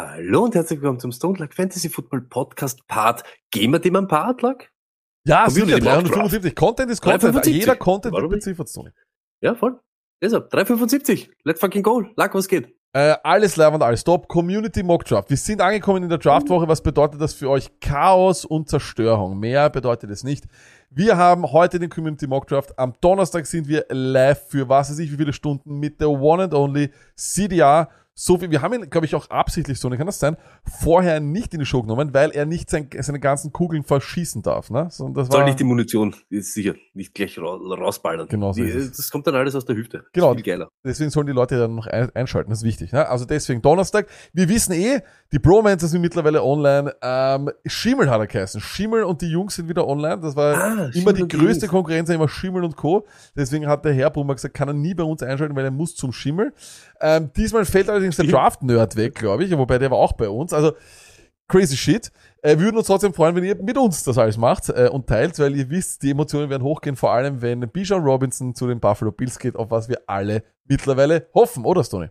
[0.00, 3.24] Hallo und herzlich willkommen zum Stone Luck Fantasy Football Podcast Part.
[3.50, 4.68] Gehen wir dem ein Part, Luck?
[5.24, 6.54] Ja, Community sicher, Mock 375.
[6.54, 7.22] Content ist Content.
[7.22, 7.54] 375.
[7.56, 8.70] Jeder Content Warum beziffert.
[9.40, 9.80] Ja, voll.
[10.22, 11.32] Deshalb, 375.
[11.42, 12.02] Let's fucking go.
[12.14, 12.72] Luck, was geht?
[12.92, 14.28] Äh, alles live und alles top.
[14.28, 15.30] Community Mock Draft.
[15.30, 16.68] Wir sind angekommen in der Draftwoche.
[16.68, 17.68] Was bedeutet das für euch?
[17.80, 19.36] Chaos und Zerstörung.
[19.40, 20.44] Mehr bedeutet es nicht.
[20.90, 22.78] Wir haben heute den Community Mock Draft.
[22.78, 26.44] Am Donnerstag sind wir live für was weiß ich wie viele Stunden mit der One
[26.44, 27.88] and Only CDR.
[28.20, 28.50] So viel.
[28.50, 31.66] Wir haben ihn, glaube ich, auch absichtlich, so kann das sein, vorher nicht in die
[31.66, 34.70] Show genommen, weil er nicht sein, seine ganzen Kugeln verschießen darf.
[34.70, 34.88] Ne?
[34.90, 38.26] So, das Soll war, nicht die Munition, ist sicher, nicht gleich ra rausballern.
[38.26, 38.72] Genau so die.
[38.72, 40.04] Das kommt dann alles aus der Hüfte.
[40.12, 40.34] Genau.
[40.34, 40.68] Viel geiler.
[40.84, 42.90] Deswegen sollen die Leute dann noch ein, einschalten, das ist wichtig.
[42.90, 43.08] Ne?
[43.08, 44.08] Also deswegen Donnerstag.
[44.32, 45.00] Wir wissen eh,
[45.30, 46.92] die Bromancer sind mittlerweile online.
[47.00, 48.60] Ähm, Schimmel hat er geheißen.
[48.60, 50.18] Schimmel und die Jungs sind wieder online.
[50.20, 51.70] Das war Ah, immer Schimmel die größte Jungs.
[51.70, 53.06] Konkurrenz, immer Schimmel und Co.
[53.36, 55.94] Deswegen hat der Herr Brummer gesagt, kann er nie bei uns einschalten, weil er muss
[55.94, 56.52] zum Schimmel.
[57.00, 60.52] Ähm, diesmal fällt allerdings der Draft-Nerd weg, glaube ich, wobei der war auch bei uns.
[60.52, 60.72] Also
[61.48, 62.12] crazy shit.
[62.42, 65.38] Äh, würden uns trotzdem freuen, wenn ihr mit uns das alles macht äh, und teilt,
[65.38, 69.10] weil ihr wisst, die Emotionen werden hochgehen, vor allem wenn Bijan Robinson zu den Buffalo
[69.10, 72.08] Bills geht, auf was wir alle mittlerweile hoffen, oder Stoney?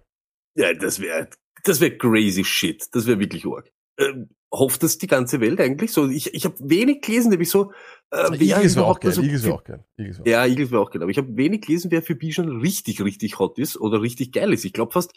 [0.56, 1.30] Ja, das wäre
[1.64, 2.88] das wär crazy shit.
[2.94, 3.72] Das wäre wirklich arg.
[4.00, 6.08] Ähm, hofft das die ganze Welt eigentlich so?
[6.10, 7.72] Ich, ich habe wenig gelesen, nämlich so.
[8.12, 9.12] Äh, wer Eagles wäre auch geil.
[9.12, 9.84] so Eagles wäre auch geil.
[9.98, 11.02] Eagles Ja, Eagles wäre auch geil.
[11.02, 14.54] Aber ich habe wenig gelesen, wer für Bijan richtig, richtig hot ist oder richtig geil
[14.54, 14.64] ist.
[14.66, 15.14] Ich glaube fast,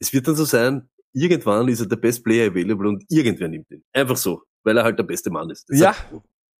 [0.00, 3.70] es wird dann so sein, irgendwann ist er der Best Player available und irgendwer nimmt
[3.70, 3.82] ihn.
[3.92, 5.68] Einfach so, weil er halt der beste Mann ist.
[5.70, 5.94] Ja,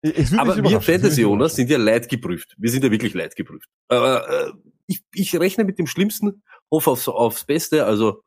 [0.03, 1.57] Deshalb- Es würde aber wir Fantasy-Owner überraschen.
[1.57, 2.55] sind ja leidgeprüft.
[2.59, 3.69] Wir sind ja wirklich leidgeprüft.
[3.89, 4.53] Aber äh,
[4.87, 7.87] ich, ich rechne mit dem Schlimmsten, hoffe aufs, aufs Beste.
[7.87, 8.23] Also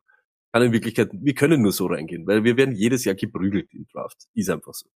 [0.52, 3.86] kann in Wirklichkeit, wir können nur so reingehen, weil wir werden jedes Jahr geprügelt im
[3.92, 4.16] Draft.
[4.34, 4.88] Ist einfach so.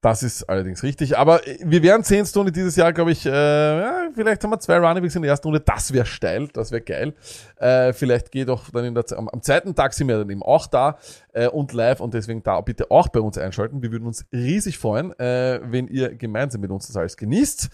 [0.00, 1.18] Das ist allerdings richtig.
[1.18, 4.60] Aber äh, wir werden sehen, Stoney, dieses Jahr, glaube ich, äh, ja, vielleicht haben wir
[4.60, 5.60] zwei Runningbacks in der ersten Runde.
[5.60, 7.14] Das wäre steil, das wäre geil.
[7.56, 10.42] Äh, vielleicht geht auch dann in der, am, am zweiten Tag sind wir dann eben
[10.42, 10.98] auch da
[11.32, 13.82] äh, und live und deswegen da bitte auch bei uns einschalten.
[13.82, 17.68] Wir würden uns riesig freuen, äh, wenn ihr gemeinsam mit uns das alles genießt.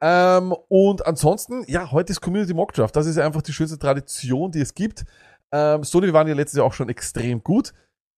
[0.00, 2.94] Ähm, und ansonsten, ja, heute ist Community Mock Draft.
[2.96, 5.04] Das ist einfach die schönste Tradition, die es gibt.
[5.52, 7.72] Ähm, wir waren ja letztes Jahr auch schon extrem gut.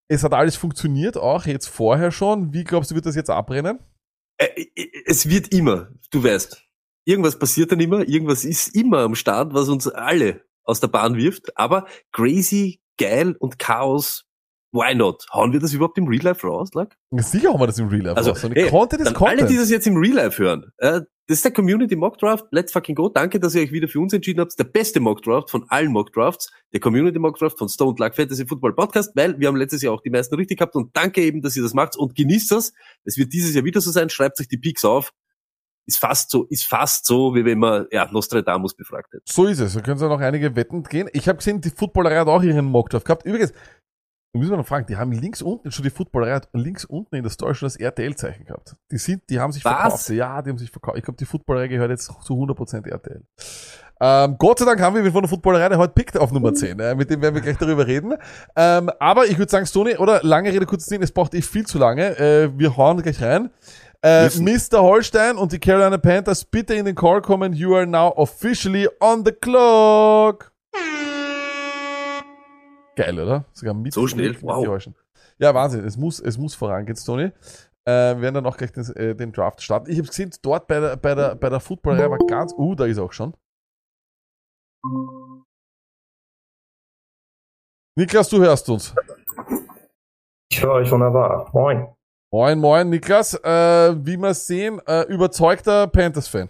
[0.09, 2.53] Es hat alles funktioniert, auch jetzt vorher schon.
[2.53, 3.79] Wie glaubst du, wird das jetzt abbrennen?
[5.05, 6.65] Es wird immer, du weißt,
[7.05, 11.17] irgendwas passiert dann immer, irgendwas ist immer am Start, was uns alle aus der Bahn
[11.17, 11.57] wirft.
[11.57, 14.28] Aber crazy, geil und Chaos,
[14.73, 15.25] why not?
[15.33, 16.97] Hauen wir das überhaupt im Real Life raus, Lack?
[17.13, 18.45] Sicher haben wir das im Real Life Also, raus.
[18.45, 19.41] Und hey, Content ist Content.
[19.41, 22.47] alle, die das jetzt im Real Life hören, äh, das ist der Community Mock Draft.
[22.53, 23.11] Let's fucking go.
[23.11, 24.59] Danke, dass ihr euch wieder für uns entschieden habt.
[24.59, 26.51] Der beste Mock Draft von allen Mock Drafts.
[26.73, 29.93] Der Community Mock Draft von Stone Luck Fantasy Football Podcast, weil wir haben letztes Jahr
[29.93, 32.73] auch die meisten richtig gehabt und danke eben, dass ihr das macht und genießt das.
[33.05, 34.09] Es wird dieses Jahr wieder so sein.
[34.09, 35.13] Schreibt euch die Peaks auf.
[35.85, 39.23] Ist fast so, ist fast so, wie wenn man, ja, Nostradamus befragt hätte.
[39.27, 39.75] so ist es.
[39.75, 41.09] Da können Sie noch einige Wetten gehen.
[41.13, 43.25] Ich habe gesehen, die Footballerei hat auch ihren Mock Draft gehabt.
[43.27, 43.53] Übrigens,
[44.33, 47.23] müssen wir noch fragen, die haben links unten schon die Footballerei hat links unten in
[47.23, 48.77] der Story schon das RTL-Zeichen gehabt.
[48.91, 49.73] Die sind, die haben sich Was?
[49.73, 50.09] verkauft.
[50.11, 50.99] Ja, die haben sich verkauft.
[50.99, 53.23] Ich glaube, die Footballerei gehört jetzt zu 100% RTL.
[54.01, 56.55] Ähm, Gott sei Dank haben wir wen von der Footballerei, der heute pickt auf Nummer
[56.55, 56.79] 10.
[56.79, 58.15] Äh, mit dem werden wir gleich darüber reden.
[58.55, 61.67] Ähm, aber ich würde sagen, Stoney, oder lange Rede, kurz Ding, es braucht eh viel
[61.67, 62.17] zu lange.
[62.19, 63.51] Äh, wir hauen gleich rein.
[64.03, 64.29] Äh.
[64.39, 64.81] Mr.
[64.81, 67.53] Holstein und die Carolina Panthers, bitte in den Call kommen.
[67.53, 70.53] You are now officially on the clock.
[72.99, 73.45] Geil, oder?
[73.53, 74.31] Sogar mit, So schnell?
[74.31, 74.89] mit, Wow.
[75.39, 75.85] Ja, Wahnsinn.
[75.85, 77.31] Es muss, es muss vorangehen, Stoney.
[77.85, 79.89] Äh, wir werden dann auch gleich den, äh, den Draft starten.
[79.89, 82.87] Ich habe gesehen, dort bei der, bei der, bei der Footballerei war ganz, uh, da
[82.87, 83.37] ist er auch schon.
[87.97, 88.93] Niklas, du hörst uns.
[90.51, 91.51] Ich höre euch wunderbar.
[91.53, 91.95] Moin.
[92.33, 93.35] Moin, moin, Niklas.
[93.45, 96.49] Äh, wie wir sehen, äh, überzeugter Panthers-Fan.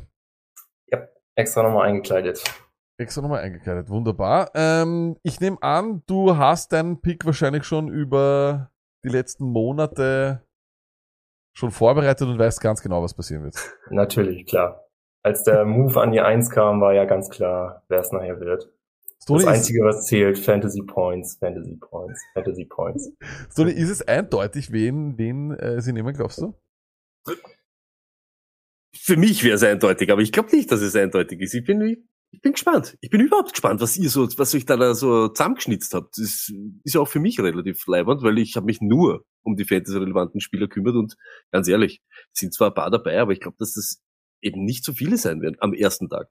[1.35, 2.43] Extra nochmal eingekleidet.
[2.99, 3.89] Extra nochmal eingekleidet.
[3.89, 4.51] Wunderbar.
[4.55, 8.73] Ähm, ich nehme an, du hast deinen Pick wahrscheinlich schon über
[9.05, 10.43] die letzten Monate
[11.57, 13.55] schon vorbereitet und weißt ganz genau, was passieren wird.
[13.91, 14.85] Natürlich, klar.
[15.23, 18.69] Als der Move an die Eins kam, war ja ganz klar, wer es nachher wird.
[19.23, 23.13] Stoney, das ist, Einzige, was zählt, Fantasy Points, Fantasy Points, Fantasy Points.
[23.53, 26.55] Stoney, ist es eindeutig, wen, wen äh, sie nehmen, glaubst du?
[28.97, 31.55] Für mich wäre es eindeutig, aber ich glaube nicht, dass es eindeutig ist.
[31.55, 32.97] Ich bin wie, Ich bin gespannt.
[33.01, 36.19] Ich bin überhaupt gespannt, was ihr so, was euch da, da so zusammengeschnitzt habt.
[36.19, 36.53] Das
[36.85, 40.41] ist ja auch für mich relativ leibend, weil ich habe mich nur um die Fantasy-relevanten
[40.41, 41.17] Spieler kümmert und
[41.53, 42.03] ganz ehrlich,
[42.33, 44.03] sind zwar ein paar dabei, aber ich glaube, dass das
[44.43, 46.29] eben nicht so viele sein werden am ersten Tag.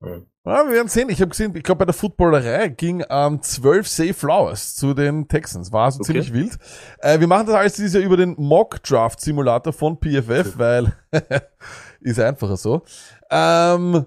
[0.00, 1.10] Ja, wir werden sehen.
[1.10, 5.28] Ich habe gesehen, ich glaube, bei der Footballerei ging ähm, 12 Safe Flowers zu den
[5.28, 5.70] Texans.
[5.70, 6.06] War also Okay.
[6.20, 6.58] ziemlich wild.
[6.98, 10.96] Äh, wir machen das alles dieses Jahr über den Mock Draft Simulator von PFF, weil
[12.00, 12.82] ist einfacher so.
[13.30, 14.06] Ähm,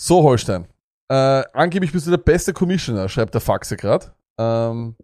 [0.00, 0.66] so, Holstein.
[1.08, 4.06] Äh, angeblich bist du der beste Commissioner, schreibt der Faxe gerade.
[4.38, 4.96] Ähm,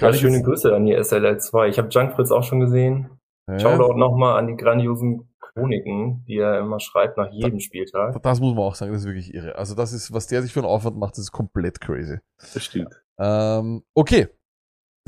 [0.00, 1.68] Ja, schöne jetzt- Grüße an die SLL2.
[1.68, 3.10] Ich habe Junkfritz auch schon gesehen.
[3.48, 8.20] Ja, Shoutout nochmal an die grandiosen Chroniken, die er immer schreibt nach jedem Spieltag.
[8.22, 9.56] das muss man auch sagen, das ist wirklich irre.
[9.56, 12.18] Also das ist, was der sich für einen Aufwand macht, das ist komplett crazy.
[12.38, 13.00] Das stimmt.
[13.18, 14.28] Ähm, okay.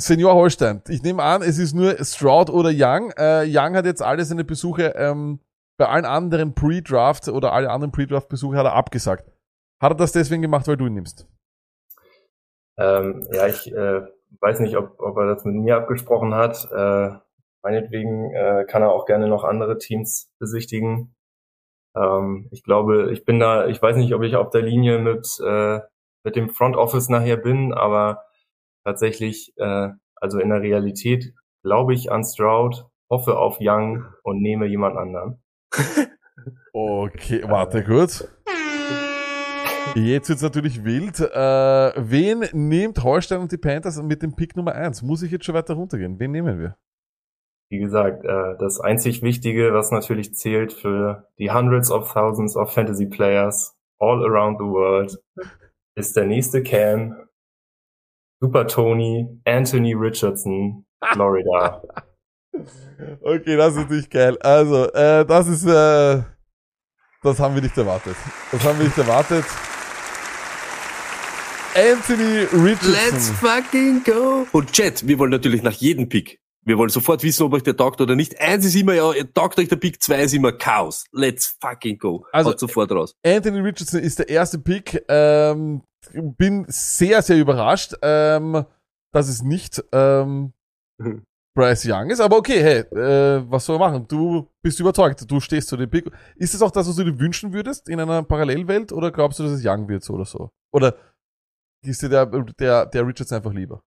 [0.01, 0.83] Senior Holstein.
[0.89, 3.13] Ich nehme an, es ist nur Stroud oder Young.
[3.17, 5.39] Äh, Young hat jetzt alle seine Besuche ähm,
[5.83, 9.29] bei allen anderen Pre-Draft oder alle anderen Pre-Draft-Besuche hat er abgesagt.
[9.83, 11.27] Hat er das deswegen gemacht, weil du ihn nimmst?
[12.79, 14.03] Ähm, ja, ich äh,
[14.39, 16.69] weiß nicht, ob, ob er das mit mir abgesprochen hat.
[16.71, 17.19] Äh,
[17.65, 21.17] meinetwegen äh, kann er auch gerne noch andere Teams besichtigen.
[21.97, 25.27] Ähm, ich glaube, ich bin da, ich weiß nicht, ob ich auf der Linie mit,
[25.45, 25.81] äh,
[26.25, 28.23] mit dem Front Office nachher bin, aber
[28.85, 31.35] tatsächlich, äh, also in der Realität
[31.65, 35.43] glaube ich an Stroud, hoffe auf Young und nehme jemand anderen.
[36.73, 38.27] Okay, warte kurz.
[39.95, 41.21] Jetzt wird's natürlich wild.
[41.21, 45.03] Äh, wen nimmt Holstein und die Panthers mit dem Pick Nummer 1?
[45.03, 46.19] Muss ich jetzt schon weiter runtergehen?
[46.19, 46.77] Wen nehmen wir?
[47.71, 52.73] Wie gesagt, äh, das einzig Wichtige, was natürlich zählt für die Hundreds of Thousands of
[52.73, 55.19] Fantasy Players all around the world,
[55.95, 57.29] ist der nächste Cam,
[58.41, 61.83] Super Tony, Anthony Richardson, Florida.
[63.23, 64.37] Okay, das ist natürlich geil.
[64.41, 66.23] Also, äh, das ist, äh,
[67.23, 68.17] das haben wir nicht erwartet.
[68.51, 69.45] Das haben wir nicht erwartet.
[71.75, 73.35] Anthony Let's Richardson.
[73.37, 74.47] fucking go!
[74.53, 76.39] Und Chat, wir wollen natürlich nach jedem Pick.
[76.65, 78.39] Wir wollen sofort wissen, ob euch der taugt oder nicht.
[78.41, 81.07] Eins ist immer, ja, taugt euch der Pick, zwei ist immer Chaos.
[81.13, 82.27] Let's fucking go.
[82.33, 83.15] Also- Haut sofort raus.
[83.25, 85.03] Anthony Richardson ist der erste Pick.
[85.09, 85.83] Ähm,
[86.13, 88.65] bin sehr, sehr überrascht, ähm,
[89.13, 90.53] dass es nicht ähm,
[91.55, 92.21] Bryce Young ist.
[92.21, 94.09] Aber okay, hey, äh, was soll man machen?
[94.09, 95.31] Du bist überzeugt.
[95.31, 96.11] Du stehst zu dem Pick.
[96.37, 98.93] Ist es auch das, was du dir wünschen würdest in einer Parallelwelt?
[98.93, 100.51] Oder glaubst du, dass es Young wird so oder so?
[100.73, 100.97] Oder
[101.85, 103.83] ist dir der, der, der Richardson einfach lieber?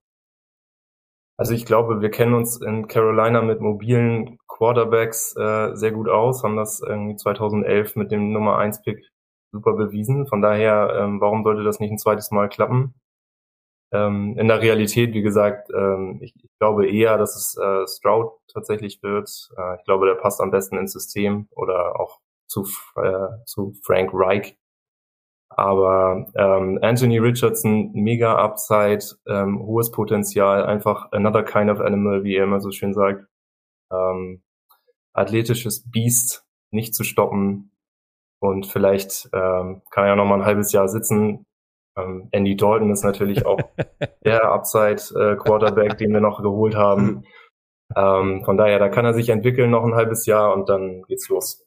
[1.38, 6.44] Also ich glaube, wir kennen uns in Carolina mit mobilen Quarterbacks äh, sehr gut aus,
[6.44, 9.12] haben das irgendwie 2011 mit dem Nummer 1 Pick
[9.52, 10.28] super bewiesen.
[10.28, 12.94] Von daher, ähm, warum sollte das nicht ein zweites Mal klappen?
[13.96, 18.34] Ähm, in der Realität, wie gesagt, ähm, ich, ich glaube eher, dass es äh, Stroud
[18.52, 19.30] tatsächlich wird.
[19.58, 24.10] Äh, ich glaube, der passt am besten ins System oder auch zu, äh, zu Frank
[24.14, 24.58] Reich.
[25.50, 32.36] Aber ähm, Anthony Richardson, mega Upside, ähm, hohes Potenzial, einfach another kind of animal, wie
[32.36, 33.26] er immer so schön sagt.
[33.92, 34.44] Ähm,
[35.14, 37.72] athletisches Biest, nicht zu stoppen.
[38.40, 41.46] Und vielleicht ähm, kann er ja noch mal ein halbes Jahr sitzen.
[41.98, 43.60] Ähm, Andy Dalton ist natürlich auch
[44.26, 47.24] der Upside-Quarterback, den wir noch geholt haben.
[47.96, 51.30] Ähm, von daher, da kann er sich entwickeln noch ein halbes Jahr und dann geht's
[51.30, 51.66] los.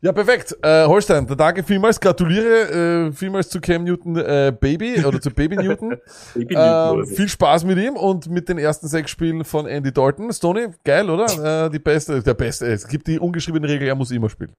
[0.00, 0.56] Ja, perfekt.
[0.62, 1.98] Äh, Holstein, danke vielmals.
[1.98, 5.96] Gratuliere äh, vielmals zu Cam Newton äh, Baby oder zu Baby Newton.
[6.36, 7.06] Ähm, Newton.
[7.06, 10.32] viel Spaß mit ihm und mit den ersten sechs Spielen von Andy Dalton.
[10.32, 11.26] Stoney, geil, oder?
[11.66, 12.66] Äh, die beste, der beste.
[12.66, 14.54] Es gibt die ungeschriebene Regel, er muss immer spielen.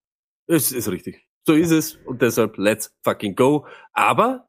[0.48, 1.26] Es ist richtig.
[1.46, 1.96] So ist es.
[2.06, 3.66] Und deshalb, let's fucking go.
[3.94, 4.47] Aber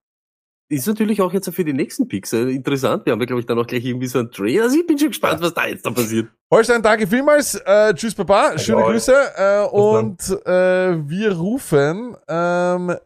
[0.69, 3.07] ist natürlich auch jetzt für die nächsten Picks äh, interessant.
[3.07, 4.65] Wir haben ja, glaube ich, dann auch gleich irgendwie so einen Trailer.
[4.65, 6.29] Also ich bin schon gespannt, was da jetzt da passiert.
[6.51, 7.55] Holstein, danke vielmals.
[7.55, 8.59] Äh, tschüss, Baba.
[8.59, 8.93] Schöne euch.
[8.93, 9.15] Grüße.
[9.37, 12.97] Äh, und äh, wir rufen ähm,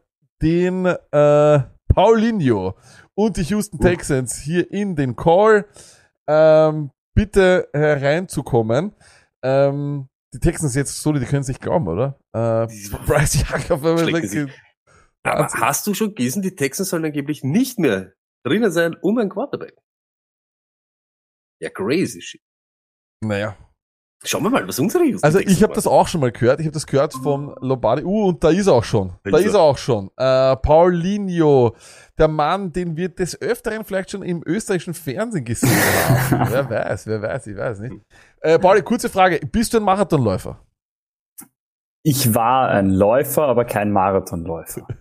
[0.43, 1.61] den äh,
[1.95, 2.75] Paulinho
[3.15, 3.79] und die Houston.
[3.79, 5.67] Texans hier in den Call.
[6.27, 8.93] Ähm, bitte hereinzukommen.
[9.43, 12.19] Ähm, die Texans jetzt so, die können es nicht glauben, oder?
[12.33, 12.67] Äh,
[13.07, 14.49] Bryce Young auf einmal.
[15.25, 15.61] Aber Wahnsinn.
[15.61, 18.13] hast du schon gelesen, die Texans sollen angeblich nicht mehr
[18.45, 19.77] drinnen sein um ein Quarterback?
[21.61, 22.43] Ja, crazy shit.
[23.25, 23.57] Naja.
[24.25, 26.61] Schauen wir mal, was unsere Houston Also Texans ich habe das auch schon mal gehört.
[26.61, 28.05] Ich habe das gehört vom Lombardi.
[28.05, 29.13] Uh, und da ist er auch schon.
[29.25, 29.55] Da, Da ist er.
[29.55, 30.11] er auch schon.
[30.17, 31.75] Äh, Paulinho,
[32.19, 36.47] der Mann, den wir des Öfteren vielleicht schon im österreichischen Fernsehen gesehen haben.
[36.53, 37.95] wer weiß, wer weiß, ich weiß nicht.
[38.41, 39.41] Äh, Pauli, kurze Frage.
[39.45, 40.61] Bist du ein Marathonläufer?
[42.03, 44.87] Ich war ein Läufer, aber kein Marathonläufer.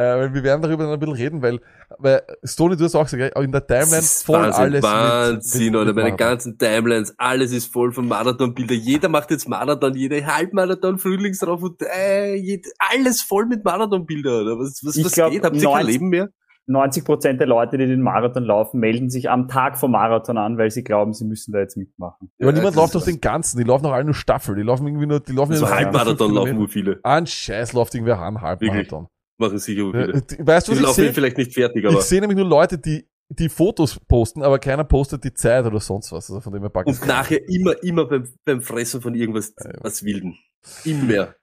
[0.00, 1.58] Äh, wir werden darüber dann ein bisschen reden, weil,
[1.98, 4.74] weil Stoney, du hast auch gesagt, in der Timeline voll Wahnsinn, alles.
[4.74, 6.16] mit- Wahnsinn, mit- oder mit meine Marathon.
[6.28, 8.74] ganzen Timelines, alles ist voll von Marathonbilder.
[8.76, 14.56] Jeder macht jetzt Marathon, jeder Halbmarathon, Frühlingsrauf und äh, jed- alles voll mit Marathonbilder, oder?
[14.60, 15.42] Was, was, Ich was glaub, geht?
[15.42, 16.28] Habt ihr kein 90 Leben mehr?
[16.68, 20.58] 90 Prozent der Leute, die den Marathon laufen, melden sich am Tag vom Marathon an,
[20.58, 22.30] weil sie glauben, sie müssen da jetzt mitmachen.
[22.38, 24.86] Ja, aber niemand läuft doch den ganzen, die laufen doch alle nur Staffel, die laufen
[24.86, 27.00] irgendwie nur, die laufen So nur Halbmarathon laufen nur viele.
[27.02, 29.08] Ah, ein Scheiß läuft irgendwer an, Halbmarathon.
[29.38, 30.22] Machen sicher viele.
[30.46, 31.12] Weißt du, Die was ich laufen sehe?
[31.12, 31.98] vielleicht nicht fertig, aber.
[31.98, 35.80] Ich sehe nämlich nur Leute, die die Fotos posten, aber keiner postet die Zeit oder
[35.80, 36.30] sonst was.
[36.30, 40.36] Also von dem her Und nachher immer, immer beim, beim Fressen von irgendwas, was Wilden.
[40.84, 41.34] Immer.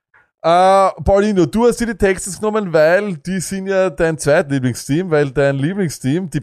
[0.46, 5.32] Äh, Paulino, du hast dir die Texans genommen, weil die sind ja dein zweitlieblingsteam, weil
[5.32, 6.42] dein Lieblingsteam, die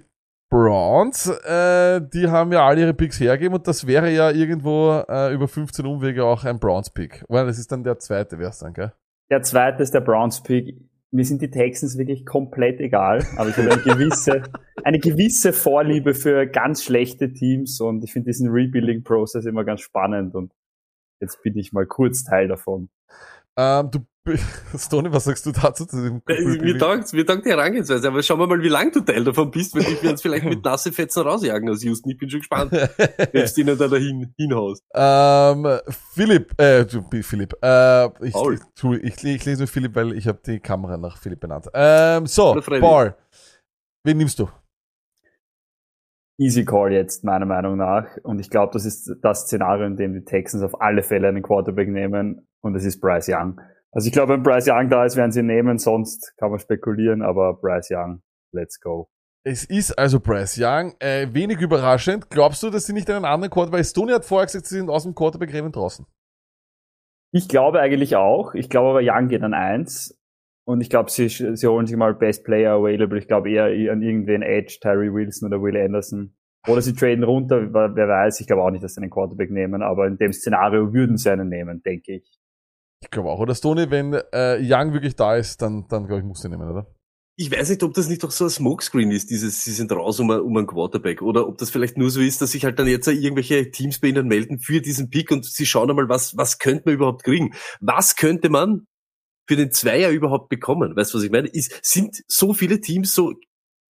[0.51, 5.33] Browns, äh, die haben ja alle ihre Picks hergegeben und das wäre ja irgendwo äh,
[5.33, 7.25] über 15 Umwege auch ein Browns-Pick.
[7.29, 8.93] Well, das ist dann der zweite, wär's dann, gell?
[9.31, 10.81] Der zweite ist der Browns-Pick.
[11.13, 14.43] Mir sind die Texans wirklich komplett egal, aber ich habe eine gewisse,
[14.83, 20.35] eine gewisse Vorliebe für ganz schlechte Teams und ich finde diesen Rebuilding-Prozess immer ganz spannend
[20.35, 20.51] und
[21.21, 22.89] jetzt bin ich mal kurz Teil davon.
[23.57, 24.01] Ähm, du,
[24.79, 25.85] Stoney, was sagst du dazu?
[25.85, 29.01] Zu dem Mir taugt, mir taugt die Herangehensweise, aber schauen wir mal, wie lang du
[29.01, 32.11] Teil davon bist, weil ich wir uns vielleicht mit nasse Fetzen rausjagen aus Houston.
[32.11, 32.87] Ich bin schon gespannt, wenn
[33.33, 34.85] du ihnen da dahin hinhaust.
[34.95, 35.67] Ähm,
[36.15, 38.55] Philipp, äh, du, Philipp, äh, ich, Paul.
[38.55, 41.67] ich, ich, ich lese nur Philipp, weil ich habe die Kamera nach Philipp benannt.
[41.75, 42.55] Ähm, so.
[42.55, 43.17] Paul,
[44.05, 44.49] wen nimmst du?
[46.39, 48.07] Easy Call jetzt, meiner Meinung nach.
[48.23, 51.43] Und ich glaube, das ist das Szenario, in dem die Texans auf alle Fälle einen
[51.43, 52.47] Quarterback nehmen.
[52.63, 53.61] Und das ist Bryce Young.
[53.91, 55.79] Also ich glaube, wenn Bryce Young da ist, werden sie ihn nehmen.
[55.79, 59.11] Sonst kann man spekulieren, aber Bryce Young, let's go.
[59.45, 60.95] Es ist also Bryce Young.
[61.01, 62.31] Äh, wenig überraschend.
[62.31, 65.03] Glaubst du, dass sie nicht einen anderen Quarterback, Stoney hat vorher gesagt, sie sind aus
[65.03, 66.07] dem Quarterback-Rennen draußen.
[67.33, 68.55] Ich glaube eigentlich auch.
[68.55, 70.19] Ich glaube aber, Young geht an eins.
[70.65, 73.19] Und ich glaube, sie, sie holen sich mal Best Player Available.
[73.19, 76.37] Ich glaube eher an irgendwen Edge, Tyree Wilson oder Will Anderson.
[76.69, 78.41] Oder sie traden runter, wer weiß.
[78.41, 79.83] Ich glaube auch nicht, dass sie einen Quarterback nehmen.
[79.83, 82.39] Aber in dem Szenario würden sie einen nehmen, denke ich.
[83.03, 83.41] Ich glaube auch.
[83.41, 86.71] Oder Stoney, wenn äh, Young wirklich da ist, dann, dann glaube ich, muss sie nehmen,
[86.71, 86.87] oder?
[87.37, 90.21] Ich weiß nicht, ob das nicht doch so ein Smokescreen ist, dieses, sie sind raus
[90.21, 92.87] um, um einen Quarterback, oder ob das vielleicht nur so ist, dass sich halt dann
[92.87, 96.59] jetzt irgendwelche Teams bei ihnen melden für diesen Pick und sie schauen einmal, was, was
[96.59, 97.55] könnte man überhaupt kriegen?
[97.81, 98.87] Was könnte man
[99.49, 100.95] für den Zweier überhaupt bekommen?
[100.95, 101.49] Weißt du, was ich meine?
[101.49, 103.33] Ist, sind so viele Teams so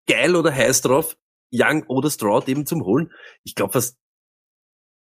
[0.06, 1.16] geil oder heiß drauf,
[1.52, 3.10] Young oder Stroud eben zum Holen?
[3.42, 3.96] Ich glaube fast,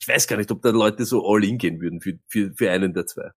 [0.01, 2.71] ich weiß gar nicht, ob da Leute so all in gehen würden für, für, für
[2.71, 3.31] einen der zwei.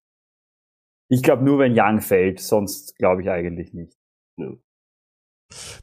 [1.10, 2.40] Ich glaube nur, wenn Young fällt.
[2.40, 3.98] Sonst glaube ich eigentlich nicht.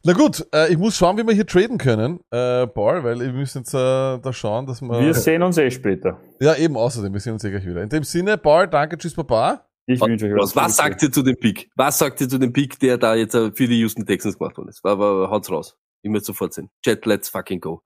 [0.03, 3.33] Na gut, äh, ich muss schauen, wie wir hier traden können, äh, Paul, weil wir
[3.33, 4.99] müssen jetzt äh, da schauen, dass wir...
[4.99, 6.21] Wir sehen uns eh später.
[6.39, 7.81] ja, eben, außerdem, wir sehen uns eh gleich wieder.
[7.81, 9.67] In dem Sinne, Paul, danke, tschüss, Baba.
[9.87, 11.69] Ich wünsche euch Was, was sagt ihr zu dem Pick?
[11.75, 14.57] Was sagt ihr zu dem Pick, der da jetzt äh, für die Houston Texans gemacht
[14.57, 14.83] worden ist?
[14.83, 15.77] War, haut's raus.
[16.03, 16.69] Ich möchte sofort sehen.
[16.85, 17.81] Jet, let's fucking go.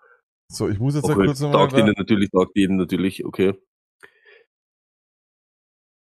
[0.52, 1.68] So, ich muss jetzt Okay, kurz nochmal...
[1.68, 3.54] taugt ihnen natürlich, taugt ihnen natürlich, okay.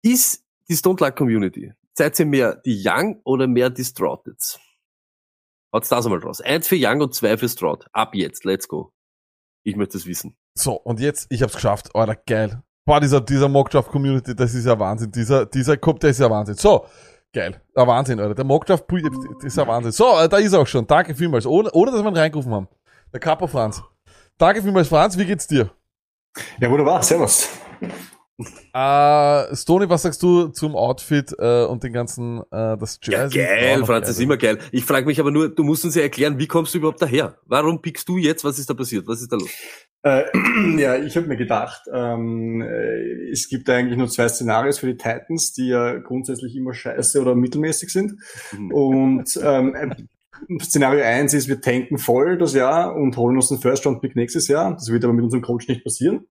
[0.04, 4.60] Ist die Stone Luck Community, seid ihr mehr die Young oder mehr die Stroudeds?
[5.74, 6.42] Haut's das einmal raus.
[6.42, 7.86] Eins für Young und zwei für Stroud.
[7.92, 8.94] Ab jetzt, let's go.
[9.64, 10.38] Ich möchte es wissen.
[10.54, 11.94] So, und jetzt, ich hab's geschafft.
[11.94, 12.64] Alter, geil.
[12.86, 15.12] Boah, dieser, dieser Mockdraft Community, das ist ja Wahnsinn.
[15.12, 16.56] Dieser, dieser Kopf, der ist ja Wahnsinn.
[16.56, 16.86] So,
[17.34, 17.62] geil.
[17.76, 18.34] Ja, Wahnsinn, Alter.
[18.34, 19.92] Der Mockdraft, das ist ja Wahnsinn.
[19.92, 20.88] So, äh, da ist er auch schon.
[20.88, 21.46] Danke vielmals.
[21.46, 22.70] Ohne, ohne dass wir ihn reingerufen haben.
[23.12, 23.84] Der Kapo Franz.
[24.38, 25.18] Danke vielmals, Franz.
[25.18, 25.70] Wie geht's dir?
[26.60, 27.04] Ja, wunderbar.
[27.04, 27.50] Servus.
[28.40, 33.40] Äh, Stoney, was sagst du zum Outfit äh, und den ganzen, äh, das Ja, Jersey?
[33.40, 34.24] geil, Auch noch Franz, ist geil.
[34.26, 34.60] immer geil.
[34.72, 37.38] Ich frage mich aber nur, du musst uns ja erklären, wie kommst du überhaupt daher?
[37.46, 38.44] Warum pickst du jetzt?
[38.44, 39.08] Was ist da passiert?
[39.08, 39.50] Was ist da los?
[40.04, 40.26] Äh,
[40.78, 44.98] ja, ich habe mir gedacht, ähm, äh, es gibt eigentlich nur zwei Szenarios für die
[44.98, 48.14] Titans, die ja grundsätzlich immer scheiße oder mittelmäßig sind.
[48.56, 48.72] Mhm.
[48.72, 49.96] Und ähm, äh,
[50.62, 54.74] Szenario eins ist, wir tanken voll das Jahr und holen uns den First-Round-Pick nächstes Jahr.
[54.76, 56.28] Das wird aber mit unserem Coach nicht passieren.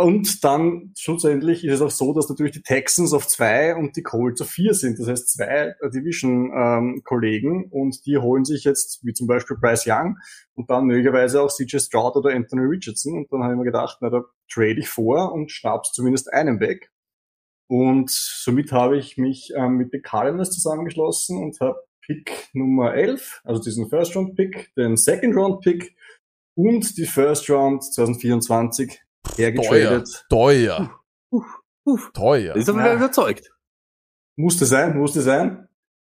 [0.00, 4.02] Und dann schlussendlich ist es auch so, dass natürlich die Texans auf zwei und die
[4.02, 4.98] Colts auf vier sind.
[4.98, 10.16] Das heißt zwei Division-Kollegen und die holen sich jetzt, wie zum Beispiel Bryce Young
[10.54, 13.12] und dann möglicherweise auch CJ Stroud oder Anthony Richardson.
[13.12, 16.60] Und dann habe ich mir gedacht, na, da trade ich vor und schnapp's zumindest einen
[16.60, 16.90] weg.
[17.68, 23.42] Und somit habe ich mich ähm, mit den Cardinals zusammengeschlossen und habe Pick Nummer 11,
[23.44, 25.94] also diesen First-Round-Pick, den Second-Round-Pick
[26.54, 28.98] und die First-Round 2024
[29.36, 30.26] hergetradet.
[30.28, 30.90] Teuer.
[32.14, 32.56] Teuer.
[32.56, 32.94] Ist aber Ja.
[32.94, 33.50] überzeugt.
[34.36, 35.68] Musste sein, musste sein.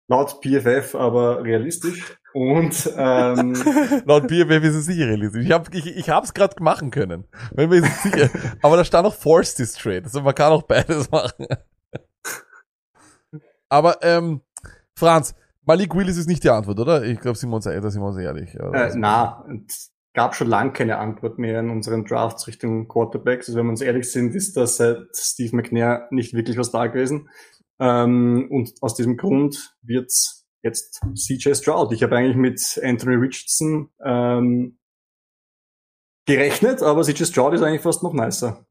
[0.08, 2.16] Laut PFF aber realistisch.
[2.34, 3.54] Und ähm,
[4.06, 5.44] Laut BFF ist es sicher realistisch.
[5.44, 7.25] Ich, hab, ich, ich hab's gerade machen können.
[7.52, 8.30] Wenn wir sicher.
[8.62, 10.02] Aber da stand auch Force this Trade.
[10.04, 11.46] Also man kann auch beides machen.
[13.68, 14.42] Aber ähm,
[14.94, 15.34] Franz,
[15.64, 17.02] Malik Willis ist nicht die Antwort, oder?
[17.02, 18.54] Ich glaube, sind wir uns, da sind wir uns ehrlich.
[18.54, 19.44] Äh, na,
[20.14, 23.48] gab schon lang keine Antwort mehr in unseren Drafts Richtung Quarterbacks.
[23.48, 26.86] Also wenn wir uns ehrlich sind, ist das seit Steve McNair nicht wirklich was da
[26.86, 27.28] gewesen.
[27.80, 31.92] Ähm, und aus diesem Grund wird's jetzt CJ Stroud.
[31.92, 34.78] Ich habe eigentlich mit Anthony Richardson ähm,
[36.26, 38.66] gerechnet, aber CJ Stroud ist eigentlich fast noch nicer.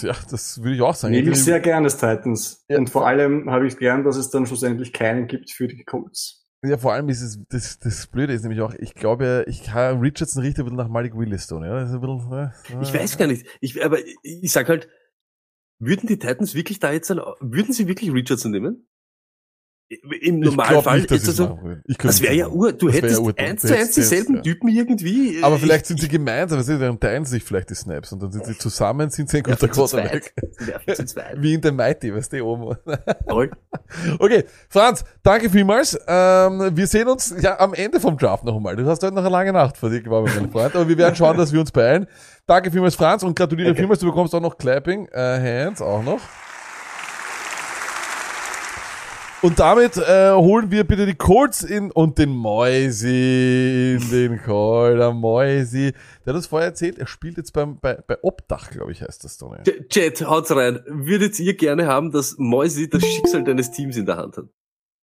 [0.00, 1.12] ja, das würde ich auch sagen.
[1.12, 2.64] Nehme ich sehr gern des Titans.
[2.68, 2.78] Ja.
[2.78, 6.35] Und vor allem habe ich gern, dass es dann schlussendlich keinen gibt für die Colts.
[6.64, 10.00] Ja, vor allem ist es, das, das Blöde ist nämlich auch, ich glaube, ich kann
[10.00, 11.76] Richardson riecht ein bisschen nach Malik Willis tun, ja?
[11.76, 13.46] Ein bisschen, äh, Ich weiß gar nicht.
[13.60, 14.88] Ich, aber ich sag halt,
[15.78, 18.88] würden die Titans wirklich da jetzt, würden sie wirklich Richardson nehmen?
[20.20, 21.60] Im Normalfall nicht, ist das so.
[21.84, 24.42] Ich das wäre ja ur, du hättest ja eins zu eins dieselben.
[24.42, 25.38] Typen irgendwie.
[25.42, 28.32] Aber äh, vielleicht sind sie gemeinsam, du, dann teilen sich vielleicht die Snaps und dann
[28.32, 29.68] sind sie zusammen, sind sie ein guter.
[29.68, 30.34] Quarterback.
[31.36, 32.76] Wie in der Mighty, weißt du, oben.
[34.18, 35.96] Okay, Franz, danke vielmals.
[36.08, 38.74] Ähm, wir sehen uns ja am Ende vom Draft noch einmal.
[38.74, 40.74] Du hast heute noch eine lange Nacht vor dir gewartet, mein Freund.
[40.74, 42.06] Aber wir werden schauen, dass wir uns beeilen.
[42.46, 43.82] Danke vielmals, Franz, und gratuliere Danke.
[43.82, 44.00] vielmals.
[44.00, 46.20] Du bekommst auch noch Clapping äh, Hands, auch noch.
[49.46, 54.96] Und damit äh, holen wir bitte die Colts in und den Moisi in den Call.
[54.96, 55.92] Der Moisi.
[56.24, 59.22] Der hat uns vorher erzählt, er spielt jetzt beim, bei, bei Obdach, glaube ich, heißt
[59.22, 59.58] das, Tony.
[59.58, 60.80] Ch- Chat, haut's rein.
[60.88, 64.46] Würdet ihr gerne haben, dass Moisi das Schicksal deines Teams in der Hand hat?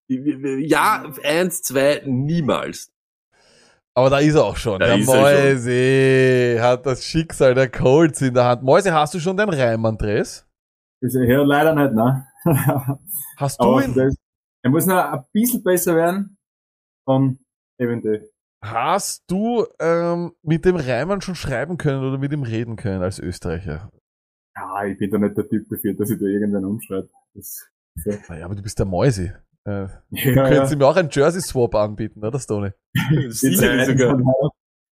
[0.09, 2.91] Ja, eins, zwei, niemals.
[3.95, 4.81] Aber da ist er auch schon.
[4.81, 8.63] Da der er Moisi hat das Schicksal der Colts in der Hand.
[8.63, 10.45] Moisi, hast du schon den Reim, Andres?
[11.01, 12.27] Er hier leider nicht, ne?
[13.37, 13.93] Hast du Aber ihn?
[14.63, 16.37] Er muss noch ein bisschen besser werden.
[17.05, 17.39] Und
[17.77, 18.29] eventuell.
[18.63, 23.19] Hast du ähm, mit dem Reimann schon schreiben können oder mit ihm reden können als
[23.19, 23.91] Österreicher?
[24.55, 27.09] Ja, ich bin da nicht der Typ dafür, dass ich da irgendwann umschreibe.
[27.33, 27.69] Das,
[28.29, 29.31] Naja, aber du bist der Moisi.
[29.65, 32.71] Äh, ja, Könntest du mir auch einen Jersey-Swap anbieten, oder Stoney?
[33.29, 34.17] Sicherlich sogar.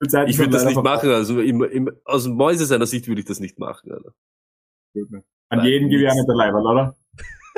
[0.09, 3.23] Zeit Ich würde das nicht machen, also im, im, aus dem Mäuse seiner Sicht würde
[3.23, 3.92] ich das nicht machen.
[3.92, 4.12] Alter.
[5.49, 6.97] An jeden auch nicht der Leiberl, oder?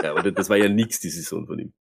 [0.03, 1.73] Ja, aber das war ja nix, die Saison von ihm.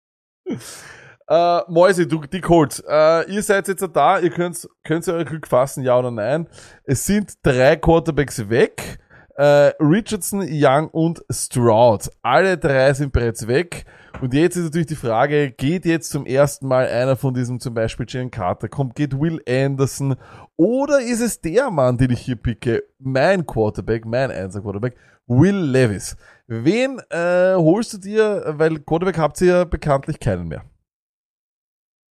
[1.28, 5.24] Äh, Moisi, du, die Colts, äh, ihr seid jetzt da, ihr könnt, könnt ihr euer
[5.24, 6.46] Glück fassen, ja oder nein.
[6.84, 8.98] Es sind drei Quarterbacks weg.
[9.34, 12.08] Äh, Richardson, Young und Stroud.
[12.22, 13.84] Alle drei sind bereits weg.
[14.22, 17.74] Und jetzt ist natürlich die Frage, geht jetzt zum ersten Mal einer von diesem zum
[17.74, 20.16] Beispiel Jalen Carter, kommt, geht Will Anderson
[20.56, 25.56] oder ist es der Mann, den ich hier picke, mein Quarterback, mein Einser Quarterback, Will
[25.56, 26.16] Levis.
[26.48, 30.64] Wen äh, holst du dir, weil Quarterback habt ihr ja bekanntlich keinen mehr.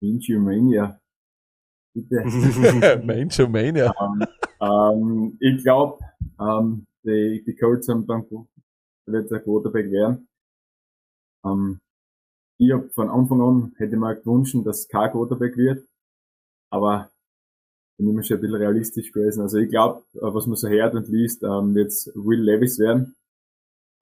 [0.01, 0.99] Vinci Mania.
[1.93, 3.01] Bitte.
[3.05, 3.93] Mancho Mania.
[4.01, 4.27] ähm,
[4.61, 6.03] ähm, ich glaube,
[6.39, 8.25] ähm, die, die Colts haben dann
[9.07, 10.27] wird der Quarterback werden.
[12.57, 15.87] Ich hab von Anfang an hätte mir gewünscht, dass es kein Quarterback wird,
[16.71, 17.11] aber
[17.97, 19.41] bin immer schon ein bisschen realistisch gewesen.
[19.41, 23.15] Also ich glaube, was man so hört und liest, ähm, wird Will Levis werden.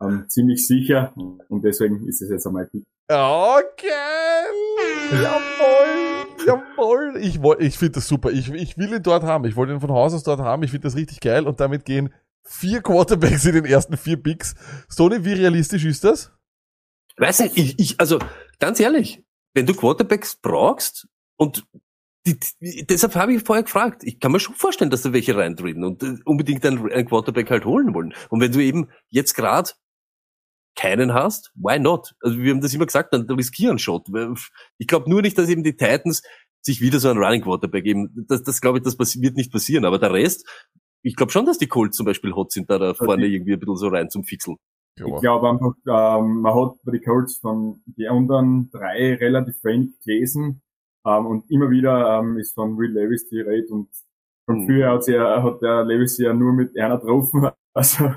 [0.03, 2.83] Ähm, ziemlich sicher und deswegen ist es jetzt einmal Pick.
[3.07, 3.87] Okay.
[5.11, 6.25] Jawohl.
[6.45, 7.17] Jawohl.
[7.19, 8.31] Ich, ich finde das super.
[8.31, 9.45] Ich, ich will ihn dort haben.
[9.45, 10.63] Ich wollte ihn von Haus aus dort haben.
[10.63, 11.45] Ich finde das richtig geil.
[11.45, 12.13] Und damit gehen
[12.43, 14.55] vier Quarterbacks in den ersten vier Picks.
[14.89, 16.31] Sony, wie realistisch ist das?
[17.17, 18.19] Weiß nicht, ich, ich, also
[18.59, 21.65] ganz ehrlich, wenn du Quarterbacks brauchst und
[22.25, 25.35] die, die, deshalb habe ich vorher gefragt, ich kann mir schon vorstellen, dass da welche
[25.35, 28.13] reintreten und äh, unbedingt einen, einen Quarterback halt holen wollen.
[28.29, 29.71] Und wenn du eben jetzt gerade
[30.75, 32.13] keinen hast, why not?
[32.21, 34.07] Also wir haben das immer gesagt, dann riskieren Shot.
[34.77, 36.23] Ich glaube nur nicht, dass eben die Titans
[36.61, 38.25] sich wieder so einen Running Quarterback geben.
[38.27, 39.85] Das, das glaube ich, das wird nicht passieren.
[39.85, 40.47] Aber der Rest,
[41.03, 43.59] ich glaube schon, dass die Colts zum Beispiel hot sind, da, da vorne irgendwie ein
[43.59, 44.57] bisschen so rein zum Fixeln.
[44.95, 49.99] Ich glaube einfach, ähm, man hat bei den Colts von die anderen drei relativ wenig
[50.05, 50.61] gelesen
[51.05, 53.89] ähm, und immer wieder ähm, ist von Will Levis die Rede und
[54.45, 54.65] von Mhm.
[54.67, 57.49] früher hat, sie, ja- hat der Levis ja nur mit einer getroffen.
[57.75, 58.13] Also,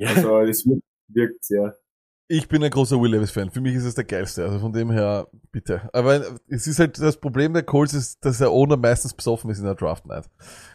[0.00, 0.82] also das wirkt,
[1.14, 1.78] wirkt sehr.
[2.28, 3.50] Ich bin ein großer Will Levis-Fan.
[3.50, 4.44] Für mich ist es der geilste.
[4.44, 5.90] Also von dem her, bitte.
[5.92, 9.58] Aber es ist halt das Problem der Colts ist, dass der Owner meistens besoffen ist
[9.58, 10.30] in der Draft Night.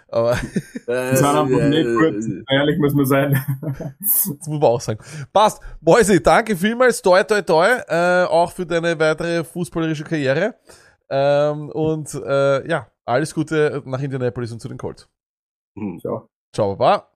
[0.09, 3.43] Aber Die sind einfach nicht gut, ehrlich muss man sein.
[3.99, 4.99] Das muss man auch sagen.
[5.33, 5.61] Passt.
[5.81, 7.01] Moisi, danke vielmals.
[7.01, 7.67] Toi, toi, toi.
[7.87, 10.55] Äh, auch für deine weitere fußballerische Karriere.
[11.09, 15.09] Ähm, und äh, ja, alles Gute nach Indianapolis und zu den Colts.
[15.75, 15.99] Hm.
[15.99, 16.29] Ciao.
[16.53, 17.09] Ciao, Baba.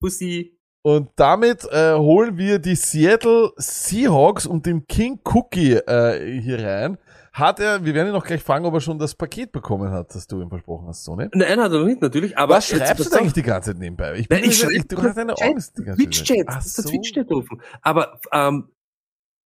[0.00, 0.58] Pussy.
[0.86, 6.98] Und damit äh, holen wir die Seattle Seahawks und den King Cookie äh, hier rein.
[7.32, 10.14] Hat er, wir werden ihn noch gleich fragen, ob er schon das Paket bekommen hat,
[10.14, 11.30] das du ihm versprochen hast, Sonne.
[11.32, 12.36] Nein, hat er noch nicht, natürlich.
[12.36, 14.14] Aber Was schreibst jetzt- du eigentlich die ganze Zeit nebenbei?
[14.18, 16.12] Ich, bin Nein, ich mir- schreib- du hast deine Angst die ganze Zeit.
[16.12, 16.90] Twitch-Chat, das ist der so.
[16.90, 17.62] Twitch-Chat offen.
[17.80, 18.68] Aber ähm,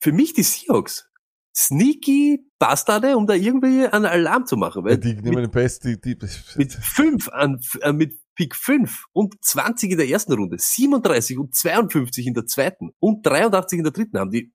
[0.02, 1.08] für mich die Seahawks
[1.56, 4.84] sneaky Bastarde, um da irgendwie einen Alarm zu machen.
[4.84, 6.16] Weil die nehmen mit, den Best, die, die,
[6.56, 11.56] mit fünf an, äh, mit Pick 5 und 20 in der ersten Runde, 37 und
[11.56, 14.52] 52 in der zweiten und 83 in der dritten haben die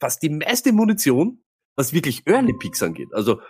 [0.00, 1.42] fast die meiste Munition,
[1.76, 3.08] was wirklich Early Picks angeht.
[3.12, 3.40] Also,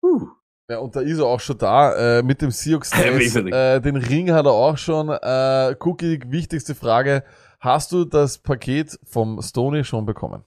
[0.00, 0.28] uh,
[0.70, 4.30] Ja, und da ist er auch schon da, äh, mit dem Seahawks äh, Den Ring
[4.30, 5.08] hat er auch schon.
[5.08, 7.24] Äh, Cookie, wichtigste Frage.
[7.58, 10.44] Hast du das Paket vom Stoney schon bekommen?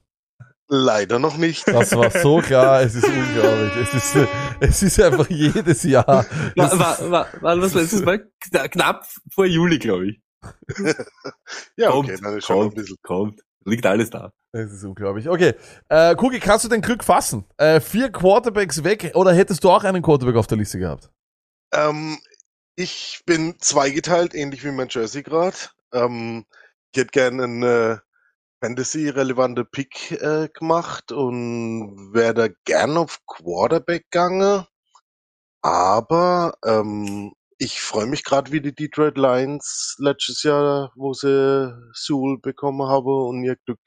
[0.70, 1.68] Leider noch nicht.
[1.68, 3.72] Das war so klar, es ist unglaublich.
[3.78, 4.28] Es ist,
[4.60, 6.26] es ist einfach jedes Jahr.
[6.56, 10.22] Das war, war, war, war das letztes Mal Kna- knapp vor Juli, glaube ich.
[11.78, 12.98] ja, Kommt, okay, dann ist schon noch ein kommt, bisschen.
[13.02, 13.42] kommt.
[13.66, 14.32] Liegt alles da.
[14.52, 15.28] Es ist unglaublich.
[15.30, 15.54] Okay,
[15.90, 17.46] äh, Cookie, kannst du den Glück fassen?
[17.58, 21.10] Äh, vier Quarterbacks weg oder hättest du auch einen Quarterback auf der Liste gehabt?
[21.74, 22.18] Ähm,
[22.76, 25.74] ich bin zweigeteilt, ähnlich wie mein Jersey grad.
[25.94, 26.46] Ähm,
[26.94, 27.98] ich hätte gerne einen äh,
[28.62, 34.66] Fantasy-relevante Pick äh, gemacht und wäre da gern auf Quarterback gegangen.
[35.62, 42.38] Aber ähm, ich freue mich gerade wie die Detroit Lions letztes Jahr, wo sie Sewell
[42.40, 43.80] bekommen haben und ihr Glück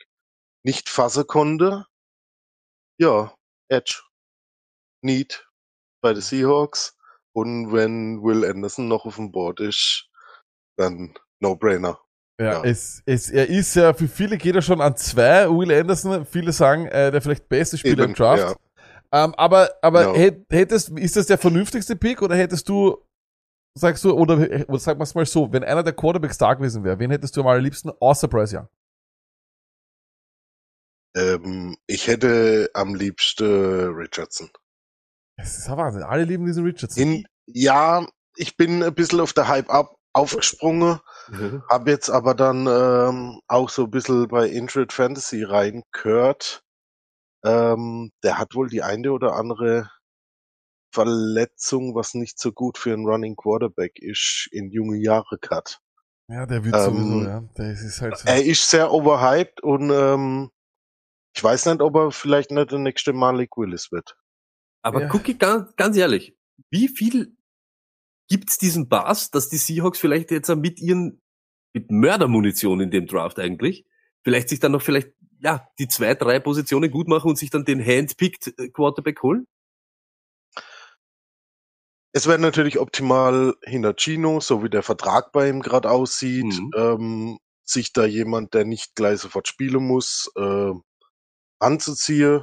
[0.65, 1.87] nicht fassen konnte.
[2.99, 3.35] Ja,
[3.69, 4.03] Edge.
[5.03, 5.49] Need
[6.03, 6.97] bei den Seahawks.
[7.33, 10.09] Und wenn Will Anderson noch auf dem Board ist,
[10.77, 12.01] dann No-Brainer.
[12.41, 12.65] Ja, Ja.
[12.65, 16.25] Es, es, er ist ja, für viele geht er schon an zwei, Will Anderson.
[16.25, 18.57] Viele sagen, äh, der vielleicht beste Spieler im Eben, Draft.
[19.13, 20.13] Ähm, aber aber Ja.
[20.15, 22.97] hätt- hättest, ist das der vernünftigste Pick oder hättest du,
[23.77, 26.99] sagst du, oder, oder sag mal's mal so, wenn einer der Quarterbacks da gewesen wäre,
[26.99, 28.69] wen hättest du am allerliebsten außer Bryce Young?
[31.17, 34.49] Ähm, ich hätte am liebsten Richardson.
[35.37, 36.03] Das ist ja Wahnsinn.
[36.05, 37.03] Alle lieben diesen Richardson.
[37.03, 41.01] In, ja, ich bin ein bisschen auf der Hype ab, aufgesprungen,
[41.71, 46.65] habe jetzt aber dann ähm, auch so ein bisschen bei Intrade Fantasy reingehört.
[47.45, 49.91] Ähm, der hat wohl die eine oder andere
[50.93, 55.81] Verletzung, was nicht so gut für einen Running Quarterback ist, in junge Jahre gehabt.
[56.29, 57.41] ja, der wird ähm, sowieso, ja.
[57.57, 58.29] Der ist, halt so.
[58.29, 60.51] Er ist sehr overhyped und ähm,
[61.35, 64.17] ich weiß nicht, ob er vielleicht nicht der nächste Malik Willis wird.
[64.83, 65.15] Aber Ja.
[65.15, 66.37] Cookie, ganz, ganz ehrlich,
[66.71, 67.37] wie viel
[68.31, 71.21] gibt's diesen Bass, dass die Seahawks vielleicht jetzt mit ihren,
[71.75, 73.85] mit Mördermunition in dem Draft eigentlich,
[74.25, 77.65] vielleicht sich dann noch vielleicht, ja, die zwei, drei Positionen gut machen und sich dann
[77.65, 79.47] den Handpicked äh, Quarterback holen?
[82.13, 86.71] Es wäre natürlich optimal hinter Gino, so wie der Vertrag bei ihm gerade aussieht, Mhm.
[86.77, 90.73] ähm, sich da jemand, der nicht gleich sofort spielen muss, äh,
[91.61, 92.43] anzuziehen.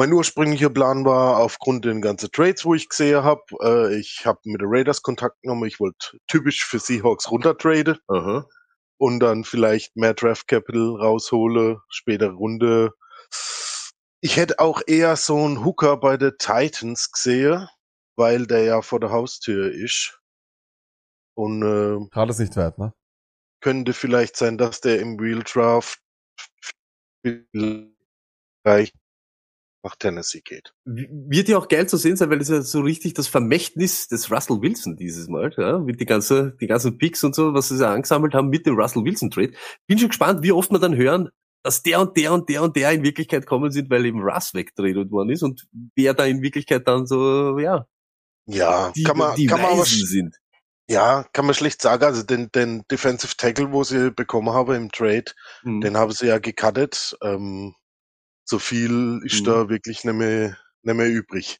[0.00, 4.40] Mein ursprünglicher Plan war, aufgrund den ganzen Trades, wo ich gesehen habe, äh, ich habe
[4.44, 8.48] mit den Raiders Kontakt genommen, ich wollte typisch für Seahawks runtertraden Aha.
[8.96, 12.94] und dann vielleicht mehr Draft Capital raushole, spätere Runde.
[14.22, 17.68] Ich hätte auch eher so einen Hooker bei den Titans gesehen,
[18.16, 20.18] weil der ja vor der Haustür ist.
[21.34, 22.94] Und äh, Gerade nicht weit, ne?
[23.60, 26.00] könnte vielleicht sein, dass der im Real Draft
[28.62, 28.94] vielleicht
[29.82, 30.72] nach Tennessee geht.
[30.84, 34.30] Wird ja auch geil zu sehen sein, weil es ja so richtig das Vermächtnis des
[34.30, 37.78] Russell Wilson dieses Mal, ja, mit die ganze, die ganzen Picks und so, was sie
[37.80, 39.52] ja angesammelt haben mit dem Russell Wilson Trade.
[39.86, 41.30] Bin schon gespannt, wie oft wir dann hören,
[41.62, 44.54] dass der und der und der und der in Wirklichkeit kommen sind, weil eben Russ
[44.54, 47.86] weggetradet worden ist und wer da in Wirklichkeit dann so, ja,
[48.46, 50.36] Ja, die, kann man, die kann man aber, sind.
[50.88, 52.04] ja, kann man schlecht sagen.
[52.04, 55.26] Also den, den Defensive Tackle, wo sie bekommen haben im Trade,
[55.62, 55.80] Mhm.
[55.82, 57.16] Den haben sie ja gecuttet.
[57.22, 57.74] Ähm,
[58.50, 59.44] so viel ist Mhm.
[59.44, 61.58] da wirklich nicht mehr, nicht mehr übrig.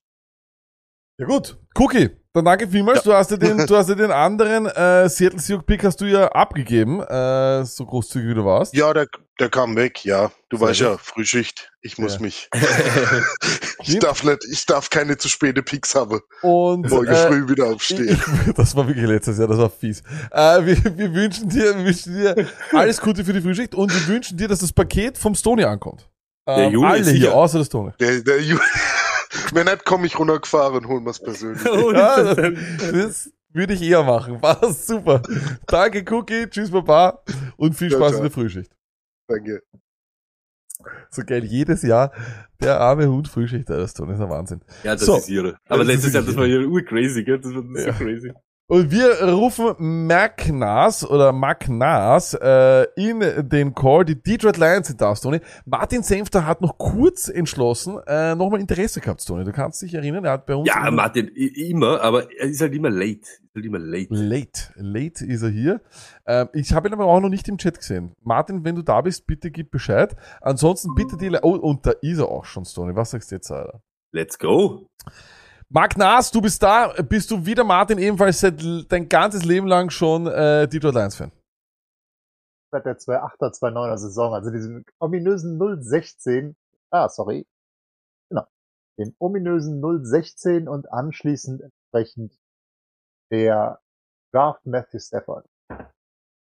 [1.19, 3.03] Ja gut, Cookie, dann danke vielmals.
[3.03, 6.07] Du hast ja den, du hast ja den anderen äh, Seattle Seahawks Pick hast du
[6.07, 8.75] ja abgegeben, äh, so großzügig wie du warst.
[8.75, 9.07] Ja, der,
[9.39, 10.33] der kam weg, ja.
[10.49, 10.89] Du Sehr weißt gut.
[10.89, 11.71] ja, Frühschicht.
[11.83, 12.21] Ich muss Ja.
[12.23, 12.49] mich.
[13.85, 16.21] ich darf nicht, ich darf keine zu späte Picks haben.
[16.43, 18.19] Und Morgen äh, früh wieder aufstehen.
[18.47, 20.03] ich, das war wirklich letztes Jahr, das war fies.
[20.31, 24.09] Äh, wir, wir wünschen dir, wir wünschen dir alles Gute für die Frühschicht und wir
[24.15, 26.09] wünschen dir, dass das Paket vom Stony ankommt.
[26.57, 27.35] Der Ähm, Juli, alle hier, sicher.
[27.35, 27.93] außer der Stony.
[28.01, 28.59] Der, der Ju
[29.53, 31.63] Wenn nicht, komme ich runtergefahren und hol mir's persönlich.
[31.95, 32.37] Ja, das,
[32.93, 34.41] das würde ich eher machen.
[34.43, 35.23] War super.
[35.67, 36.47] Danke, Cookie.
[36.49, 37.23] Tschüss, Baba.
[37.57, 38.19] Und viel Ja, Spaß ciao.
[38.19, 38.73] in der Frühschicht.
[39.29, 39.63] Danke.
[41.11, 42.11] So geil, jedes Jahr
[42.61, 44.61] der arme Hund Frühschicht, das tun, ist ein Wahnsinn.
[44.83, 45.17] Ja, das So.
[45.19, 45.49] ist irre.
[45.53, 47.39] Ja, Aber das ist letztes Jahr, das war ja urcrazy, gell?
[47.39, 47.93] Das war so Ja.
[47.93, 48.33] crazy.
[48.71, 54.05] Und wir rufen Mac Nas oder Mac Nas äh, in den Call.
[54.05, 55.41] Die Detroit Lions sind da, Tony.
[55.65, 59.43] Martin Senfter hat noch kurz entschlossen, äh, nochmal Interesse gehabt, Tony.
[59.43, 60.69] Du kannst dich erinnern, er hat bei uns...
[60.69, 63.23] Ja, in- Martin, immer, aber er ist halt immer late.
[63.23, 64.07] Ist halt immer late.
[64.11, 65.81] Late, late ist er hier.
[66.27, 68.13] Ähm, ich habe ihn aber auch noch nicht im Chat gesehen.
[68.23, 70.15] Martin, wenn du da bist, bitte gib Bescheid.
[70.43, 71.29] Ansonsten bitte die...
[71.29, 72.95] Le oh, und da ist er auch schon, Tony.
[72.95, 73.83] Was sagst du jetzt, Alter?
[74.13, 74.87] Let's go.
[75.73, 76.93] Marc Naas, du bist da.
[77.03, 81.31] Bist du wieder, Martin, ebenfalls seit dein ganzes Leben lang schon äh, Detroit Lions-Fan?
[82.71, 86.57] seit der 2.8er, 2.9er Saison, also diesen ominösen 016,
[86.91, 87.47] ah, sorry,
[88.29, 88.47] genau,
[88.99, 92.39] den ominösen 016 und anschließend entsprechend
[93.31, 93.81] der
[94.33, 95.47] Draft Matthew Stafford.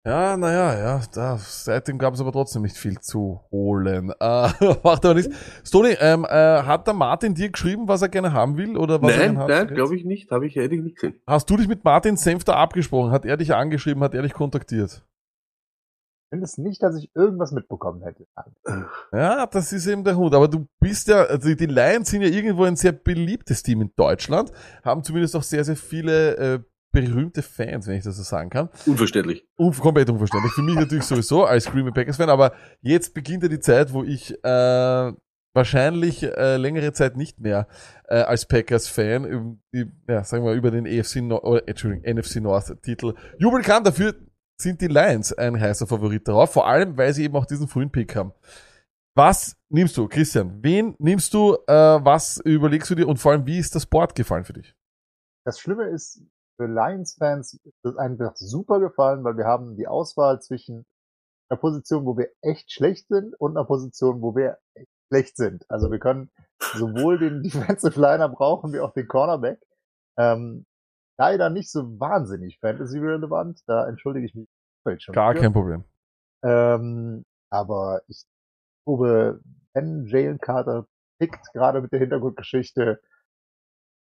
[0.05, 4.11] Ja, naja, ja, da, seitdem gab es aber trotzdem nicht viel zu holen.
[4.19, 4.49] Äh,
[4.83, 5.35] macht aber nichts.
[5.65, 8.77] Stony, ähm, äh, hat der Martin dir geschrieben, was er gerne haben will?
[8.77, 10.29] Oder was er Nein, nein, glaube ich nicht.
[10.29, 11.19] Habe ich ehrlich nicht gesehen.
[11.25, 13.09] Hast du dich mit Martin Senfter abgesprochen?
[13.09, 14.03] Hat er dich angeschrieben?
[14.03, 15.03] Hat er dich kontaktiert?
[16.25, 18.27] Ich finde es nicht, dass ich irgendwas mitbekommen hätte.
[19.11, 20.35] Ja, das ist eben der Hund.
[20.35, 23.91] Aber du bist ja, also die Lions sind ja irgendwo ein sehr beliebtes Team in
[23.95, 24.51] Deutschland,
[24.83, 26.59] haben zumindest auch sehr, sehr viele äh,
[26.95, 28.69] berühmte Fans, wenn ich das so sagen kann.
[28.85, 29.45] Unverständlich.
[29.57, 30.53] Unv komplett unverständlich.
[30.53, 33.91] Für mich natürlich sowieso als Green Bay Packers Fan, aber jetzt beginnt ja die Zeit,
[33.93, 35.13] wo ich äh,
[35.53, 37.67] wahrscheinlich äh, längere Zeit nicht mehr
[38.07, 42.37] äh, als Packers Fan, die, ja, sagen wir über den EFC no oder, Entschuldigung, NFC
[42.37, 43.83] North Titel jubeln kann.
[43.83, 44.15] Dafür
[44.57, 47.91] sind die Lions ein heißer Favorit darauf, vor allem weil sie eben auch diesen frühen
[47.91, 48.31] Pick haben.
[49.17, 50.59] Was nimmst du, Christian?
[50.61, 51.55] Wen nimmst du?
[51.67, 53.07] Äh, was überlegst du dir?
[53.07, 54.75] Und vor allem, wie ist das Board gefallen für dich?
[55.45, 56.21] Das Schlimme ist,
[56.57, 60.85] für Lions-Fans ist das einfach super gefallen, weil wir haben die Auswahl zwischen
[61.49, 65.65] einer Position, wo wir echt schlecht sind und einer Position, wo wir echt schlecht sind.
[65.69, 69.59] Also wir können sowohl den Defensive Liner brauchen wie auch den Cornerback.
[70.17, 70.65] Ähm,
[71.17, 74.47] leider nicht so wahnsinnig Fantasy-relevant, da entschuldige ich mich
[75.03, 75.13] schon.
[75.13, 75.41] Gar für.
[75.41, 75.83] kein Problem.
[76.43, 78.25] Ähm, aber ich
[78.85, 79.41] glaube,
[79.73, 80.87] wenn Jalen Carter
[81.19, 83.01] pickt, gerade mit der Hintergrundgeschichte,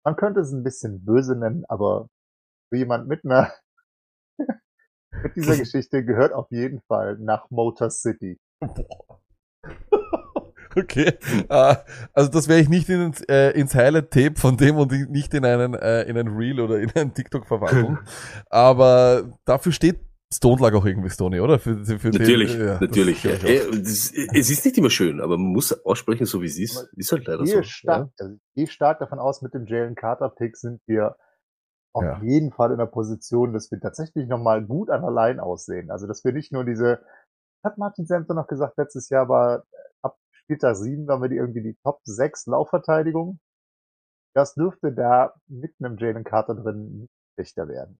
[0.05, 2.09] man könnte es ein bisschen böse nennen, aber
[2.73, 3.53] für jemand mit einer
[5.23, 8.39] mit dieser Geschichte gehört auf jeden Fall nach Motor City.
[10.75, 11.19] Okay.
[11.49, 11.75] Äh,
[12.13, 15.75] also das werde ich nicht ins, äh, ins Highlight-Tape von dem und nicht in einen,
[15.75, 17.99] äh, in ein Reel oder in einen TikTok verwandeln.
[18.49, 19.99] Aber dafür steht
[20.33, 21.59] Stone Lag auch irgendwie Stony, oder?
[21.59, 23.19] Für, für Natürlich, den, ja, das natürlich.
[23.27, 23.43] auch.
[23.43, 26.89] Äh, das, es ist nicht immer schön, aber man muss aussprechen, so wie es ist.
[26.95, 27.57] Ist halt leider Ich so.
[27.57, 31.15] gehe stark, also ich gehe stark davon aus, mit dem Jalen Carter Pick sind wir
[31.93, 32.19] auf Ja.
[32.23, 35.91] jeden Fall in der Position, dass wir tatsächlich nochmal gut an der Line aussehen.
[35.91, 37.01] Also, dass wir nicht nur diese,
[37.63, 41.37] hat Martin Semter noch gesagt, letztes Jahr war, äh, ab Spieltag 7 waren wir die
[41.37, 43.39] irgendwie die Top 6 Laufverteidigung.
[44.35, 47.99] Das dürfte da mit einem Jalen Carter drin nicht schlechter werden.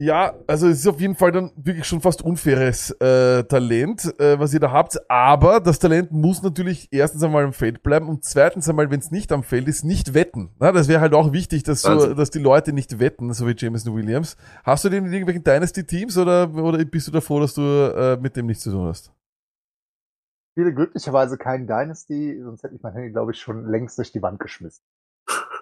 [0.00, 4.38] Ja, also es ist auf jeden Fall dann wirklich schon fast unfaires äh, Talent, äh,
[4.38, 4.96] was ihr da habt.
[5.10, 9.10] Aber das Talent muss natürlich erstens einmal im Feld bleiben und zweitens einmal, wenn es
[9.10, 10.50] nicht am Feld ist, nicht wetten.
[10.60, 13.56] Na, das wäre halt auch wichtig, dass, so, dass die Leute nicht wetten, so wie
[13.56, 14.36] Jameson Williams.
[14.62, 18.16] Hast du den in irgendwelchen Dynasty-Teams oder, oder bist du da froh, dass du äh,
[18.20, 19.08] mit dem nichts zu tun hast?
[19.08, 24.12] Ich spiele glücklicherweise kein Dynasty, sonst hätte ich mein Handy, glaube ich, schon längst durch
[24.12, 24.84] die Wand geschmissen.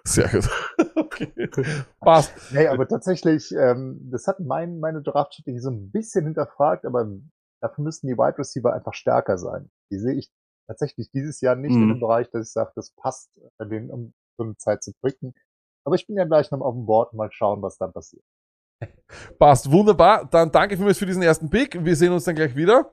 [0.03, 0.47] Sehr gut.
[1.21, 1.65] Okay.
[1.99, 2.31] Passt.
[2.51, 7.07] Nee, aber tatsächlich, ähm, das hat mein, meine Draft-Strategie so ein bisschen hinterfragt, aber
[7.61, 9.69] dafür müssten die Wide Receiver einfach stärker sein.
[9.91, 10.31] Die sehe ich
[10.67, 11.93] tatsächlich dieses Jahr nicht in Mhm.
[11.93, 15.33] dem Bereich, dass ich sage, das passt, äh, den um so eine Zeit zu picken.
[15.85, 18.23] Aber ich bin ja gleich noch auf dem Board, mal schauen, was dann passiert.
[19.39, 20.25] Passt, wunderbar.
[20.29, 21.83] Dann danke vielmals für diesen ersten Pick.
[21.83, 22.91] Wir sehen uns dann gleich wieder.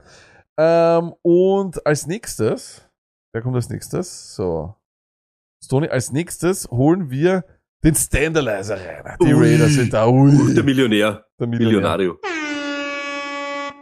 [0.57, 2.89] Ähm, und als nächstes,
[3.35, 4.35] wer kommt als nächstes?
[4.37, 4.77] So.
[5.63, 7.45] Stony, als nächstes holen wir
[7.85, 9.17] den Standalizer rein.
[9.21, 9.45] Die Ui.
[9.53, 10.09] Raiders sind da.
[10.09, 11.27] Ui, Der Millionär.
[11.39, 11.99] der Millionär.
[11.99, 12.19] Millionario.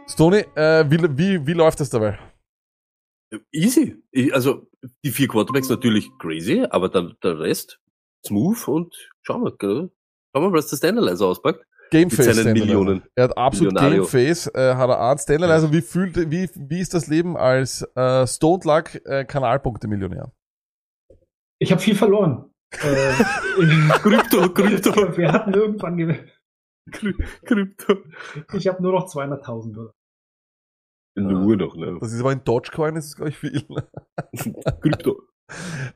[0.07, 2.19] Stony, äh, wie, wie, wie läuft das dabei?
[3.51, 3.95] Easy.
[4.11, 4.67] Ich, also,
[5.03, 7.79] die vier Quarterbacks natürlich crazy, aber dann der Rest
[8.27, 9.91] smooth und schauen wir, gell?
[10.35, 11.65] Schauen wir, was der Standalizer auspackt.
[11.89, 12.43] Gameface.
[12.45, 13.03] Millionen.
[13.15, 13.75] Er hat absolut.
[13.75, 15.17] Gameface, äh, hat er an.
[15.17, 20.31] Standalizer, wie fühlt, wie, wie ist das Leben als äh, Stone Luck äh, Kanalpunkte-Millionär?
[21.59, 22.52] Ich habe viel verloren.
[22.81, 23.13] Äh,
[23.99, 26.39] Krypto, Krypto, wir hatten irgendwann gewählt.
[26.91, 27.97] Krypto.
[28.53, 29.93] Ich habe nur noch 200.000 oder?
[31.15, 31.97] Nur noch, ne?
[31.99, 33.63] Das ist aber in Dogecoin, ist es, glaube ich, viel.
[34.81, 35.21] Krypto.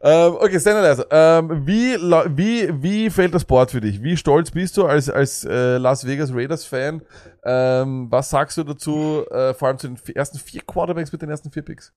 [0.01, 1.07] Ähm, okay, Standalizer.
[1.09, 4.03] Ähm, wie, wie, wie fällt das Board für dich?
[4.03, 7.01] Wie stolz bist du als, als äh, Las Vegas Raiders-Fan?
[7.43, 11.29] Ähm, was sagst du dazu, äh, vor allem zu den ersten vier Quarterbacks mit den
[11.29, 11.93] ersten vier Picks?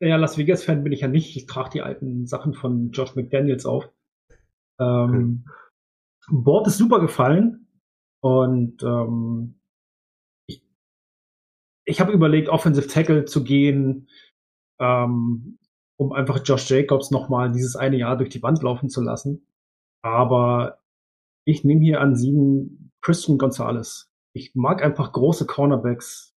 [0.00, 1.36] Ja, Las Vegas-Fan bin ich ja nicht.
[1.36, 3.90] Ich trage die alten Sachen von Josh McDaniels auf.
[4.78, 5.44] Ähm,
[6.28, 7.66] Board ist super gefallen
[8.22, 9.60] und ähm,
[10.48, 10.64] ich,
[11.84, 14.08] ich habe überlegt, Offensive Tackle zu gehen,
[14.78, 15.58] ähm,
[15.98, 19.46] um einfach Josh Jacobs nochmal dieses eine Jahr durch die Wand laufen zu lassen.
[20.02, 20.78] Aber
[21.44, 24.10] ich nehme hier an sieben Christian Gonzalez.
[24.32, 26.29] Ich mag einfach große Cornerbacks.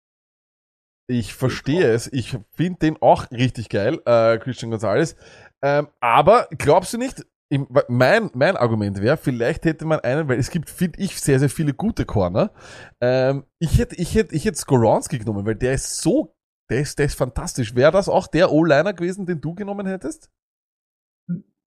[1.08, 2.12] Ich verstehe es.
[2.12, 5.16] Ich finde den auch richtig geil, äh, Christian Gonzalez.
[5.62, 10.40] Ähm, aber glaubst du nicht, im, mein, mein Argument wäre, vielleicht hätte man einen, weil
[10.40, 12.52] es gibt, finde ich, sehr, sehr viele gute Corner.
[13.00, 16.36] Ähm, ich hätte, ich hätte, ich hätte Skoronski genommen, weil der ist so,
[16.72, 17.76] der ist, der ist fantastisch.
[17.76, 20.32] Wäre das auch der O-Liner gewesen, den du genommen hättest?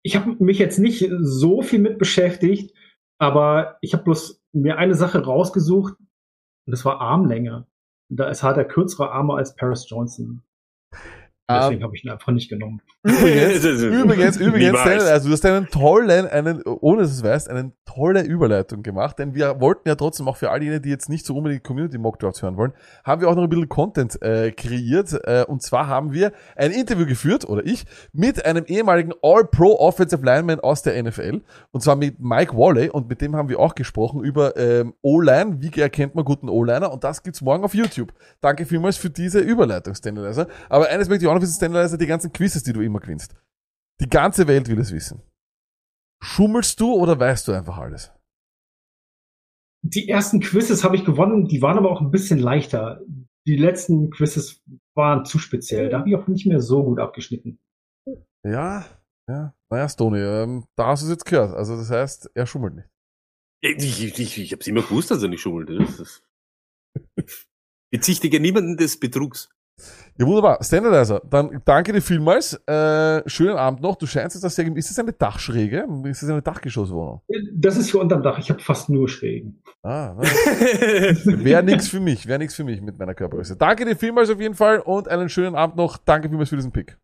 [0.04, 2.76] Ich habe mich jetzt nicht so viel mit beschäftigt,
[3.20, 7.66] aber ich habe bloß mir eine Sache rausgesucht und das war Armlänge.
[8.14, 10.44] Da ist hat er kürzere Arme als Paris Johnson.
[11.50, 12.82] Deswegen habe ich ihn einfach nicht genommen.
[13.04, 14.78] Übrigens, übrigens, übrigens.
[14.84, 18.84] Daniel, also du hast einen tollen, einen, ohne dass du es weißt, eine tolle Überleitung
[18.84, 21.64] gemacht, denn wir wollten ja trotzdem auch für all jene, die jetzt nicht so unbedingt
[21.64, 25.20] Community Mock Drafts hören wollen, haben wir auch noch ein bisschen Content äh, kreiert.
[25.24, 30.24] Äh, und zwar haben wir ein Interview geführt, oder ich, mit einem ehemaligen All-Pro Offensive
[30.24, 31.42] Lineman aus der NFL.
[31.72, 35.58] Und zwar mit Mike Wally und mit dem haben wir auch gesprochen über ähm, O-Line,
[35.60, 38.14] wie erkennt man guten O-Liner und das gibt's morgen auf YouTube.
[38.42, 40.48] Danke vielmals für diese Überleitung, Standardizer.
[40.70, 43.36] Aber eines möchte ich auch noch wissen, Standardizer, die ganzen Quizzes, die du immer gewinnst.
[44.00, 45.22] Die ganze Welt will es wissen.
[46.24, 48.12] Schummelst du oder weißt du einfach alles?
[49.84, 53.02] Die ersten Quizzes habe ich gewonnen, die waren aber auch ein bisschen leichter.
[53.48, 54.62] Die letzten Quizzes
[54.96, 55.90] waren zu speziell.
[55.90, 57.60] Da habe ich auch nicht mehr so gut abgeschnitten.
[58.44, 58.86] Ja,
[59.28, 59.56] ja.
[59.72, 61.56] Naja, Stoney, ähm, da hast du es jetzt gehört.
[61.56, 62.90] Also das heißt, er schummelt nicht.
[63.64, 65.70] Ich, ich, ich, ich hab's immer gewusst, dass er nicht schummelt.
[65.70, 66.24] Ist
[67.92, 69.50] Bezichtige niemanden des Betrugs.
[70.18, 70.60] Ja, wunderbar.
[70.62, 72.54] Standardizer, dann danke dir vielmals.
[72.68, 73.96] Äh, schönen Abend noch.
[73.96, 74.68] Du scheinst jetzt das sehr...
[74.76, 75.88] Ist das eine Dachschräge?
[76.06, 77.22] Ist das eine Dachgeschosswohnung?
[77.54, 78.38] Das ist für unterm Dach.
[78.38, 79.62] Ich habe fast nur Schrägen.
[79.84, 82.28] Ah, Wäre nix für mich.
[82.28, 83.56] Wäre nix für mich mit meiner Körpergröße.
[83.56, 85.98] Danke dir vielmals auf jeden Fall und einen schönen Abend noch.
[85.98, 86.98] Danke vielmals für diesen Pick.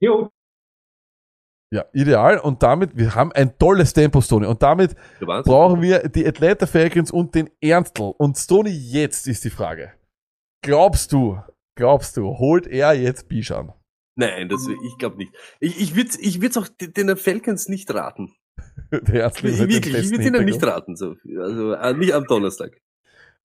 [0.00, 0.30] Jo.
[1.72, 2.38] Ja, ideal.
[2.38, 4.46] Und damit, wir haben ein tolles Tempo, Stoney.
[4.46, 8.12] Und damit brauchen wir die Atlanta Falcons und den Ernstl.
[8.16, 9.92] Und Stoney, jetzt ist die Frage.
[10.62, 11.38] Glaubst du,
[11.76, 13.72] glaubst du, holt er jetzt Bischan?
[14.16, 15.32] Nein, das, ich glaube nicht.
[15.60, 18.34] Ich, ich würde ich würd's auch den Falcons nicht raten.
[18.90, 20.96] Der Ernstl Ich, wirklich, ich würde ihnen nicht raten.
[20.96, 21.14] So.
[21.38, 22.80] Also äh, nicht am Donnerstag.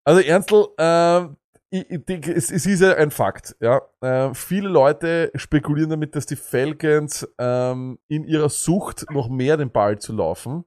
[0.04, 1.36] Also Ernstl, ähm,
[1.70, 3.56] ich, ich es, es ist ja ein Fakt.
[3.60, 9.58] Ja, äh, viele Leute spekulieren damit, dass die Falcons ähm, in ihrer Sucht noch mehr
[9.58, 10.64] den Ball zu laufen,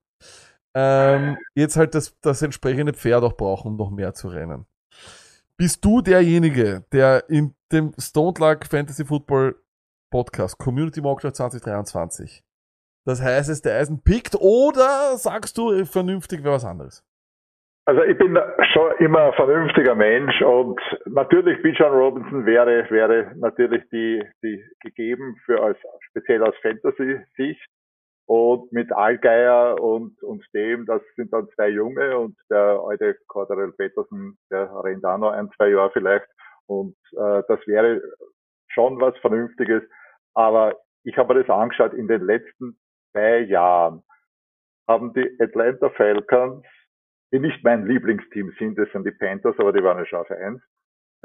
[0.74, 4.66] ähm, jetzt halt das, das entsprechende Pferd auch brauchen, um noch mehr zu rennen.
[5.57, 9.57] Bist du derjenige, der in dem Stone Luck Fantasy Football
[10.11, 12.45] Podcast Community Mock Draft 2023
[13.05, 17.05] das heißt es der Eisen pickt oder sagst du vernünftig wäre was anderes?
[17.87, 18.38] Also ich bin
[18.73, 25.37] schon immer ein vernünftiger Mensch und natürlich Bijan Robinson wäre, wäre natürlich die, die gegeben
[25.45, 25.77] für als,
[26.09, 27.69] speziell aus Fantasy-Sicht.
[28.27, 33.73] Und mit Allgeier und, und dem, das sind dann zwei Junge und der alte Cordell
[33.73, 36.27] Peterson, der rennt auch noch ein, zwei Jahre vielleicht.
[36.67, 38.01] Und äh, das wäre
[38.69, 39.83] schon was Vernünftiges.
[40.33, 42.79] Aber ich habe mir das angeschaut, in den letzten
[43.13, 44.03] zwei Jahren
[44.89, 46.65] haben die Atlanta Falcons
[47.35, 50.63] die nicht mein Lieblingsteam sind, das sind die Panthers, aber die waren schon auf eins.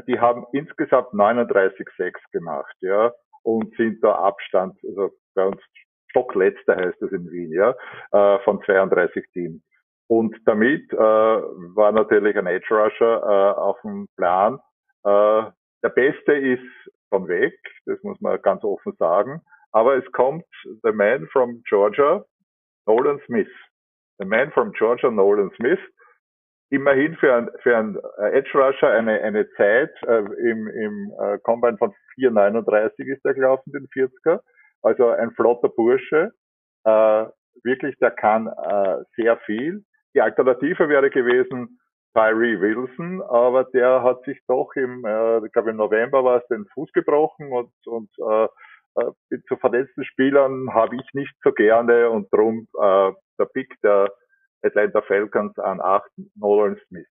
[0.08, 5.62] Die haben insgesamt 39-6 gemacht, ja, und sind da Abstand, also bei uns
[6.10, 7.76] Stockletzter heißt das in Wien, ja,
[8.12, 9.62] äh, von 32 Teams.
[10.08, 14.60] Und damit äh, war natürlich ein Edge Rusher äh, auf dem Plan.
[15.04, 15.52] Äh,
[15.84, 17.54] der Beste ist von weg,
[17.86, 19.42] das muss man ganz offen sagen.
[19.72, 20.46] Aber es kommt
[20.84, 22.26] the man from Georgia,
[22.88, 23.52] Nolan Smith.
[24.18, 25.80] The man from Georgia, Nolan Smith,
[26.70, 31.38] immerhin für ein, für ein äh, Edge Rusher eine, eine Zeit äh, im, im äh,
[31.44, 34.40] Combine von 4,39 ist er gelaufen, den 40er.
[34.82, 36.32] Also ein flotter Bursche.
[36.86, 37.26] Äh,
[37.64, 39.84] wirklich, der kann äh, sehr viel.
[40.16, 41.80] Die Alternative wäre gewesen
[42.14, 46.48] Tyree Wilson, aber der hat sich doch im, äh, ich glaube im November war es
[46.48, 48.48] den Fuß gebrochen und, und äh,
[48.96, 53.74] äh, mit zu verletzten Spielern habe ich nicht so gerne und drum äh, der Pick
[53.84, 54.12] der
[54.64, 57.08] Atlanta Falcons an 8, Nolan Smith.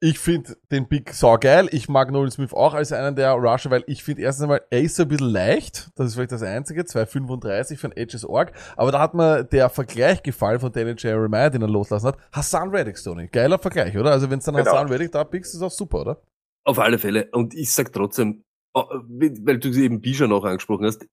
[0.00, 1.68] Ich finde den Pick saugeil.
[1.72, 5.02] Ich mag Nolan Smith auch als einen der Rusher, weil ich finde erstens einmal, so
[5.02, 5.90] ein bisschen leicht.
[5.96, 6.82] Das ist vielleicht das einzige.
[6.82, 8.52] 2,35 von Edges Org.
[8.76, 12.18] Aber da hat mir der Vergleich gefallen von Daniel Jeremiah, den er loslassen hat.
[12.32, 13.26] Hassan Reddick, Stoney.
[13.26, 14.12] Geiler Vergleich, oder?
[14.12, 14.70] Also wenn es dann Genau.
[14.70, 16.22] Hassan Reddick da pickst, ist auch super, oder?
[16.64, 17.28] Auf alle Fälle.
[17.32, 21.06] Und ich sag trotzdem, oh, weil du eben Bijan auch angesprochen hast,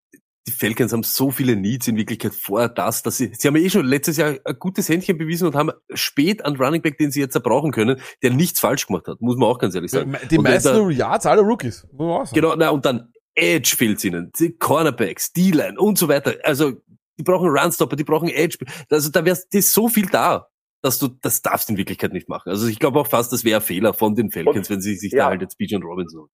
[0.48, 3.64] die Falcons haben so viele Needs in Wirklichkeit vor das, dass sie, sie haben ja
[3.64, 7.12] eh schon letztes Jahr ein gutes Händchen bewiesen und haben spät einen Running Back, den
[7.12, 10.16] sie jetzt brauchen können, der nichts falsch gemacht hat, muss man auch ganz ehrlich sagen.
[10.30, 11.88] Die Und meisten Yards, alle Rookies.
[12.32, 16.36] Genau, na, und dann Edge fehlt's ihnen, die Cornerbacks, D-Line und so weiter.
[16.44, 16.74] Also,
[17.18, 18.58] die brauchen Runstopper, die brauchen Edge.
[18.90, 20.48] Also, da wär's, da ist so viel da,
[20.82, 22.50] dass du, das darfst du in Wirklichkeit nicht machen.
[22.50, 25.12] Also, ich glaube auch fast, das wäre ein Fehler von den Falcons, wenn sie sich
[25.12, 25.24] ja.
[25.24, 26.28] da halt jetzt Bijan Robinson.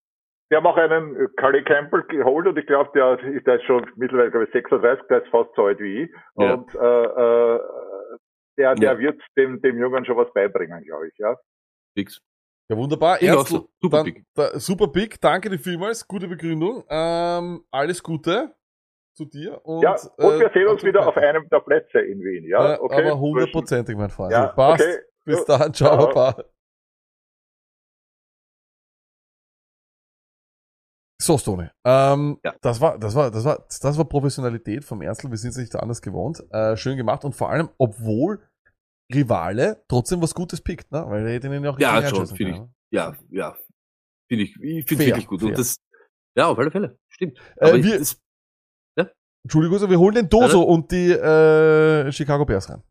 [0.52, 3.64] Wir haben auch einen äh, Curry Campbell geholt und ich glaube, der, ist- der ist
[3.64, 6.10] schon mittlerweile glaube ich, 36, der ist fast so alt wie ich.
[6.36, 6.54] Ja.
[6.56, 7.04] Und äh,
[7.56, 7.60] äh,
[8.58, 9.00] der, der Ja.
[9.00, 11.14] wird dem, dem Jungen schon was beibringen, glaube ich.
[11.18, 11.38] Ja.
[11.98, 12.20] Fix.
[12.70, 13.22] Ja, wunderbar.
[13.22, 13.70] Erstl, so.
[13.82, 14.24] Super dann, Pick.
[14.36, 15.22] Da, super Pick.
[15.22, 16.06] Danke dir vielmals.
[16.06, 16.84] Gute Begründung.
[16.90, 18.54] Ähm, alles Gute
[19.16, 19.60] zu dir.
[19.66, 22.46] Und, ja, und wir äh, sehen uns dazu wieder auf einem der Plätze in Wien.
[22.48, 23.06] Ja, Äh, okay.
[23.08, 24.34] Aber hundertprozentig, mein Freund.
[24.34, 24.84] Ja, Passt.
[24.84, 24.98] okay.
[25.24, 25.74] Bis dann.
[25.74, 26.08] Ciao, Ciao.
[26.14, 26.44] Papa.
[31.22, 31.72] So, Stone.
[31.86, 32.56] Ähm, Ja.
[32.62, 35.30] das war, das war, das war, das war Professionalität vom Ernstl.
[35.30, 36.44] Wir sind es nicht anders gewohnt.
[36.52, 38.42] Äh, schön gemacht und vor allem, obwohl
[39.14, 41.04] Rivale trotzdem was Gutes pickt, ne?
[41.08, 42.58] Weil er hätte ihn ja auch Ja, schon, finde ich.
[42.58, 43.56] können, Ja, ja.
[44.30, 45.42] Finde ich, ich finde wirklich gut.
[45.42, 45.50] fair.
[45.50, 45.76] Und das,
[46.38, 46.98] ja, auf alle Fälle.
[47.10, 47.38] Stimmt.
[47.58, 48.18] Äh, Aber ich, wir- das,
[48.98, 49.12] ne?
[49.44, 52.82] Entschuldigung, also wir holen den Doso und die äh, Chicago Bears rein.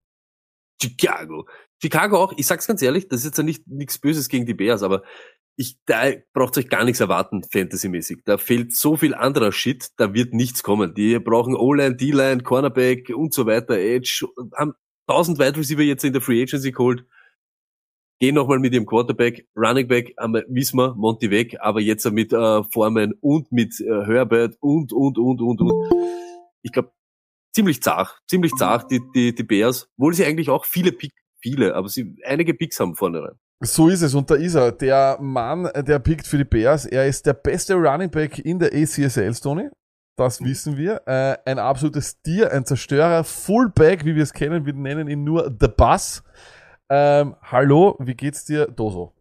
[0.81, 1.47] Chicago.
[1.83, 4.55] Chicago auch, ich sag's ganz ehrlich, das ist jetzt ja nicht nichts Böses gegen die
[4.55, 5.03] Bears, aber
[5.57, 8.23] ich, da braucht euch gar nichts erwarten, fantasymäßig.
[8.25, 10.95] Da fehlt so viel anderer Shit, da wird nichts kommen.
[10.95, 14.27] Die brauchen O-Line, D-Line, Cornerback und so weiter, Edge,
[14.57, 14.73] haben
[15.07, 17.05] 1000 Wide Receiver jetzt in der Free Agency geholt.
[18.21, 20.15] Gehen nochmal mit ihrem Quarterback, Running Back,
[20.49, 25.19] wissen wir, Monty weg, aber jetzt mit äh, Foreman und mit äh, Herbert und, und,
[25.19, 25.93] und, und, und.
[26.63, 26.93] Ich glaube,
[27.55, 31.13] ziemlich zart, ziemlich zart, die, die, die Bears, obwohl sie eigentlich auch viele Pick,
[31.43, 33.35] viele, aber sie einige Picks haben vorne rein.
[33.63, 34.73] So ist es und da ist er.
[34.73, 36.87] Der Mann, der pickt für die Bears.
[36.87, 39.69] Er ist der beste Running Back in der ACSL, Tony.
[40.17, 41.03] Das wissen wir.
[41.07, 44.65] Äh, ein absolutes Tier, ein Zerstörer, Fullback, wie wir es kennen.
[44.65, 46.23] Wir nennen ihn nur The Bus.
[46.91, 49.15] Ähm, hallo, wie geht's dir, Doso?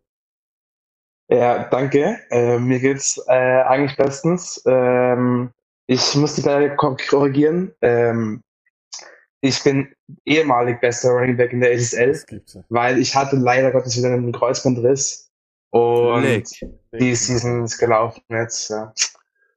[1.30, 2.18] Ja, danke.
[2.32, 4.62] Äh, mir geht's äh, eigentlich bestens.
[4.66, 5.52] Ähm,
[5.86, 7.74] ich muss dich leider ko- korrigieren.
[7.82, 8.42] Ähm,
[9.42, 9.94] ich bin
[10.26, 12.14] ehemalig bester Running Back in der ja.
[12.70, 15.32] weil ich hatte leider Gottes wieder einen Kreuzbandriss
[15.72, 16.46] und Leck.
[17.00, 18.70] die Season ist gelaufen jetzt.
[18.70, 18.94] Ja.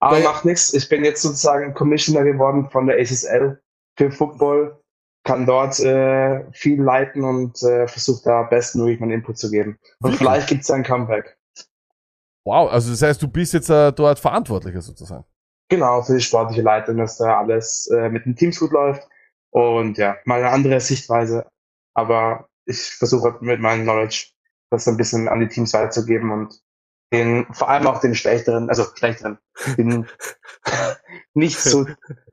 [0.01, 0.72] Aber Da- macht nichts.
[0.74, 3.61] Ich bin jetzt sozusagen Commissioner geworden von der SSL
[3.97, 4.78] für Football,
[5.24, 9.78] kann dort äh, viel leiten und äh, versuche da bestmöglich meinen Input zu geben.
[10.01, 10.18] Und Wirklich?
[10.18, 11.39] vielleicht gibt's ein Comeback.
[12.45, 15.24] Wow, also das heißt, du bist jetzt äh, dort Verantwortlicher sozusagen.
[15.68, 19.09] Genau, für die sportliche Leitung, dass da alles äh, mit den Teams gut läuft.
[19.53, 21.46] Und ja, mal eine andere Sichtweise.
[21.94, 24.32] Aber ich versuche mit meinem Knowledge
[24.70, 26.61] das ein bisschen an die Teams weiterzugeben und
[27.12, 29.38] den, vor allem auch den schlechteren, also schlechteren,
[29.76, 30.07] den
[31.34, 31.86] nicht so,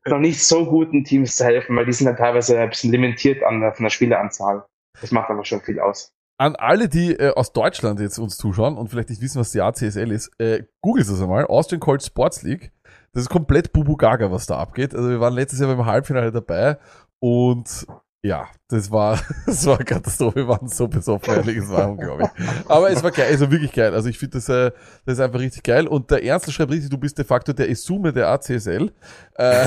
[0.05, 3.43] noch nicht so guten Teams zu helfen, weil die sind dann teilweise ein bisschen limitiert
[3.43, 4.65] an von der Spieleranzahl.
[5.01, 6.13] Das macht aber schon viel aus.
[6.37, 9.59] An alle, die äh, aus Deutschland jetzt uns zuschauen und vielleicht nicht wissen, was die
[9.59, 11.45] ACSL ist, äh, googelt das einmal.
[11.45, 12.71] Austrian Colt Sports League.
[13.11, 14.95] Das ist komplett Bubu Gaga, was da abgeht.
[14.95, 16.77] Also wir waren letztes Jahr beim Halbfinale dabei
[17.19, 17.85] und
[18.21, 20.35] ja, das war, das war eine Katastrophe.
[20.37, 22.27] Wir waren so besoffen, ehrlich, es war unglaublich.
[22.67, 23.93] Aber es war geil, also wirklich geil.
[23.93, 24.71] Also ich finde das, äh,
[25.05, 25.87] das ist einfach richtig geil.
[25.87, 28.91] Und der Ernstl schreibt richtig, du bist de facto der Esume der ACSL.
[29.35, 29.65] Äh,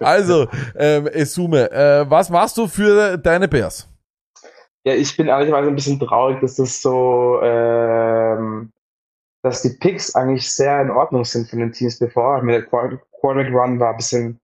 [0.00, 3.86] also, ähm, Esume, äh, was machst du für deine Bears?
[4.86, 8.70] Ja, ich bin ehrlicherweise ein bisschen traurig, dass das so, ähm,
[9.42, 12.40] dass die Picks eigentlich sehr in Ordnung sind von den Teams bevor.
[12.42, 14.40] Mit der Quar- Quarterback Run war ein bisschen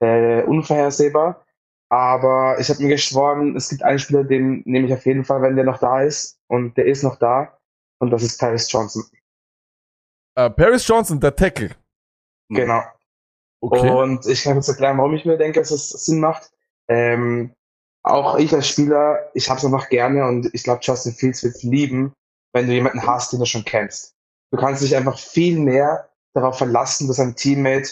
[0.00, 1.44] äh, unvorhersehbar.
[1.88, 5.42] Aber ich habe mir geschworen, es gibt einen Spieler, den nehme ich auf jeden Fall,
[5.42, 6.38] wenn der noch da ist.
[6.48, 7.58] Und der ist noch da.
[7.98, 9.04] Und das ist Paris Johnson.
[10.34, 11.70] Äh, Paris Johnson, der Tackle.
[12.48, 12.82] Genau.
[13.60, 13.90] Okay.
[13.90, 16.50] Und ich kann jetzt erklären, warum ich mir denke, dass es Sinn macht.
[16.88, 17.54] Ähm,
[18.02, 21.62] auch ich als Spieler, ich habe es einfach gerne und ich glaube, Justin Fields wird
[21.62, 22.12] lieben,
[22.52, 24.14] wenn du jemanden hast, den du schon kennst.
[24.52, 27.90] Du kannst dich einfach viel mehr darauf verlassen, dass ein Teammate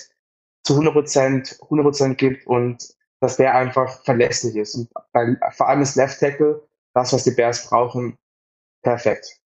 [0.65, 2.83] zu 100%, 100% gibt und
[3.21, 4.75] dass der einfach verlässlich ist.
[4.75, 8.19] Und bei, vor allem das Left Tackle, das, was die Bears brauchen,
[8.83, 9.41] perfekt.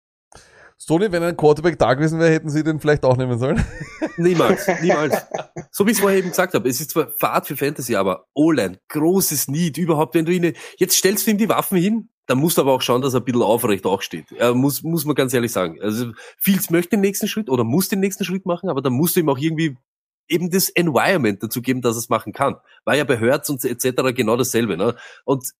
[0.80, 3.64] Stoney, wenn ein Quarterback da gewesen wäre, hätten sie den vielleicht auch nehmen sollen.
[4.16, 5.16] Niemals, niemals.
[5.70, 8.26] So wie ich es vorher eben gesagt habe, es ist zwar Fahrt für Fantasy, aber
[8.34, 12.38] O-Line, großes Need, überhaupt, wenn du ihn, jetzt stellst du ihm die Waffen hin, dann
[12.38, 14.32] musst du aber auch schauen, dass er ein bisschen aufrecht auch steht.
[14.32, 15.78] Er muss, muss man ganz ehrlich sagen.
[15.80, 19.14] Also, Fields möchte den nächsten Schritt oder muss den nächsten Schritt machen, aber dann musst
[19.14, 19.76] du ihm auch irgendwie
[20.28, 22.56] eben das Environment dazu geben, dass es machen kann.
[22.84, 24.14] War ja bei Hertz und etc.
[24.14, 24.96] genau dasselbe, ne?
[25.24, 25.50] Und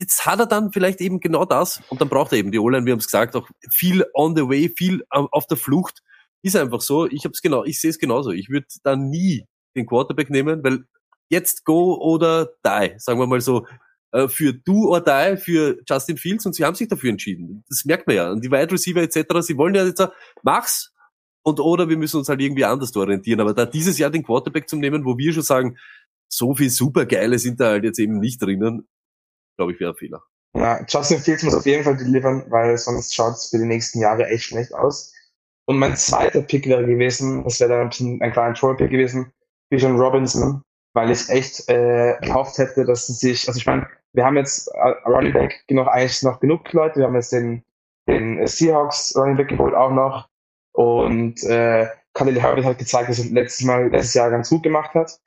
[0.00, 2.86] jetzt hat er dann vielleicht eben genau das und dann braucht er eben die O-Line,
[2.86, 6.02] wir haben es gesagt, auch viel on the way, viel auf der Flucht
[6.42, 7.06] Ist einfach so.
[7.06, 8.30] Ich hab's genau, ich sehe es genauso.
[8.30, 9.44] Ich würde da nie
[9.76, 10.84] den Quarterback nehmen, weil
[11.28, 13.66] jetzt go oder die, sagen wir mal so,
[14.12, 17.64] äh, für do or die für Justin Fields und sie haben sich dafür entschieden.
[17.68, 18.30] Das merkt man ja.
[18.30, 20.06] Und die Wide Receiver etc., sie wollen ja jetzt
[20.42, 20.92] mach's
[21.48, 23.40] und oder wir müssen uns halt irgendwie anders orientieren.
[23.40, 25.76] Aber da dieses Jahr den Quarterback zu nehmen, wo wir schon sagen,
[26.28, 28.86] so viel supergeile sind da halt jetzt eben nicht drinnen,
[29.56, 30.22] glaube ich, wäre ein Fehler.
[30.54, 34.00] Ja, Justin Fields muss auf jeden Fall delivern, weil sonst schaut es für die nächsten
[34.00, 35.12] Jahre echt schlecht aus.
[35.66, 39.32] Und mein zweiter Pick wäre gewesen, das wäre dann ein, ein kleiner Troll-Pick gewesen,
[39.68, 40.62] Bijan Robinson,
[40.94, 44.68] weil ich echt äh, gehofft hätte, dass sie sich, also ich meine, wir haben jetzt
[44.68, 47.62] äh, Running Back noch eigentlich noch genug Leute, wir haben jetzt den,
[48.08, 50.27] den Seahawks Running Back geholt auch noch
[50.78, 54.94] und äh, Khalil Herbert hat gezeigt, dass er letztes Mal, letztes Jahr ganz gut gemacht
[54.94, 55.18] hat.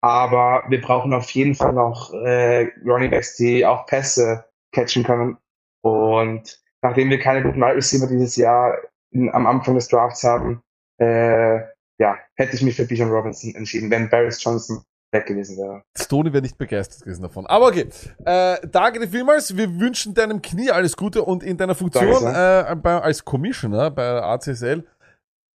[0.00, 5.36] Aber wir brauchen auf jeden Fall noch äh, Running Backs, die auch Pässe catchen können.
[5.82, 8.78] Und nachdem wir keine guten Wide Receiver dieses Jahr
[9.12, 10.60] in, am Anfang des Drafts haben,
[10.98, 11.58] äh,
[11.98, 14.82] ja, hätte ich mich für Bijan Robinson entschieden, wenn Barris Johnson
[15.12, 15.82] weg gewesen wäre.
[15.96, 17.46] Stoney wäre nicht begeistert gewesen davon.
[17.46, 17.86] Aber okay,
[18.24, 19.56] äh, danke dir vielmals.
[19.56, 24.20] Wir wünschen deinem Knie alles Gute und in deiner Funktion Danke äh, als Commissioner bei
[24.20, 24.84] ACSL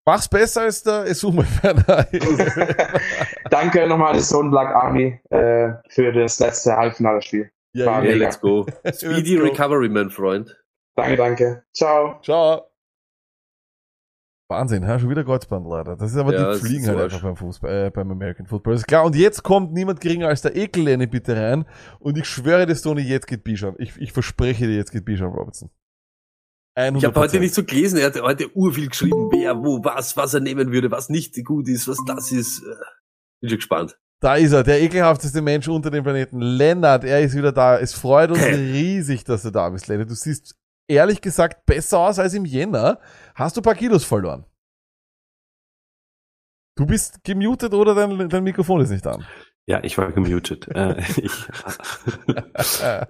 [0.05, 1.45] mach's besser als der Esume.
[3.49, 7.51] Danke nochmal an die Stone Black Army äh, für das letzte Halbfinale-Spiel.
[7.73, 8.15] Ja, Yeah, mega.
[8.15, 8.65] let's go.
[8.93, 9.37] Speedy.
[9.37, 10.57] Recovery, mein Freund.
[10.95, 11.63] Danke, danke.
[11.73, 12.19] Ciao.
[12.21, 12.67] Ciao.
[14.49, 14.99] Wahnsinn, ha?
[14.99, 15.95] schon wieder Kreuzband, leider.
[15.95, 18.73] Das ist aber, Ja, die fliegen halt einfach beim Fußball, äh, beim American Football.
[18.73, 19.05] Das ist klar.
[19.05, 21.63] Und jetzt kommt niemand geringer als der Ekel bitte rein.
[21.99, 23.75] Und ich schwöre dir, Stoney, jetzt geht Bijan.
[23.77, 25.69] Ich, ich verspreche dir, jetzt geht Bijan Robertson.
[26.77, 26.97] 100%.
[26.97, 30.33] Ich habe heute nicht so gelesen, er hat heute urviel geschrieben, wer, wo, was, was
[30.33, 32.61] er nehmen würde, was nicht gut ist, was das ist.
[32.61, 32.75] Äh,
[33.41, 33.97] Bin schon gespannt.
[34.21, 36.39] Da ist er, der ekelhafteste Mensch unter dem Planeten.
[36.39, 37.79] Lennart, er ist wieder da.
[37.79, 40.09] Es freut uns riesig, dass du da bist, Lennart.
[40.09, 40.55] Du siehst
[40.87, 42.99] ehrlich gesagt besser aus als im Jänner.
[43.35, 44.45] Hast du ein paar Kilos verloren?
[46.77, 49.25] Du bist gemutet oder dein, dein Mikrofon ist nicht an?
[49.65, 50.67] Ja, ich war gemutet.
[50.73, 51.31] äh, ich,
[52.83, 53.05] äh,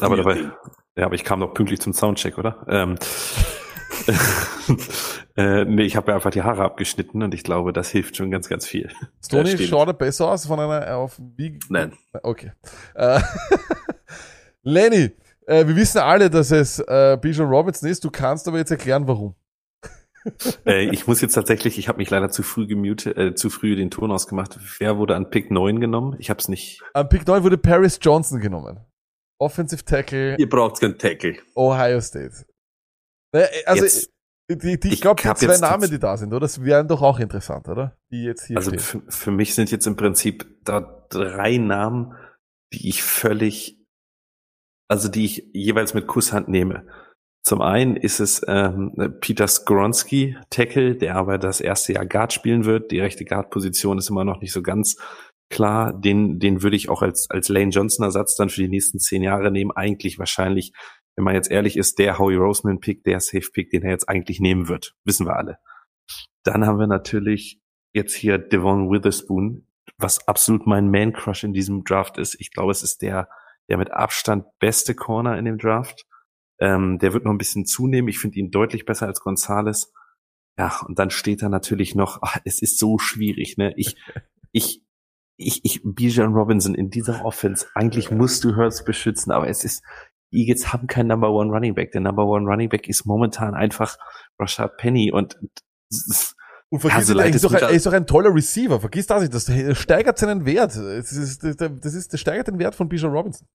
[0.00, 0.52] aber, dabei,
[0.96, 2.64] ja, aber ich kam noch pünktlich zum Soundcheck, oder?
[2.68, 2.96] Ähm,
[5.36, 8.30] äh, nee, ich habe mir einfach die Haare abgeschnitten und ich glaube, das hilft schon
[8.30, 8.90] ganz, ganz viel.
[9.24, 11.58] Stoney, schaut er besser aus von einer auf wie?
[11.68, 11.92] Nein.
[12.22, 12.52] Okay.
[12.94, 13.20] Äh,
[14.62, 15.12] Lenny,
[15.46, 18.04] äh, wir wissen alle, dass es äh, Bijan Robertson ist.
[18.04, 19.34] Du kannst aber jetzt erklären, warum.
[20.64, 23.74] Äh, ich muss jetzt tatsächlich, ich habe mich leider zu früh gemutet, äh, zu früh
[23.74, 24.56] den Ton ausgemacht.
[24.78, 26.14] Wer wurde an Pick 9 genommen?
[26.20, 26.80] Ich habe es nicht.
[26.94, 28.78] Am Pick 9 wurde Paris Johnson genommen.
[29.42, 31.36] Offensive Tackle, Ihr braucht keinen Tackle.
[31.54, 32.46] Ohio State.
[33.34, 34.08] Naja, Also, Jetzt-
[34.50, 36.40] die, die, ich glaube, die zwei Namen, die da sind, oder?
[36.40, 37.96] Das wären doch auch interessant, oder?
[38.10, 42.14] Die jetzt hier Also für, für mich sind jetzt im Prinzip da drei Namen,
[42.74, 43.78] die ich völlig,
[44.90, 46.86] also die ich jeweils mit Kusshand nehme.
[47.44, 52.64] Zum einen ist es ähm, Peter Skronski, Tackle, der aber das erste Jahr Guard spielen
[52.66, 52.90] wird.
[52.90, 54.96] Die rechte Guard-Position ist immer noch nicht so ganz
[55.52, 55.92] klar.
[55.92, 59.52] Den, den würde ich auch als, als Lane Johnson-Ersatz dann für die nächsten zehn Jahre
[59.52, 59.70] nehmen.
[59.70, 60.72] Eigentlich wahrscheinlich,
[61.14, 64.68] wenn man jetzt ehrlich ist, der Howie Roseman-Pick, der Safe-Pick, den er jetzt eigentlich nehmen
[64.68, 64.94] wird.
[65.04, 65.58] Wissen wir alle.
[66.42, 67.60] Dann haben wir natürlich
[67.92, 72.36] jetzt hier Devon Witherspoon, was absolut mein Man-Crush in diesem Draft ist.
[72.40, 73.28] Ich glaube, es ist der,
[73.68, 76.04] der mit Abstand beste Corner in dem Draft.
[76.58, 78.08] Ähm, der wird noch ein bisschen zunehmen.
[78.08, 79.92] Ich finde ihn deutlich besser als Gonzales.
[80.58, 83.72] Ja, und dann steht da natürlich noch, ach, es ist so schwierig, ne?
[83.76, 83.96] Ich,
[84.52, 84.82] ich,
[85.36, 89.82] ich, ich, Bijan Robinson in dieser Offense, eigentlich musst du Hurts beschützen, aber es ist,
[90.32, 91.92] die Eagles haben keinen Number One Running Back.
[91.92, 93.96] Der Number One Running Back ist momentan einfach
[94.38, 95.36] Rashad Penny und
[96.70, 98.80] Und vergiss Also nicht, er, ist doch, ein- er ist doch ein toller Receiver.
[98.80, 99.34] Vergiss das nicht.
[99.34, 100.74] Das steigert seinen Wert.
[100.74, 103.46] Das, ist, das, ist, das steigert den Wert von Bijan Robinson.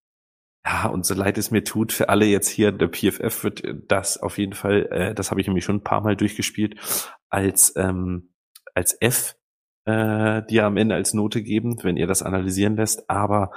[0.65, 4.17] Ja, und so leid es mir tut, für alle jetzt hier, der PFF wird das
[4.17, 6.78] auf jeden Fall, äh, das habe ich nämlich schon ein paar Mal durchgespielt,
[7.30, 8.34] als, ähm,
[8.75, 9.36] als F
[9.88, 13.09] äh, dir am Ende als Note geben, wenn ihr das analysieren lässt.
[13.09, 13.51] Aber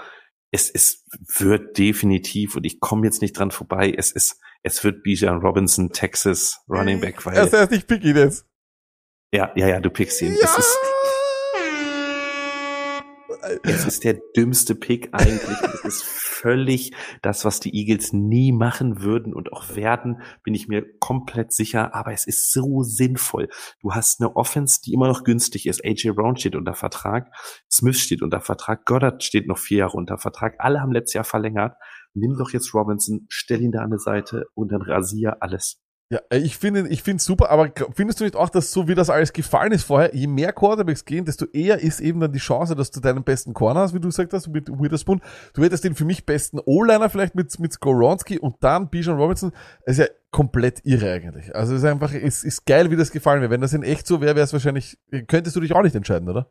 [0.53, 1.05] es, es
[1.39, 5.91] wird definitiv, und ich komme jetzt nicht dran vorbei, es ist, es wird Bijan Robinson,
[5.91, 7.35] Texas Running Back, weil.
[7.35, 8.47] Das heißt, ich pick ihn jetzt.
[9.33, 10.33] Ja, ja, ja, du pickst ihn.
[10.33, 10.78] Es ist,
[13.62, 15.59] es ist der dümmste Pick eigentlich.
[15.72, 20.68] Es ist völlig das, was die Eagles nie machen würden und auch werden, bin ich
[20.68, 21.95] mir komplett sicher.
[21.95, 23.49] Aber es ist so sinnvoll.
[23.80, 25.84] Du hast eine Offense, die immer noch günstig ist.
[25.84, 27.30] AJ Brown steht unter Vertrag.
[27.70, 28.86] Smith steht unter Vertrag.
[28.86, 30.55] Goddard steht noch vier Jahre unter Vertrag.
[30.59, 31.76] Alle haben letztes Jahr verlängert.
[32.14, 35.80] Nimm doch jetzt Robinson, stell ihn da an die Seite und dann rasier alles.
[36.13, 38.97] Ja, äh, ich finde ich finde super, aber findest du nicht auch, dass so wie
[38.97, 42.41] das alles gefallen ist vorher, je mehr Quarterbacks gehen, desto eher ist eben dann die
[42.41, 45.21] Chance, dass du deinen besten Corner hast, wie du gesagt hast, mit Witherspoon.
[45.55, 49.53] Du hättest den für mich besten O-Liner vielleicht mit, mit Skoronski und dann Bijan Robinson.
[49.87, 51.55] Das ist ja komplett irre eigentlich.
[51.55, 53.53] Also es ist einfach, es ist geil, wie das gefallen wäre.
[53.53, 54.99] Wenn das in echt so wäre, wäre es wahrscheinlich,
[55.29, 56.51] könntest du dich auch nicht entscheiden, oder?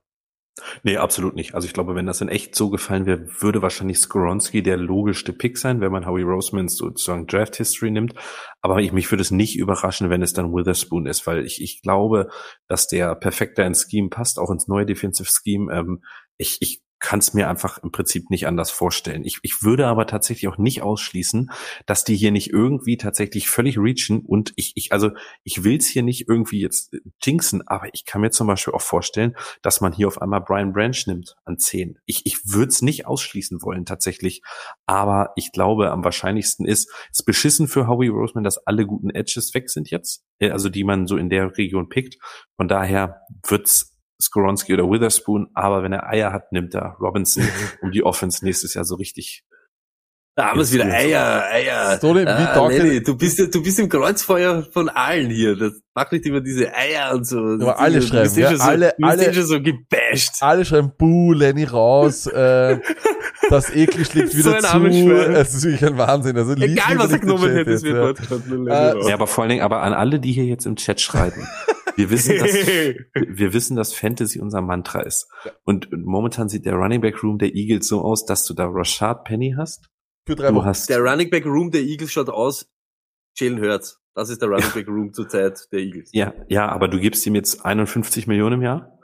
[0.84, 1.56] Nee, absolut nicht.
[1.56, 5.34] Also ich glaube, wenn das in echt so gefallen wäre, würde wahrscheinlich Skoronski der logischste
[5.34, 8.14] Pick sein, wenn man Howie Rosemans sozusagen Draft History nimmt.
[8.62, 11.82] Aber ich, mich würde es nicht überraschen, wenn es dann Witherspoon ist, weil ich, ich
[11.82, 12.30] glaube,
[12.68, 15.74] dass der perfekter ins Scheme passt, auch ins neue Defensive Scheme.
[15.74, 16.04] Ähm,
[16.38, 19.24] ich, ich kann es mir einfach im Prinzip nicht anders vorstellen.
[19.24, 21.52] Ich, ich würde aber tatsächlich auch nicht ausschließen,
[21.86, 25.12] dass die hier nicht irgendwie tatsächlich völlig reachen und ich, ich also
[25.44, 28.74] ich will es hier nicht irgendwie jetzt äh, jinxen, aber ich kann mir zum Beispiel
[28.74, 31.98] auch vorstellen, dass man hier auf einmal Brian Branch nimmt an 10.
[32.06, 34.42] Ich, ich würde es nicht ausschließen wollen tatsächlich,
[34.86, 39.54] aber ich glaube, am wahrscheinlichsten ist, es beschissen für Howie Roseman, dass alle guten Edges
[39.54, 42.18] weg sind jetzt, äh, also die man so in der Region pickt.
[42.58, 47.44] Von daher wird's Skoronski oder Witherspoon, aber wenn er Eier hat, nimmt er Robinson,
[47.82, 49.44] um die Offense nächstes Jahr so richtig
[50.36, 50.86] Da haben wir es wieder.
[50.86, 52.00] Eier, Eier.
[52.02, 55.56] Wie ah, Lenny, du bist, du bist im Kreuzfeuer von allen hier.
[55.58, 57.38] Das macht nicht immer diese Eier und so.
[57.40, 60.36] Aber alle schreiben, bist ja, schon so, alle- alle- schon so gebasht.
[60.42, 62.78] Alle schreiben, buh, Lenny raus, äh,
[63.50, 65.12] das Ekel schlägt So wieder ein zu.
[65.34, 66.38] Es ist wirklich ein Wahnsinn.
[66.38, 68.02] Also Egal, was er genommen hätte, es wird ja.
[68.14, 69.08] Podcast nur Lenny Äh, raus.
[69.08, 71.48] Ja, aber vor allen Dingen, aber an alle, die hier jetzt im Chat schreiben.
[72.00, 72.54] Wir wissen, dass,
[73.38, 75.30] wir wissen, dass Fantasy unser Mantra ist.
[75.66, 79.26] Und momentan sieht der Running Back Room der Eagles so aus, dass du da Rashad
[79.26, 79.90] Penny hast.
[80.26, 80.66] Für drei Du Wochen.
[80.66, 82.70] hast, Der Running Back Room der Eagles schaut aus.
[83.38, 84.00] Jalen Hurts.
[84.16, 86.12] Das ist der Running Back Room zur Zeit der Eagles.
[86.14, 88.98] ja, ja, aber du gibst ihm jetzt 51 Millionen im Jahr.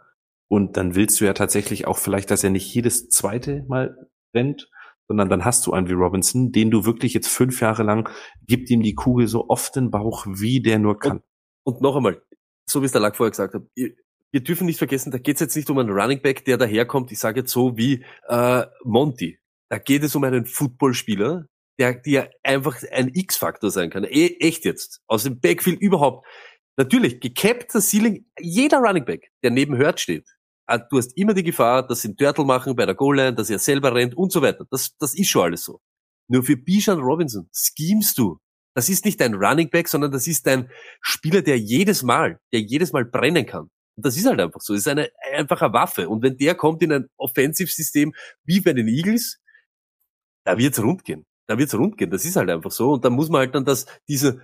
[0.48, 3.98] Und dann willst du ja tatsächlich auch vielleicht, dass er nicht jedes zweite Mal
[4.34, 4.70] rennt,
[5.08, 8.10] sondern dann hast du einen wie Robinson, den du wirklich jetzt fünf Jahre lang,
[8.48, 11.22] gibt ihm die Kugel so oft den Bauch, wie der nur kann.
[11.64, 12.22] Und noch einmal,
[12.70, 15.40] so wie es der Lack vorher gesagt hat, wir dürfen nicht vergessen, da geht es
[15.40, 19.40] jetzt nicht um einen Running Back, der daherkommt, ich sage jetzt so wie äh, Monty.
[19.70, 21.46] Da geht es um einen Footballspieler,
[21.80, 24.04] der, der einfach ein X-Faktor sein kann.
[24.04, 25.02] E echt jetzt.
[25.08, 26.28] Aus dem Backfield überhaupt.
[26.78, 30.28] Natürlich, gecappter Ceiling, jeder Running Back, der neben Hurt steht.
[30.68, 33.50] ah, Du hast immer die Gefahr, dass sie einen Turtle machen bei der Goal-Line, dass
[33.50, 34.66] er selber rennt und so weiter.
[34.70, 35.80] Das, das ist schon alles so.
[36.28, 38.40] Nur für Bijan Robinson schemst du.
[38.76, 40.70] Das ist nicht dein Running Back, sondern das ist dein
[41.02, 43.70] Spieler, der jedes Mal, der jedes Mal brennen kann.
[43.96, 44.74] Und das ist halt einfach so.
[44.74, 46.10] Das ist eine einfache Waffe.
[46.10, 48.14] Und wenn der kommt in ein Offensivsystem
[48.44, 49.40] wie bei den Eagles,
[50.46, 51.26] da wird's rund gehen.
[51.48, 52.10] Da wird's rund gehen.
[52.10, 52.94] Das ist halt einfach so.
[52.94, 54.42] Und da muss man halt dann das, diese,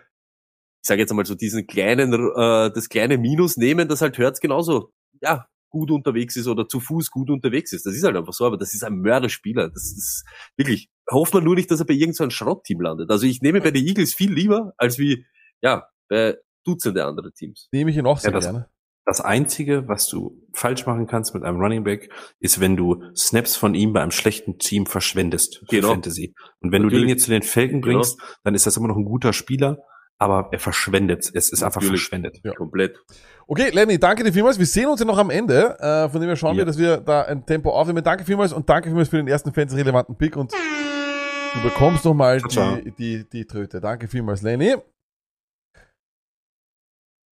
[0.84, 4.39] ich sage jetzt einmal so, diesen kleinen, äh, das kleine Minus nehmen, das halt Hurts
[4.39, 7.86] genauso, ja, gut unterwegs ist oder zu Fuß gut unterwegs ist.
[7.86, 9.69] Das ist halt einfach so, aber das ist ein Mörderspieler.
[9.69, 10.25] Das ist
[10.57, 13.10] wirklich, hofft man nur nicht, dass er bei irgendeinem so einem Schrottteam landet.
[13.10, 15.26] Also ich nehme bei den Eagles viel lieber, als wie,
[15.62, 17.68] ja, bei Dutzende andere Teams.
[17.72, 18.70] Nehme ich ihn auch sehr Ja, das- gerne.
[19.04, 23.56] Das Einzige, was du falsch machen kannst mit einem Running Back, ist, wenn du Snaps
[23.56, 25.88] von ihm bei einem schlechten Team verschwendest für Genau.
[25.89, 26.36] Fantasy.
[26.60, 27.06] Und wenn du Natürlich.
[27.06, 27.95] den jetzt zu den Felgen Genau.
[27.95, 29.80] bringst, dann ist das immer noch ein guter Spieler,
[30.20, 31.32] aber er verschwendet.
[31.34, 32.02] Es ist einfach Natürlich.
[32.02, 32.41] verschwendet.
[32.43, 32.54] Ja.
[32.54, 32.99] Komplett.
[33.47, 34.57] Okay, Lenny, danke dir vielmals.
[34.57, 35.77] Wir sehen uns ja noch am Ende.
[35.79, 36.65] Äh, von dem her schauen wir, Ja.
[36.65, 38.03] dass wir da ein Tempo aufnehmen.
[38.03, 42.91] Danke vielmals und danke vielmals für den ersten Fans-relevanten Pick und du bekommst nochmal die,
[42.91, 43.81] die, die Tröte.
[43.81, 44.75] Danke vielmals, Lenny.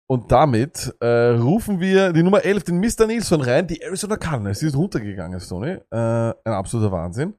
[0.10, 3.06] Und damit äh, rufen wir die Nummer 11, den Mr.
[3.08, 3.68] Nilsson rein.
[3.68, 5.72] Die Arizona Cardinals, die ist runtergegangen, Stoney.
[5.92, 7.34] Äh, ein absoluter Wahnsinn.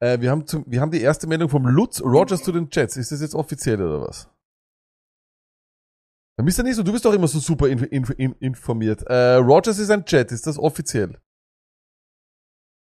[0.00, 2.96] Äh, wir, haben zum, wir haben die erste Meldung vom Lutz Rogers zu den Jets.
[2.96, 4.30] Ist das jetzt offiziell oder was?
[6.38, 6.62] Mr.
[6.62, 9.02] Nilsson, du bist doch immer so super in, in, in, informiert.
[9.06, 11.16] Äh, Rogers ist ein Jet, ist das offiziell?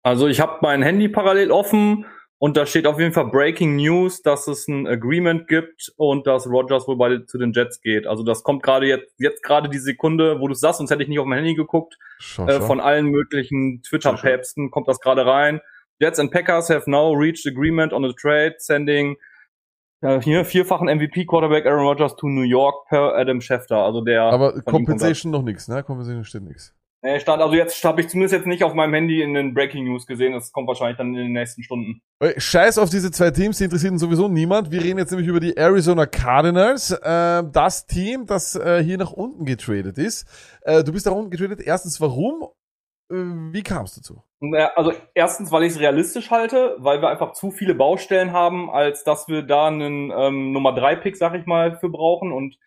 [0.02, 2.04] Also ich habe mein Handy parallel offen
[2.38, 6.46] und da steht auf jeden Fall Breaking News, dass es ein Agreement gibt und dass
[6.46, 8.06] Rogers wohl bei zu den Jets geht.
[8.06, 11.08] Also das kommt gerade jetzt jetzt gerade die Sekunde, wo du sagst, sonst hätte ich
[11.08, 11.96] nicht auf mein Handy geguckt.
[12.18, 12.66] Schau, Äh, schau.
[12.66, 15.60] von allen möglichen Twitter-Päpsten kommt das gerade rein.
[16.00, 19.16] Jets and Packers have now reached agreement on a trade, sending
[20.04, 23.78] äh, hier vierfachen MVP-Quarterback Aaron Rodgers to New York per Adam Schefter.
[23.78, 24.60] Also der Aber.
[24.62, 25.82] Compensation noch nichts, ne?
[25.82, 26.74] Compensation steht nichts.
[27.04, 29.84] Nee, stand, also jetzt habe ich zumindest jetzt nicht auf meinem Handy in den Breaking
[29.84, 30.32] News gesehen.
[30.32, 32.00] Das kommt wahrscheinlich dann in den nächsten Stunden.
[32.38, 34.70] Scheiß auf diese zwei Teams, die interessieren sowieso niemand.
[34.70, 36.92] Wir reden jetzt nämlich über die Arizona Cardinals.
[36.92, 40.26] Äh, das Team, das äh, hier nach unten getradet ist.
[40.62, 41.60] Äh, du bist nach unten getradet.
[41.60, 42.46] Erstens, warum?
[43.10, 44.22] Äh, wie kam es dazu?
[44.74, 49.04] Also erstens, weil ich es realistisch halte, weil wir einfach zu viele Baustellen haben, als
[49.04, 52.58] dass wir da einen ähm, Nummer 3 Pick, sag ich mal, für brauchen und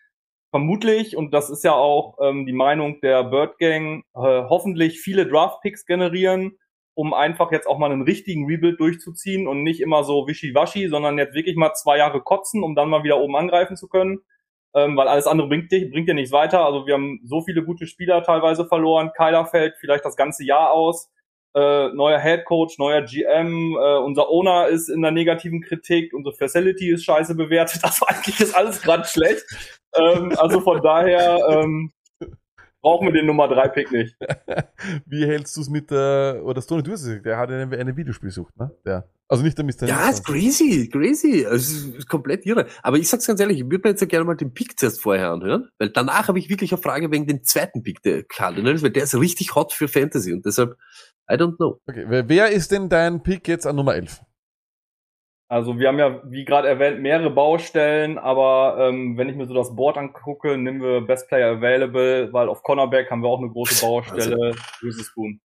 [0.50, 5.26] vermutlich, und das ist ja auch ähm, die Meinung der Bird Gang, äh, hoffentlich viele
[5.26, 6.58] Draft Picks generieren,
[6.94, 11.18] um einfach jetzt auch mal einen richtigen Rebuild durchzuziehen und nicht immer so wischiwaschi, sondern
[11.18, 14.20] jetzt wirklich mal zwei Jahre kotzen, um dann mal wieder oben angreifen zu können.
[14.74, 16.64] Ähm, weil alles andere bringt, dir- bringt dir nichts weiter.
[16.64, 19.10] Also wir haben so viele gute Spieler teilweise verloren.
[19.16, 21.10] Kyler fällt vielleicht das ganze Jahr aus.
[21.54, 26.36] Äh, neuer Head Coach, neuer GM, äh, unser Owner ist in der negativen Kritik, unsere
[26.36, 27.80] Facility ist scheiße bewertet.
[27.84, 29.44] Also eigentlich ist alles gerade schlecht.
[29.96, 31.90] Ähm, also von daher ähm,
[32.82, 34.14] brauchen wir den Nummer 3 Pick nicht.
[35.06, 38.70] Wie hältst du es mit der, oder Stoney, du der hat eine, eine Videospielsucht, ne?
[38.84, 39.86] Der, also nicht der Mr.
[39.86, 41.44] Ja, ist crazy, crazy.
[41.44, 42.66] Also, Es ist komplett irre.
[42.82, 45.02] Aber ich sag's ganz ehrlich, ich würde mir jetzt ja gerne mal den Pick zuerst
[45.02, 48.82] vorher anhören, weil danach habe ich wirklich eine Frage wegen dem zweiten Pick der Cardinals,
[48.82, 50.76] weil der ist richtig hot für Fantasy und deshalb,
[51.30, 51.78] I don't know.
[51.86, 54.20] Okay, wer, wer ist denn dein Pick jetzt an Nummer 11?
[55.50, 59.54] Also wir haben ja, wie gerade erwähnt, mehrere Baustellen, aber ähm, wenn ich mir so
[59.54, 63.50] das Board angucke, nehmen wir Best Player Available, weil auf Cornerback haben wir auch eine
[63.50, 64.54] große Baustelle.
[64.82, 65.40] Witherspoon.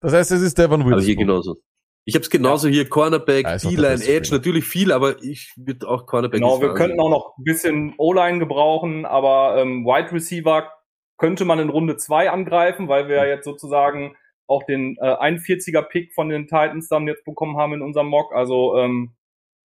[0.00, 1.16] Das heißt, es ist Devon Aber hier Witherspoon.
[1.16, 1.56] genauso.
[2.04, 4.38] Ich habe es genauso hier, Cornerback, D-Line, Edge, Spieler.
[4.38, 8.38] natürlich viel, aber ich würde auch Cornerback Genau, wir könnten auch noch ein bisschen O-Line
[8.38, 10.72] gebrauchen, aber ähm, Wide Receiver
[11.18, 15.82] könnte man in Runde zwei angreifen, weil wir ja jetzt sozusagen auch den äh, 41er
[15.82, 18.34] Pick von den Titans dann jetzt bekommen haben in unserem Mock.
[18.34, 19.14] Also ähm,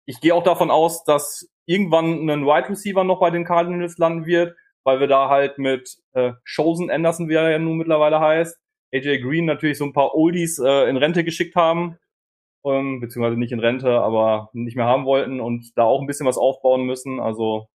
[0.05, 4.27] ich gehe auch davon aus, dass irgendwann ein Wide Receiver noch bei den Cardinals landen
[4.27, 8.59] wird, weil wir da halt mit äh, Chosen Anderson, wie er ja nun mittlerweile heißt,
[8.93, 11.99] AJ Green natürlich so ein paar Oldies äh, in Rente geschickt haben,
[12.65, 16.27] ähm, beziehungsweise nicht in Rente, aber nicht mehr haben wollten und da auch ein bisschen
[16.27, 17.21] was aufbauen müssen.
[17.21, 17.69] Also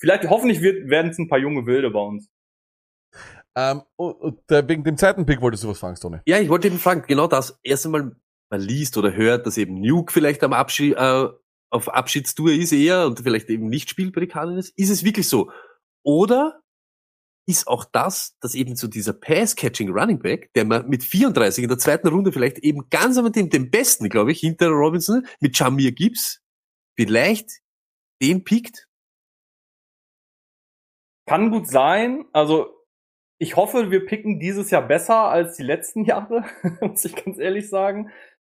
[0.00, 2.28] vielleicht, hoffentlich wird, werden es ein paar junge Wilde bei uns.
[3.56, 6.18] Ähm, und, wegen dem zweiten Pick wolltest du was fragen, Stoney.
[6.26, 7.58] Ja, ich wollte eben fragen, genau das.
[7.62, 8.14] Erst einmal,
[8.50, 11.28] man liest oder hört, dass eben Nuke vielleicht am Abschied, äh,
[11.70, 14.70] auf Abschiedstour ist eher und vielleicht eben nicht spielt bei den Cardinals.
[14.70, 15.50] Ist es wirklich so?
[16.02, 16.57] Oder
[17.48, 21.68] ist auch das, dass eben so dieser Pass-Catching Running Back, der man mit 34 in
[21.70, 25.58] der zweiten Runde vielleicht eben ganz am dem, dem besten, glaube ich, hinter Robinson mit
[25.58, 26.42] Jamir Gibbs,
[26.94, 27.48] vielleicht
[28.20, 28.86] den pickt?
[31.26, 32.26] Kann gut sein.
[32.34, 32.84] Also
[33.38, 36.44] ich hoffe, wir picken dieses Jahr besser als die letzten Jahre,
[36.82, 38.10] muss ich ganz ehrlich sagen.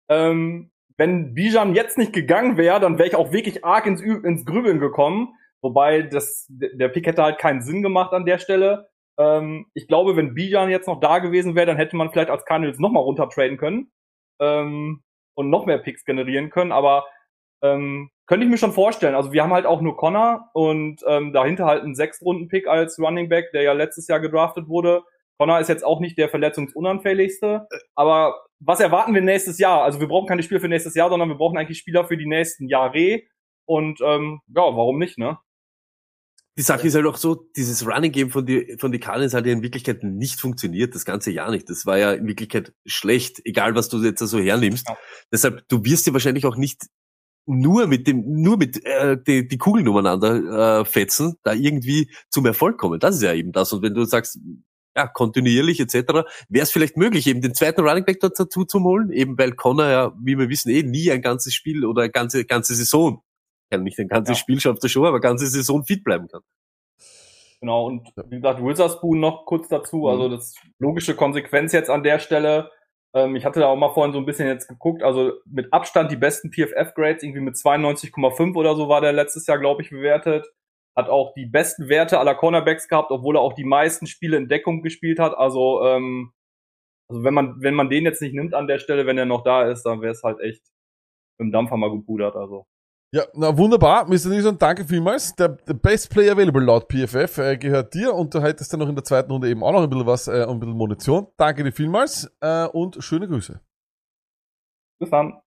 [0.10, 4.44] Ähm, wenn Bijan jetzt nicht gegangen wäre, dann wäre ich auch wirklich arg ins, ins
[4.44, 5.37] Grübeln gekommen.
[5.62, 8.90] Wobei das, der Pick hätte halt keinen Sinn gemacht an der Stelle.
[9.18, 12.46] Ähm, ich glaube, wenn Bijan jetzt noch da gewesen wäre, dann hätte man vielleicht als
[12.46, 13.92] Cardinals noch mal runtertraden können
[14.40, 15.04] ähm,
[15.36, 16.72] und noch mehr Picks generieren können.
[16.72, 17.06] Aber
[17.64, 19.16] ähm, könnte ich mir schon vorstellen.
[19.16, 23.30] Also wir haben halt auch nur Connor und ähm, dahinter halt einen Sechstrunden-Pick als Running
[23.30, 25.04] Back, der ja letztes Jahr gedraftet wurde.
[25.40, 29.84] Connor ist jetzt auch nicht der verletzungsunanfälligste, aber was erwarten wir nächstes Jahr?
[29.84, 32.26] Also wir brauchen keine Spieler für nächstes Jahr, sondern wir brauchen eigentlich Spieler für die
[32.26, 33.22] nächsten Jahre.
[33.66, 35.38] Und ähm, ja, warum nicht, ne?
[36.58, 39.46] Die Sache ist halt auch so, dieses Running Game von die, von die Cardinals hat
[39.46, 41.70] ja in Wirklichkeit nicht funktioniert, das ganze Jahr nicht.
[41.70, 44.88] Das war ja in Wirklichkeit schlecht, egal was du jetzt so hernimmst.
[45.32, 46.88] Deshalb, du wirst dir wahrscheinlich auch nicht
[47.46, 52.46] nur mit dem, nur mit äh, die, die Kugeln umeinander äh, fetzen, da irgendwie zum
[52.46, 53.00] Erfolg kommen.
[53.00, 53.72] Das ist ja eben das.
[53.72, 54.40] Und wenn du sagst,
[54.98, 58.82] ja, kontinuierlich etc., wäre es vielleicht möglich, eben den zweiten Running Back dort dazu zu
[58.82, 62.12] holen, eben weil Connor ja, wie wir wissen, eh nie ein ganzes Spiel oder eine
[62.12, 63.22] ganze, ganze Saison,
[63.72, 66.42] ja nicht ein ganzes Spiel schafft er schon, aber ganze Saison fit bleiben kann.
[67.60, 72.20] Genau, und wie gesagt, Witherspoon noch kurz dazu, also das logische Konsequenz jetzt an der
[72.20, 72.70] Stelle.
[73.16, 76.12] Ähm, ich hatte da auch mal vorhin so ein bisschen jetzt geguckt, also mit Abstand
[76.12, 80.48] die besten PFF-Grades, irgendwie mit 92,5 oder so war der letztes Jahr, glaube ich, bewertet.
[80.96, 84.48] Hat auch die besten Werte aller Cornerbacks gehabt, obwohl er auch die meisten Spiele in
[84.48, 85.36] Deckung gespielt hat.
[85.36, 86.34] Also, ähm,
[87.10, 89.44] also wenn man, wenn man den jetzt nicht nimmt an der Stelle, wenn er noch
[89.44, 90.62] da ist, dann wäre es halt echt
[91.40, 92.36] dem Dampfer mal gepudert.
[92.36, 92.68] Also.
[93.14, 94.06] Ja, na wunderbar.
[94.06, 94.28] Mr.
[94.30, 95.34] Nilsson, danke vielmals.
[95.36, 98.90] Der, der Best Player Available laut PFF äh, gehört dir und du hättest dann noch
[98.90, 101.28] in der zweiten Runde eben auch noch ein bisschen was, äh, ein bisschen Munition.
[101.38, 103.62] Danke dir vielmals äh, und schöne Grüße.
[105.00, 105.40] Bis dann.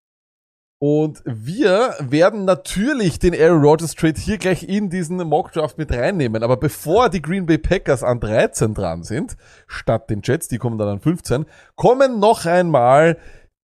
[0.83, 6.43] Und wir werden natürlich den Aaron Rodgers Trade hier gleich in diesen Mockdraft mit reinnehmen.
[6.43, 9.37] Aber bevor die Green Bay Packers an 13 dran sind,
[9.67, 11.45] statt den Jets, die kommen dann an 15,
[11.77, 13.19] kommen noch einmal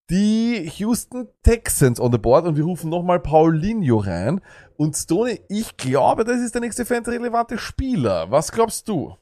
[0.09, 4.41] die Houston Texans on the board und wir rufen nochmal Paulinho rein.
[4.77, 8.31] Und Stoney, ich glaube, das ist der nächste fanrelevante Spieler.
[8.31, 9.17] Was glaubst du?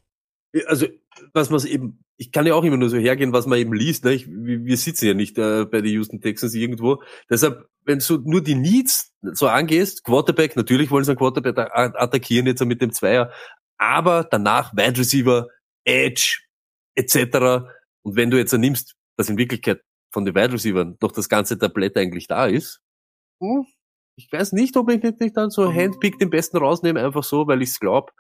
[0.67, 0.85] Also,
[1.33, 4.05] was man eben, ich kann ja auch immer nur so hergehen, was man eben liest.
[4.05, 4.13] Ne?
[4.13, 7.01] Ich, wir sitzen ja nicht äh, bei den Houston Texans irgendwo.
[7.29, 12.45] Deshalb, wenn du nur die Needs so angehst, Quarterback, natürlich wollen sie einen Quarterback attackieren
[12.47, 13.31] jetzt mit dem Zweier,
[13.77, 15.47] aber danach Wide Receiver,
[15.83, 16.39] Edge,
[16.95, 17.65] etc.
[18.03, 19.81] Und wenn du jetzt nimmst, dass in Wirklichkeit
[20.15, 22.81] von den Wide Receivers doch das ganze Tablett eigentlich da ist,
[23.41, 23.65] hm,
[24.17, 27.47] ich weiß nicht, ob ich nicht, nicht dann so Handpick den besten rausnehme, einfach so,
[27.47, 28.13] weil ich es glaube.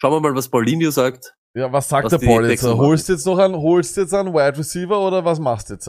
[0.00, 1.36] Schauen wir mal, was Paulinho sagt.
[1.54, 2.64] Ja, was sagt Was der Paul jetzt?
[2.64, 5.88] Holst du jetzt noch einen, holst jetzt einen Wide Receiver oder was machst du jetzt?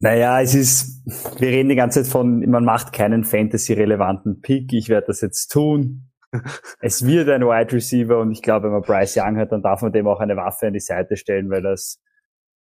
[0.00, 4.70] Naja, es ist, wir reden die ganze Zeit von, man macht keinen Fantasy-relevanten Pick.
[4.74, 6.10] Ich werde das jetzt tun.
[6.80, 9.80] es wird ein Wide Receiver und ich glaube, wenn man Bryce Young hat, dann darf
[9.80, 12.02] man dem auch eine Waffe an die Seite stellen, weil das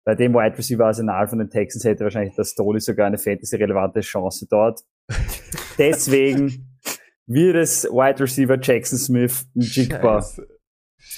[0.06, 4.00] bei dem Wide Receiver Arsenal von den Texans hätte wahrscheinlich das Stoney sogar eine Fantasy-relevante
[4.00, 4.80] Chance dort.
[5.78, 6.78] Deswegen
[7.26, 10.24] wird es Wide Receiver Jackson Smith ein Jigba.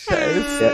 [0.08, 0.72] Er,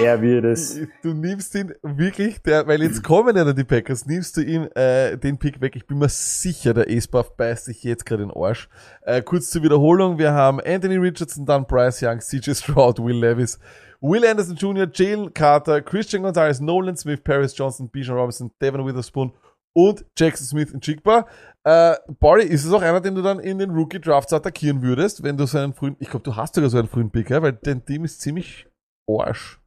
[0.00, 0.80] er wird es.
[1.02, 4.68] Du nimmst ihn wirklich, der, weil jetzt kommen ja dann die Packers, nimmst du ihm
[4.74, 5.76] äh, den Pick weg.
[5.76, 8.68] Ich bin mir sicher, der Ace-Buff beißt sich jetzt gerade in den Arsch.
[9.02, 13.60] Äh, kurz zur Wiederholung, wir haben Anthony Richardson, dann Bryce Young, CJ Stroud, Will Levis,
[14.00, 19.32] Will Anderson Jr., Jalen Carter, Christian Gonzalez, Nolan Smith, Paris Johnson, Bijan Robinson, Devin Witherspoon
[19.74, 21.26] und Jackson Smith in Jigba.
[21.64, 25.22] Äh, Barry, ist es auch einer, den du dann in den Rookie Drafts attackieren würdest,
[25.22, 27.42] wenn du so einen frühen, ich glaube, du hast sogar so einen frühen Pick, ja?
[27.42, 28.66] weil dein Team ist ziemlich
[29.08, 29.60] Arsch.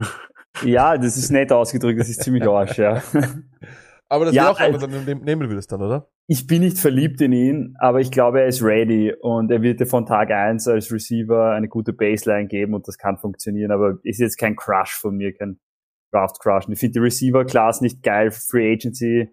[0.62, 3.02] Ja, das ist nett ausgedrückt, das ist ziemlich Arsch, ja.
[4.08, 6.08] Aber das Ja, wäre auch also- du nehmen würdest dann, oder?
[6.28, 9.80] Ich bin nicht verliebt in ihn, aber ich glaube, er ist ready und er wird
[9.80, 13.98] dir von Tag eins als Receiver eine gute Baseline geben und das kann funktionieren, aber
[14.02, 15.58] ist jetzt kein Crush von mir, kein
[16.12, 16.66] Draft Crush.
[16.66, 19.28] Und ich finde die Receiver-Class nicht geil, Free Agency,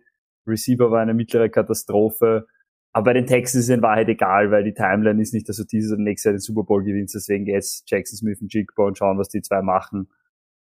[0.48, 2.48] Receiver war eine mittlere Katastrophe,
[2.94, 5.58] aber bei den Texans ist es in Wahrheit egal, weil die Timeline ist nicht, dass
[5.58, 8.86] du dieses oder nächstes Jahr den Super Bowl gewinnst, deswegen jetzt Jackson Smith und Jigba
[8.86, 10.10] und schauen, was die zwei machen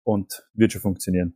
[0.04, 1.36] und wird schon funktionieren.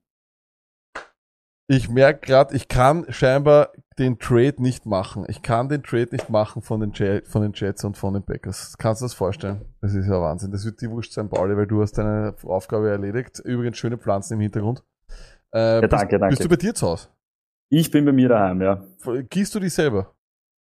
[1.67, 5.25] Ich merke gerade, ich kann scheinbar den Trade nicht machen.
[5.29, 8.23] Ich kann den Trade nicht machen von den, Jet, von den Jets und von den
[8.23, 8.77] Packers.
[8.77, 9.65] Kannst du das vorstellen?
[9.81, 10.51] Das ist ja Wahnsinn.
[10.51, 13.39] Das wird dir wurscht sein, Pauli, weil du hast deine Aufgabe erledigt.
[13.39, 14.83] Übrigens schöne Pflanzen im Hintergrund.
[15.53, 16.27] Äh, Ja, danke, bist, danke.
[16.29, 17.07] Bist du bei dir zu Hause?
[17.71, 18.85] Ich bin bei mir daheim, ja.
[19.29, 20.13] Gießt du die selber?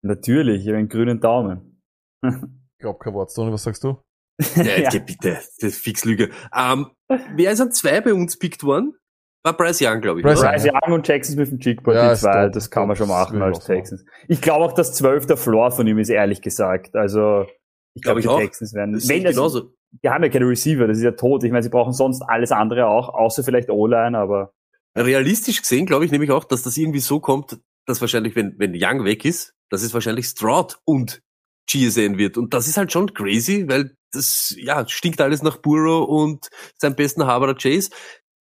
[0.04, 1.82] Natürlich, ich habe einen grünen Daumen.
[2.24, 2.34] Ich
[2.80, 3.34] glaub kein Wort.
[3.34, 3.98] Tony, was sagst du?
[4.56, 6.30] Ja, geh bitte, das ist fix Lüge.
[6.56, 6.88] Ähm,
[7.36, 8.96] wer ist an zwei bei uns pickt worden?
[9.44, 10.26] War Bryce Young, glaube ich.
[10.26, 10.56] Bryce oder?
[10.88, 13.66] Young und Jackson Smith und Jigba, Ja, die zwei, das kann man schon machen als
[13.66, 14.06] Texans.
[14.28, 16.96] Ich glaube auch, dass 12 der Floor von ihm ist, ehrlich gesagt.
[16.96, 17.46] Also,
[17.94, 18.40] ich Glaub glaube, ich die auch.
[18.40, 19.72] Texans werden, Das ich das- genauso.
[20.04, 21.44] die haben ja keine Receiver, das ist ja tot.
[21.44, 24.54] Ich meine, sie brauchen sonst alles andere auch, außer vielleicht O-Line, aber
[24.96, 28.74] Realistisch gesehen glaube ich nämlich auch, dass das irgendwie so kommt, dass wahrscheinlich, wenn, wenn
[28.76, 31.22] Young weg ist, dass es wahrscheinlich Stroud und
[31.70, 32.38] GSN wird.
[32.38, 36.96] Und das ist halt schon crazy, weil das, ja, stinkt alles nach Burrow und seinem
[36.96, 37.90] besten Haberer Chase.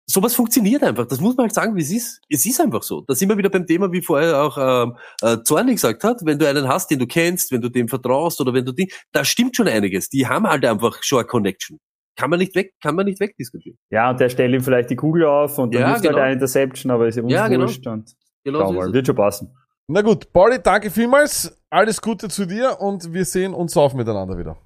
[0.09, 1.05] Sowas funktioniert einfach.
[1.05, 2.21] Das muss man halt sagen, wie es ist.
[2.29, 3.01] Es ist einfach so.
[3.01, 6.21] Da sind wir wieder beim Thema, wie vorher auch ähm, äh, Zorni gesagt hat.
[6.23, 8.87] Wenn du einen hast, den du kennst, wenn du dem vertraust oder wenn du den,
[9.11, 10.07] da stimmt schon einiges.
[10.09, 11.77] Die haben halt einfach schon eine Connection.
[12.15, 13.77] Kann man nicht weg, kann man nicht wegdiskutieren.
[13.91, 16.15] ja, und der stellt ihm vielleicht die Kugel auf und dann Ja, wirft genau.
[16.15, 17.65] halt eine Interception, aber ist ja uns Ja, genau.
[17.65, 19.55] und Genau so ist wird schon passen.
[19.87, 21.61] Na gut, Pauli, danke vielmals.
[21.69, 24.57] Alles Gute zu dir und wir sehen uns auf miteinander wieder.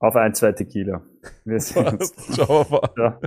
[0.00, 1.02] Auf ein, zwei Tequila.
[1.44, 2.12] Wir sehen uns.
[2.38, 2.80] Mal.
[2.96, 3.20] Ja.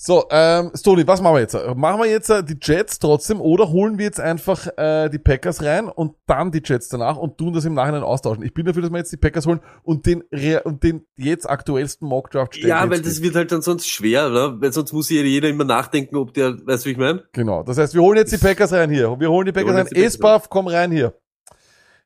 [0.00, 1.54] So, ähm, Stony, was machen wir jetzt?
[1.74, 5.60] Machen wir jetzt äh, die Jets trotzdem oder holen wir jetzt einfach äh, die Packers
[5.60, 8.44] rein und dann die Jets danach und tun das im Nachhinein austauschen?
[8.44, 10.22] Ich bin dafür, dass wir jetzt die Packers holen und den,
[10.62, 12.68] und den jetzt aktuellsten Mockdraft stellen.
[12.68, 13.24] Ja, weil das gibt.
[13.24, 14.60] wird halt dann sonst schwer, oder?
[14.60, 17.24] Weil sonst muss jeder, jeder immer nachdenken, ob der, weißt du, wie ich meine?
[17.32, 17.64] Genau.
[17.64, 19.18] Das heißt, wir holen jetzt die Packers rein hier.
[19.18, 19.96] Wir holen die Packers holen rein.
[19.96, 21.12] Esbaf, komm rein hier.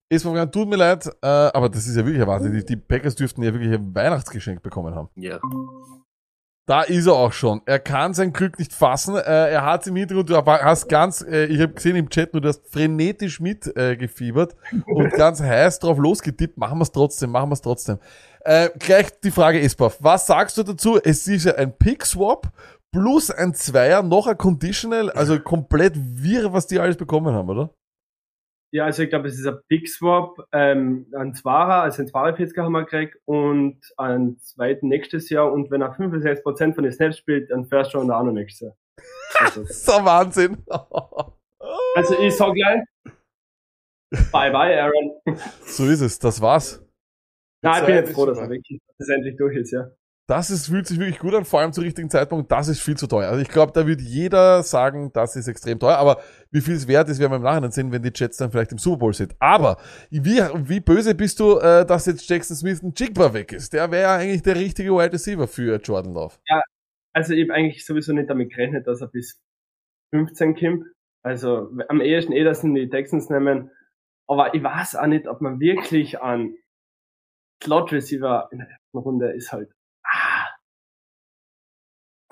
[0.09, 0.51] Esbaf, rein.
[0.51, 2.55] tut mir leid, äh, aber das ist ja wirklich erwartet.
[2.55, 5.11] Die, die Packers dürften ja wirklich ein Weihnachtsgeschenk bekommen haben.
[5.14, 5.40] Ja.
[6.66, 7.60] Da ist er auch schon.
[7.66, 9.16] Er kann sein Glück nicht fassen.
[9.16, 12.40] Äh, er hat im Hintergrund, du hast ganz, äh, ich habe gesehen im Chat, nur
[12.40, 16.56] du hast frenetisch mitgefiebert äh, und ganz heiß drauf losgetippt.
[16.58, 17.98] Machen wir es trotzdem, machen wir es trotzdem.
[18.80, 20.98] Gleich die Frage, Esbaf, was sagst du dazu?
[21.00, 22.50] Es ist ja ein Pick-Swap
[22.90, 27.70] plus ein Zweier, noch ein Conditional, also komplett wirr, was die alles bekommen haben, oder?
[28.74, 32.34] Ja, also ich glaube, es ist ein Big Swap, ähm, ein Zwarer, also ein Zwarer
[32.34, 36.92] 40er haben wir gekriegt und einen zweiten nächstes Jahr und wenn er 65% von den
[36.92, 38.76] Snaps spielt, ein First Round auch noch nächstes Jahr.
[39.40, 40.64] Also, So Wahnsinn.
[41.94, 42.82] also ich sag gleich,
[44.32, 45.38] bye bye Aaron.
[45.66, 46.82] So ist es, das war's.
[47.60, 49.90] Na, ich bin jetzt froh, dass er weg ist, dass es endlich durch ist, ja.
[50.33, 52.51] Das ist, fühlt sich wirklich gut an, vor allem zum richtigen Zeitpunkt.
[52.51, 53.28] Das ist viel zu teuer.
[53.28, 55.99] Also ich glaube, da wird jeder sagen, das ist extrem teuer.
[55.99, 58.51] Aber wie viel es wert ist, werden wir im Nachhinein sehen, wenn die Jets dann
[58.51, 59.37] vielleicht im Super Bowl sind.
[59.41, 59.76] Aber
[60.09, 63.74] wie, wie böse bist du, äh, dass jetzt Jackson Smith ein Jigba weg ist?
[63.74, 66.37] Der wäre ja eigentlich der richtige Wide Receiver für Jordan Love.
[66.49, 66.62] Ja,
[67.12, 69.39] also ich habe eigentlich sowieso nicht damit gerechnet, dass er bis
[70.14, 70.87] 15 kommt.
[71.22, 73.70] Also am ehesten eh, dass ihn die Texans nehmen.
[74.26, 76.57] Aber ich weiß auch nicht, ob man wirklich an
[77.62, 79.70] Slot Receiver in der ersten Runde ist halt.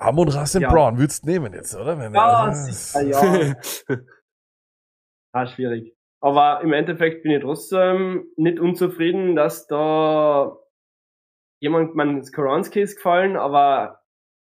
[0.01, 0.71] Amon Rassem Ja.
[0.71, 1.97] Brown würdest nehmen jetzt, oder?
[1.99, 3.55] Wenn Ja, er- sicher, ja.
[5.33, 5.95] ah, schwierig.
[6.23, 10.57] Aber im Endeffekt bin ich trotzdem nicht unzufrieden, dass da
[11.61, 14.01] jemand, man Skoronski ist gefallen, aber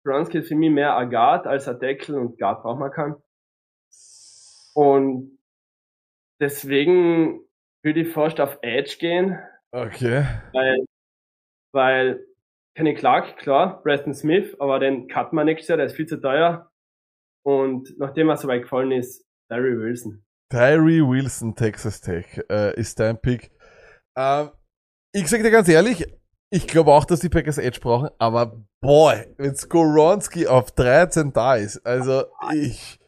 [0.02, 3.16] Skoronski ist für mich mehr ein Guard als ein Deckel und Guard braucht man keinen.
[4.74, 5.38] Und
[6.40, 7.42] deswegen
[7.84, 9.40] würde ich fast auf Edge gehen,
[9.72, 10.26] Okay.
[10.54, 10.86] weil,
[11.74, 12.26] weil
[12.76, 16.22] Kenny Clark, klar, Preston Smith, aber den cutten wir nächstes Jahr, der ist viel zu
[16.22, 16.72] teuer.
[17.44, 20.24] Und nachdem er so weit gefallen ist, Larry Wilson.
[20.50, 23.52] Tyree Wilson, Texas Tech, äh, ist dein Pick.
[24.18, 24.52] Ähm,
[25.14, 26.06] ich sag dir ganz ehrlich,
[26.50, 31.56] ich glaube auch, dass die Packers Edge brauchen, aber boy, wenn Skoronski auf 13 da
[31.56, 33.00] ist, also ich,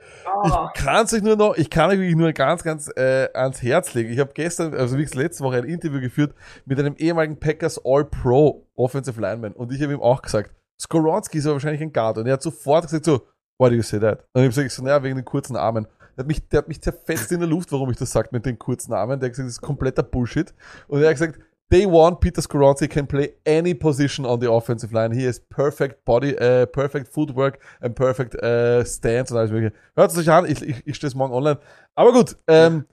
[0.46, 3.62] ich kann es euch nur noch, ich kann euch wirklich nur ganz, ganz äh, ans
[3.62, 4.12] Herz legen.
[4.12, 6.34] Ich habe gestern, also wie gesagt, letzte Woche ein Interview geführt
[6.66, 11.46] mit einem ehemaligen Packers All-Pro Offensive Lineman und ich habe ihm auch gesagt, Skoronski ist
[11.46, 13.22] aber wahrscheinlich ein Guard und er hat sofort gesagt so,
[13.58, 14.20] why do you say that?
[14.34, 15.88] Und ich habe gesagt, so, naja, wegen den kurzen Armen.
[16.16, 18.46] Der hat mich, der hat mich zerfetzt in der Luft, warum ich das sage mit
[18.46, 19.20] den kurzen Armen.
[19.20, 20.54] Der hat gesagt, das ist kompletter Bullshit.
[20.88, 21.40] Und er hat gesagt,
[21.72, 25.11] Day one, Peter Skoronski can play any position on the offensive line.
[25.11, 29.74] He has perfect body, uh, perfect footwork and perfect uh, stance und alles mögliche.
[29.95, 31.59] Hört es euch an, ich, ich, ich stehe es morgen online.
[31.95, 32.86] Aber gut, ähm,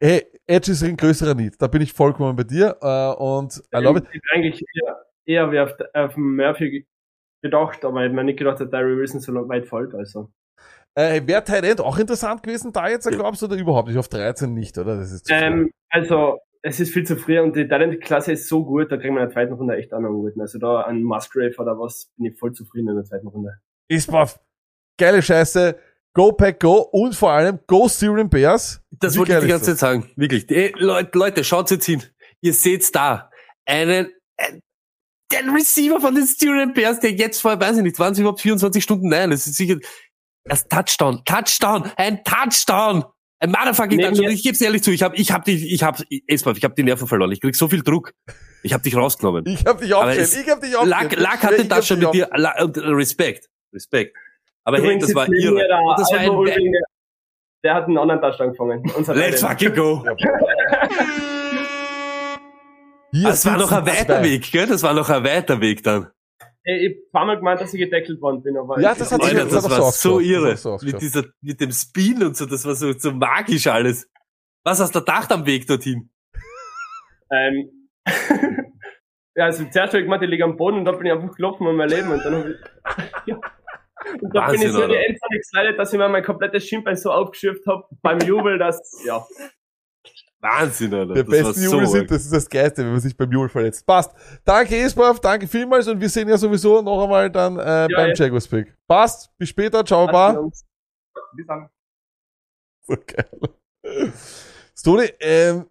[0.00, 1.60] hey, Edge ist ein größerer Need.
[1.60, 4.04] Da bin ich vollkommen bei dir äh, und I love it.
[4.08, 6.86] Ich hätte eigentlich eher, eher wie auf, auf Murphy
[7.42, 9.94] gedacht, aber ich hätte mir nicht gedacht, dass Larry Wilson so weit fällt.
[9.94, 10.30] Also.
[10.96, 13.98] Äh, Wäre Tight End auch interessant gewesen da jetzt, glaubst du, oder überhaupt nicht?
[13.98, 14.96] Auf 13 nicht, oder?
[14.96, 18.90] Das ist Ähm, also, es ist viel zu früh und die Talent-Klasse ist so gut,
[18.90, 20.40] da kriegen wir in der zweiten Runde echt anderen guten.
[20.40, 23.58] Also da an Musgrave oder was, bin ich voll zufrieden in der zweiten Runde.
[23.88, 24.40] Ist baff.
[24.98, 25.78] Geile Scheiße.
[26.14, 28.80] Go Pack Go und vor allem Go Syrian Bears.
[28.92, 29.72] Das Wie wollte ich die ganze?
[29.72, 30.10] Zeit sagen.
[30.16, 30.50] Wirklich.
[30.50, 32.02] Ey, Leute, Leute, schaut jetzt hin.
[32.40, 33.30] Ihr seht's da.
[33.66, 34.60] Einen, äh,
[35.32, 38.40] den Receiver von den Styrian Bears, der jetzt vor, weiß ich nicht, waren es überhaupt
[38.40, 39.08] 24 Stunden?
[39.08, 39.76] Nein, das ist sicher,
[40.44, 43.04] das Touchdown, Touchdown, ein Touchdown.
[43.40, 44.26] Ein motherfucking Touchdown.
[44.26, 46.74] mir- Ich geb's ehrlich zu, ich hab, ich hab dich, ich hab, Esbaf, ich hab
[46.76, 47.30] die Nerven verloren.
[47.32, 48.12] Ich krieg so viel Druck.
[48.62, 49.44] Ich hab dich rausgenommen.
[49.46, 50.28] Ich hab dich aufgestellt.
[50.28, 51.12] es- Ich hab dich aufgestellt.
[51.12, 52.28] Lack, Lack Ja, hatte ich das schon mit dir.
[52.34, 53.48] La- und, äh, Respekt.
[53.74, 54.16] Respekt.
[54.64, 55.52] Aber hey, das war irre.
[55.54, 56.56] mir der Und das war ein der,
[57.64, 58.82] der hat einen anderen Touchdown gefangen.
[59.14, 60.04] Let's fucking go.
[63.22, 64.22] Das war noch ein weiter.
[64.24, 64.66] Weg, gell?
[64.66, 66.08] Das war noch ein weiter Weg dann.
[66.66, 69.34] Ey, ich hab mal gemeint, dass ich gedeckelt worden bin, aber Ja, das hat sich-
[69.34, 70.56] das das war so so irre.
[70.56, 70.78] So.
[70.82, 74.08] Mit dieser, mit dem Spin und so, das war so, so magisch alles.
[74.64, 76.10] Was hast du gedacht am Weg dorthin?
[77.30, 77.88] Ähm,
[79.36, 81.34] ja, also zuerst habe ich gemeint, ich liege am Boden und dann bin ich einfach
[81.36, 83.38] gelaufen um mein Leben und dann habe ich, ja.
[84.20, 84.96] Und dann bin Wahnsinn, ich so in die.
[84.96, 89.24] Endzone excited, dass ich mir mein komplettes Schienbein so aufgeschürft habe beim Jubel, dass, ja.
[90.44, 91.14] Wahnsinn, Alter.
[91.14, 93.48] Der das war besten so sind, das ist das Geiste, wenn man sich beim Jubel
[93.48, 93.86] verletzt.
[93.86, 94.12] Passt.
[94.44, 98.14] Danke, Esbaf, danke vielmals und wir sehen ja sowieso noch einmal dann äh, beim ja.
[98.14, 98.76] Jaguars Pick.
[98.86, 100.50] Passt, bis später, ciao, Bar.
[101.34, 101.70] Bis dann.
[102.86, 104.04] So geil.
[104.76, 105.66] Stone, ähm,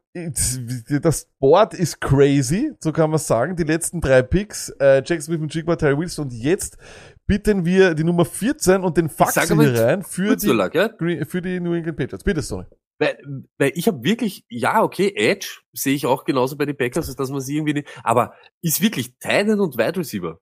[1.02, 3.56] das Board ist crazy, so kann man sagen.
[3.56, 6.78] Die letzten drei Picks, äh, Jack Smith und Jigma, Terry Wilson und jetzt
[7.28, 10.88] bitten wir die Nummer 14 und den Fax hier rein für die, ja?
[10.88, 12.24] Green- für die New England Patriots.
[12.24, 12.68] Bitte, Stone.
[13.00, 13.18] Weil,
[13.58, 17.30] weil ich habe wirklich, ja, okay, Edge sehe ich auch genauso bei den Packers, dass
[17.30, 20.40] man sie irgendwie nicht, aber ist wirklich Titan und Wide Receiver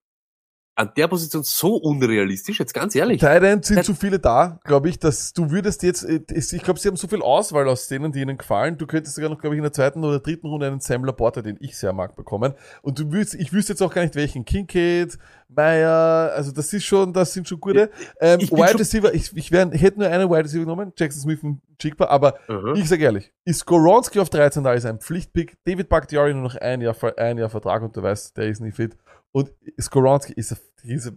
[0.74, 3.20] an der Position so unrealistisch, jetzt ganz ehrlich.
[3.20, 6.80] Tight End sind zu viele da, glaube ich, dass du würdest jetzt, äh, ich glaube,
[6.80, 8.78] sie haben so viel Auswahl aus denen, die ihnen gefallen.
[8.78, 11.42] Du könntest sogar noch, glaube ich, in der zweiten oder dritten Runde einen Sam Laporta,
[11.42, 12.54] den ich sehr mag, bekommen.
[12.80, 14.44] Und du würdest, ich wüsste jetzt auch gar nicht welchen.
[14.44, 15.18] Kincaid,
[15.54, 17.90] Meyer, also das ist schon, das sind schon gute.
[18.20, 21.20] Ähm, ich Wide Receiver, ich, ich, wär, ich hätte nur einen Wide Receiver genommen, Jackson
[21.22, 22.74] Smith und Jigba, aber Mhm.
[22.76, 25.56] ich sage ehrlich, ist Goronski auf 13 da, ist ein Pflichtpick.
[25.64, 28.76] David Bakhtiari nur noch ein Jahr, ein Jahr Vertrag und du weißt, der ist nicht
[28.76, 28.96] fit.
[29.34, 30.52] Und Skoronski ist,
[30.82, 31.12] ist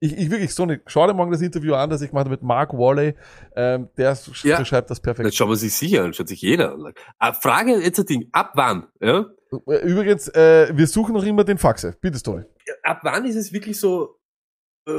[0.00, 0.82] ich, ich wirklich so nicht.
[0.86, 3.14] Schau dir morgen das Interview an, das ich gemacht habe mit Mark Wally.
[3.54, 4.58] Ähm, der sch- Ja.
[4.58, 5.28] beschreibt das perfekt.
[5.28, 6.92] Das schaut man sich sicher an, schaut sich jeder an.
[7.18, 8.88] Ah, Frage jetzt ein Ding, ab wann?
[9.00, 9.26] Ja?
[9.50, 11.96] Übrigens, äh, wir suchen noch immer den Faxe.
[12.00, 12.44] Bitte, Tony.
[12.82, 14.18] Ab wann ist es wirklich so
[14.88, 14.92] äh,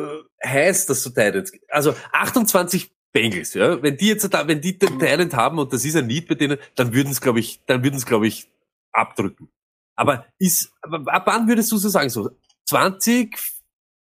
[0.46, 4.98] heiß, dass du Titans, also 28 Bengals, ja, wenn die jetzt da, wenn die den
[5.00, 7.84] Talent haben und das ist ein Need bei denen, dann würden es, glaube ich, dann
[7.84, 8.50] würden es, glaube ich,
[8.94, 9.50] abdrücken.
[9.96, 12.30] Aber ist, ab wann würdest du so sagen, so
[12.74, 13.38] 20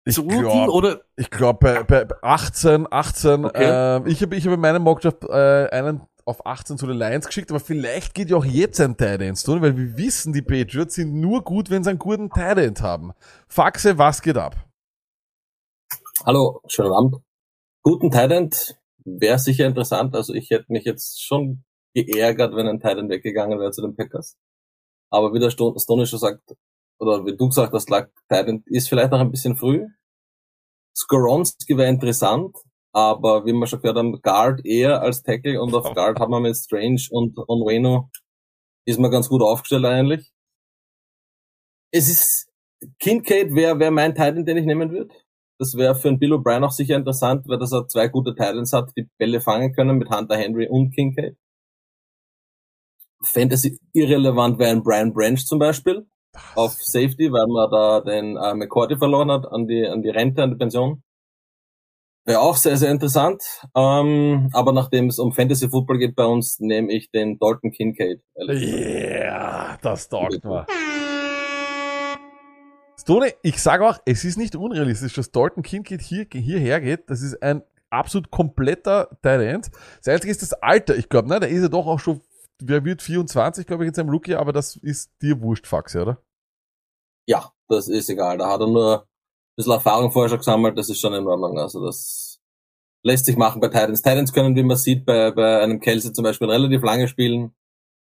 [0.06, 3.98] Ich so glaub- oder Ich glaube bei, bei bei 18, 18, Okay.
[3.98, 7.26] ähm, ich habe ich hab in meinem Mockdraft äh, einen auf 18 zu den Lions
[7.26, 10.94] geschickt, aber vielleicht geht ja auch jetzt ein Tight tun, weil wir wissen, die Patriots
[10.96, 13.14] sind nur gut, wenn sie einen guten Tight haben.
[13.48, 14.56] Faxe, was geht ab?
[16.24, 17.16] Hallo, schönen Abend.
[17.82, 20.16] Guten Tident wäre sicher interessant.
[20.16, 21.64] Also ich hätte mich jetzt schon
[21.96, 24.38] geärgert, wenn ein Tident weggegangen wäre zu den Packers.
[25.10, 26.56] Aber wie der Sto- Stoney schon sagt,
[27.00, 29.88] oder wie du gesagt hast, lag Tident ist vielleicht noch ein bisschen früh.
[30.96, 32.56] Skoronski wäre interessant,
[32.94, 36.40] aber wie wir schon gehört haben, Guard eher als Tackle und auf Guard haben wir
[36.40, 38.10] mit Strange und Onweno
[38.86, 40.32] ist man ganz gut aufgestellt eigentlich.
[41.92, 42.50] Es ist
[43.00, 45.14] Kincaid wäre wär mein Titan, den ich nehmen würde.
[45.60, 48.72] Das wäre für einen Bill O'Brien auch sicher interessant, weil das er zwei gute Titans
[48.72, 51.38] hat, die Bälle fangen können mit Hunter Henry und Kincaid.
[53.22, 56.08] Fantasy irrelevant wäre ein Brian Branch zum Beispiel
[56.56, 60.44] auf Safety, weil man da den äh, McCourty verloren hat an die, an die Rente,
[60.44, 61.04] an die Pension.
[62.26, 63.42] Wäre auch sehr, sehr interessant.
[63.76, 68.22] Ähm, aber nachdem es um Fantasy Football geht bei uns, nehme ich den Dalton Kincaid.
[68.36, 70.66] Ja, das taugt mir.
[73.00, 77.10] Stone, ich sage auch, es ist nicht unrealistisch, dass Dalton Kincaid hier, hierher geht.
[77.10, 79.72] Das ist ein absolut kompletter Talent.
[79.98, 80.96] Das Einzige ist das Alter.
[80.98, 82.22] Ich glaube, ne, der ist ja doch auch schon,
[82.62, 86.22] wer wird 24, glaube ich, in seinem Rookie, aber das ist dir wurscht, Faxe, oder?
[87.30, 88.40] Ja, das ist egal.
[88.40, 89.06] Da hat er nur ein
[89.56, 91.60] bisschen Erfahrung vorher schon gesammelt, das ist schon in Ordnung.
[91.60, 92.42] Also das
[93.04, 94.02] lässt sich machen bei Titans.
[94.02, 97.54] Titans können, wie man sieht, bei, bei einem Kelsey zum Beispiel relativ lange spielen.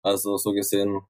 [0.04, 1.02] Also so gesehen,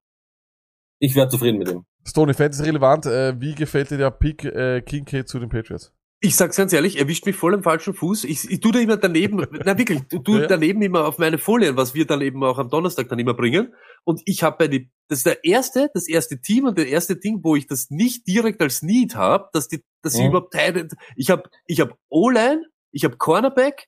[0.99, 1.85] ich wäre zufrieden mit ihm.
[2.05, 3.05] Stone, Fantasy relevant.
[3.07, 5.93] Äh, wie gefällt dir der Pick äh, Kincaid zu den Patriots?
[6.19, 8.23] Ich sag's ganz ehrlich, erwischt mich voll im falschen Fuß.
[8.23, 10.47] Ich, ich tu da immer daneben, na wirklich, du tu Ja.
[10.47, 13.73] daneben immer auf meine Folien, was wir dann eben auch am Donnerstag dann immer bringen.
[14.03, 17.17] Und ich habe bei die, das ist der erste, das erste Team und der erste
[17.17, 20.27] Ding, wo ich das nicht direkt als Need habe, dass die, dass ich Mhm.
[20.29, 23.87] überhaupt Teil, ich habe, ich habe O-Line, ich habe Cornerback,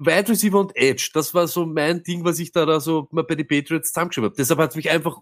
[0.00, 1.10] Wide Receiver und Edge.
[1.14, 4.28] Das war so mein Ding, was ich da, da so mal bei den Patriots zusammengeschrieben
[4.28, 4.36] habe.
[4.36, 5.18] Deshalb hat's mich einfach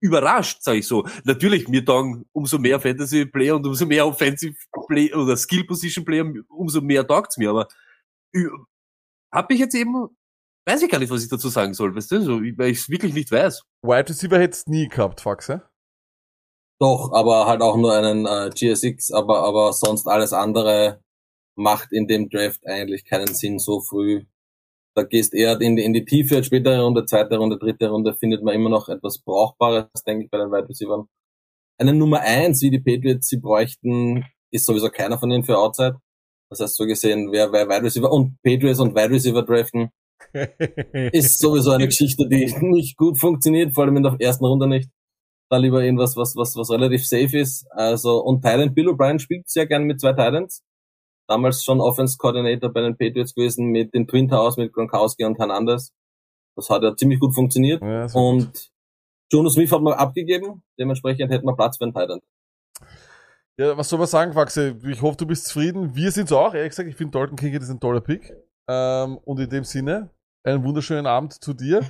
[0.00, 1.06] überrascht, sage ich so.
[1.24, 6.04] Natürlich, mir taugen umso mehr Fantasy Player und umso mehr Offensive Player oder Skill Position
[6.04, 7.50] Player, umso mehr taugt's mir.
[7.50, 7.68] Aber
[9.32, 10.08] habe ich jetzt eben,
[10.66, 12.88] weiß ich gar nicht, was ich dazu sagen soll, weißt du, so, weil ich es
[12.88, 13.62] wirklich nicht weiß.
[13.82, 15.62] Wide Receiver hättest nie gehabt, Faxe.
[16.78, 21.00] Doch, aber halt auch nur einen äh, GSX, aber, aber sonst alles andere
[21.56, 24.26] macht in dem Draft eigentlich keinen Sinn so früh.
[24.96, 28.42] Da gehst eher in die, in die Tiefe, spätere Runde, zweite Runde, dritte Runde, findet
[28.42, 31.04] man immer noch etwas Brauchbares, denke ich, bei den Wide Receivers.
[31.78, 35.98] Eine Nummer eins, wie die Patriots sie bräuchten, ist sowieso keiner von ihnen für Outside.
[36.48, 39.90] Das heißt, so gesehen, wer, wer Wide Receiver und Patriots und Wide Receiver draften,
[41.12, 44.88] ist sowieso eine Geschichte, die nicht gut funktioniert, vor allem in der ersten Runde nicht.
[45.50, 47.66] Da lieber irgendwas, was, was, was relativ safe ist.
[47.70, 50.62] Also, und Thailand, Bill O'Brien spielt sehr gern mit zwei Titans.
[51.28, 55.38] Damals schon Offense Coordinator bei den Patriots gewesen mit den Twin Towers, mit Gronkowski und
[55.38, 55.92] Hernandez.
[56.56, 57.82] Das hat ja ziemlich gut funktioniert.
[57.82, 58.70] Ja, so und
[59.32, 60.62] Jonas Smith hat man abgegeben.
[60.78, 62.20] Dementsprechend hätten wir Platz für einen Titan.
[63.58, 64.78] Ja, was soll man sagen, Faxe?
[64.84, 65.94] Ich hoffe, du bist zufrieden.
[65.94, 66.88] Wir sind's auch, ehrlich gesagt.
[66.88, 68.34] Ich finde Dalton Kincaid ist ein toller Pick.
[68.68, 70.10] Ähm, und in dem Sinne,
[70.44, 71.80] einen wunderschönen Abend zu dir.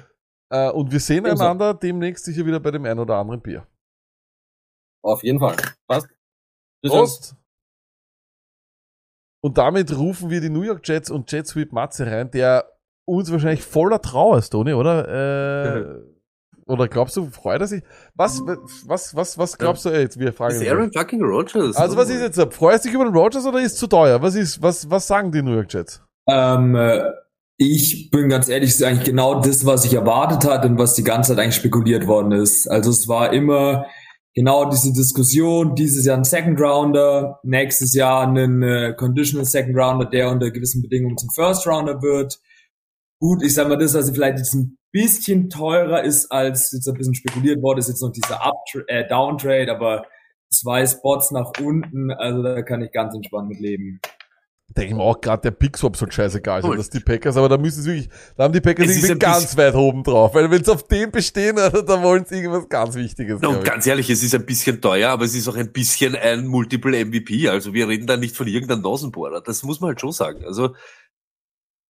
[0.50, 1.42] Äh, und wir sehen Ebenso.
[1.44, 3.66] einander demnächst sicher wieder bei dem ein oder anderen Bier.
[5.02, 5.56] Auf jeden Fall.
[5.86, 6.08] Passt.
[6.84, 6.92] Tschüss.
[6.92, 7.36] Prost!
[9.46, 12.64] Und damit rufen wir die New York Jets und Jet Sweep Matze rein, der
[13.04, 15.06] uns wahrscheinlich voller Trauer ist, Toni, oder?
[15.76, 15.84] Äh,
[16.66, 17.84] oder glaubst du, freut er sich?
[18.16, 18.42] Was,
[18.86, 20.60] was, was, was glaubst du, ey, jetzt wir fragen.
[20.60, 20.68] Ist.
[20.68, 21.76] Aaron fucking Rodgers.
[21.76, 24.20] Also was ist jetzt, freust du dich über den Rogers oder ist es zu teuer?
[24.20, 26.02] Was ist, was, was sagen die New York Jets?
[26.28, 27.04] Ähm, äh,
[27.56, 30.94] ich bin ganz ehrlich, es ist eigentlich genau das, was ich erwartet hatte und was
[30.94, 32.66] die ganze Zeit eigentlich spekuliert worden ist.
[32.66, 33.86] Also es war immer
[34.36, 40.04] genau diese Diskussion, dieses Jahr ein Second Rounder, nächstes Jahr einen äh, Conditional Second Rounder,
[40.04, 42.38] der unter gewissen Bedingungen zum First Rounder wird.
[43.18, 46.94] Gut, ich sag mal, das, was vielleicht jetzt ein bisschen teurer ist, als jetzt ein
[46.94, 50.04] bisschen spekuliert wurde, ist jetzt noch dieser Up äh, Downtrade, aber
[50.50, 54.00] zwei Spots nach unten, also da kann ich ganz entspannt mit leben.
[54.76, 57.56] Denke ich mir auch gerade, der Pick-Swap soll scheißegal sein, dass die Packers, aber da
[57.56, 60.50] müssen sie wirklich, da haben die Packers Es ist irgendwie ganz weit oben drauf, weil
[60.50, 63.40] wenn sie auf dem bestehen, also, da wollen sie irgendwas ganz Wichtiges.
[63.40, 66.14] Glaub und ganz ehrlich, es ist ein bisschen teuer, aber es ist auch ein bisschen
[66.14, 67.48] ein Multiple MVP.
[67.48, 69.40] Also wir reden da nicht von irgendeinem Nasenbohrer.
[69.40, 70.44] Das muss man halt schon sagen.
[70.44, 70.74] Also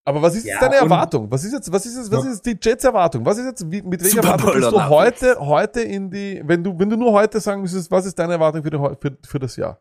[0.05, 1.29] Aber was ist jetzt Ja, deine und- Erwartung?
[1.29, 3.25] Was ist jetzt, was ist jetzt, was ist jetzt die Jets Erwartung?
[3.25, 6.63] Was ist jetzt, wie, mit welcher Super Erwartung bist du heute, heute in die, wenn
[6.63, 9.39] du, wenn du nur heute sagen müsstest, was ist deine Erwartung für, die, für, für
[9.39, 9.77] das Jahr?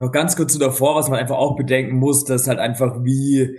[0.00, 3.56] Noch ganz kurz zu davor, was man einfach auch bedenken muss, dass halt einfach wie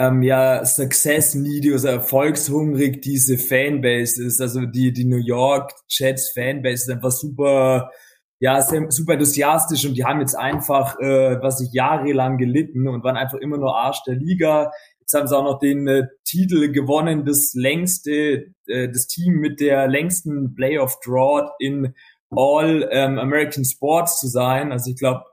[0.00, 4.40] ähm, ja Success Needy oder erfolgshungrig diese Fanbase ist.
[4.40, 7.90] Also die die New York Jets Fanbase ist einfach super
[8.40, 13.16] ja super enthusiastisch und die haben jetzt einfach äh, was ich jahrelang gelitten und waren
[13.16, 14.72] einfach immer nur Arsch der Liga.
[15.00, 19.60] Jetzt haben sie auch noch den äh, Titel gewonnen, das längste äh, das Team mit
[19.60, 21.94] der längsten Playoff Drought in
[22.30, 24.72] All ähm, American Sports zu sein.
[24.72, 25.24] Also ich glaube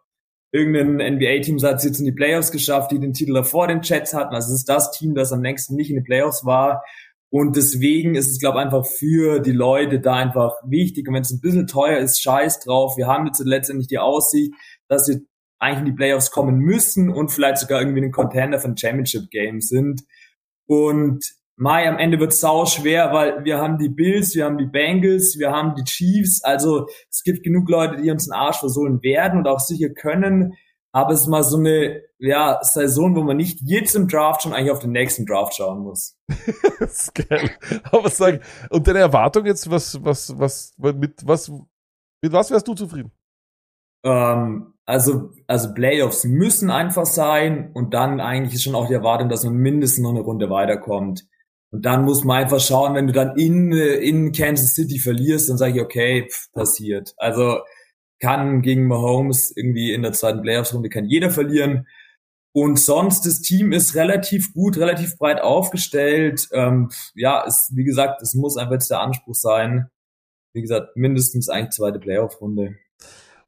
[0.52, 4.14] irgendein NBA-Team hat es jetzt in die Playoffs geschafft, die den Titel davor den Jets
[4.14, 4.34] hatten.
[4.34, 6.84] Also es ist das Team, das am längsten nicht in den Playoffs war.
[7.30, 11.08] Und deswegen ist es, glaube ich, einfach für die Leute da einfach wichtig.
[11.08, 12.96] Und wenn es ein bisschen teuer ist, scheiß drauf.
[12.98, 14.54] Wir haben jetzt letztendlich die Aussicht,
[14.88, 15.20] dass wir
[15.60, 19.60] eigentlich in die Playoffs kommen müssen und vielleicht sogar irgendwie ein Contender von Championship Game
[19.60, 20.04] sind.
[20.68, 21.26] Und
[21.60, 25.40] Mai, am Ende wird sau schwer, weil wir haben die Bills, wir haben die Bengals,
[25.40, 26.44] wir haben die Chiefs.
[26.44, 30.54] Also es gibt genug Leute, die uns einen Arsch versohlen werden und auch sicher können.
[30.92, 34.54] Aber es ist mal so eine ja, Saison, wo man nicht jetzt im Draft schon
[34.54, 36.16] eigentlich auf den nächsten Draft schauen muss.
[36.80, 37.50] das ist geil.
[37.92, 41.50] Aber sag, und deine Erwartung jetzt, was, was, was, mit was,
[42.22, 43.12] mit was wärst du zufrieden?
[44.04, 49.28] Ähm, also, also Playoffs müssen einfach sein und dann eigentlich ist schon auch die Erwartung,
[49.28, 51.28] dass man mindestens noch eine Runde weiterkommt.
[51.72, 55.58] Und dann muss man einfach schauen, wenn du dann in, in Kansas City verlierst, dann
[55.58, 57.14] sage ich, okay, pff, passiert.
[57.18, 57.60] Also
[58.20, 61.88] kann gegen Mahomes irgendwie in der zweiten Playoffs-Runde kann jeder verlieren.
[62.54, 66.48] Und sonst, das Team ist relativ gut, relativ breit aufgestellt.
[66.54, 69.90] Ähm, ja, es, wie gesagt, es muss einfach jetzt der Anspruch sein.
[70.54, 72.76] Wie gesagt, mindestens eigentlich zweite Playoff-Runde.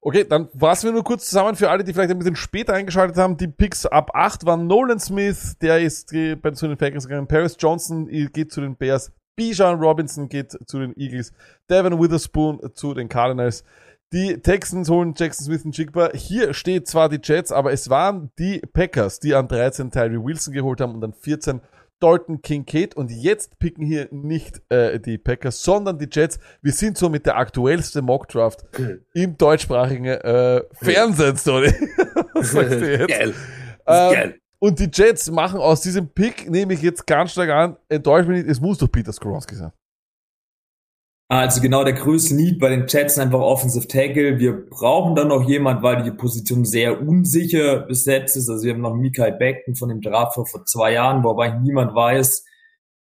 [0.02, 3.18] Okay, dann fassen wir nur kurz zusammen für alle, die vielleicht ein bisschen später eingeschaltet
[3.18, 3.36] haben.
[3.36, 7.28] Die Picks ab 8 waren Nolan Smith, der ist bei, zu den Packers gegangen.
[7.28, 9.12] Paris Johnson geht zu den Bears.
[9.36, 11.34] Bijan Robinson geht zu den Eagles.
[11.70, 13.66] Devin Witherspoon zu den Cardinals.
[14.12, 16.12] Die Texans holen Jackson Smith und Jigba.
[16.14, 20.54] Hier steht zwar die Jets, aber es waren die Packers, die an 13 Tyree Wilson
[20.54, 21.62] geholt haben und an 14
[22.00, 22.96] Dalton Kincaid.
[22.96, 26.40] Und jetzt picken hier nicht äh, die Packers, sondern die Jets.
[26.62, 28.66] Wir sind so mit der aktuellste Mockdraft
[29.14, 31.74] im deutschsprachigen äh, Fernsehen, sorry.
[32.34, 33.10] Was sagst du jetzt?
[33.10, 33.34] Geil.
[33.86, 34.40] Ähm, Geil.
[34.60, 38.44] und die Jets machen aus diesem Pick, nehme ich jetzt ganz stark an, enttäuscht mich
[38.44, 39.72] nicht, es muss doch Peter Skoronski sein.
[41.32, 44.40] Also genau der größte Need bei den Jets ist einfach Offensive Tackle.
[44.40, 48.50] Wir brauchen dann noch jemand, weil die Position sehr unsicher besetzt ist.
[48.50, 51.94] Also wir haben noch Mikael Beckton von dem Draft vor vor zwei Jahren, wobei niemand
[51.94, 52.44] weiß,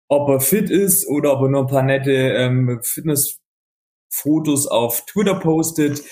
[0.08, 5.38] ob er fit ist oder ob er nur ein paar nette ähm, Fitnessfotos auf Twitter
[5.38, 6.02] postet.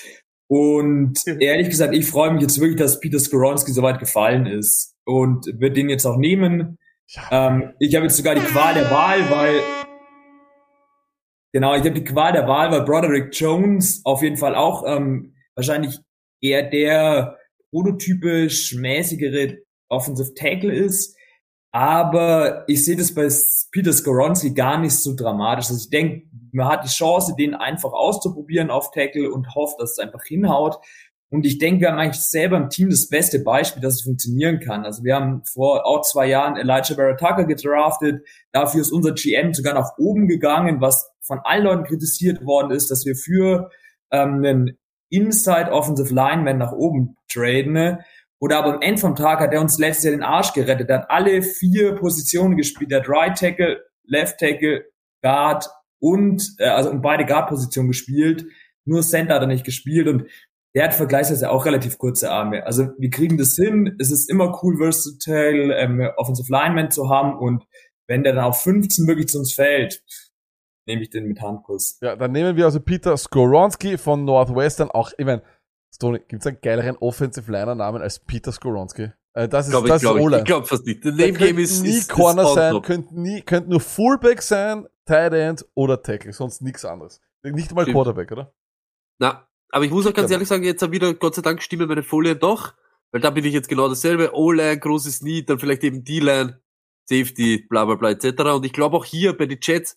[0.46, 4.94] Und ehrlich gesagt, ich freue mich jetzt wirklich, dass Peter Skoronski so weit gefallen ist
[5.06, 6.76] und wird den jetzt auch nehmen.
[7.30, 9.83] Ähm, ich habe jetzt sogar die Qual der Wahl, weil
[11.54, 15.36] Genau, ich habe die Qual der Wahl, weil Broderick Jones auf jeden Fall auch ähm,
[15.54, 16.00] wahrscheinlich
[16.40, 17.38] eher der
[17.70, 19.58] prototypisch mäßigere
[19.88, 21.16] Offensive Tackle ist.
[21.70, 23.28] Aber ich sehe das bei
[23.70, 25.66] Peter Skoronski gar nicht so dramatisch.
[25.66, 29.92] Also ich denke, man hat die Chance, den einfach auszuprobieren auf Tackle und hofft, dass
[29.92, 30.78] es einfach hinhaut.
[31.34, 34.60] Und ich denke, wir haben eigentlich selber im Team das beste Beispiel, dass es funktionieren
[34.60, 34.84] kann.
[34.84, 38.24] Also wir haben vor auch zwei Jahren Elijah Baratucker gedraftet.
[38.52, 42.88] Dafür ist unser GM sogar nach oben gegangen, was von allen Leuten kritisiert worden ist,
[42.88, 43.68] dass wir für
[44.12, 44.78] ähm, einen
[45.08, 47.98] Inside Offensive Lineman nach oben traden.
[48.38, 50.88] Oder aber am Ende vom Tag hat er uns letztes Jahr den Arsch gerettet.
[50.88, 52.92] Er hat alle vier Positionen gespielt.
[52.92, 54.84] Der hat Right Tackle, Left Tackle,
[55.20, 58.46] Guard und äh, also und beide Guard-Positionen gespielt.
[58.84, 60.28] Nur Center hat er nicht gespielt und
[60.74, 62.66] der hat vergleichsweise auch relativ kurze Arme.
[62.66, 63.96] Also wir kriegen das hin.
[64.00, 67.64] Es ist immer cool, versatile ähm, Offensive Lineman zu haben und
[68.08, 70.02] wenn der dann auf 15 wirklich zu uns fällt,
[70.86, 71.98] nehme ich den mit Handkuss.
[72.02, 74.90] Ja, dann nehmen wir also Peter Skoronski von Northwestern.
[74.90, 75.42] Auch, ich meine,
[75.94, 79.10] Stoney, gibt es einen geileren Offensive Liner Namen als Peter Skoronski?
[79.32, 80.26] Äh, das ist, Glaub ich, das glaub ist ich.
[80.26, 80.42] O-Line.
[80.42, 81.02] Ich glaub fast nicht.
[81.04, 83.80] Der Name Game könnte ist- nie ist- ist Corner on sein, könnte nie, könnte nur
[83.80, 87.20] Fullback sein, Tight End oder Tackle, sonst nichts anderes.
[87.42, 87.94] Nicht mal Stimmt.
[87.94, 88.52] Quarterback, oder?
[89.18, 91.88] Na, aber ich muss auch ganz aber- ehrlich sagen, jetzt wieder, Gott sei Dank, stimmen
[91.88, 92.74] meine Folien doch,
[93.10, 94.32] weil da bin ich jetzt genau dasselbe.
[94.32, 96.60] O-Line, großes Need, dann vielleicht eben D-Line,
[97.08, 98.40] Safety, bla bla bla etc.
[98.54, 99.96] Und ich glaube auch hier bei den Jets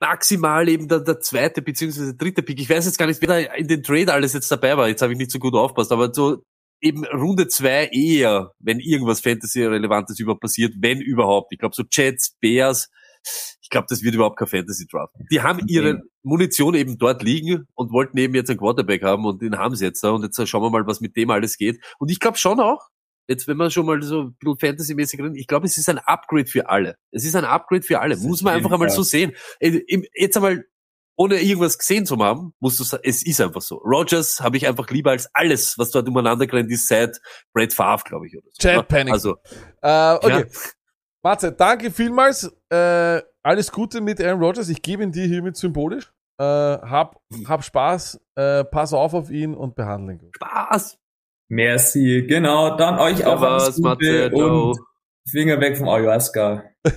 [0.00, 2.60] maximal eben der, der zweite beziehungsweise dritte Pick.
[2.60, 4.88] Ich weiß jetzt gar nicht, wer da in den Trade alles jetzt dabei war.
[4.88, 6.44] Jetzt habe ich nicht so gut aufpasst, aber so
[6.80, 11.52] eben Runde zwei eher, wenn irgendwas Fantasy-Relevantes überhaupt passiert, wenn überhaupt.
[11.52, 12.90] Ich glaube so Jets, Bears,
[13.60, 15.14] ich glaube, das wird überhaupt kein Fantasy-Draft.
[15.30, 19.40] Die haben ihre Munition eben dort liegen und wollten eben jetzt einen Quarterback haben und
[19.42, 21.80] den haben sie jetzt da und jetzt schauen wir mal, was mit dem alles geht.
[21.98, 22.88] Und ich glaube schon auch,
[23.28, 25.98] jetzt wenn man schon mal so ein bisschen Fantasy-mäßig drin, ich glaube, es ist ein
[25.98, 26.96] Upgrade für alle.
[27.10, 28.16] Es ist ein Upgrade für alle.
[28.16, 29.32] Muss man einfach einmal so sehen.
[29.60, 29.80] Äh,
[30.14, 30.64] Jetzt einmal
[31.16, 33.76] ohne irgendwas gesehen zu haben, musst du sagen, es ist einfach so.
[33.76, 37.20] Rogers habe ich einfach lieber als alles, was dort umeinander gerannt ist, seit
[37.52, 38.62] Brad Favre, glaube ich, oder so.
[38.62, 38.88] Chad?
[38.88, 39.12] Panic.
[39.12, 39.36] Also,
[39.82, 40.40] Äh, okay.
[40.40, 40.44] Ja.
[41.22, 42.52] Matze, danke vielmals.
[42.68, 44.68] Äh, alles Gute mit Aaron Rodgers.
[44.68, 46.12] Ich gebe ihn dir hiermit symbolisch.
[46.38, 50.34] Äh, hab, hab Spaß, äh, pass auf auf ihn und behandle ihn gut.
[50.34, 50.98] Spaß.
[51.48, 52.76] Merci, genau.
[52.76, 54.70] Dann euch auch Servus, alles Gute Matze, ciao.
[54.70, 54.78] und
[55.28, 56.64] Finger weg vom Ayahuasca.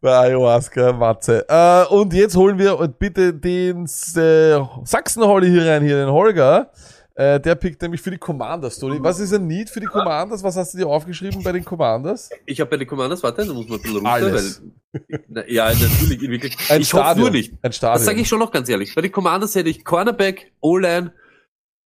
[0.00, 1.44] Der Ayahuasca, Matze.
[1.48, 6.70] Äh, und jetzt holen wir bitte den äh, Sachsen-Holly hier rein, hier den Holger.
[7.18, 9.02] Äh, der pickt nämlich für die Commanders, Toni.
[9.02, 10.44] Was ist ein Need für die Commanders?
[10.44, 12.30] Was hast du dir aufgeschrieben bei den Commanders?
[12.46, 14.62] Ich habe bei den Commanders, warte, da muss man ein bisschen runter, Alles.
[14.92, 16.56] weil, na, ja, natürlich, in wirklich.
[16.70, 17.54] Ein ich hoffe nur nicht.
[17.60, 17.98] Ein Stadion.
[17.98, 18.94] Das sage ich schon noch ganz ehrlich.
[18.94, 21.12] Bei den Commanders hätte ich Cornerback, O-Line,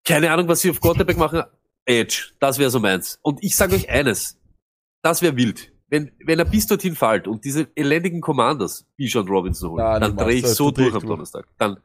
[0.05, 1.45] keine Ahnung, was sie auf Quarterback machen,
[1.87, 2.33] Edge.
[2.39, 3.19] Das wäre so meins.
[3.23, 4.39] Und ich sage euch eines.
[5.01, 5.72] Das wäre wild.
[5.93, 10.17] Wenn, wenn er bis dorthin fällt und diese elendigen Commanders Bijan Robinson holen, Ja, dann
[10.17, 11.05] drehe ich so durch am.
[11.07, 11.45] Donnerstag.
[11.59, 11.77] Dann,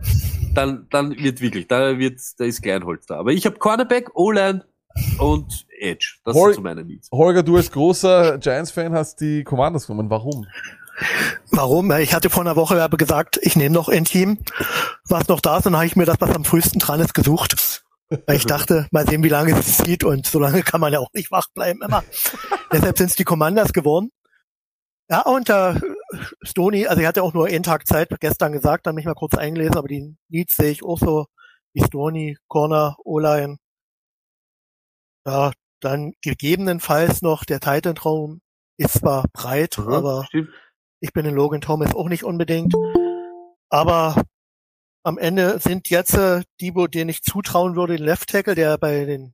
[0.54, 3.18] dann, dann wird wirklich, da wird, da ist Kleinholz da.
[3.18, 4.64] Aber ich habe Cornerback, O-Line
[5.20, 6.20] und Edge.
[6.24, 7.10] Das Hol- sind so meine Needs.
[7.12, 10.10] Holger, du als großer Giants-Fan hast die Commanders genommen.
[10.10, 10.48] Warum?
[11.52, 11.92] Warum?
[11.92, 14.38] Ich hatte vor einer Woche aber gesagt, ich nehme noch ein Team,
[15.06, 17.14] was noch da ist, und dann habe ich mir das, was am frühesten dran ist,
[17.14, 17.84] gesucht.
[18.10, 21.00] Weil ich dachte, mal sehen, wie lange es zieht und so lange kann man ja
[21.00, 22.04] auch nicht wach bleiben immer.
[22.72, 24.12] Deshalb sind es die Commanders geworden.
[25.10, 25.76] Ja, und äh,
[26.42, 29.36] Stoney, also ich hatte auch nur einen Tag Zeit gestern gesagt, dann mich mal kurz
[29.36, 31.28] eingelesen, aber die Needs sehe ich auch so,
[31.74, 33.58] wie Stoney, Corner, O-Line.
[35.26, 35.52] Ja,
[35.82, 38.42] dann gegebenenfalls noch der Titan-Traum
[38.78, 40.50] ist zwar breit, Mhm, aber stimmt.
[41.02, 42.74] ich bin in Logan Thomas auch nicht unbedingt.
[43.70, 44.22] Aber
[45.08, 48.78] am Ende sind jetzt äh, die, wo denen ich zutrauen würde, den Left Tackle, der
[48.78, 49.34] bei den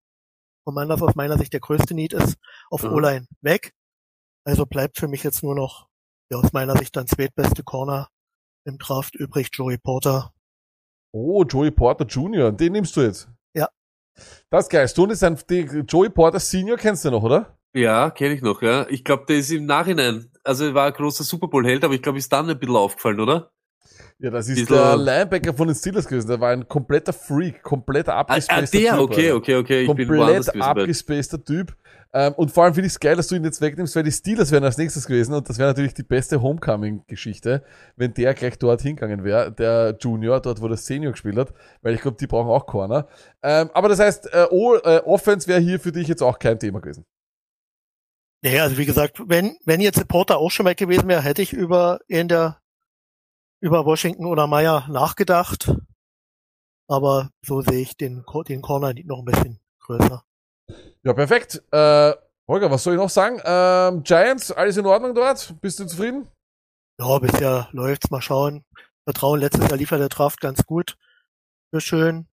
[0.68, 2.38] Commanders aus meiner Sicht der größte Need ist,
[2.70, 2.94] auf Mhm.
[2.94, 3.74] O-Line weg.
[4.45, 5.88] Also bleibt für mich jetzt nur noch,
[6.32, 8.10] ja, aus meiner Sicht dann zweitbeste Corner
[8.66, 10.32] im Draft übrig, Joey Porter.
[11.12, 13.28] Oh, Joey Porter Jr., den nimmst du jetzt.
[13.56, 13.68] Ja.
[14.52, 14.88] Das ist geil.
[14.88, 17.58] Stone ist ein, die, Joey Porter Senior kennst du noch, oder?
[17.76, 18.88] Ja, kenne ich noch, ja.
[18.90, 22.04] Ich glaube, der ist im Nachhinein, also er war ein großer Super Bowl-Held, aber ich
[22.04, 23.53] glaube, ist dann ein bisschen aufgefallen, oder?
[24.20, 26.28] Ja, das ist Bisschen- der Linebacker von den Steelers gewesen.
[26.28, 29.10] Der war ein kompletter Freak, kompletter Ah, abgespaceder ah, der, Typ.
[29.12, 31.76] okay, okay, okay, ich bin Komplett bei- abgespaceder Typ.
[32.16, 34.12] Ähm, und vor allem finde ich es geil, dass du ihn jetzt wegnimmst, weil die
[34.12, 37.64] Steelers wären als nächstes gewesen und das wäre natürlich die beste Homecoming-Geschichte,
[37.96, 41.96] wenn der gleich dort hingegangen wäre, der Junior, dort wo der Senior gespielt hat, weil
[41.96, 43.08] ich glaube, die brauchen auch Corner.
[43.42, 46.60] Ähm, aber das heißt, äh, oh, äh, Offense wäre hier für dich jetzt auch kein
[46.60, 47.04] Thema gewesen.
[48.44, 51.42] Nee, also wie gesagt, wenn, wenn jetzt der Porter auch schon weg gewesen wäre, hätte
[51.42, 52.60] ich über in der
[53.64, 55.73] über Washington oder Meyer nachgedacht.
[56.90, 60.22] Aber so sehe ich den, den Corner noch ein bisschen größer.
[61.03, 61.64] Ja, perfekt.
[61.72, 62.14] Äh,
[62.45, 63.41] Holger, was soll ich noch sagen?
[63.45, 65.56] Ähm, Giants, alles in Ordnung dort?
[65.61, 66.27] Bist du zufrieden?
[66.99, 68.11] Ja, bisher läuft's.
[68.11, 68.65] Mal schauen.
[69.06, 70.98] Vertrauen, letztes Jahr liefert der Draft ganz gut.
[71.72, 72.27] Sehr schön.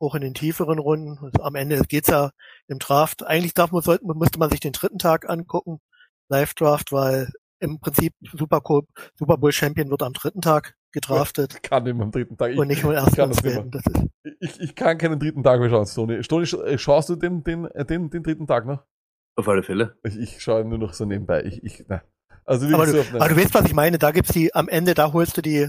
[0.00, 1.16] Auch in den tieferen Runden.
[1.16, 2.32] Und am Ende geht's ja
[2.66, 3.24] im Draft.
[3.24, 5.80] Eigentlich darf man, sollte, müsste man sich den dritten Tag angucken.
[6.28, 7.30] Live Draft, weil
[7.62, 8.82] im Prinzip Super Bowl,
[9.18, 11.62] Super Bowl Champion wird am dritten Tag gedraftet.
[11.62, 12.52] Kann immer am dritten Tag.
[12.52, 13.82] Ich, Und nicht nur ich erst kann am das.
[13.82, 14.08] Das ist,
[14.40, 16.22] Ich, ich kann keinen dritten Tag mehr schauen, Stony.
[16.22, 18.84] Stony, sch- äh, schaust du den, den, äh, den, den dritten Tag noch?
[19.36, 19.96] Auf alle Fälle.
[20.02, 21.44] Ich, ich schaue nur noch so nebenbei.
[21.44, 22.02] Ich, ich, na.
[22.44, 23.98] Also aber, du, aber du weißt, was ich meine.
[23.98, 25.68] Da gibt's die, am Ende, da holst du die,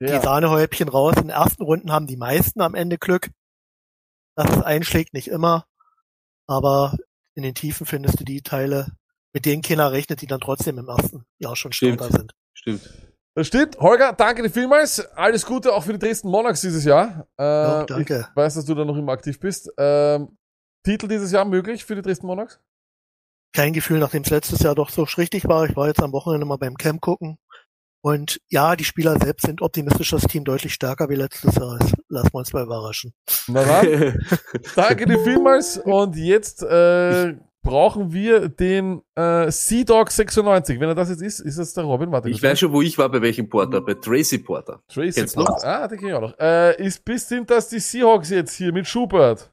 [0.00, 0.20] die Ja.
[0.22, 1.14] Sahnehäubchen raus.
[1.16, 3.30] In den ersten Runden haben die meisten am Ende Glück,
[4.34, 5.66] dass es einschlägt, nicht immer.
[6.48, 6.96] Aber
[7.36, 8.92] in den Tiefen findest du die Teile,
[9.34, 12.32] mit denen keiner rechnet, die dann trotzdem im ersten Jahr schon Starter sind.
[12.54, 12.88] Stimmt.
[13.36, 13.78] Das stimmt.
[13.80, 15.00] Holger, danke dir vielmals.
[15.16, 17.26] Alles Gute auch für die Dresden Monarchs dieses Jahr.
[17.36, 18.28] Äh, Ja, danke.
[18.30, 19.70] Ich weiß, dass du da noch immer aktiv bist.
[19.76, 20.38] Ähm,
[20.84, 22.60] Titel dieses Jahr möglich für die Dresden Monarchs?
[23.52, 25.64] Kein Gefühl, nachdem es letztes Jahr doch so richtig war.
[25.68, 27.38] Ich war jetzt am Wochenende mal beim Camp gucken.
[28.04, 31.94] Und ja, die Spieler selbst sind optimistisch, das Team deutlich stärker wie letztes Jahr ist.
[32.08, 33.14] Lassen wir uns mal überraschen.
[33.48, 34.20] Na dann,
[34.76, 35.78] danke dir vielmals.
[35.78, 37.34] Und jetzt äh,
[37.64, 40.78] brauchen wir den äh, Sea Dog 96.
[40.78, 42.12] Wenn er das jetzt ist, ist das der Robin?
[42.12, 44.80] Warte, Ich weiß schon, wo ich war, bei welchem Porter, bei Tracy Porter.
[44.86, 45.52] Tracy Kennst Porter.
[45.54, 45.64] noch?
[45.64, 46.38] Ah, den kenn ich auch noch.
[46.38, 49.50] Äh, ist bis sind das die Seahawks jetzt hier mit Schubert?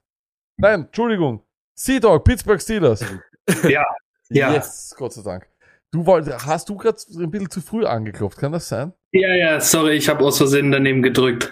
[0.58, 1.42] Nein, Entschuldigung.
[1.74, 3.04] Sea Dog, Pittsburgh Steelers.
[3.64, 3.84] Ja,
[4.30, 4.54] ja.
[4.54, 5.48] Yes, Gott sei Dank.
[5.92, 8.94] Du wolltest, hast du gerade ein bisschen zu früh angeklopft, kann das sein?
[9.12, 11.52] Ja, ja, sorry, ich habe aus Versehen daneben gedrückt.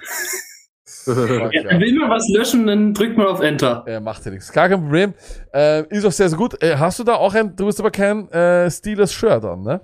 [1.08, 3.84] Ja, will man was löschen, dann drückt man auf Enter.
[3.86, 4.52] Er macht ja nichts.
[4.52, 5.14] Gar kein Problem.
[5.54, 6.62] Äh, ist auch sehr, sehr gut.
[6.62, 9.82] Äh, hast du da auch ein, du hast aber kein äh, Steelers-Shirt an, ne?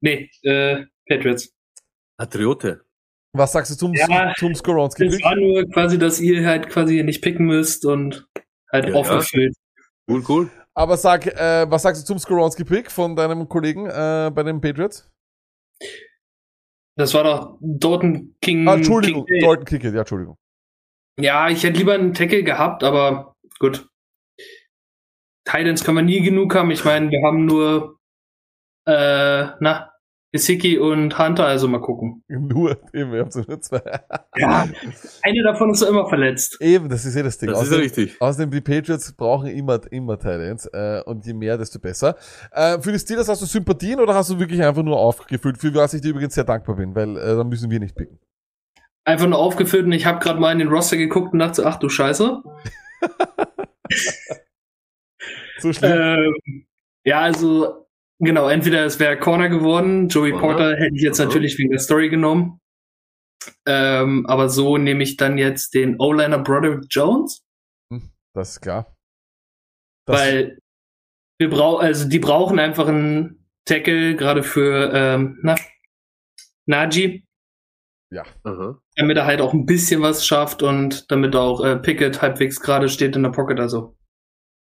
[0.00, 1.52] Nee, äh, Patriots.
[2.16, 2.82] Patriote.
[3.32, 5.06] Was sagst du zum, Ja, zum Skoronski?
[5.06, 8.26] Es war nur quasi, dass ihr halt quasi nicht picken müsst und
[8.72, 9.54] halt Ja, aufgefüllt.
[10.08, 10.50] Cool, cool.
[10.74, 15.10] Aber sag, äh, was sagst du zum Skoronski-Pick von deinem Kollegen äh, bei den Patriots?
[16.98, 18.66] Das war doch Dalton King.
[18.66, 20.36] Ah, Entschuldigung, King Dalton Kickett, ja, Entschuldigung.
[21.20, 23.88] Ja, ich hätte lieber einen Tackle gehabt, aber gut.
[25.44, 26.72] Titans kann man nie genug haben.
[26.72, 27.98] Ich meine, wir haben nur
[28.84, 29.92] äh, na,
[30.30, 32.22] Gesicki und Hunter, also mal gucken.
[32.28, 33.80] Nur, eben, wir haben so nur zwei.
[34.36, 34.68] Ja,
[35.22, 36.58] eine davon ist doch immer verletzt.
[36.60, 37.48] Eben, das ist eh das Ding.
[37.48, 38.20] Das ist außerdem, richtig.
[38.20, 42.16] Außerdem, die Patriots brauchen immer, immer Titans, äh, und je mehr, desto besser.
[42.52, 45.74] Äh, für die Steelers hast du Sympathien oder hast du wirklich einfach nur aufgefüllt, für
[45.74, 48.18] was ich dir übrigens sehr dankbar bin, weil äh, dann müssen wir nicht picken.
[49.04, 51.78] Einfach nur aufgefüllt und ich habe gerade mal in den Roster geguckt und dachte, ach
[51.78, 52.42] du Scheiße.
[55.60, 55.92] So schlimm.
[55.92, 56.66] Ähm,
[57.04, 57.87] ja, also
[58.18, 60.40] genau, entweder es wäre Corner geworden, Joey Aha.
[60.40, 61.26] Porter hätte ich jetzt Aha.
[61.26, 62.60] natürlich wegen der Story genommen.
[63.66, 67.40] Ähm, aber so nehme ich dann jetzt den O-Liner Broderick Jones,
[68.34, 68.94] Das ist klar.
[70.06, 70.58] Das, weil
[71.38, 75.54] wir brauchen, also die brauchen einfach einen Tackle, gerade für ähm, na,
[76.66, 77.24] Najee.
[78.10, 78.24] Ja.
[78.42, 82.88] Damit er halt auch ein bisschen was schafft und damit auch äh, Pickett halbwegs gerade
[82.88, 83.97] steht in der Pocket, also.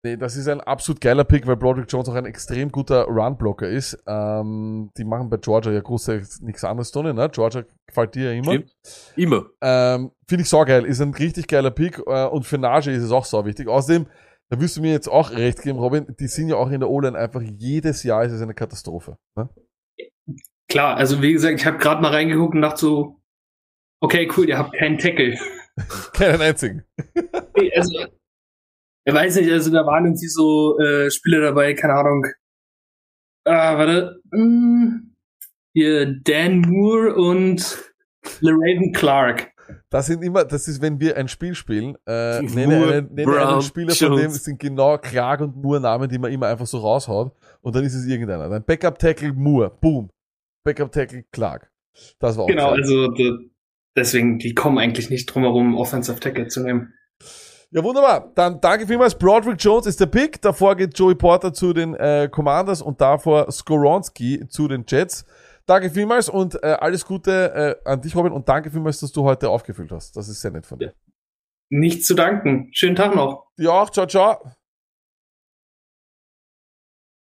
[0.02, 3.68] Nee, das ist ein absolut geiler Pick, weil Broderick Jones auch ein extrem guter Run-Blocker
[3.68, 4.02] ist.
[4.06, 7.28] Ähm, die machen bei Georgia ja groß nichts anderes tun, ne?
[7.30, 8.52] Georgia gefällt dir ja immer.
[8.52, 8.72] Stimmt.
[9.16, 9.46] Immer.
[9.60, 13.12] Ähm, Finde ich saugeil, ist ein richtig geiler Pick äh, und für Najee ist es
[13.12, 13.68] auch sau wichtig.
[13.68, 14.06] Außerdem,
[14.48, 16.88] da wirst du mir jetzt auch recht geben, Robin, die sind ja auch in der
[16.88, 19.18] O-Line einfach jedes Jahr ist es eine Katastrophe.
[19.36, 19.50] Ne?
[20.68, 23.20] Klar, also wie gesagt, ich habe gerade mal reingeguckt und dachte so,
[24.00, 25.38] okay, cool, ihr habt keinen Tackle.
[26.12, 26.84] Keinen einzigen.
[27.74, 28.06] Also,
[29.04, 32.26] ich weiß nicht, also da waren irgendwie so äh, Spieler dabei, keine Ahnung.
[33.44, 34.20] Ah, warte.
[34.32, 35.14] Hm,
[35.72, 37.78] hier Dan Moore und
[38.40, 39.50] LeRaven Clark.
[39.88, 43.32] Das sind immer, das ist, wenn wir ein Spiel spielen, äh, nenne, Moore, einen, nenne
[43.38, 44.44] einen Brown, Spieler von dem, Jones.
[44.44, 47.32] sind genau Clark und Moore Namen, die man immer einfach so raushaut.
[47.60, 48.48] Und dann ist es irgendeiner.
[48.48, 50.10] Dann Backup Tackle Moore, boom.
[50.64, 51.70] Backup Tackle Clark.
[52.18, 52.80] Das war auch Genau, geil.
[52.80, 53.50] also de-
[53.96, 56.92] deswegen, die kommen eigentlich nicht drum herum, Offensive Tackle zu nehmen.
[57.72, 58.32] Ja, wunderbar.
[58.34, 59.16] Dann danke vielmals.
[59.16, 60.42] Broderick Jones ist der Pick.
[60.42, 65.24] Davor geht Joey Porter zu den äh, Commanders und davor Skoronski zu den Jets.
[65.66, 68.32] Danke vielmals und äh, alles Gute äh, an dich, Robin.
[68.32, 70.16] Und danke vielmals, dass du heute aufgefüllt hast.
[70.16, 70.94] Das ist sehr nett von dir.
[71.68, 72.70] Nicht zu danken.
[72.72, 73.52] Schönen Tag noch.
[73.56, 73.88] Dir auch.
[73.90, 74.40] Ciao, ciao.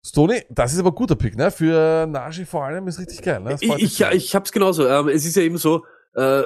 [0.07, 1.51] Stony, das ist aber ein guter Pick, ne?
[1.51, 3.57] Für Najee vor allem ist richtig geil, ne?
[3.61, 4.87] Ich, ich, ich hab's genauso.
[4.87, 5.85] Ähm, es ist ja eben so,
[6.15, 6.45] äh,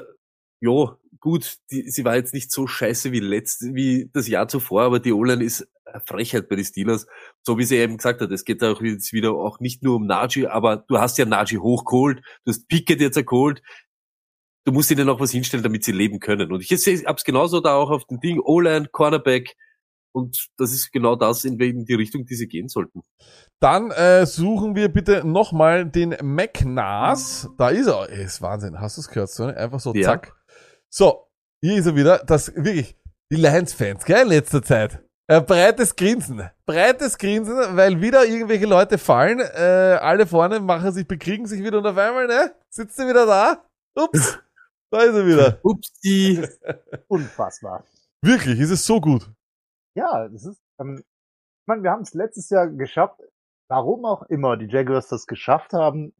[0.60, 4.82] jo, gut, die, sie war jetzt nicht so scheiße wie letzt, wie das Jahr zuvor,
[4.82, 7.06] aber die O-Line ist eine Frechheit bei den Steelers.
[7.42, 10.06] So wie sie eben gesagt hat, es geht auch jetzt wieder auch nicht nur um
[10.06, 13.62] Najee, aber du hast ja Najee hochgeholt, du hast Pickett jetzt geholt.
[14.66, 16.52] Du musst ihnen noch was hinstellen, damit sie leben können.
[16.52, 16.70] Und ich
[17.06, 19.56] hab's genauso da auch auf dem Ding, O-Line, Cornerback.
[20.12, 23.00] Und das ist genau das, in die Richtung, die sie gehen sollten.
[23.60, 27.48] Dann äh, suchen wir bitte nochmal den McNas.
[27.56, 28.10] Da ist er.
[28.10, 28.78] Ey, ist Wahnsinn.
[28.78, 29.30] Hast du es gehört?
[29.30, 29.44] So?
[29.44, 30.02] Einfach so, Ja.
[30.02, 30.34] zack.
[30.96, 31.26] So,
[31.60, 32.18] hier ist er wieder.
[32.18, 32.96] Das wirklich,
[33.28, 35.02] die Lions-Fans, gell, in letzter Zeit.
[35.26, 36.48] Äh, breites Grinsen.
[36.66, 39.40] Breites Grinsen, weil wieder irgendwelche Leute fallen.
[39.40, 42.54] Äh, alle vorne machen sich, bekriegen sich wieder und auf einmal, ne?
[42.70, 43.64] Sitzt er wieder da?
[43.96, 44.38] Ups.
[44.90, 45.58] Da ist er wieder.
[45.64, 46.46] Upsi.
[47.08, 47.82] Unfassbar.
[48.22, 49.28] Wirklich, ist es so gut.
[49.96, 53.20] Ja, das ist, ähm, ich meine, wir haben es letztes Jahr geschafft,
[53.68, 56.14] warum auch immer die Jaguars das geschafft haben,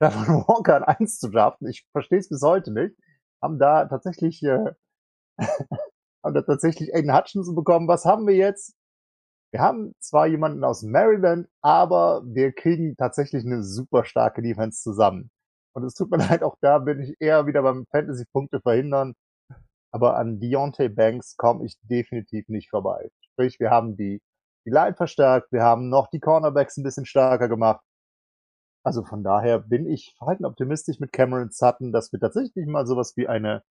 [0.00, 1.68] Trevor Walker an 1 zu draften.
[1.68, 2.96] Ich verstehe es bis heute nicht.
[3.42, 4.72] Haben da tatsächlich, äh,
[6.24, 7.88] haben da tatsächlich Aiden Hutchinson bekommen.
[7.88, 8.74] Was haben wir jetzt?
[9.52, 15.30] Wir haben zwar jemanden aus Maryland, aber wir kriegen tatsächlich eine super starke Defense zusammen.
[15.74, 19.14] Und es tut mir leid, auch da bin ich eher wieder beim Fantasy-Punkte verhindern.
[19.92, 23.08] Aber an Deontay Banks komme ich definitiv nicht vorbei.
[23.32, 24.20] Sprich, wir haben die,
[24.66, 27.80] die Line verstärkt, wir haben noch die Cornerbacks ein bisschen stärker gemacht.
[28.86, 33.16] Also von daher bin ich verhalten optimistisch mit Cameron Sutton, dass wir tatsächlich mal sowas
[33.16, 33.64] wie eine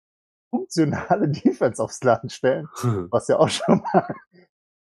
[0.49, 2.67] funktionale Defense aufs Land stellen,
[3.11, 4.15] was ja auch schon mal,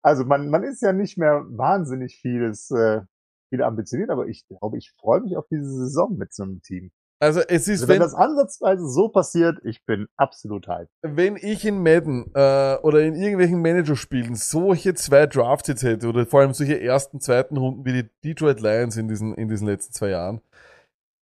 [0.02, 3.00] also man, man ist ja nicht mehr wahnsinnig vieles, äh,
[3.48, 6.92] viel ambitioniert, aber ich glaube, ich freue mich auf diese Saison mit so einem Team.
[7.24, 10.90] Also es ist, Also wenn wenn, das ansatzweise so passiert, ich bin absolut hyped.
[11.02, 16.26] wenn ich in Madden äh, oder in irgendwelchen Managerspielen solche zwei Drafts jetzt hätte oder
[16.26, 19.92] vor allem solche ersten, zweiten Runden wie die Detroit Lions in diesen, in diesen letzten
[19.92, 20.40] zwei Jahren,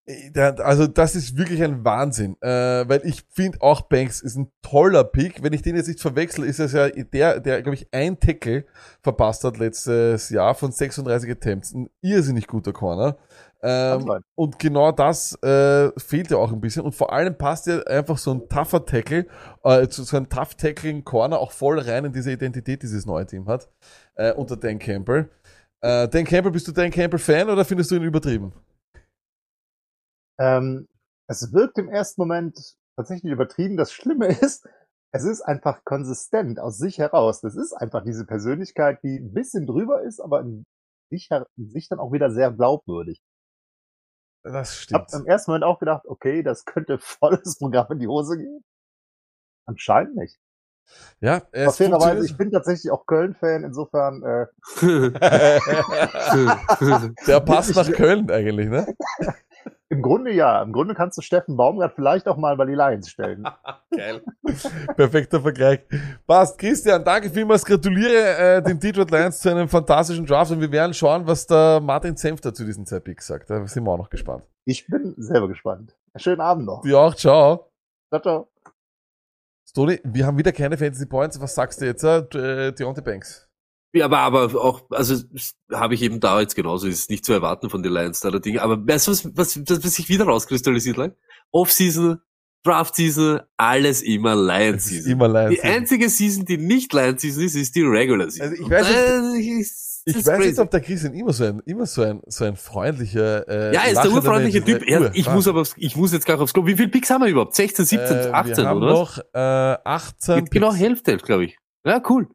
[0.06, 4.50] äh, also das ist wirklich ein Wahnsinn, äh, weil ich finde auch Banks ist ein
[4.62, 5.42] toller Pick.
[5.42, 8.64] Wenn ich den jetzt nicht verwechsel, ist es ja der, der glaube ich ein Tackle
[9.00, 11.74] verpasst hat letztes Jahr von 36 Attempts.
[11.74, 13.16] Ein irrsinnig guter Corner.
[13.64, 16.82] Ähm, und genau das äh, fehlt ja auch ein bisschen.
[16.82, 19.26] Und vor allem passt ja einfach so ein tougher Tackle,
[19.62, 23.24] äh, so einem tough tackling Corner auch voll rein in diese Identität, die dieses neue
[23.24, 23.70] Team hat,
[24.16, 25.30] äh, unter Dan Campbell.
[25.80, 28.52] Äh, Dan Campbell, bist du Dan Campbell Fan oder findest du ihn übertrieben?
[30.40, 30.88] Ähm,
[31.28, 32.58] es wirkt im ersten Moment
[32.96, 33.76] tatsächlich übertrieben.
[33.76, 34.68] Das Schlimme ist,
[35.12, 37.40] es ist einfach konsistent aus sich heraus.
[37.40, 40.64] Das ist einfach diese Persönlichkeit, die ein bisschen drüber ist, aber in
[41.10, 43.22] sich, in sich dann auch wieder sehr glaubwürdig.
[44.42, 48.08] Das Ich habe im ersten Moment auch gedacht, okay, das könnte volles Programm in die
[48.08, 48.64] Hose gehen.
[49.66, 50.38] Anscheinend nicht.
[51.20, 52.24] Ja, es funktioniert.
[52.24, 54.46] ich bin tatsächlich auch Köln-Fan, insofern äh,
[57.26, 58.94] Der passt nach Köln eigentlich, ne?
[59.88, 60.62] Im Grunde ja.
[60.62, 63.44] Im Grunde kannst du Steffen Baumgart vielleicht auch mal bei die Lions stellen.
[63.94, 64.22] Geil.
[64.96, 65.80] Perfekter Vergleich.
[66.26, 66.58] Passt.
[66.58, 67.64] Christian, danke vielmals.
[67.64, 71.80] Gratuliere äh, den Detroit Lions zu einem fantastischen Draft und wir werden schauen, was der
[71.80, 73.50] Martin Senfter zu diesen zwei Picks sagt.
[73.50, 74.48] Da sind wir auch noch gespannt.
[74.64, 75.94] Ich bin selber gespannt.
[76.16, 76.82] Schönen Abend noch.
[76.82, 77.14] Dir auch.
[77.14, 77.70] Ciao.
[78.08, 78.48] Ciao, ciao.
[79.68, 81.40] Stoni, wir haben wieder keine Fantasy Points.
[81.40, 83.51] Was sagst du jetzt, äh, Deontay Banks?
[83.94, 85.16] Ja, aber, aber auch, also
[85.72, 88.40] habe ich eben da jetzt genauso, ist nicht zu erwarten von den Lions da der
[88.40, 88.62] Dinge.
[88.62, 91.14] Aber weißt du, was, was, was, sich wieder rauskristallisiert hat?
[91.50, 92.18] Offseason,
[92.64, 95.12] Draft Season, alles immer Lion Es ist Season.
[95.12, 98.50] immer die einzige Season, die nicht Lion Season ist, ist die Regular Season.
[98.50, 98.86] Also ich weiß
[99.24, 102.20] Und nicht- ist- Ich weiß nicht, ob der Christian immer so ein, immer so ein,
[102.26, 104.64] so ein freundlicher, äh, Ja, er ist der urfreundliche.
[104.64, 104.82] Typ.
[104.88, 106.66] Er, ich muss aber, aufs, ich muss jetzt gar aufs Klo.
[106.66, 107.54] Wie viele Picks haben wir überhaupt?
[107.54, 108.92] 16, 17, Äh, 18, wir haben oder?
[108.92, 109.38] noch äh,
[109.84, 110.72] 18 Genau.
[110.72, 111.58] Hälfte, glaube ich.
[111.84, 112.26] Ja, cool.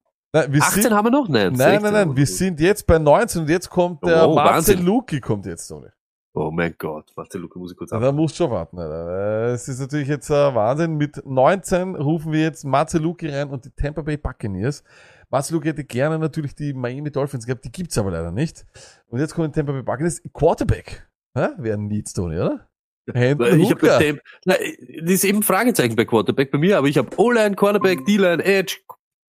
[0.41, 1.27] Nein, wir 18 sind, haben wir noch?
[1.30, 2.15] Nein, Nein, 16 nein, nein.
[2.18, 4.80] Wir sind jetzt bei 19 und jetzt kommt der Oh, Marcel.
[4.81, 5.88] Luki kommt jetzt, Toni.
[6.34, 7.11] Oh mein Gott.
[7.15, 8.77] Warte, Luca, muss ich kurz Ja, Da musst du schon warten.
[8.77, 9.53] Alter.
[9.53, 10.95] Es ist natürlich jetzt äh, Wahnsinn.
[10.95, 14.84] Mit 19 rufen wir jetzt Marcel Luki rein und die Tampa Bay Buccaneers.
[15.30, 18.65] Marcel Luki hätte gerne natürlich die Miami Dolphins gehabt, die gibt's aber leider nicht.
[19.07, 20.22] Und jetzt kommen die Tampa Bay Buccaneers.
[20.31, 21.07] Quarterback.
[21.34, 22.68] Wäre ein Needs, Toni, oder?
[23.07, 24.55] Ich habe dem, na,
[25.01, 28.80] das ist eben Fragezeichen bei Quarterback bei mir, aber ich habe O-Line, Quarterback, D-Line, Edge,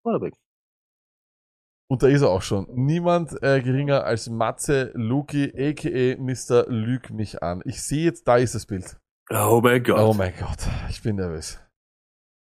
[0.02, 0.34] Quarterback.
[1.90, 2.66] Und da ist er auch schon.
[2.74, 6.20] Niemand äh, geringer als Matze Luki, a.k.a.
[6.20, 6.66] Mr.
[6.68, 7.62] Lüg mich an.
[7.64, 8.98] Ich sehe jetzt, da ist das Bild.
[9.30, 9.98] Oh mein Gott.
[9.98, 11.58] Oh mein Gott, ich bin nervös.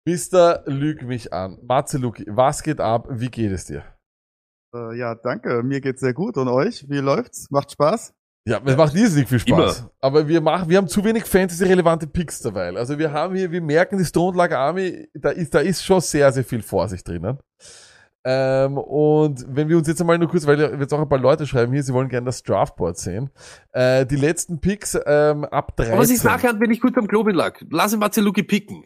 [0.04, 0.62] Mr.
[0.66, 1.58] Lüg mich an.
[1.62, 3.06] Matze Luki, was geht ab?
[3.10, 3.84] Wie geht es dir?
[4.74, 5.62] Äh, ja, danke.
[5.62, 6.36] Mir geht's sehr gut.
[6.36, 6.88] Und euch?
[6.88, 7.50] Wie läuft's?
[7.50, 8.14] Macht Spaß?
[8.48, 9.78] Ja, es macht riesig viel Spaß.
[9.80, 9.90] Immer.
[10.00, 12.72] Aber wir machen, wir haben zu wenig Fantasy-relevante Picks dabei.
[12.76, 16.00] Also wir haben hier, wir merken, die Stone Lag Army, da ist, da ist schon
[16.00, 17.38] sehr, sehr viel Vorsicht drinnen.
[18.28, 21.46] Ähm, und wenn wir uns jetzt einmal nur kurz, weil jetzt auch ein paar Leute
[21.46, 23.30] schreiben hier, sie wollen gerne das Draftboard sehen.
[23.70, 25.92] Äh, die letzten Picks ähm, ab 13.
[25.92, 27.60] Aber was ist nachher, wenn ich kurz am Klo bin lag?
[27.70, 28.82] Lass ihn Matzeluki picken.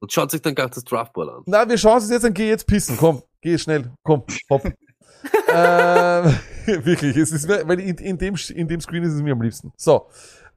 [0.00, 1.42] Und schaut sich dann gar das Draftboard an.
[1.46, 2.96] Na, wir schauen uns jetzt an, geh jetzt pissen.
[2.96, 3.92] Komm, geh schnell.
[4.02, 4.64] Komm, hopp.
[5.54, 6.34] ähm,
[6.84, 9.72] wirklich, es ist, weil in, in, dem, in dem Screen ist es mir am liebsten.
[9.76, 10.08] So,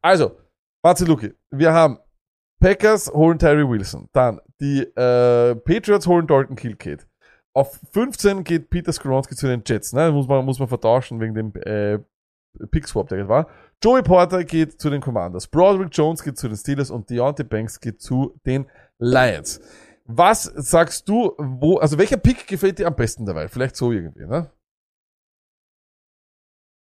[0.02, 0.38] also,
[0.82, 2.00] Matze Luki, wir haben
[2.60, 4.10] Packers holen Tyree Wilson.
[4.12, 7.06] Dann die äh, Patriots holen Dalton Kilkate.
[7.56, 9.94] Auf 15 geht Peter Skoronski zu den Jets.
[9.94, 10.12] Ne?
[10.12, 12.00] Muss man, muss man vertauschen wegen dem äh,
[12.72, 13.48] Pick-Swap, der gerade war.
[13.84, 15.48] Joey Porter geht zu den Commanders.
[15.48, 18.66] Broderick Jones geht zu den Steelers und Deontay Banks geht zu den
[19.00, 19.62] Lions.
[20.06, 23.48] Was sagst du, wo, also welcher Pick gefällt dir am besten dabei?
[23.48, 24.50] Vielleicht so irgendwie, ne?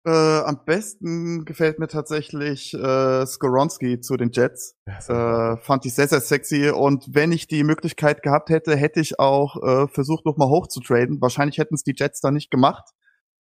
[0.07, 4.77] Äh, am besten gefällt mir tatsächlich äh, Skoronski zu den Jets.
[4.87, 6.70] äh, fand ich sehr, sehr sexy.
[6.70, 10.81] Und wenn ich die Möglichkeit gehabt hätte, hätte ich auch äh, versucht, nochmal hoch zu
[10.81, 11.20] traden.
[11.20, 12.85] Wahrscheinlich hätten es die Jets dann nicht gemacht.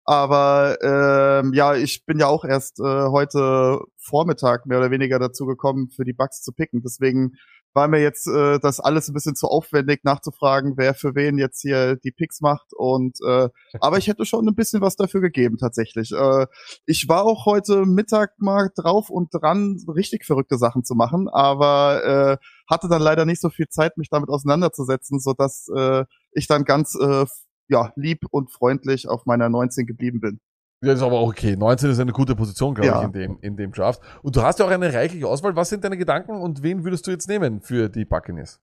[0.06, 5.46] Aber ähm, ja, ich bin ja auch erst äh, heute Vormittag mehr oder weniger dazu
[5.46, 6.82] gekommen, für die Bucks zu picken.
[6.84, 7.34] Deswegen
[7.76, 11.62] war mir jetzt äh, das alles ein bisschen zu aufwendig nachzufragen, wer für wen jetzt
[11.62, 12.74] hier die Picks macht.
[12.74, 13.50] Und äh,
[13.82, 16.12] aber ich hätte schon ein bisschen was dafür gegeben tatsächlich.
[16.14, 16.48] Äh,
[16.86, 22.40] ich war auch heute Mittag mal drauf und dran, richtig verrückte Sachen zu machen, aber
[22.40, 26.48] äh, hatte dann leider nicht so viel Zeit, mich damit auseinanderzusetzen, so dass äh, ich
[26.48, 27.26] dann ganz äh,
[27.68, 30.40] ja lieb und freundlich auf meiner 19 geblieben bin.
[30.86, 31.56] Ja, ist aber auch okay.
[31.56, 33.00] 19 ist eine gute Position, glaube Ja.
[33.00, 34.02] ich, in dem, in dem Draft.
[34.22, 35.56] Und du hast ja auch eine reichliche Auswahl.
[35.56, 38.60] Was sind deine Gedanken und wen würdest du jetzt nehmen für die Buccaneers?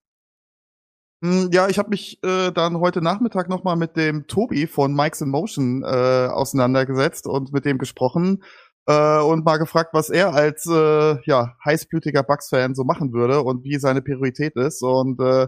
[1.23, 5.21] Mm, Ja, ich habe mich äh, dann heute Nachmittag nochmal mit dem Tobi von Mike's
[5.21, 5.87] in Motion äh,
[6.31, 8.43] auseinandergesetzt und mit dem gesprochen
[8.87, 13.63] äh, und mal gefragt, was er als äh, ja, heißblütiger Bucks-Fan so machen würde und
[13.65, 14.83] wie seine Priorität ist.
[14.83, 15.47] Und äh,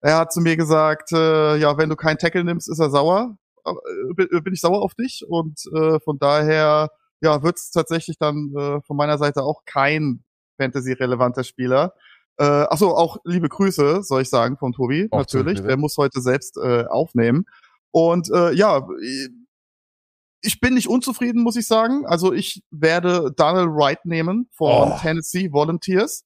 [0.00, 3.36] er hat zu mir gesagt, äh, ja, wenn du keinen Tackle nimmst, ist er sauer.
[3.64, 3.72] Äh,
[4.14, 6.90] bin bin ich sauer auf dich und äh, von daher
[7.20, 10.24] ja, wird es tatsächlich dann äh, von meiner Seite auch kein
[10.58, 11.94] Fantasy-relevanter Spieler.
[12.36, 15.60] Äh, achso, auch liebe Grüße, soll ich sagen, von Tobi, Auch natürlich.
[15.60, 17.44] Der muss heute selbst äh, aufnehmen.
[17.92, 18.86] Und äh, ja,
[20.40, 22.06] ich bin nicht unzufrieden, muss ich sagen.
[22.06, 24.98] Also ich werde Donald Wright nehmen von Oh.
[25.00, 26.24] Tennessee Volunteers.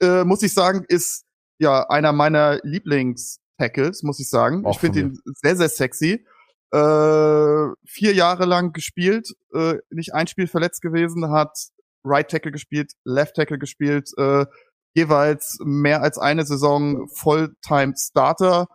[0.00, 1.24] Äh, muss ich sagen, ist
[1.58, 4.64] ja einer meiner Lieblings-Tackles, muss ich sagen.
[4.64, 6.24] Auch ich finde ihn sehr, sehr sexy.
[6.70, 11.56] Äh, vier Jahre lang gespielt, äh, nicht ein Spiel verletzt gewesen, hat
[12.04, 14.44] Right Tackle gespielt, Left Tackle gespielt, äh,
[14.94, 18.66] jeweils mehr als eine Saison Fulltime Starter,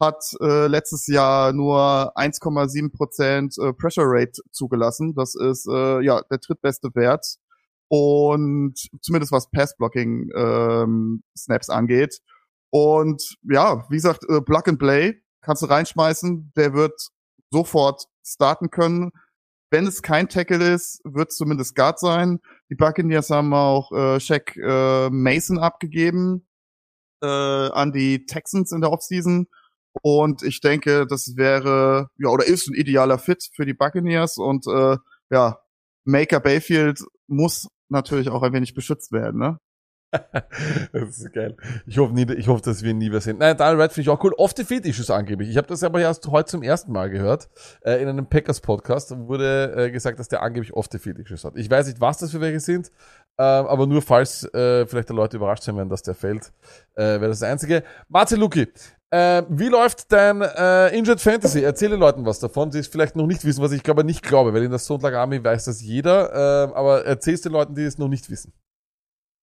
[0.00, 5.14] hat äh, letztes Jahr nur 1,7 Prozent äh, Pressure Rate zugelassen.
[5.14, 7.36] Das ist äh, ja der drittbeste Wert
[7.88, 12.18] und zumindest was Pass Blocking ähm, Snaps angeht.
[12.70, 17.08] Und ja, wie gesagt, äh, Plug and Play kannst du reinschmeißen, der wird
[17.52, 19.12] sofort starten können.
[19.70, 22.40] Wenn es kein Tackle ist, wird es zumindest Guard sein.
[22.70, 26.46] Die Buccaneers haben auch äh, Shaq äh, Mason abgegeben
[27.22, 29.46] äh, an die Texans in der Offseason.
[30.02, 34.38] Und ich denke, das wäre, ja, oder ist ein idealer Fit für die Buccaneers.
[34.38, 34.96] Und äh,
[35.30, 35.58] ja,
[36.04, 39.58] Maker Bayfield muss natürlich auch ein wenig beschützt werden, ne?
[40.92, 41.56] das ist geil.
[41.86, 43.38] Ich hoffe, nie, ich hoffe, dass wir ihn nie mehr sehen.
[43.38, 44.34] Nein, Daniel Wright finde ich auch cool.
[44.36, 45.48] Off the Field Issues angeblich.
[45.48, 47.48] Ich habe das aber erst heute zum ersten Mal gehört.
[47.82, 51.44] Äh, in einem Packers Podcast wurde äh, gesagt, dass der angeblich Off the Field Issues
[51.44, 51.56] hat.
[51.56, 52.90] Ich weiß nicht, was das für welche sind,
[53.38, 56.52] Ähm, aber nur falls äh, vielleicht die Leute überrascht sein werden, dass der fällt,
[56.96, 57.82] äh, wäre das, das Einzige.
[58.08, 58.68] Marcel Luki,
[59.10, 61.62] äh, wie läuft dein äh, Injured Fantasy?
[61.62, 64.22] Erzähl den Leuten was davon, die es vielleicht noch nicht wissen, was ich glaube nicht
[64.22, 66.32] glaube, weil in der Sonntag Army weiß das jeder.
[66.32, 68.52] Äh, aber erzähl's den Leuten, die es noch nicht wissen.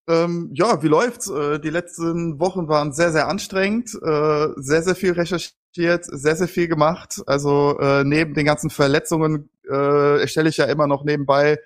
[0.10, 1.30] Ähm, ja, wie läuft's?
[1.30, 6.48] Äh, die letzten Wochen waren sehr, sehr anstrengend, äh, sehr, sehr viel recherchiert, sehr, sehr
[6.48, 7.22] viel gemacht.
[7.28, 11.60] Also äh, neben den ganzen Verletzungen äh, erstelle ich ja immer noch nebenbei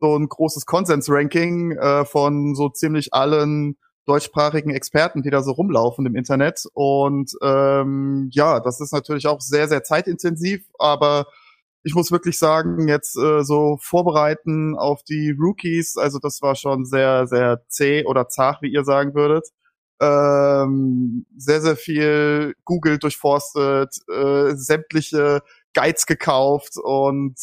[0.00, 3.76] so ein großes Konsens-Ranking äh, von so ziemlich allen
[4.06, 6.66] deutschsprachigen Experten, die da so rumlaufen im Internet.
[6.74, 11.26] Und ähm, ja, das ist natürlich auch sehr, sehr zeitintensiv, aber
[11.82, 16.84] ich muss wirklich sagen, jetzt äh, so vorbereiten auf die Rookies, also das war schon
[16.84, 19.48] sehr, sehr zäh oder zart, wie ihr sagen würdet.
[20.00, 25.42] Ähm, sehr, sehr viel Google durchforstet, äh, sämtliche
[25.74, 27.36] Guides gekauft und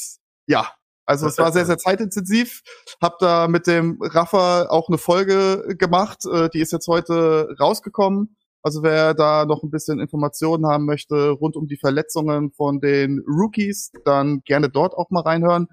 [0.48, 0.72] ja,
[1.06, 2.62] also es war sehr, sehr zeitintensiv.
[3.02, 8.36] Hab da mit dem Rafa auch eine Folge gemacht, äh, die ist jetzt heute rausgekommen.
[8.66, 13.24] Also wer da noch ein bisschen Informationen haben möchte rund um die Verletzungen von den
[13.28, 15.68] Rookies, dann gerne dort auch mal reinhören.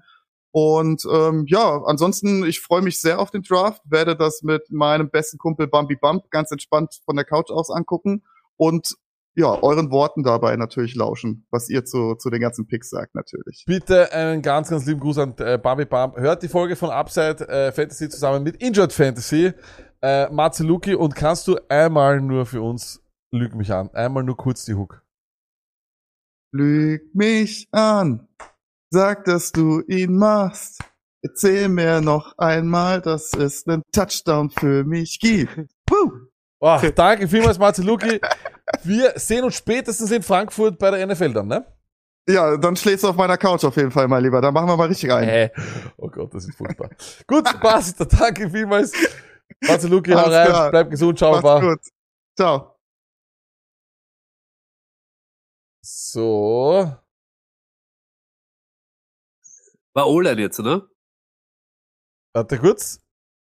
[0.51, 5.09] Und ähm, ja, ansonsten, ich freue mich sehr auf den Draft, werde das mit meinem
[5.09, 8.21] besten Kumpel Bambi Bump ganz entspannt von der Couch aus angucken
[8.57, 8.95] und
[9.35, 13.63] ja, euren Worten dabei natürlich lauschen, was ihr zu, zu den ganzen Picks sagt natürlich.
[13.65, 16.17] Bitte einen ganz, ganz lieben Gruß an äh, Bambi Bump.
[16.17, 19.53] Hört die Folge von Upside äh, Fantasy zusammen mit Injured Fantasy.
[20.01, 23.01] Äh, Marceluki, und kannst du einmal nur für uns,
[23.31, 25.01] lüg mich an, einmal nur kurz die Hook.
[26.51, 28.27] Lüg mich an,
[28.91, 30.83] sag, dass du ihn machst.
[31.23, 35.57] Erzähl mir noch einmal, dass es einen Touchdown für mich gibt.
[35.85, 36.22] Puh.
[36.65, 38.21] Oh, danke vielmals, Marceluki.
[38.83, 41.65] Wir sehen uns spätestens in Frankfurt bei der NFL dann, ne?
[42.29, 44.39] Ja, dann schläfst du auf meiner Couch auf jeden Fall, mein Lieber.
[44.39, 45.27] Dann machen wir mal richtig rein.
[45.27, 45.49] Äh.
[45.97, 46.89] Oh Gott, das ist furchtbar.
[47.27, 47.99] Gut, passt.
[48.17, 48.93] Danke vielmals.
[49.67, 50.47] Marceluki, hau Alles rein.
[50.47, 50.71] klar.
[50.71, 51.17] Bleib gesund.
[51.17, 51.59] Ciao, Macht's Baba.
[51.59, 51.79] gut.
[52.37, 52.79] Ciao.
[55.81, 56.95] So.
[59.93, 60.87] War O-Line jetzt, oder?
[62.33, 63.02] Warte kurz.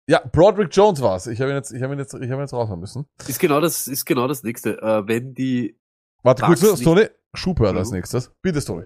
[0.09, 1.27] Ja, Broderick Jones war's.
[1.27, 3.05] Ich habe ihn jetzt, ich habe ihn jetzt, ich habe ihn jetzt raushauen müssen.
[3.27, 4.81] Ist genau das, ist genau das nächste.
[4.81, 5.77] Äh, wenn die
[6.23, 7.07] Warte Bucks kurz, Tony.
[7.33, 7.97] Schubhört als Mhm.
[7.97, 8.31] nächstes.
[8.41, 8.85] Bitte, Tony.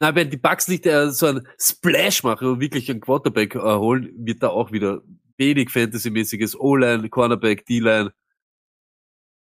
[0.00, 3.58] Na, wenn die Bucks nicht äh, so einen Splash machen und wirklich einen Quarterback äh,
[3.60, 5.02] holen, wird da auch wieder
[5.36, 8.12] wenig Fantasy-mäßiges O-Line, Cornerback, D-Line.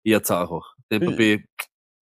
[0.05, 0.75] Eher zart auch.
[0.89, 1.45] Bay,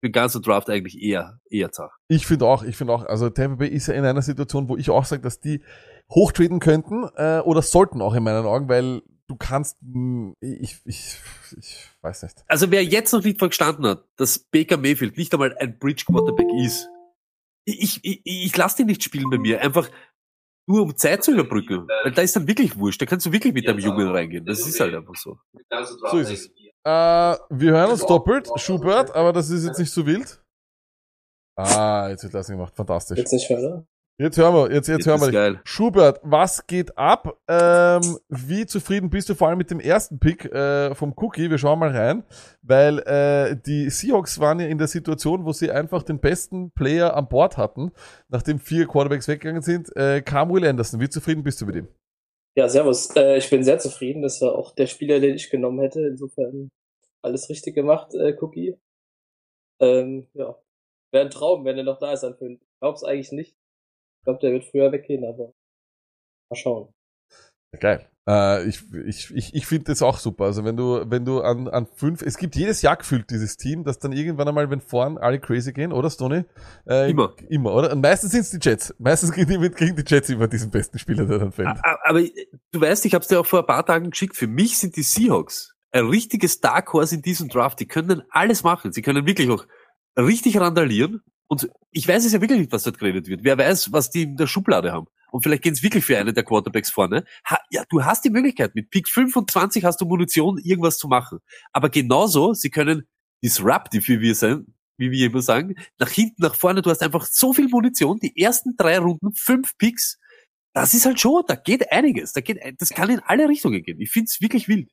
[0.04, 1.92] den ganzen Draft eigentlich eher, eher zart.
[2.08, 4.78] Ich finde auch, ich finde auch, also Tampa Bay ist ja in einer Situation, wo
[4.78, 5.62] ich auch sage, dass die
[6.10, 11.18] hochtraden könnten äh, oder sollten auch in meinen Augen, weil du kannst, mh, ich, ich,
[11.58, 12.44] ich weiß nicht.
[12.48, 16.48] Also wer jetzt noch nicht verstanden hat, dass Baker Mayfield nicht einmal ein Bridge Quarterback
[16.64, 16.88] ist,
[17.66, 19.90] ich, ich, ich lasse den nicht spielen bei mir, einfach
[20.68, 21.88] nur um Zeit zu überbrücken.
[22.04, 24.46] Weil da ist dann wirklich wurscht, da kannst du wirklich mit deinem Jungen reingehen.
[24.46, 25.38] Das ist halt einfach so.
[26.12, 26.48] So ist es.
[26.86, 26.90] Äh,
[27.50, 30.42] wir hören uns doppelt, Schubert, aber das ist jetzt nicht so wild.
[31.56, 33.18] Ah, jetzt wird das gemacht, fantastisch.
[33.18, 33.86] Jetzt nicht oder?
[34.20, 35.60] Jetzt hören wir, jetzt, jetzt, Jetzt hören wir geil.
[35.64, 37.36] Schubert, was geht ab?
[37.48, 41.50] Ähm, wie zufrieden bist du vor allem mit dem ersten Pick äh, vom Cookie?
[41.50, 42.24] Wir schauen mal rein,
[42.62, 47.16] weil äh, die Seahawks waren ja in der Situation, wo sie einfach den besten Player
[47.16, 47.92] an Bord hatten,
[48.30, 49.96] nachdem vier Quarterbacks weggegangen sind.
[49.96, 51.00] Äh, kam Will Anderson.
[51.00, 51.88] Wie zufrieden bist du mit ihm?
[52.56, 53.16] Ja, servus.
[53.16, 54.22] Äh, ich bin sehr zufrieden.
[54.22, 56.02] Das war auch der Spieler, den ich genommen hätte.
[56.02, 56.70] Insofern
[57.24, 58.78] alles richtig gemacht, äh, Cookie.
[59.80, 60.56] Ähm, ja.
[61.12, 62.62] Wäre ein Traum, wenn er noch da ist an fünf.
[62.62, 63.56] Ich glaub's eigentlich nicht.
[64.24, 65.52] Ich glaube, der wird früher weggehen, aber
[66.50, 66.94] mal schauen.
[67.78, 68.10] Geil.
[68.26, 70.46] Äh, ich ich, ich, ich finde das auch super.
[70.46, 73.84] Also wenn du, wenn du an, an fünf, es gibt jedes Jahr gefühlt dieses Team,
[73.84, 76.46] dass dann irgendwann einmal, wenn vorn alle crazy gehen, oder Stoney?
[76.88, 77.36] Äh, Immer.
[77.50, 77.92] Immer, oder?
[77.92, 78.96] Und meistens sind es die Jets.
[78.98, 81.78] Meistens kriegen die, kriegen die Jets immer diesen besten Spieler, der dann fällt.
[82.06, 84.38] Aber du weißt, ich habe es dir auch vor ein paar Tagen geschickt.
[84.38, 87.82] Für mich sind die Seahawks ein richtiges Dark Horse in diesem Draft.
[87.82, 88.94] Die können alles machen.
[88.94, 89.66] Sie können wirklich auch
[90.18, 91.22] richtig randalieren.
[91.48, 93.44] Und ich weiß es ja wirklich nicht, was dort geredet wird.
[93.44, 95.08] Wer weiß, was die in der Schublade haben.
[95.32, 97.24] Und vielleicht gehen es wirklich für einen der Quarterbacks vorne.
[97.50, 98.76] Ha, ja, du hast die Möglichkeit.
[98.76, 101.40] Mit Pick 25 hast du Munition, irgendwas zu machen.
[101.72, 103.08] Aber genauso, sie können
[103.44, 106.82] disruptive, wie wir sein, wie wir immer sagen, nach hinten, nach vorne.
[106.82, 108.20] Du hast einfach so viel Munition.
[108.20, 110.20] Die ersten drei Runden, fünf Picks.
[110.74, 112.34] Das ist halt schon, da geht einiges.
[112.34, 114.00] Da geht, das kann in alle Richtungen gehen.
[114.00, 114.92] Ich find's wirklich wild.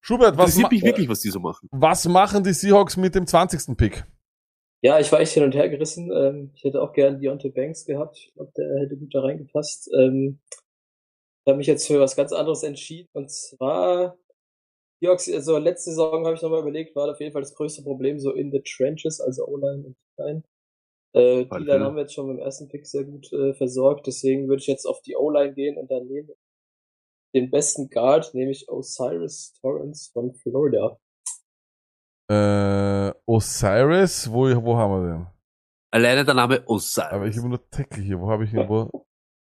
[0.00, 1.68] Schubert, was, mich wirklich, was die so machen.
[1.72, 3.76] was machen die Seahawks mit dem 20.
[3.76, 4.04] Pick?
[4.82, 6.10] Ja, ich war echt hin und her gerissen.
[6.12, 8.18] Ähm, ich hätte auch gern Deontay Banks gehabt.
[8.18, 9.90] Ich glaube, der hätte gut da reingepasst.
[9.92, 13.08] Ähm, ich habe mich jetzt für was ganz anderes entschieden.
[13.12, 14.16] Und zwar,
[15.00, 18.20] Seahawks, also letzte Saison habe ich nochmal überlegt, war auf jeden Fall das größte Problem
[18.20, 20.42] so in the trenches, also O-Line und Line.
[21.14, 24.06] Äh, die Line haben wir jetzt schon beim ersten Pick sehr gut äh, versorgt.
[24.06, 26.30] Deswegen würde ich jetzt auf die O-Line gehen und dann nehmen
[27.34, 30.98] den besten Guard, nämlich Osiris Torrance von Florida.
[32.30, 35.26] Äh, Osiris, wo, wo haben wir den?
[35.92, 37.12] Alleine der Name Osiris.
[37.12, 38.18] Aber ich habe nur Tackle hier.
[38.20, 38.66] Wo habe ich ihn?
[38.68, 38.90] Wo,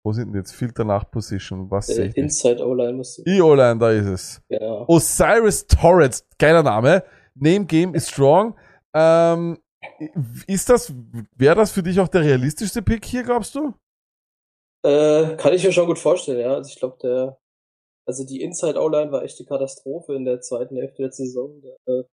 [0.04, 1.70] wo sind denn jetzt Filter nach Position?
[1.70, 2.16] Was sehe Äh, ich?
[2.16, 2.18] nicht?
[2.18, 3.24] Inside O-Line musst du.
[3.26, 4.42] E-O-Line, da ist es.
[4.50, 4.86] Genau.
[4.88, 7.04] Osiris Torrance, geiler Name.
[7.36, 8.56] Name Game is strong.
[8.96, 9.60] Ähm,
[10.48, 10.92] ist das,
[11.36, 13.74] wäre das für dich auch der realistischste Pick hier, glaubst du?
[14.84, 16.56] Äh, kann ich mir schon gut vorstellen, ja.
[16.56, 17.38] Also ich glaube, der,
[18.08, 21.62] also die Inside O-Line war echt die Katastrophe in der zweiten Hälfte der Saison.
[21.62, 22.04] Der, äh,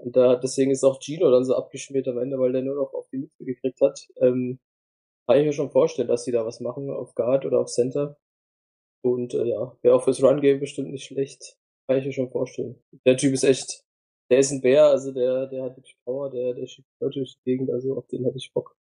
[0.00, 2.92] und da, deswegen ist auch Gino dann so abgeschmiert am Ende, weil der nur noch
[2.94, 4.00] auf die Mütze gekriegt hat.
[4.16, 4.58] Ähm,
[5.28, 8.18] kann ich mir schon vorstellen, dass die da was machen auf Guard oder auf Center.
[9.02, 11.56] Und äh, ja, wäre auch fürs Run-Game bestimmt nicht schlecht.
[11.88, 12.82] Kann ich mir schon vorstellen.
[13.06, 13.84] Der Typ ist echt,
[14.30, 17.34] der ist ein Bär, also der, der hat wirklich Power, der, der schiebt Leute durch
[17.34, 18.76] die Gegend, also auf den hätte ich Bock.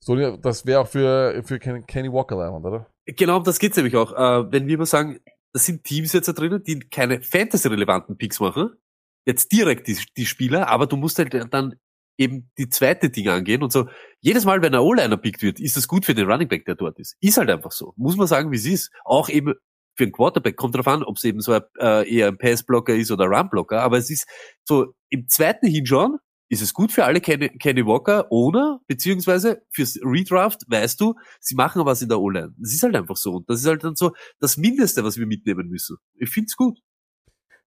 [0.00, 2.90] So, das wäre auch für, für Ken- Kenny Walker Island, oder?
[3.06, 4.12] Genau, um das geht's nämlich auch.
[4.12, 5.20] Äh, wenn wir mal sagen,
[5.52, 8.76] das sind Teams jetzt da drinnen, die keine Fantasy-relevanten Picks machen,
[9.24, 11.74] jetzt direkt die, die Spieler, aber du musst halt dann
[12.16, 13.88] eben die zweite Ding angehen und so.
[14.20, 16.74] Jedes Mal, wenn ein O-Liner pickt wird, ist das gut für den Running Back, der
[16.74, 17.16] dort ist.
[17.20, 17.94] Ist halt einfach so.
[17.96, 18.90] Muss man sagen, wie es ist.
[19.04, 19.54] Auch eben
[19.96, 22.94] für einen Quarterback kommt drauf an, ob es eben so ein, äh, eher ein Passblocker
[22.94, 24.26] ist oder Runblocker, aber es ist
[24.64, 26.18] so im zweiten Hinschauen
[26.50, 31.54] ist es gut für alle Kenny, Kenny Walker oder beziehungsweise fürs Redraft weißt du, sie
[31.54, 32.54] machen was in der O-Line.
[32.58, 33.36] Das ist halt einfach so.
[33.36, 35.96] Und das ist halt dann so das Mindeste, was wir mitnehmen müssen.
[36.14, 36.80] Ich find's gut.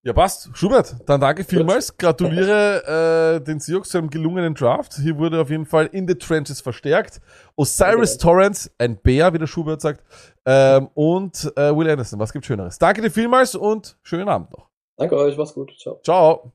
[0.05, 0.49] Ja, passt.
[0.53, 1.95] Schubert, dann danke vielmals.
[1.95, 4.95] Gratuliere äh, den Seahawks zu einem gelungenen Draft.
[4.95, 7.21] Hier wurde auf jeden Fall in the trenches verstärkt.
[7.55, 10.03] Osiris Torrance, ein Bär, wie der Schubert sagt,
[10.45, 12.19] ähm, und äh, Will Anderson.
[12.19, 12.77] Was gibt Schöneres?
[12.77, 14.67] Danke dir vielmals und schönen Abend noch.
[14.97, 15.71] Danke euch, mach's gut.
[15.80, 16.01] Ciao.
[16.03, 16.51] Ciao.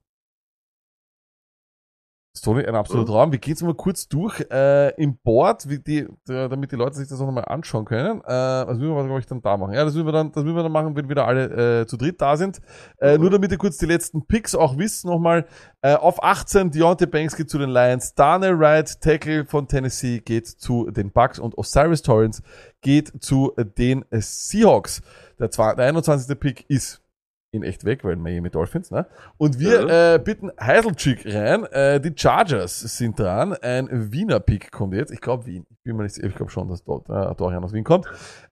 [2.40, 3.32] Tony, ein absoluter Traum.
[3.32, 7.08] Wir gehen jetzt mal kurz durch äh, im Board, wie die, damit die Leute sich
[7.08, 8.20] das auch nochmal anschauen können.
[8.20, 9.74] Äh, was müssen wir, glaube ich, dann da machen?
[9.74, 11.96] Ja, das müssen wir dann, das müssen wir dann machen, wenn wieder alle äh, zu
[11.96, 12.60] dritt da sind.
[12.98, 15.46] Äh, Nur damit ihr kurz die letzten Picks auch wisst nochmal.
[15.82, 20.46] Äh, auf 18 Deontay Banks geht zu den Lions, Daniel Wright, Tackle von Tennessee, geht
[20.46, 22.42] zu den Bucks und Osiris Torrance
[22.80, 25.02] geht zu den Seahawks.
[25.38, 26.38] Der, zwei, der 21.
[26.38, 27.02] Pick ist
[27.50, 29.06] in echt weg, weil Miami Dolphins, ne?
[29.38, 31.64] Und wir äh, bitten Heiselchick rein.
[31.64, 33.54] Äh, die Chargers sind dran.
[33.54, 35.10] Ein Wiener Pick kommt jetzt.
[35.10, 35.66] Ich glaube Wien.
[35.70, 36.28] Ich bin mir nicht sicher.
[36.28, 38.06] Ich glaube schon, dass dort äh, Dorian aus Wien kommt.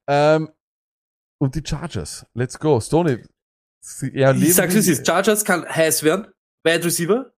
[0.07, 0.49] Ähm,
[1.39, 2.25] und die Chargers.
[2.33, 2.79] Let's go.
[2.79, 3.23] Stoney.
[3.81, 5.05] Ich sag's, wie es ist.
[5.05, 6.27] Chargers kann heiß werden.
[6.63, 7.33] Wide Receiver.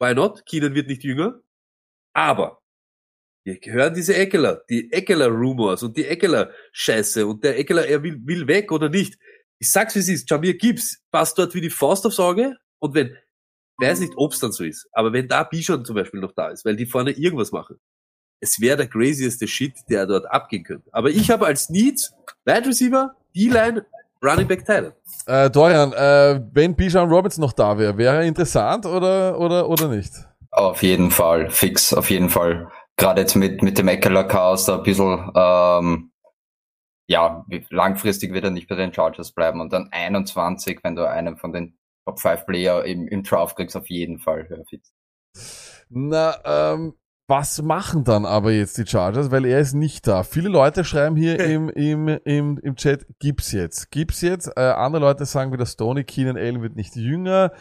[0.00, 0.46] Why not?
[0.46, 1.40] Keenan wird nicht jünger.
[2.14, 2.62] Aber
[3.44, 8.46] wir hören diese Eckler, die Eckler-Rumors und die Eckler-Scheiße und der Eckler, er will, will
[8.46, 9.18] weg oder nicht.
[9.58, 10.30] Ich sag's, wie es ist.
[10.30, 13.16] Jamir Gibbs passt dort wie die Faust aufs Auge und wenn,
[13.78, 16.64] weiß nicht, ob's dann so ist, aber wenn da Bichon zum Beispiel noch da ist,
[16.64, 17.78] weil die vorne irgendwas machen,
[18.40, 20.88] es wäre der crazieste Shit, der dort abgehen könnte.
[20.92, 22.12] Aber ich habe als Needs
[22.44, 23.84] Wide Receiver, D-Line,
[24.22, 24.94] Running Back Teil.
[25.26, 29.88] Äh, Dorian, äh, wenn Bijan Roberts noch da wäre, wäre er interessant oder, oder, oder
[29.88, 30.12] nicht?
[30.50, 32.70] Auf jeden Fall, fix, auf jeden Fall.
[32.96, 36.10] Gerade jetzt mit, mit dem Eckler Chaos da ein bisschen, ähm,
[37.08, 41.38] ja, langfristig wird er nicht bei den Chargers bleiben und dann 21, wenn du einen
[41.38, 44.92] von den Top 5 Player im, im Draft kriegst, auf jeden Fall, ja, fix.
[45.88, 46.94] Na, ähm,
[47.26, 49.30] was machen dann aber jetzt die Chargers?
[49.30, 50.22] Weil er ist nicht da.
[50.22, 53.90] Viele Leute schreiben hier im, im, im, im Chat, gibt's jetzt.
[53.90, 54.50] Gibt's jetzt.
[54.56, 57.52] Äh, andere Leute sagen wieder, Stoney Keenan Allen wird nicht jünger.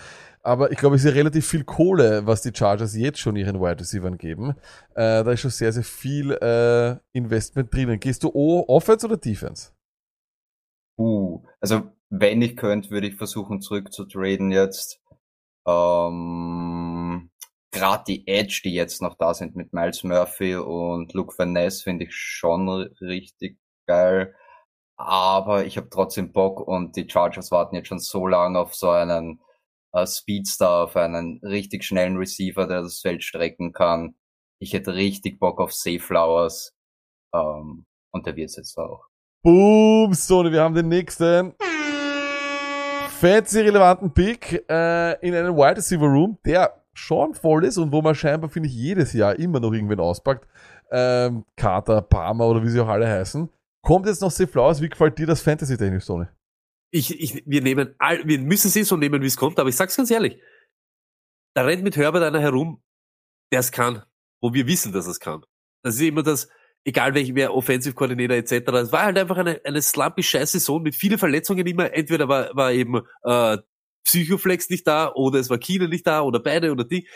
[0.47, 3.59] Aber ich glaube, es ist ja relativ viel Kohle, was die Chargers jetzt schon ihren
[3.59, 4.51] Wide Receivers geben.
[4.95, 7.99] Äh, da ist schon sehr, sehr viel äh, Investment drinnen.
[7.99, 9.73] Gehst du O Offense oder Defense?
[10.97, 15.01] Uh, also wenn ich könnte, würde ich versuchen zurückzutraden jetzt.
[15.67, 17.29] Ähm,
[17.71, 21.81] Gerade die Edge, die jetzt noch da sind mit Miles Murphy und Luke Van Ness,
[21.81, 22.69] finde ich schon
[23.01, 24.33] richtig geil.
[24.95, 28.89] Aber ich habe trotzdem Bock und die Chargers warten jetzt schon so lange auf so
[28.89, 29.41] einen
[30.05, 34.15] Speedstar, auf einen richtig schnellen Receiver, der das Feld strecken kann.
[34.59, 36.75] Ich hätte richtig Bock auf Safe Flowers.
[37.33, 39.05] Ähm, und der wird es jetzt auch.
[39.43, 41.53] Boom, Stoney, wir haben den nächsten
[43.19, 48.15] fancy-relevanten Pick äh, in einem Wide Receiver Room, der schon voll ist und wo man
[48.15, 50.47] scheinbar, finde ich, jedes Jahr immer noch irgendwen auspackt.
[50.91, 53.49] Ähm, Carter, Palmer oder wie sie auch alle heißen.
[53.81, 56.27] Kommt jetzt noch Safe Flowers, wie gefällt dir das Fantasy-technisch, Stoney?
[56.91, 59.75] Ich, ich, wir nehmen all, wir müssen sie so nehmen, wie es kommt, aber ich
[59.75, 60.41] sag's ganz ehrlich.
[61.53, 62.81] Da rennt mit Herbert einer herum,
[63.51, 64.03] der es kann,
[64.41, 65.43] wo wir wissen, dass es kann.
[65.83, 66.49] Das ist immer das,
[66.83, 68.69] egal welcher, wer Offensive Coordinator etc.
[68.73, 71.93] Es war halt einfach eine, eine slumpy scheiß Saison mit vielen Verletzungen immer.
[71.93, 73.57] Entweder war, war eben äh,
[74.05, 77.07] Psychoflex nicht da oder es war Keenan nicht da oder beide oder die.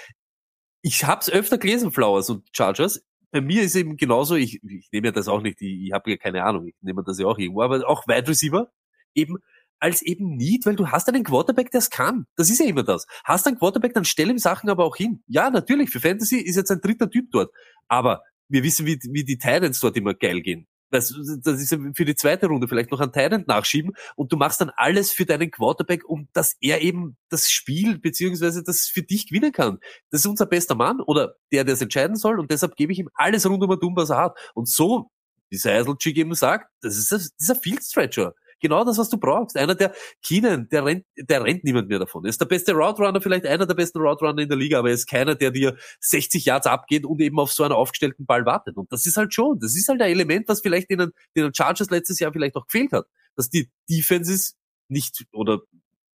[0.82, 3.06] Ich hab's öfter gelesen, Flowers und Chargers.
[3.32, 6.12] Bei mir ist eben genauso, ich, ich nehme ja das auch nicht, ich, ich habe
[6.12, 8.70] ja keine Ahnung, ich nehme das ja auch irgendwo, aber auch Wide Receiver,
[9.16, 9.38] eben
[9.82, 12.28] als eben Need, weil du hast einen Quarterback, der es kann.
[12.36, 13.08] Das ist ja immer das.
[13.26, 15.24] Hast einen Quarterback, dann stell ihm Sachen aber auch hin.
[15.28, 17.52] Ja, natürlich, für Fantasy ist jetzt ein dritter Typ dort.
[17.88, 20.68] Aber wir wissen, wie, wie die Titans dort immer geil gehen.
[20.92, 21.14] Das,
[21.44, 24.72] das ist für die zweite Runde vielleicht noch ein Tyrant nachschieben und du machst dann
[24.76, 29.54] alles für deinen Quarterback, um dass er eben das Spiel beziehungsweise das für dich gewinnen
[29.54, 29.80] kann.
[30.10, 33.00] Das ist unser bester Mann oder der, der es entscheiden soll und deshalb gebe ich
[33.00, 34.38] ihm alles rund um dumm, was er hat.
[34.54, 35.10] Und so,
[35.50, 38.34] wie Seiselchik eben sagt, das ist ein, dieser Field Stretcher.
[38.62, 39.58] Genau das, was du brauchst.
[39.58, 39.94] Einer, der
[40.24, 42.24] Keenan, der rennt, der rennt niemand mehr davon.
[42.24, 44.80] Er ist der beste Route Runner, vielleicht einer der besten Route Runner in der Liga,
[44.80, 48.26] aber er ist keiner, der dir 60 Yards abgeht und eben auf so einen aufgestellten
[48.26, 48.78] Ball wartet.
[48.78, 51.90] Und das ist halt schon, das ist halt ein Element, was vielleicht den, den Chargers
[51.90, 53.08] letztes Jahr vielleicht auch gefehlt hat.
[53.36, 54.56] Dass die Defenses
[54.88, 55.62] nicht oder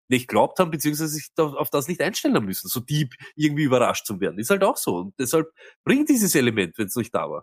[0.09, 4.21] nicht glaubt haben, beziehungsweise sich auf das nicht einstellen müssen, so deep irgendwie überrascht zu
[4.21, 4.39] werden.
[4.39, 4.99] Ist halt auch so.
[4.99, 5.51] Und deshalb
[5.85, 7.43] bringt dieses Element, wenn es nicht da war.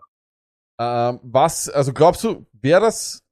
[0.78, 3.23] Ähm, was, also glaubst du, wäre das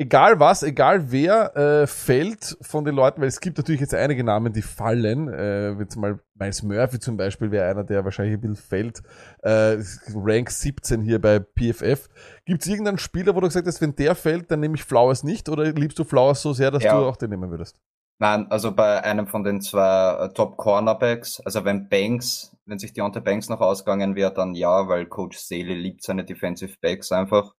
[0.00, 4.24] egal was, egal wer äh, fällt von den Leuten, weil es gibt natürlich jetzt einige
[4.24, 8.34] Namen, die fallen, äh, wie zum Beispiel Miles Murphy zum Beispiel wäre einer, der wahrscheinlich
[8.34, 9.02] ein bisschen fällt,
[9.42, 9.76] äh,
[10.14, 12.08] Rank 17 hier bei PFF.
[12.46, 15.22] Gibt es irgendeinen Spieler, wo du gesagt hast, wenn der fällt, dann nehme ich Flowers
[15.22, 16.98] nicht oder liebst du Flowers so sehr, dass Ja.
[16.98, 17.78] du auch den nehmen würdest?
[18.18, 22.92] Nein, also bei einem von den zwei äh, Top Cornerbacks, also wenn Banks, wenn sich
[22.94, 27.54] Deontay Banks noch ausgegangen wäre, dann ja, weil Coach Staley liebt seine Defensive Backs einfach.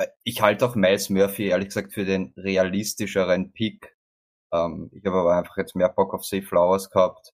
[0.00, 3.96] Äh, Ich halte auch Miles Murphy ehrlich gesagt für den realistischeren Pick.
[4.52, 7.32] Ähm, ich habe aber einfach jetzt mehr Bock auf Safe Flowers gehabt.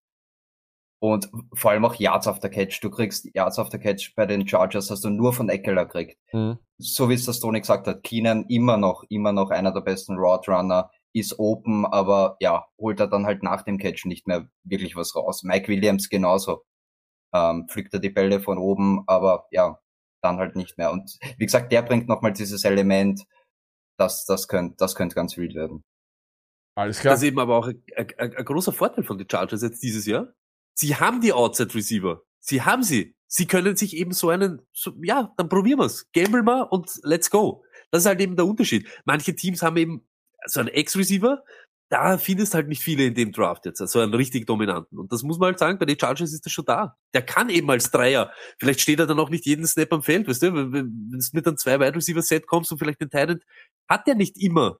[0.99, 2.81] Und vor allem auch Yards after Catch.
[2.83, 6.19] Du kriegst Yards after Catch bei den Chargers, hast du nur von Eckler gekriegt.
[6.33, 6.59] Mhm.
[6.79, 10.17] So wie es das Tony gesagt hat, Keenan immer noch, immer noch einer der besten
[10.17, 14.49] Route Runner, ist open, aber ja, holt er dann halt nach dem Catch nicht mehr
[14.65, 15.43] wirklich was raus.
[15.43, 16.65] Mike Williams genauso.
[17.35, 19.79] Ähm, pflückt er die Bälle von oben, aber ja,
[20.27, 20.93] dann halt nicht mehr.
[20.93, 23.23] Und wie gesagt, der bringt nochmal dieses Element,
[23.98, 25.85] das, das könnte, das könnte ganz wild werden.
[26.77, 29.82] Alles Das ist eben aber auch ein, ein, ein großer Vorteil von den Chargers jetzt
[29.82, 30.35] dieses Jahr.
[30.74, 32.23] Sie haben die Outside Receiver.
[32.40, 33.16] Sie haben sie.
[33.28, 36.07] Sie können sich eben so einen, so, ja, dann probieren wir's.
[36.12, 37.65] Gamble mal und let's go.
[37.90, 38.89] Das ist halt eben der Unterschied.
[39.05, 40.07] Manche Teams haben eben
[40.47, 41.43] so einen Ex-Receiver,
[41.89, 44.99] da findest halt nicht viele in dem Draft jetzt, also einen richtig dominanten.
[44.99, 46.97] Und das muss man halt sagen, bei den Chargers ist das schon da.
[47.15, 48.33] Der kann eben als Dreier.
[48.59, 51.21] Vielleicht steht er dann auch nicht jeden Snap am Feld, weißt du, wenn wenn- wenn
[51.33, 53.41] mit einem zwei Wide Receiver Set kommst und vielleicht den Titan,
[53.89, 54.79] hat der nicht immer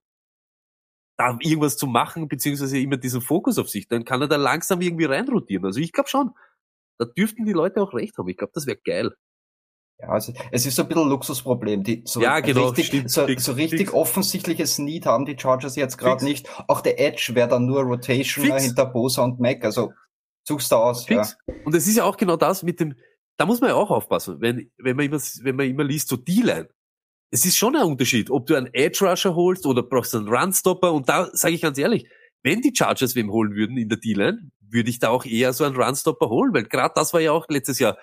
[1.19, 4.81] da irgendwas zu machen, beziehungsweise immer diesen Fokus auf sich, dann kann er da langsam
[4.83, 5.65] irgendwie reinrotieren.
[5.65, 6.31] Also ich glaube schon,
[6.99, 8.29] da dürften die Leute auch recht haben.
[8.29, 9.15] Ich glaube, das wäre geil.
[9.99, 11.83] Ja, also es ist so ein bisschen ein Luxusproblem.
[11.83, 13.11] Die so Ja, genau, richtig, stimmt.
[13.11, 13.93] so, Fix, so richtig fix.
[13.95, 16.49] offensichtliches Need haben die Chargers jetzt gerade nicht.
[16.69, 19.65] Auch der Edge wäre dann nur Rotation hinter Bosa und Mac.
[19.65, 19.93] Also
[20.45, 21.09] suchst du aus.
[21.09, 21.25] Ja.
[21.25, 21.37] Fix.
[21.65, 22.95] Und es ist ja auch genau das mit dem,
[23.39, 26.17] da muss man ja auch aufpassen, wenn, wenn man immer, wenn man immer liest, so
[26.17, 26.69] D-Line.
[27.31, 30.93] Es ist schon ein Unterschied, ob du einen Edge Rusher holst oder brauchst einen Runstopper.
[30.93, 32.07] Und da sage ich ganz ehrlich,
[32.43, 35.65] wenn die Chargers wem holen würden in der D-Line, würde ich da auch eher so
[35.65, 37.99] einen Runstopper holen, weil gerade das war ja auch letztes Jahr,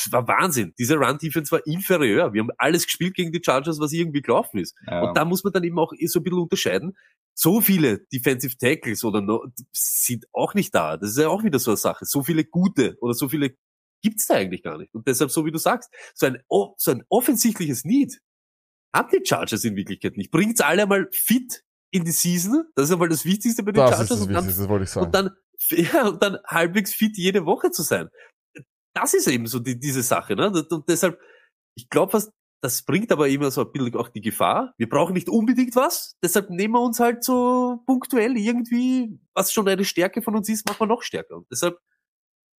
[0.00, 0.74] pff, war Wahnsinn.
[0.78, 2.32] Diese Run-Defense war inferior.
[2.32, 4.74] Wir haben alles gespielt gegen die Chargers, was irgendwie gelaufen ist.
[4.86, 5.02] Ja.
[5.02, 6.96] Und da muss man dann eben auch so ein bisschen unterscheiden.
[7.34, 10.96] So viele Defensive Tackles oder no, sind auch nicht da.
[10.96, 12.04] Das ist ja auch wieder so eine Sache.
[12.04, 13.54] So viele gute oder so viele
[14.02, 14.94] gibt's da eigentlich gar nicht.
[14.94, 18.20] Und deshalb, so wie du sagst, so ein, so ein offensichtliches Need
[18.94, 20.30] haben die Chargers in Wirklichkeit nicht.
[20.30, 21.62] Bringt's alle einmal fit
[21.92, 22.64] in die Season.
[22.74, 24.10] Das ist einmal das Wichtigste bei den Das Chargers.
[24.10, 25.06] ist das und dann das wollte ich sagen.
[25.06, 25.30] und dann,
[25.70, 28.08] ja, und dann halbwegs fit jede Woche zu sein.
[28.94, 30.50] Das ist eben so die, diese Sache, ne?
[30.70, 31.20] Und deshalb,
[31.74, 32.20] ich glaube,
[32.62, 34.74] das bringt aber immer so ein bisschen auch die Gefahr.
[34.76, 39.68] Wir brauchen nicht unbedingt was, deshalb nehmen wir uns halt so punktuell irgendwie, was schon
[39.68, 41.36] eine Stärke von uns ist, machen wir noch stärker.
[41.36, 41.78] Und deshalb,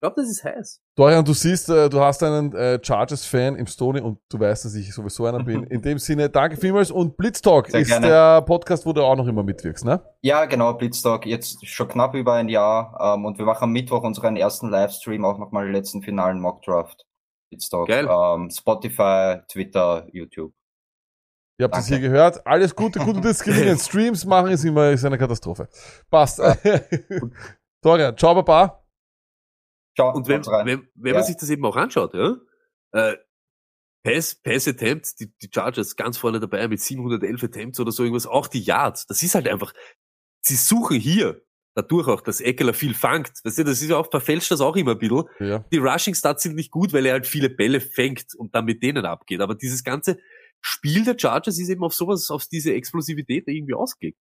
[0.01, 0.81] ich glaube, das ist heiß.
[0.95, 4.73] Dorian, du siehst, äh, du hast einen äh, Chargers-Fan im Stony und du weißt, dass
[4.73, 5.63] ich sowieso einer bin.
[5.69, 8.07] In dem Sinne, danke vielmals und Blitztalk Sehr ist gerne.
[8.07, 10.01] der Podcast, wo du auch noch immer mitwirkst, ne?
[10.23, 12.97] Ja, genau, Blitztalk, jetzt schon knapp über ein Jahr.
[12.99, 17.05] Ähm, und wir machen am Mittwoch unseren ersten Livestream, auch nochmal den letzten finalen Mockdraft.
[17.51, 17.87] Blitztalk.
[17.87, 18.09] Geil.
[18.09, 20.51] Ähm, Spotify, Twitter, YouTube.
[21.59, 22.47] Ihr habt es hier gehört.
[22.47, 23.77] Alles Gute, gute gelingen.
[23.77, 25.69] Streams machen ist immer ist eine Katastrophe.
[26.09, 26.41] Passt.
[27.83, 28.80] Dorian, ciao, Baba.
[29.95, 30.15] Ciao.
[30.15, 31.19] Und wenn, wenn, wenn Ja.
[31.19, 32.37] man sich das eben auch anschaut, ja,
[32.93, 33.17] äh,
[34.03, 38.25] Pass, Pass Attempts, die, die Chargers ganz vorne dabei mit 711 Attempts oder so irgendwas,
[38.25, 39.73] auch die Yards, das ist halt einfach,
[40.41, 41.41] sie suchen hier
[41.75, 43.31] dadurch auch, dass Eckler viel fangt.
[43.43, 45.23] Weißt du, das ist ja auch, verfälscht das auch immer ein bisschen.
[45.39, 45.59] Ja.
[45.71, 48.81] Die Rushing Stats sind nicht gut, weil er halt viele Bälle fängt und dann mit
[48.83, 49.39] denen abgeht.
[49.39, 50.17] Aber dieses ganze
[50.61, 54.19] Spiel der Chargers ist eben auf sowas, auf diese Explosivität irgendwie ausgelegt.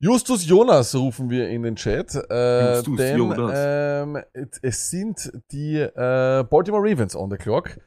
[0.00, 2.14] Justus Jonas rufen wir in den Chat.
[2.30, 3.52] Äh, Justus denn Jonas.
[3.54, 4.22] Ähm,
[4.62, 7.78] es- sind die äh, Baltimore Ravens on the clock.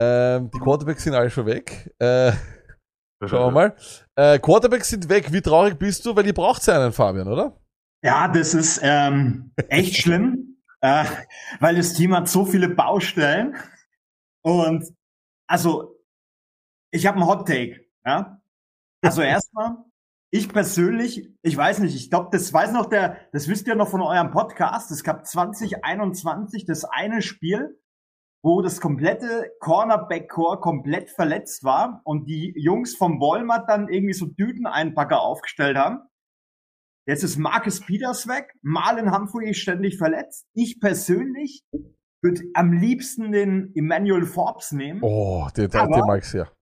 [0.00, 1.94] Ähm, die Quarterbacks sind alle schon weg.
[1.98, 2.32] Äh,
[3.26, 3.76] Schauen wir mal.
[4.14, 5.32] Äh, Quarterbacks sind weg.
[5.32, 6.14] Wie traurig bist du?
[6.14, 7.58] Weil ihr braucht ja einen, Fabian, oder?
[8.04, 11.04] Ja, das ist ähm, echt schlimm, äh,
[11.60, 13.56] weil das Team hat so viele Baustellen.
[14.44, 14.84] Und
[15.48, 15.98] also,
[16.92, 17.86] ich habe einen Hot Take.
[18.06, 18.40] Ja?
[19.02, 19.76] Also erstmal,
[20.30, 23.88] ich persönlich, ich weiß nicht, ich glaube, das weiß noch der, das wisst ihr noch
[23.88, 24.90] von eurem Podcast.
[24.90, 27.80] Es gab 2021 das eine Spiel,
[28.42, 34.26] wo das komplette Cornerback-Core komplett verletzt war und die Jungs vom Walmart dann irgendwie so
[34.26, 36.00] Düteneinpacker aufgestellt haben.
[37.08, 40.46] Jetzt ist Marcus Peters weg, Marlon Humphrey ist ständig verletzt.
[40.54, 41.64] Ich persönlich
[42.20, 45.00] würde am liebsten den Emmanuel Forbes nehmen.
[45.02, 46.52] Oh, der, der, Aber der mag ich sehr.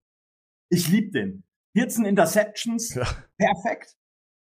[0.69, 1.44] Ich liebe den.
[1.75, 2.97] 14 Interceptions,
[3.37, 3.95] perfekt.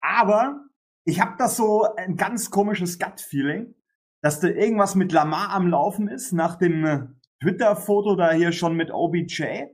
[0.02, 0.66] Aber
[1.06, 3.74] ich habe da so ein ganz komisches Gut-Feeling,
[4.22, 7.08] dass da irgendwas mit Lamar am Laufen ist, nach dem äh,
[7.42, 9.66] Twitter-Foto da hier schon mit OBJ,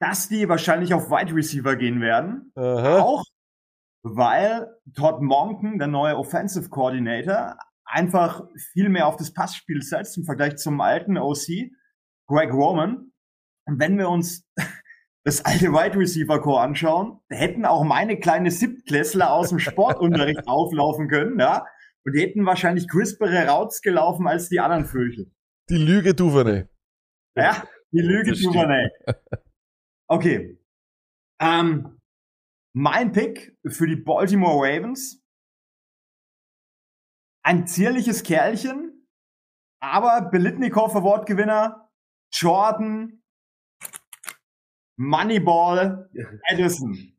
[0.00, 2.52] dass die wahrscheinlich auf Wide Receiver gehen werden.
[3.00, 3.24] Auch
[4.02, 10.24] weil Todd Monken, der neue Offensive Coordinator, einfach viel mehr auf das Passspiel setzt im
[10.24, 11.70] Vergleich zum alten OC,
[12.26, 13.12] Greg Roman.
[13.66, 14.46] Und wenn wir uns
[15.24, 21.08] das alte Wide Receiver Core anschauen, hätten auch meine kleine Siebtklässler aus dem Sportunterricht auflaufen
[21.08, 21.66] können, ja.
[22.04, 25.32] Und die hätten wahrscheinlich crispere Routes gelaufen als die anderen Vögel.
[25.70, 26.66] Die Lüge Duvernay.
[27.34, 28.32] Ja, die Lüge.
[28.32, 28.88] Duvernay.
[30.06, 30.62] Okay.
[31.40, 31.98] Ähm,
[32.76, 35.24] mein Pick für die Baltimore Ravens.
[37.42, 39.08] Ein zierliches Kerlchen,
[39.80, 41.90] aber Belitnikov Award-Gewinner
[42.34, 43.23] Jordan
[44.96, 46.08] Moneyball
[46.48, 47.12] Edison.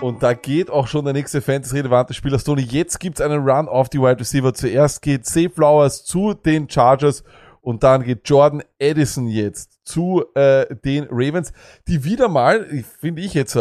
[0.00, 2.62] Und da geht auch schon der nächste Fantasy-relevante Spieler Stoney.
[2.62, 4.52] Jetzt gibt's einen Run auf die Wide Receiver.
[4.52, 7.22] Zuerst geht Zay Flowers zu den Chargers
[7.60, 11.52] und dann geht Jordan Edison jetzt zu äh, den Ravens,
[11.86, 12.66] die wieder mal,
[12.98, 13.60] finde ich jetzt, äh,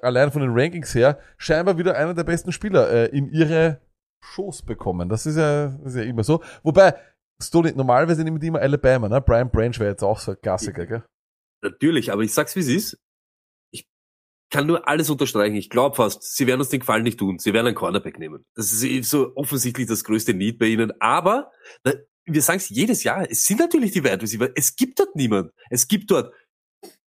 [0.00, 3.80] allein von den Rankings her, scheinbar wieder einer der besten Spieler äh, in ihre
[4.22, 5.10] Shows bekommen.
[5.10, 6.42] Das ist ja, ist ja immer so.
[6.62, 6.94] Wobei,
[7.42, 9.20] Stoney, normalerweise nehmen die immer Alabama, ne?
[9.20, 11.04] Brian Branch wäre jetzt auch so ein Klassiker, gell?
[11.70, 12.98] Natürlich, aber ich sag's wie es ist.
[13.70, 13.86] Ich
[14.50, 15.56] kann nur alles unterstreichen.
[15.56, 17.38] Ich glaube fast, sie werden uns den Gefallen nicht tun.
[17.38, 18.44] Sie werden einen Cornerback nehmen.
[18.54, 20.92] Das ist eh so offensichtlich das größte Need bei ihnen.
[21.00, 21.50] Aber
[21.84, 21.94] na,
[22.24, 23.28] wir sagen es jedes Jahr.
[23.28, 24.50] Es sind natürlich die Wide Receiver.
[24.54, 25.52] Es gibt dort niemand.
[25.70, 26.32] Es gibt dort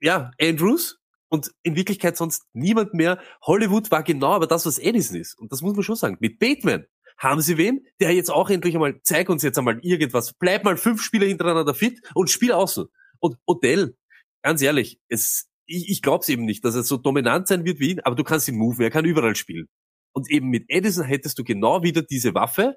[0.00, 3.20] ja Andrews und in Wirklichkeit sonst niemand mehr.
[3.42, 5.38] Hollywood war genau aber das, was Edison ist.
[5.38, 6.16] Und das muss man schon sagen.
[6.20, 6.86] Mit Bateman
[7.18, 10.34] haben sie wen, der jetzt auch endlich einmal, zeig uns jetzt einmal irgendwas.
[10.34, 12.86] Bleib mal fünf Spieler hintereinander fit und spiel außen.
[13.18, 13.96] Und Odell,
[14.46, 17.80] ganz ehrlich, es, ich, ich glaube es eben nicht, dass er so dominant sein wird
[17.80, 19.66] wie ihn, aber du kannst ihn moven, er kann überall spielen.
[20.12, 22.76] Und eben mit Edison hättest du genau wieder diese Waffe,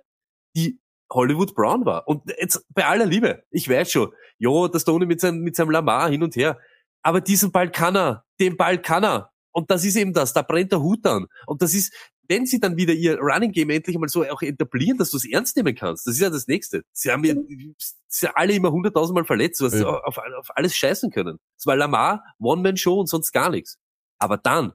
[0.56, 0.80] die
[1.14, 2.08] Hollywood Brown war.
[2.08, 5.70] Und jetzt bei aller Liebe, ich weiß schon, jo, das Tony mit seinem, mit seinem
[5.70, 6.58] Lamar hin und her.
[7.04, 9.30] Aber diesen Ball kann er, den Ball kann er.
[9.52, 11.28] Und das ist eben das, da brennt der Hut an.
[11.46, 11.94] Und das ist,
[12.30, 15.26] wenn sie dann wieder ihr Running Game endlich mal so auch etablieren, dass du es
[15.26, 16.84] ernst nehmen kannst, das ist ja das Nächste.
[16.94, 17.76] Sie haben ja, sie
[18.08, 19.88] sind alle immer hunderttausendmal verletzt, was Ja.
[19.88, 21.40] auf, auf alles scheißen können.
[21.58, 23.78] Es war Lamar, One-Man-Show und sonst gar nichts.
[24.20, 24.74] Aber dann,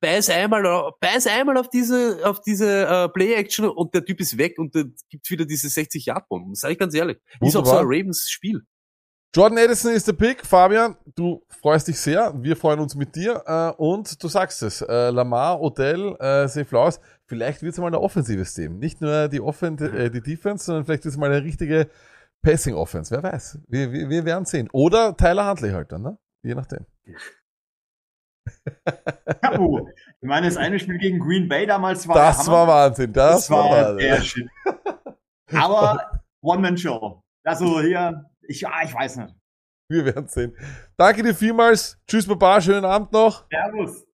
[0.00, 0.62] beiß einmal,
[1.00, 4.94] beiß einmal auf diese, auf diese äh, Play-Action und der Typ ist weg und dann
[5.08, 6.54] gibt's wieder diese 60-Yard-Bomben.
[6.54, 7.18] Sag ich ganz ehrlich.
[7.40, 7.84] Ist auch so ein Wunderbar.
[7.86, 8.62] Ravens-Spiel.
[9.34, 10.44] Jordan Edison ist der Pick.
[10.44, 12.34] Fabian, du freust dich sehr.
[12.36, 13.42] Wir freuen uns mit dir.
[13.46, 14.82] Äh, und du sagst es.
[14.82, 17.00] Äh, Lamar, Odell, äh, Flowers.
[17.24, 18.78] Vielleicht wird es mal ein offensives Team.
[18.78, 21.88] Nicht nur die, Offen äh, die Defense, sondern vielleicht wird es mal eine richtige
[22.42, 23.10] Passing Offense.
[23.10, 23.60] Wer weiß.
[23.68, 24.68] Wir, wir, wir werden sehen.
[24.72, 26.18] Oder Tyler Huntley halt dann, ne?
[26.42, 26.84] Je nachdem.
[29.40, 29.88] Kapu.
[30.20, 32.52] Ich meine, das eine Spiel gegen Green Bay damals war Das Hammer.
[32.52, 33.12] war Wahnsinn.
[33.14, 33.98] Das, war, Wahnsinn.
[33.98, 34.48] der Shit.
[35.54, 37.22] Aber One-Man-Show.
[37.44, 39.34] Also hier, ich, ah, ich weiß nicht.
[39.88, 40.56] Wir werden sehen.
[40.96, 41.98] Danke dir vielmals.
[42.06, 42.60] Tschüss, Baba.
[42.60, 43.46] Schönen Abend noch.
[43.50, 44.06] Servus.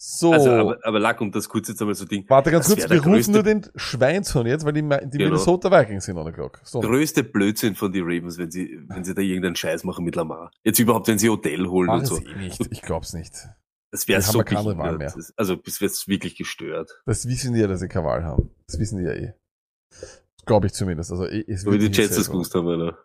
[0.00, 0.32] So.
[0.32, 2.24] Also, aber, aber Lack, um das kurz jetzt einmal so Ding.
[2.28, 2.90] Warte ganz das kurz.
[2.90, 5.30] Wir der rufen nur den Schweinshorn jetzt, weil die, die Genau.
[5.30, 6.60] Minnesota Vikings sind on the clock.
[6.62, 6.80] So.
[6.80, 10.52] größte Blödsinn von die Ravens, wenn sie, wenn sie da irgendeinen Scheiß machen mit Lamar.
[10.62, 12.14] Jetzt überhaupt, wenn sie Odell holen Machen und so.
[12.16, 12.60] sie eh nicht.
[12.70, 13.48] Ich glaub's nicht.
[13.90, 15.12] Das wäre so ja keine Wahl mehr.
[15.36, 17.00] Also, das wird wirklich gestört.
[17.06, 18.50] Das wissen die ja, dass sie keine Wahl haben.
[18.68, 19.34] Das wissen die ja eh.
[20.48, 21.12] Glaube ich zumindest.
[21.12, 22.98] Also, es So wie die Jets das gewusst haben, oder?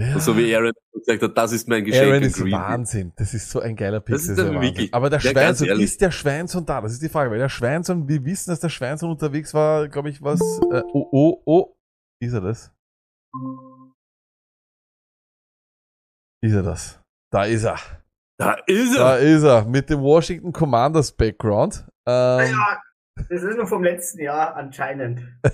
[0.00, 0.14] Ja.
[0.14, 2.52] Und so wie Aaron gesagt hat, das ist mein Geschenk Aaron ist Green.
[2.52, 3.12] Wahnsinn.
[3.16, 4.14] Das ist so ein geiler Pick.
[4.14, 4.62] Das ist dann Wahnsinn.
[4.62, 5.70] wirklich- Aber der Ja, ehrlich.
[5.84, 6.80] ist der Schweinsohn da?
[6.80, 10.10] Das ist die Frage, weil der Schweinsohn, wir wissen, dass der Schweinsohn unterwegs war, glaube
[10.10, 10.40] ich, was,
[10.70, 11.76] äh, oh, oh, oh,
[12.22, 12.72] ist er das?
[16.42, 17.00] Ist er das?
[17.32, 17.78] Da ist er.
[18.38, 21.84] Da ist Da ist er, mit dem Washington Commanders Background.
[22.06, 22.80] Ähm, Ja,
[23.28, 25.20] das ist nur vom letzten Jahr anscheinend.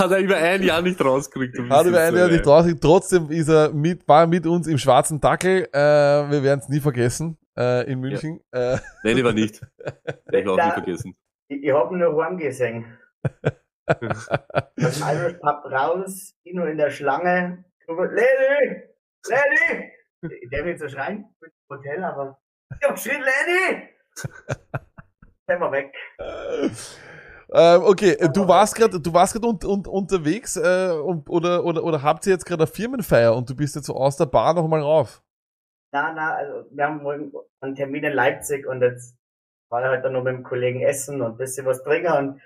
[0.00, 1.58] Hat er über ein Jahr nicht rausgekriegt.
[1.58, 2.82] du Hat über ein Jahr nicht rausgekriegt.
[2.82, 5.68] Trotzdem ist er mit, war er mit uns im schwarzen Dackel.
[5.72, 8.40] Äh, wir werden es nie vergessen äh, in München.
[8.50, 9.60] Äh, Nein, war nicht.
[10.32, 11.16] Ich war auch nie vergessen.
[11.48, 12.86] Ich, ich hab ihn nur heim gesehen.
[13.86, 17.64] Aus dem Irish Pub raus, nur in der Schlange.
[17.88, 18.82] Lady!
[19.28, 19.90] Lady!
[20.40, 22.38] Ich darf nicht so schreien, ich bin im Hotel, aber
[22.80, 23.88] ich hab geschrien, Lady!
[25.58, 25.92] Wir weg.
[27.52, 31.64] ähm, okay, äh, du warst gerade, du warst gerade un, un, unterwegs äh, und, oder,
[31.64, 34.26] oder, oder habt ihr jetzt gerade eine Firmenfeier und du bist jetzt so aus der
[34.26, 35.22] Bar nochmal rauf?
[35.92, 39.16] Na, na, also wir haben morgen einen Termin in Leipzig und jetzt
[39.70, 42.42] war ich halt dann noch mit dem Kollegen essen und ein bisschen was trinken und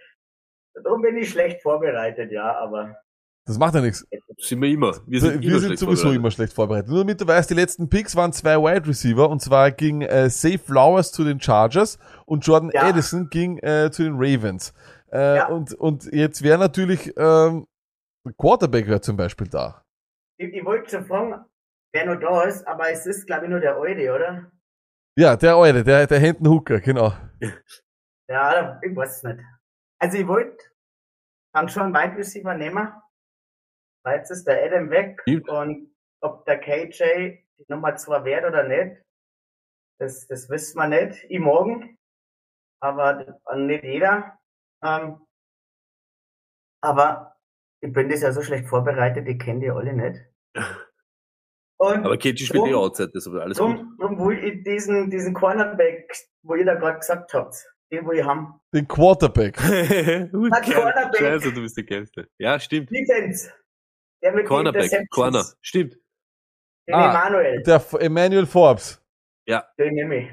[0.83, 2.97] darum bin ich schlecht vorbereitet, ja, aber
[3.47, 4.07] Das macht ja nichts.
[4.39, 4.93] Sind wir immer.
[5.07, 6.17] Wir Wir sind, sind, immer sind schlecht sowieso vorbereitet.
[6.21, 6.89] immer schlecht vorbereitet.
[6.89, 10.31] Nur damit du weißt, die letzten Picks waren zwei Wide Receiver und zwar ging äh,
[10.31, 12.83] Safe Flowers zu den Chargers und Jordan Ja.
[12.89, 14.73] Addison ging äh, zu den Ravens.
[15.09, 17.67] Äh, und, und jetzt wäre natürlich ähm,
[18.39, 19.85] Quarterback wäre zum Beispiel da.
[20.39, 21.45] ich, ich wollte schon fragen,
[21.93, 24.51] wer noch da ist, aber es ist glaube ich nur der Alte, oder?
[25.17, 27.13] Ja, der Alte, der, der Händen Hooker, genau.
[28.29, 29.39] Ja, ich weiß es nicht.
[30.01, 30.57] Also ich wollte
[31.55, 32.89] dann schon einen Wide Receiver nehmen.
[34.05, 38.63] Weil Jetzt ist der Adam weg und ob der KJ die Nummer 2 wird oder
[38.65, 39.03] nicht,
[39.99, 41.25] das, das wissen wir nicht.
[41.29, 41.99] Ich morgen,
[42.83, 44.39] aber nicht jeder.
[44.83, 45.21] Ähm,
[46.83, 47.37] aber
[47.81, 50.21] ich bin das ja so schlecht vorbereitet, ich kenne die alle nicht.
[51.79, 53.77] Und Aber KG spielt drum- eh Outside, das ist alles gut.
[53.77, 57.55] Drum, drum will ich diesen, diesen Cornerback, wo ihr da gerade gesagt habt,
[57.91, 58.61] den will ich haben.
[58.73, 59.57] Den Quarterback.
[60.33, 61.17] Cornerback.
[61.17, 62.29] Scheiße, du bist der Geilste.
[62.39, 62.91] Ja, stimmt.
[62.91, 63.53] Defense.
[64.25, 65.11] Der mit Cornerback.
[65.11, 65.99] Corner, stimmt.
[66.89, 67.63] Den Emanuel.
[67.63, 69.01] Der Emmanuel Forbes.
[69.47, 69.69] Ja.
[69.79, 70.29] Den nehme ich.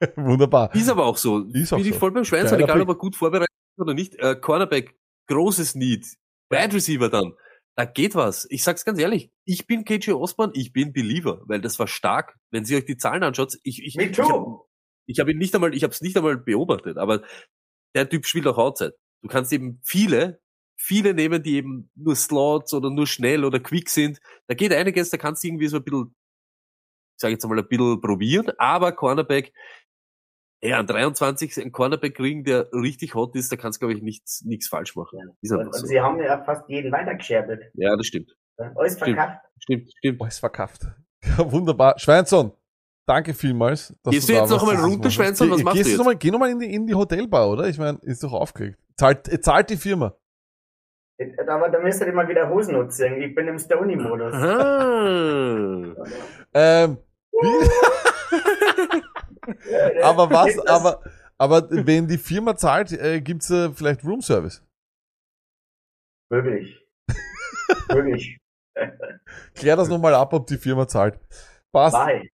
[0.16, 0.72] Wunderbar.
[0.74, 1.44] Ist aber auch so.
[1.52, 1.98] Ist auch Bin ich so.
[1.98, 2.82] voll beim Geiler egal Pick.
[2.82, 4.14] ob er gut vorbereitet ist oder nicht.
[4.16, 4.94] Äh, Cornerback,
[5.26, 6.06] großes Need.
[6.50, 7.34] Wide Receiver dann.
[7.74, 8.46] Da geht was.
[8.50, 9.32] Ich sag's ganz ehrlich.
[9.44, 12.36] Ich bin KJ Osborne, ich bin Believer, weil das war stark.
[12.50, 14.58] Wenn Sie euch die Zahlen anschaut, ich, ich, ich habe
[15.06, 17.22] ich hab ihn nicht einmal, ich habe es nicht einmal beobachtet, aber
[17.96, 18.94] der Typ spielt auch Outside.
[19.22, 20.41] Du kannst eben viele,
[20.82, 24.20] viele nehmen, die eben nur Slots oder nur schnell oder quick sind.
[24.48, 26.14] Da geht einiges, da kannst du irgendwie so ein bisschen,
[27.16, 29.52] ich sage jetzt mal ein bisschen probieren, aber Cornerback,
[30.64, 34.02] ja, an 23 einen Cornerback kriegen, der richtig hot ist, da kannst du, glaube ich,
[34.02, 35.18] nichts, nichts falsch machen.
[35.40, 35.86] Ist Und, so.
[35.86, 37.64] sie haben ja fast jeden weitergescherbelt.
[37.74, 38.36] Ja, das stimmt.
[38.76, 39.38] Alles verkauft.
[39.58, 40.20] Stimmt, stimmt.
[40.20, 40.82] Alles verkauft.
[41.24, 41.98] Ja, wunderbar.
[41.98, 42.52] Schweinson,
[43.06, 43.94] danke vielmals.
[44.02, 45.10] dass Gehst du da jetzt noch warst einmal dieses runter.
[45.10, 45.50] Schweinson?
[45.50, 45.98] Was Geh- machst gehst du jetzt?
[45.98, 47.68] Noch mal, geh nochmal in die, in die Hotelbar, oder?
[47.68, 48.78] Ich meine, ist doch aufgeregt.
[48.96, 50.14] Zahlt, äh, zahlt die Firma.
[51.46, 53.20] Aber da müsst ihr mal wieder Hosen nutzen.
[53.20, 54.34] Ich bin im Stony-Modus.
[56.54, 56.98] Ähm,
[57.32, 57.70] wie?
[60.02, 61.02] aber was, aber,
[61.38, 64.62] aber wenn die Firma zahlt, äh, gibt's äh, vielleicht Roomservice.
[66.30, 66.86] Möglich.
[67.92, 68.38] Möglich.
[69.54, 71.18] Klär das nochmal ab, ob die Firma zahlt.
[71.72, 71.94] Passt.
[71.94, 72.28] Bye.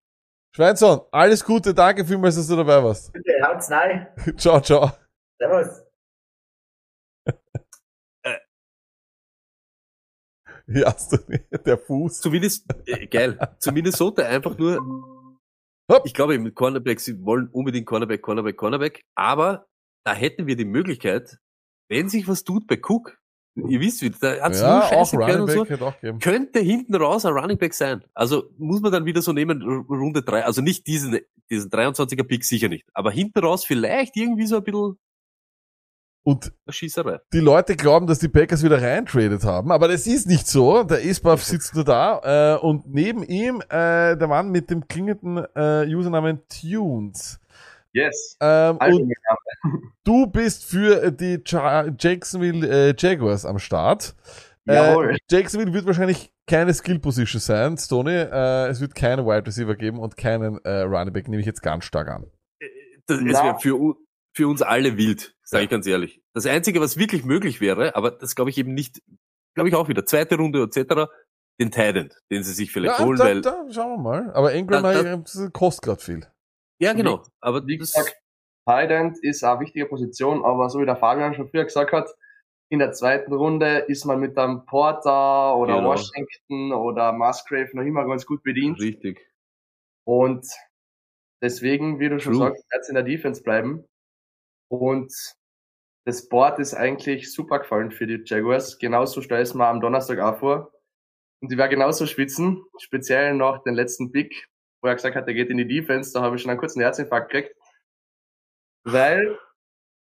[0.54, 3.12] Schweinson, alles Gute, danke vielmals, dass du dabei warst.
[3.12, 4.08] Bitte, haut's rein.
[4.36, 4.90] ciao, ciao.
[5.38, 5.87] Servus.
[10.68, 10.94] Ja,
[11.64, 12.20] der Fuß.
[12.20, 13.38] Zumindest, äh, geil.
[13.58, 14.78] Zu Minnesota einfach nur,
[16.04, 19.66] ich glaube, mit Cornerback, sie wollen unbedingt Cornerback, Cornerback, Cornerback, aber
[20.04, 21.38] da hätten wir die Möglichkeit,
[21.88, 23.18] wenn sich was tut bei Cook,
[23.54, 25.66] ihr wisst wie, da hat's Ja, nur Scheiße und so,
[26.20, 28.04] könnte hinten raus ein Running Back sein.
[28.14, 31.18] Also muss man dann wieder so nehmen, Runde drei, also nicht diesen,
[31.50, 34.98] diesen 23er Pick sicher nicht, aber hinten raus vielleicht irgendwie so ein bisschen
[36.28, 36.52] Und
[37.32, 40.82] die Leute glauben, dass die Packers wieder reintradet haben, aber das ist nicht so.
[40.82, 45.38] Der Isbuff sitzt nur da äh, und neben ihm äh, der Mann mit dem klingenden
[45.56, 47.40] äh, Usernamen Tunes.
[47.92, 48.36] Yes.
[48.42, 49.12] Ähm, und
[50.04, 54.14] du bist für die Ja- Jacksonville äh, Jaguars am Start.
[54.66, 55.12] Jawohl.
[55.12, 58.12] Äh, Jacksonville wird wahrscheinlich keine Skill Position sein, Stoney.
[58.12, 61.62] Äh, es wird keinen Wide Receiver geben und keinen äh, Running Back, nehme ich jetzt
[61.62, 62.26] ganz stark an.
[63.06, 63.94] Das, es wäre für,
[64.38, 66.22] für uns alle wild, sage ich ganz ehrlich.
[66.32, 69.02] Das Einzige, was wirklich möglich wäre, aber das glaube ich eben nicht,
[69.56, 71.10] glaube ich auch wieder, zweite Runde etc.,
[71.60, 74.30] den Tident, den sie sich vielleicht Ja, holen, da, weil, da, schauen wir mal.
[74.34, 76.26] Aber Ingram Da- äh, das kostet gerade viel.
[76.80, 78.14] ja genau, aber Wie gesagt,
[78.64, 82.08] Tight End ist eine wichtige Position, aber so wie der Fabian schon früher gesagt hat,
[82.70, 85.88] in der zweiten Runde ist man mit einem Porter oder Genau.
[85.88, 88.78] Washington oder Musgrave noch immer ganz gut bedient.
[88.78, 89.18] Richtig.
[90.06, 90.46] Und
[91.42, 92.48] deswegen, wie du schon True.
[92.50, 93.84] sagst, jetzt in der Defense bleiben.
[94.68, 95.12] Und
[96.06, 98.78] das Board ist eigentlich super gefallen für die Jaguars.
[98.78, 100.72] Genauso stelle ich es mir am Donnerstag auch vor.
[101.40, 104.48] Und ich werde genauso schwitzen, speziell nach den letzten Pick,
[104.82, 106.12] wo er gesagt hat, er geht in die Defense.
[106.12, 107.56] Da habe ich schon einen kurzen Herzinfarkt gekriegt.
[108.84, 109.38] Weil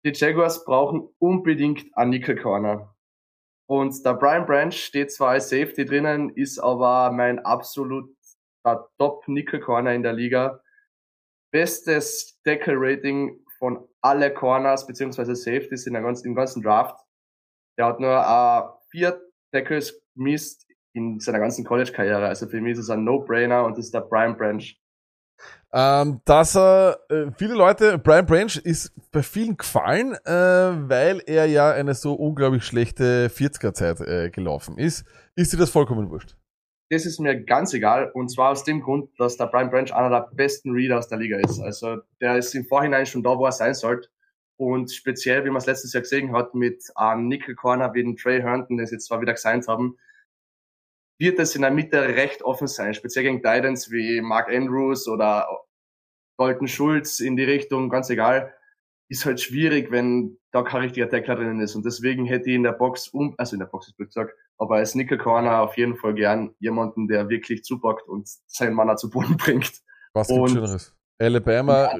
[0.04, 2.94] die Jaguars brauchen unbedingt einen Nickel Corner.
[3.68, 8.08] Und der Brian Branch steht zwar als Safety drinnen, ist aber mein absoluter
[8.98, 10.60] Top Nickel Corner in der Liga.
[11.52, 16.98] Bestes Tackle Rating von alle Corners beziehungsweise Safeties in der ganzen, im ganzen Draft.
[17.78, 19.20] Der hat nur äh, vier
[19.52, 22.26] Tackles gemisst in seiner ganzen College-Karriere.
[22.26, 24.64] Also für mich ist es ein No-Brainer und das ist der Brian Branch.
[25.72, 31.46] Ähm, dass er, äh, viele Leute, Brian Branch ist bei vielen gefallen, äh, weil er
[31.46, 35.04] ja eine so unglaublich schlechte 40er-Zeit äh, gelaufen ist.
[35.36, 36.36] Ist dir das vollkommen wurscht?
[36.90, 40.10] Das ist mir ganz egal und zwar aus dem Grund, dass der Brian Branch einer
[40.10, 41.60] der besten Reader aus der Liga ist.
[41.60, 44.08] Also der ist im Vorhinein schon da, wo er sein sollte.
[44.56, 48.16] Und speziell, wie man es letztes Jahr gesehen hat, mit einem Nickel Corner wie den
[48.16, 49.96] Trey Herndon, den sie jetzt zwar wieder gesigned haben,
[51.20, 55.46] wird es in der Mitte recht offen sein, speziell gegen Titans wie Mark Andrews oder
[56.38, 58.52] Dalton Schulz in die Richtung, ganz egal.
[59.08, 61.74] Ist halt schwierig, wenn da kein richtiger Tackler drinnen ist.
[61.76, 64.34] Und deswegen hätte ich in der Box, um, also in der Box ist blöd gesagt,
[64.58, 68.96] aber als Nickel Corner auf jeden Fall gern jemanden, der wirklich zupackt und seinen Mann
[68.98, 69.80] zu Boden bringt.
[70.12, 70.96] Was gibt Und- Schöneres?
[71.18, 71.98] Alabama,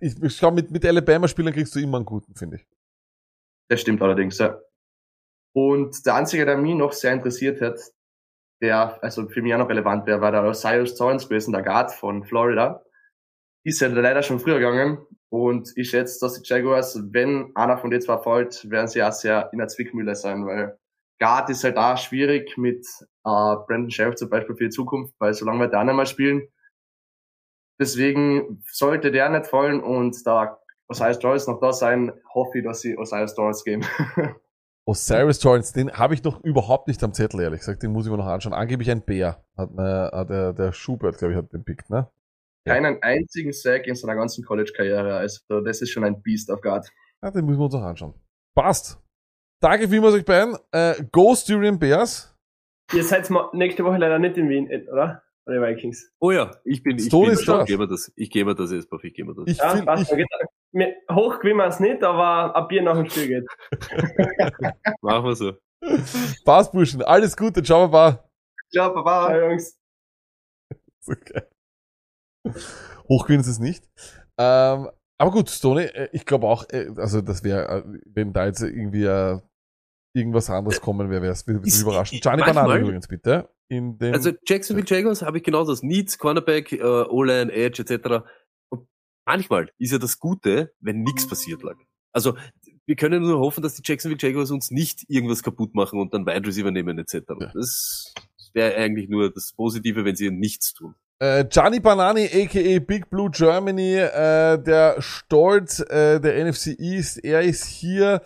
[0.00, 2.66] ich, ich glaube, mit, mit Alabama-Spielern kriegst du immer einen guten, finde ich.
[3.68, 4.60] Das stimmt allerdings, ja.
[5.54, 7.78] Und der einzige, der mich noch sehr interessiert hat,
[8.60, 11.92] der also für mich auch noch relevant wäre, war der Osiris Torrance gewesen, der Guard
[11.92, 12.82] von Florida.
[13.64, 17.90] Ist ja leider schon früher gegangen und ich schätze, dass die Jaguars, wenn einer von
[17.90, 20.78] den zwei fällt, werden sie auch sehr in der Zwickmühle sein, weil
[21.20, 22.84] Guard ist halt auch schwierig mit
[23.24, 26.48] äh, Brandon Sheriff zum Beispiel für die Zukunft, weil solange wir da nicht mehr spielen,
[27.80, 30.58] deswegen sollte der nicht fallen und da
[30.88, 33.84] Osiris Torrance noch da sein, hoffe ich, dass sie Osiris Torrance geben.
[34.84, 37.82] Osiris Torrance, den habe ich noch überhaupt nicht am Zettel, ehrlich gesagt.
[37.82, 38.52] Den muss ich mir noch anschauen.
[38.52, 39.44] Angeblich ein Bär.
[39.56, 42.10] Hat, hat der, der Schubert, glaube ich, hat den pickt, ne?
[42.64, 45.16] Keinen einzigen Sack in seiner ganzen College-Karriere.
[45.16, 46.88] Also das ist schon ein Beast auf Guard.
[47.22, 48.14] Ja, den müssen wir uns noch anschauen.
[48.54, 48.98] Passt.
[49.60, 50.56] Danke vielmals euch beiden.
[50.72, 52.34] Äh, Go Styrian Bears.
[52.92, 55.22] Ihr seid nächste Woche leider nicht in Wien, äh, oder?
[55.44, 56.12] Bei den Vikings.
[56.20, 57.64] Oh ja, ich bin, ich Stone bin, ist ich da.
[57.64, 59.44] gebe das, ich gebe das jetzt, Puff, ich gebe das.
[59.48, 60.12] Ich Ja, find- passt.
[60.12, 60.26] ich-
[61.10, 63.46] Hoch gewinnen wir es nicht, aber ein Bier nach dem Spiel geht.
[65.02, 65.52] Machen wir so.
[66.44, 67.02] Passt, Burschen.
[67.02, 67.62] Alles Gute.
[67.62, 68.24] Ciao, Baba.
[68.72, 69.28] Ciao, Baba.
[69.28, 69.78] Ciao, Jungs.
[71.06, 71.48] Geil.
[73.08, 73.84] Hochgewinnen ist es nicht.
[74.38, 74.88] Ähm,
[75.18, 78.62] aber gut, Stoney, äh, ich glaube auch, äh, also das wäre, äh, wenn da jetzt
[78.62, 79.38] irgendwie äh,
[80.14, 81.46] irgendwas anderes kommen wäre, wäre es
[81.80, 82.22] überraschend.
[82.22, 83.48] Gianni Banane übrigens, bitte.
[84.12, 85.82] Also Jacksonville Jaguars habe ich genau das.
[85.82, 88.26] Needs, Cornerback, äh, O-Line, Edge etc.
[88.68, 88.86] Und
[89.26, 91.76] manchmal ist ja das Gute, wenn nichts passiert lag.
[92.12, 92.36] Also
[92.84, 96.26] wir können nur hoffen, dass die Jacksonville Jaguars uns nicht irgendwas kaputt machen und dann
[96.26, 97.20] Wide Receiver nehmen etc.
[97.54, 98.12] Das
[98.52, 100.94] wäre eigentlich nur das Positive, wenn sie nichts tun.
[101.22, 102.80] Äh, Gianni Banani, a.k.a.
[102.80, 108.22] Big Blue Germany, äh, der Stolz äh, der NFC East, er ist hier.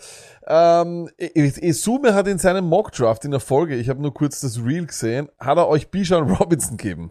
[0.46, 4.86] Ähm, Esume hat in seinem Mockdraft in der Folge, ich habe nur kurz das Reel
[4.86, 7.10] gesehen, hat er euch Bijan Robinson gegeben.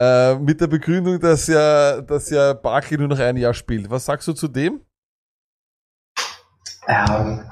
[0.00, 3.90] Äh, mit der Begründung, dass ja, dass ja Barkley nur noch ein Jahr spielt.
[3.90, 4.80] Was sagst du zu dem?
[6.86, 7.50] Ähm,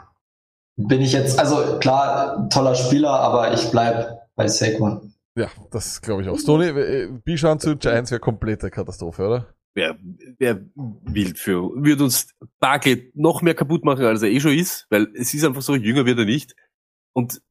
[0.77, 5.14] bin ich jetzt, also klar, toller Spieler, aber ich bleib bei Saquon.
[5.37, 6.39] Ja, das glaube ich auch.
[6.39, 9.55] Stoney, äh, Bijan zu Giants wäre komplette Katastrophe, oder?
[9.77, 9.99] Wer,
[10.39, 14.87] wer wild für, würde uns Barkley noch mehr kaputt machen, als er eh schon ist,
[14.91, 16.55] weil es ist einfach so, jünger wird er nicht.
[17.13, 17.43] Und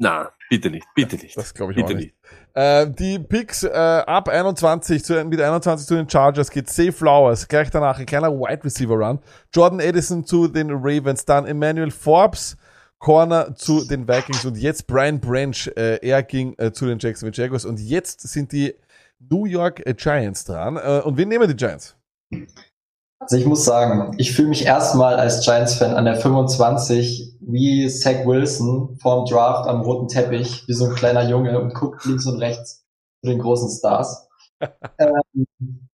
[0.00, 1.36] na, bitte nicht, bitte nicht.
[1.36, 2.14] Das glaube ich bitte auch nicht.
[2.54, 7.46] Äh, die Picks äh, ab 21 zu, mit 21 zu den Chargers geht Zay Flowers,
[7.46, 9.20] gleich danach ein kleiner Wide Receiver Run.
[9.54, 12.56] Jordan Edison zu den Ravens, dann Emmanuel Forbes,
[12.98, 17.36] Corner zu den Vikings und jetzt Brian Branch, äh, er ging äh, zu den Jacksonville
[17.36, 18.74] Jaguars und jetzt sind die
[19.20, 20.76] New York äh, Giants dran.
[20.76, 21.96] Äh, und wen nehmen die Giants?
[23.20, 28.24] Also ich muss sagen, ich fühle mich erstmal als Giants-Fan an der 25 wie Zach
[28.26, 32.38] Wilson vorm Draft am roten Teppich, wie so ein kleiner Junge und guckt links und
[32.38, 32.86] rechts
[33.22, 34.28] zu den großen Stars.
[34.98, 35.88] ähm,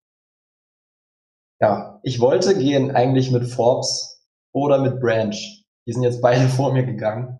[1.61, 4.23] ja, ich wollte gehen eigentlich mit Forbes
[4.53, 5.64] oder mit Branch.
[5.86, 7.39] Die sind jetzt beide vor mir gegangen,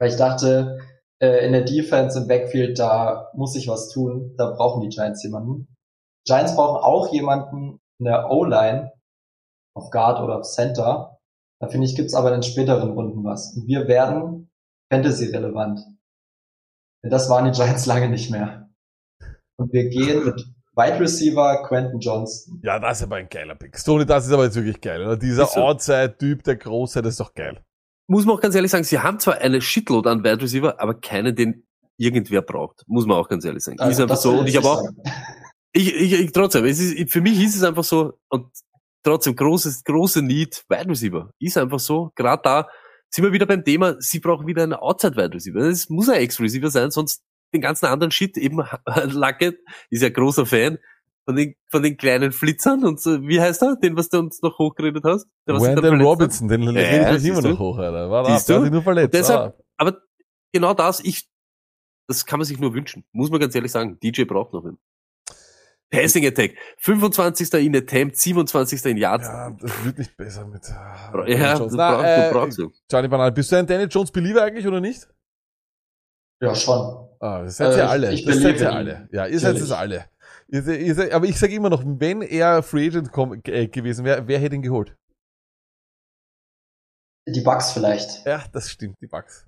[0.00, 0.78] weil ich dachte,
[1.20, 4.34] äh, in der Defense im Backfield, da muss ich was tun.
[4.36, 5.74] Da brauchen die Giants jemanden.
[6.26, 8.92] Giants brauchen auch jemanden in der O-Line,
[9.74, 11.18] auf Guard oder auf Center.
[11.60, 13.56] Da finde ich, gibt's aber in den späteren Runden was.
[13.56, 14.50] Und wir werden
[14.92, 15.80] Fantasy-relevant.
[17.02, 18.68] Denn das waren die Giants lange nicht mehr.
[19.56, 20.46] Und wir gehen mit
[20.76, 22.60] Wide Receiver Quentin Johnson.
[22.62, 23.76] Ja, das ist aber ein geiler Pick.
[23.76, 25.02] Stoney, das ist aber jetzt wirklich geil.
[25.02, 25.16] Oder?
[25.16, 25.60] Dieser so.
[25.60, 27.60] Outside-Typ, der Große, das ist doch geil.
[28.08, 30.94] Muss man auch ganz ehrlich sagen, sie haben zwar eine Shitload an Wide Receiver, aber
[30.94, 31.66] keinen, den
[31.98, 32.82] irgendwer braucht.
[32.86, 33.78] Muss man auch ganz ehrlich sagen.
[33.78, 34.38] Also, ist einfach so.
[34.38, 34.88] Und ich habe auch,
[35.72, 38.46] ich, ich, ich, trotzdem, es ist, für mich ist es einfach so, und
[39.02, 41.30] trotzdem großes, große Need, Wide Receiver.
[41.38, 42.68] Ist einfach so, gerade da,
[43.10, 45.60] sind wir wieder beim Thema, sie brauchen wieder einen Outside-Wide Receiver.
[45.60, 47.22] Das muss ein Ex-Receiver sein, sonst
[47.54, 48.58] den ganzen anderen Shit, eben
[49.04, 49.58] Luckett
[49.90, 50.78] ist ja großer Fan
[51.28, 54.40] von den, von den kleinen Flitzern und so, wie heißt er, den, was du uns
[54.40, 55.26] noch hochgeredet hast?
[55.46, 55.76] Der, was hat?
[55.84, 57.48] Robinson, den Ja, rede ich immer du?
[57.50, 58.08] noch hoch, Alter.
[58.10, 58.62] War der hat du?
[58.62, 59.12] sich nur verletzt.
[59.12, 59.62] Deshalb, Ah.
[59.76, 59.98] aber
[60.54, 61.28] genau das, ich,
[62.08, 63.04] das kann man sich nur wünschen.
[63.12, 63.98] Muss man ganz ehrlich sagen.
[64.02, 64.78] DJ braucht noch einen.
[65.90, 66.54] Passing Attack.
[66.78, 67.52] 25.
[67.54, 68.84] in Attempt, 27.
[68.86, 69.26] in Yards.
[69.26, 70.62] Ja, das wird nicht besser mit.
[70.70, 71.76] ah, Ja, Daniel du Jones.
[71.76, 72.72] brauchst- Na, du brauchst äh, ihn.
[72.90, 75.06] Johnny Banal, bist du ein Daniel Jones Believer eigentlich oder nicht?
[76.40, 77.08] Ja, schon.
[77.20, 78.12] Ah, das seid Äh, ihr ich- alle.
[78.14, 79.08] ich das seid believe ihr alle.
[79.12, 80.04] Ja, ihr seid es alle.
[80.50, 83.10] Aber ich sage immer noch, wenn er Free Agent
[83.48, 84.96] äh, gewesen wäre, wer hätte ihn geholt?
[87.26, 88.24] Die Bugs vielleicht.
[88.26, 89.46] Ja, das stimmt, die Bugs.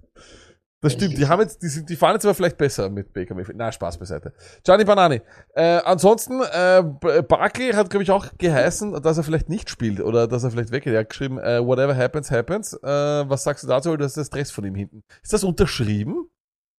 [0.83, 3.35] Das stimmt, die haben jetzt, die, sind, die fahren jetzt aber vielleicht besser mit Baker
[3.35, 3.59] Mayfield.
[3.59, 4.33] Na, Spaß beiseite.
[4.65, 5.21] Gianni Banani.
[5.55, 6.83] Äh, ansonsten, äh,
[7.23, 10.71] Barkley hat, glaube ich, auch geheißen, dass er vielleicht nicht spielt oder dass er vielleicht
[10.73, 10.95] weggeht.
[10.95, 12.73] Er hat geschrieben, äh, whatever happens, happens.
[12.83, 13.95] Äh, was sagst du dazu?
[13.97, 15.03] Das ist der Stress von ihm hinten.
[15.23, 16.31] Ist das unterschrieben?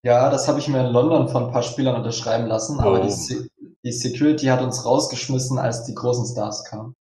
[0.04, 3.04] Ja, das habe ich mir in London von ein paar Spielern unterschreiben lassen, aber Oh.
[3.04, 3.48] die, Se
[3.84, 6.96] die Security hat uns rausgeschmissen, als die großen Stars kamen.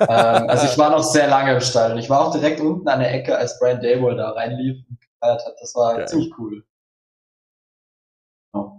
[0.00, 0.08] ähm,
[0.48, 3.00] also ich war noch sehr lange im Stall und ich war auch direkt unten an
[3.00, 5.54] der Ecke, als Brian Dayball da reinlief und gefeiert hat.
[5.60, 6.08] Das war Geil.
[6.08, 6.64] ziemlich cool.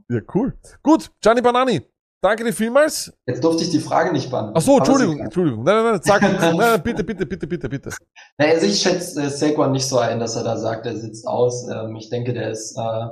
[0.09, 0.53] Ja, cool.
[0.83, 1.81] Gut, Gianni Banani.
[2.21, 3.11] Danke dir vielmals.
[3.27, 4.57] Jetzt durfte ich die Frage nicht beantworten.
[4.57, 5.19] Ach so, Aber Entschuldigung.
[5.19, 5.63] Entschuldigung.
[5.63, 7.89] Nein, nein, nein, sag, nein, nein, bitte, bitte, bitte, bitte, bitte.
[8.37, 11.27] Naja, also ich schätze äh, Saquon nicht so ein, dass er da sagt, er sitzt
[11.27, 11.67] aus.
[11.67, 13.07] Ähm, ich denke, der ist äh,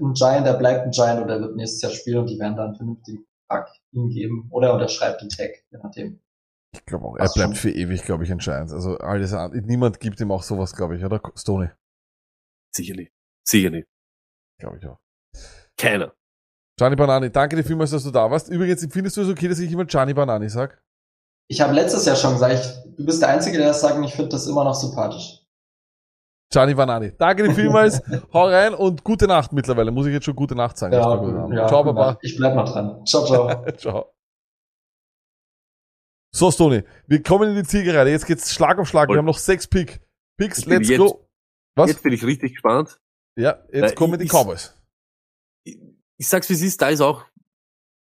[0.00, 2.74] ein Giant, der bleibt ein Giant oder wird nächstes Jahr spielen und die werden dann
[2.74, 4.48] vernünftigen Vertrag ihm geben.
[4.50, 6.20] Oder er unterschreibt den Tag, je nachdem.
[6.74, 7.70] Ich glaube auch, er bleibt schon.
[7.70, 8.72] für ewig, glaube ich, entscheidend.
[8.72, 11.20] Also alles an, niemand gibt ihm auch sowas, glaube ich, oder?
[11.34, 11.70] Stoney,
[12.74, 13.12] Sicher nicht.
[13.46, 13.88] Sicher nicht.
[14.60, 14.98] glaube ich auch.
[15.76, 16.14] Keiner.
[16.78, 18.48] Gianni Banani, danke dir vielmals, dass du da warst.
[18.48, 20.80] Übrigens, findest du es okay, dass ich immer Gianni Banani sag?
[21.50, 24.04] Ich habe letztes Jahr schon gesagt, ich, du bist der Einzige, der das sagt und
[24.04, 25.37] ich finde das immer noch sympathisch.
[26.50, 27.12] Gianni Banani.
[27.18, 28.00] Danke dir vielmals.
[28.32, 29.90] Hau rein und gute Nacht mittlerweile.
[29.90, 30.94] Muss ich jetzt schon gute Nacht sagen.
[30.94, 31.00] Ja,
[31.54, 32.06] ja, ciao, Baba.
[32.12, 32.18] Nacht.
[32.22, 33.04] Ich bleib noch dran.
[33.04, 33.72] Ciao, ciao.
[33.76, 34.14] ciao.
[36.34, 38.10] So, Stoney, wir kommen in die Zielgerade.
[38.10, 39.08] Jetzt geht's Schlag auf Schlag.
[39.08, 40.00] Wir Und- haben noch sechs Pick.
[40.38, 41.28] Picks, Ich let's jetzt- go.
[41.76, 41.90] Was?
[41.90, 42.98] Jetzt bin ich richtig gespannt.
[43.36, 44.74] Ja, jetzt Äh, kommen die ich- Cowboys.
[45.64, 47.24] Ich sag's wie es ist, da ist auch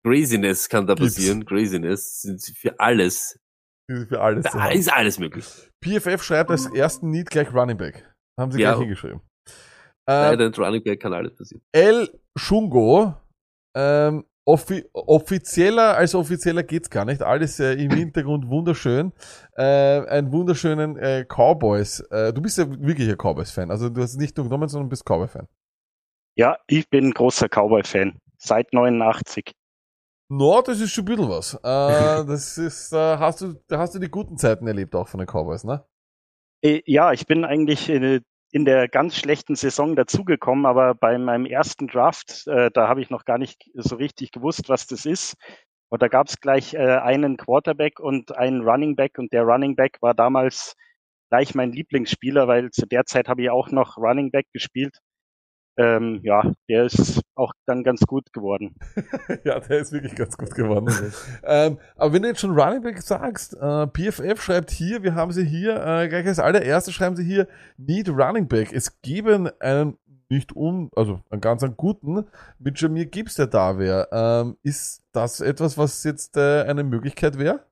[0.05, 1.17] Craziness kann da Gibt's.
[1.17, 1.45] passieren.
[1.45, 3.39] Craziness sind sie für alles.
[3.91, 4.45] Für alles.
[4.51, 5.45] Da ist alles möglich.
[5.85, 8.10] PFF schreibt als ersten Need gleich Running Back.
[8.41, 8.71] Haben sie Ja.
[8.71, 9.21] gleich hingeschrieben.
[10.07, 11.63] Ähm, Leider Running Back kann alles passieren.
[11.73, 13.15] El Shungo,
[13.77, 17.23] ähm, offi offizieller als offizieller geht's gar nicht.
[17.23, 19.13] Alles äh, im Hintergrund wunderschön.
[19.57, 22.01] Äh, einen wunderschönen äh, Cowboys.
[22.11, 23.71] Äh, du bist ja wirklich ein Cowboys-Fan.
[23.71, 25.47] Also du hast es nicht nur genommen, sondern bist Cowboy-Fan.
[26.37, 28.19] Ja, ich bin ein großer Cowboy-Fan.
[28.39, 29.53] Seit 89.
[30.33, 31.55] No, das ist schon ein bisschen was.
[31.55, 31.59] Äh,
[32.27, 35.27] das ist, äh, hast du, da hast du die guten Zeiten erlebt auch von den
[35.27, 35.85] Cowboys, ne?
[36.63, 37.89] Äh, Ja, ich bin eigentlich
[38.53, 43.11] in, der ganz schlechten Saison dazugekommen, aber bei meinem ersten Draft, äh, da habe ich
[43.11, 45.35] noch gar nicht so richtig gewusst, was das ist.
[45.91, 49.77] Und da gab es gleich äh, einen Quarterback und einen Running Back und der Running
[49.77, 50.75] Back war damals
[51.31, 54.99] gleich mein Lieblingsspieler, weil zu der Zeit habe ich auch noch Running Back gespielt.
[55.77, 58.75] Ähm, ja, der ist auch dann ganz gut geworden.
[59.45, 60.89] ja, der ist wirklich ganz gut geworden.
[61.45, 65.33] ähm, aber wenn du jetzt schon Running Back sagst, äh, PFF schreibt hier, wir haben
[65.33, 68.73] sie hier, äh, gleich als allererste schreiben sie hier, Need Running Back.
[68.73, 69.97] Es geben einen
[70.29, 72.25] nicht un, also einen ganz einen guten,
[72.59, 74.09] mit Jamir Gibbs, der da wäre.
[74.13, 77.67] Ähm, ist das etwas, was jetzt äh, eine Möglichkeit wäre?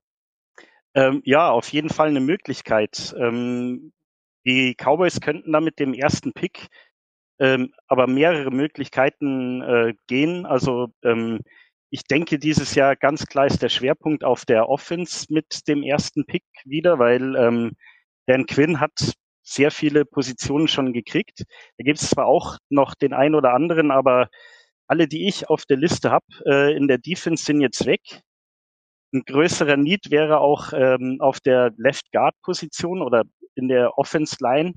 [0.94, 3.14] Ähm, ja, auf jeden Fall eine Möglichkeit.
[3.16, 3.92] Ähm,
[4.44, 6.68] die Cowboys könnten da mit dem ersten Pick
[7.40, 10.46] ähm, aber mehrere Möglichkeiten äh, gehen.
[10.46, 11.40] Also ähm,
[11.90, 16.26] ich denke, dieses Jahr ganz klar ist der Schwerpunkt auf der Offense mit dem ersten
[16.26, 17.72] Pick wieder, weil ähm,
[18.26, 21.44] Dan Quinn hat sehr viele Positionen schon gekriegt.
[21.78, 24.28] Da gibt es zwar auch noch den einen oder anderen, aber
[24.86, 28.00] alle, die ich auf der Liste habe, äh, in der Defense sind jetzt weg.
[29.14, 33.24] Ein größerer Need wäre auch ähm, auf der Left Guard Position oder
[33.54, 34.74] in der Offense Line.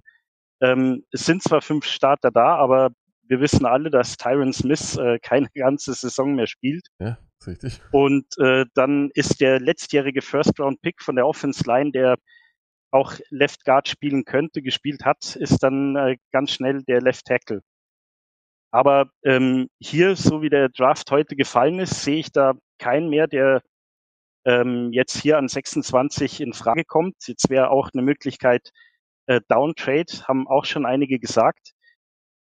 [0.62, 2.92] Ähm, es sind zwar fünf Starter da, aber
[3.28, 6.88] wir wissen alle, dass Tyron Smith äh, keine ganze Saison mehr spielt.
[7.00, 7.82] Ja, ist richtig.
[7.92, 12.18] Und äh, dann ist der letztjährige First-Round-Pick von der Offense Line, der
[12.92, 17.62] auch Left Guard spielen könnte, gespielt hat, ist dann äh, ganz schnell der Left Tackle.
[18.72, 23.28] Aber ähm, hier, so wie der Draft heute gefallen ist, sehe ich da keinen mehr,
[23.28, 23.62] der
[24.46, 27.16] ähm, jetzt hier an 26 in Frage kommt.
[27.28, 28.72] Jetzt wäre auch eine Möglichkeit,
[29.28, 31.74] äh, Downtrade, haben auch schon einige gesagt.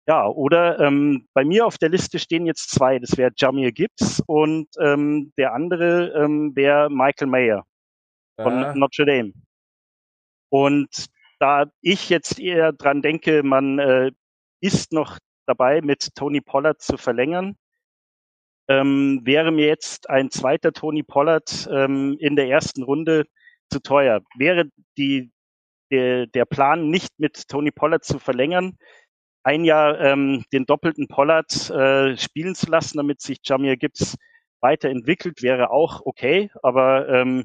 [0.06, 2.98] Ja, oder ähm, bei mir auf der Liste stehen jetzt zwei.
[2.98, 7.64] Das wäre Jamir Gibbs und ähm, der andere ähm, wäre Michael Mayer
[8.40, 8.74] von Ah.
[8.74, 9.32] Notre Dame.
[10.50, 11.06] Und
[11.38, 14.12] da ich jetzt eher dran denke, man äh,
[14.60, 17.56] ist noch dabei, mit Tony Pollard zu verlängern,
[18.68, 23.24] ähm, wäre mir jetzt ein zweiter Tony Pollard ähm, in der ersten Runde
[23.70, 24.22] zu teuer.
[24.38, 25.32] Wäre die,
[25.94, 28.76] der, Plan nicht mit Tony Pollard zu verlängern,
[29.44, 34.16] ein Jahr ähm, den doppelten Pollard äh, spielen zu lassen, damit sich Jamir Gibbs
[34.60, 36.50] weiterentwickelt, wäre auch okay.
[36.62, 37.44] Aber ähm,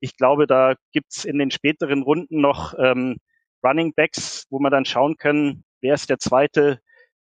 [0.00, 3.16] ich glaube, da gibt's in den späteren Runden noch ähm,
[3.62, 6.80] Running Backs, wo man dann schauen können, wer ist der zweite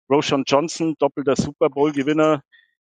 [0.09, 2.41] Roshan Johnson, doppelter Super Bowl-Gewinner,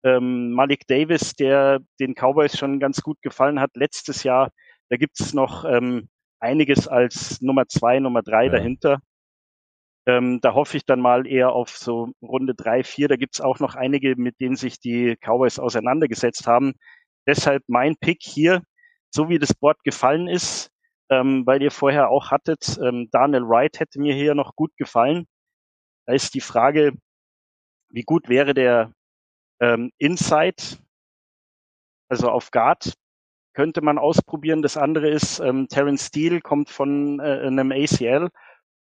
[0.05, 4.51] ähm, Malik Davis, der den Cowboys schon ganz gut gefallen hat letztes Jahr.
[4.91, 6.09] Da gibt's noch ähm,
[6.47, 8.53] einiges als Nummer zwei, Nummer drei ja.
[8.53, 9.01] dahinter.
[10.09, 13.09] Ähm, da hoffe ich dann mal eher auf so Runde drei, vier.
[13.09, 16.75] Da gibt's auch noch einige, mit denen sich die Cowboys auseinandergesetzt haben.
[17.27, 18.63] Deshalb mein Pick hier,
[19.11, 20.71] so wie das Board gefallen ist,
[21.11, 25.27] ähm, weil ihr vorher auch hattet, ähm, Daniel Wright hätte mir hier noch gut gefallen.
[26.07, 26.93] Da ist die Frage,
[27.91, 28.93] wie gut wäre der
[29.61, 30.79] ähm, Inside,
[32.09, 32.95] also auf Guard,
[33.57, 34.61] könnte man ausprobieren.
[34.61, 38.29] Das andere ist, ähm, Terence Steele kommt von äh, einem ACL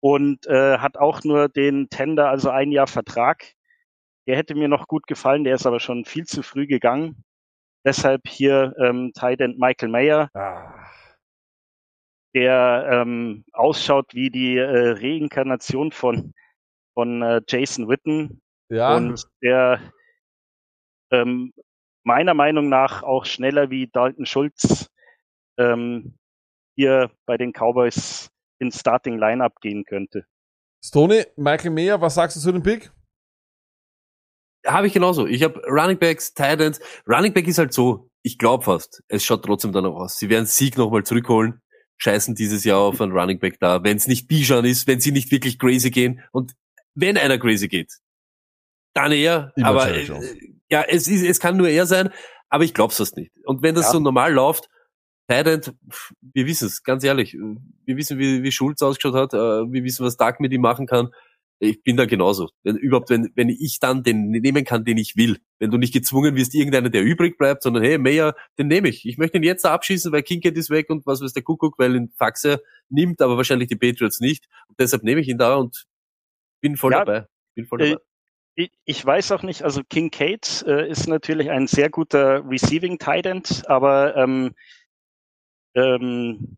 [0.01, 3.53] und äh, hat auch nur den Tender, also ein Jahr Vertrag.
[4.27, 7.25] Der hätte mir noch gut gefallen, der ist aber schon viel zu früh gegangen.
[7.85, 10.73] Deshalb hier ähm, Tight End Michael Mayer, ah.
[12.35, 16.33] der ähm, ausschaut wie die äh, Reinkarnation von
[16.95, 18.97] von äh, Jason Witten ja.
[18.97, 19.79] und der
[21.11, 21.53] ähm,
[22.05, 24.91] meiner Meinung nach auch schneller wie Dalton Schulz
[25.59, 26.17] ähm,
[26.77, 30.27] hier bei den Cowboys ins Starting Lineup gehen könnte.
[30.85, 32.93] Stoney, Michael Mayer, was sagst du zu dem Pick?
[34.67, 35.27] Habe ich genauso.
[35.27, 36.81] Ich habe Running Backs, Titans.
[37.07, 40.19] Running Back ist halt so, ich glaube fast, es schaut trotzdem danach aus.
[40.19, 41.61] Sie werden Sieg nochmal zurückholen,
[41.99, 45.13] scheißen dieses Jahr auf einen Running Back da, wenn es nicht Bijan ist, wenn sie
[45.13, 46.23] nicht wirklich crazy gehen.
[46.33, 46.55] Und
[46.95, 47.93] wenn einer crazy geht,
[48.95, 49.53] dann er.
[49.57, 52.11] Immer aber äh, ja, es, ist, es kann nur er sein,
[52.49, 53.31] aber ich glaub's fast nicht.
[53.45, 53.93] Und wenn das ja.
[53.93, 54.69] so normal läuft,
[55.31, 55.73] Tident,
[56.21, 57.35] wir wissen es, ganz ehrlich.
[57.85, 60.87] Wir wissen, wie, wie Schulz ausgeschaut hat, äh, wir wissen, was Dark mit ihm machen
[60.89, 61.11] kann.
[61.61, 62.51] Ich bin da genauso.
[62.65, 65.39] Wenn, überhaupt, wenn, wenn ich dann den nehmen kann, den ich will.
[65.61, 69.07] Wenn du nicht gezwungen wirst, irgendeiner, der übrig bleibt, sondern hey, Meyer, den nehme ich.
[69.07, 71.95] Ich möchte ihn jetzt abschießen, weil Kincaid ist weg und was weiß der Kuckuck, weil
[71.95, 74.49] ihn Faxe nimmt, aber wahrscheinlich die Patriots nicht.
[74.67, 75.85] Und deshalb nehme ich ihn da und
[76.61, 77.27] bin voll ja, dabei.
[77.55, 77.97] Bin voll dabei.
[78.57, 84.17] Ich, weiß auch nicht, also Kincaid äh, ist natürlich ein sehr guter Receiving Tight aber
[84.17, 84.55] ähm,
[85.75, 86.57] ähm,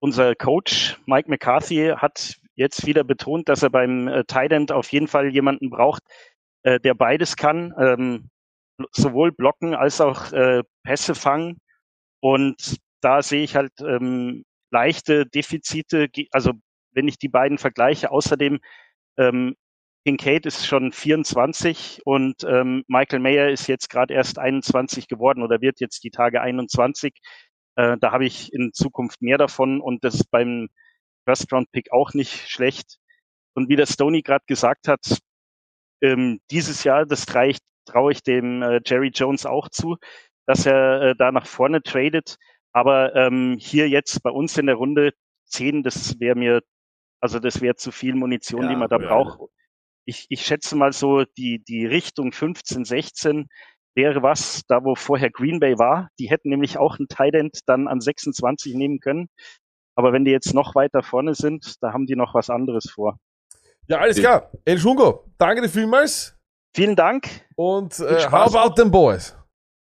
[0.00, 5.06] unser Coach Mike McCarthy hat jetzt wieder betont, dass er beim äh, Tight auf jeden
[5.06, 6.02] Fall jemanden braucht,
[6.64, 8.30] äh, der beides kann, ähm,
[8.92, 11.58] sowohl blocken als auch äh, Pässe fangen.
[12.20, 16.52] Und da sehe ich halt ähm, leichte Defizite, also
[16.92, 18.10] wenn ich die beiden vergleiche.
[18.10, 18.58] Außerdem,
[19.18, 19.54] ähm,
[20.08, 25.60] Kincaid ist schon 24 und ähm, Michael Mayer ist jetzt gerade erst 21 geworden oder
[25.60, 27.12] wird jetzt die Tage 21.
[27.76, 30.70] Äh, da habe ich in Zukunft mehr davon und das ist beim
[31.26, 32.96] First Round Pick auch nicht schlecht.
[33.52, 35.18] Und wie der Stoney gerade gesagt hat,
[36.00, 39.98] ähm, dieses Jahr, das traue ich, dem äh, Jerry Jones auch zu,
[40.46, 42.38] dass er äh, da nach vorne tradet.
[42.72, 45.12] Aber ähm, hier jetzt bei uns in der Runde
[45.48, 46.62] 10, das wäre mir
[47.20, 49.50] also das wäre zu viel Munition, ja, die man da braucht.
[50.08, 53.48] Ich, ich schätze mal so, die, die Richtung 15, 16
[53.94, 56.08] wäre was, da wo vorher Green Bay war.
[56.18, 59.28] Die hätten nämlich auch einen Tident dann an 26 nehmen können.
[59.96, 63.18] Aber wenn die jetzt noch weiter vorne sind, da haben die noch was anderes vor.
[63.88, 64.50] Ja, alles klar.
[64.64, 66.36] El Schungo, danke dir vielmals.
[66.74, 67.28] Vielen Dank.
[67.56, 69.36] Und äh, how about them boys?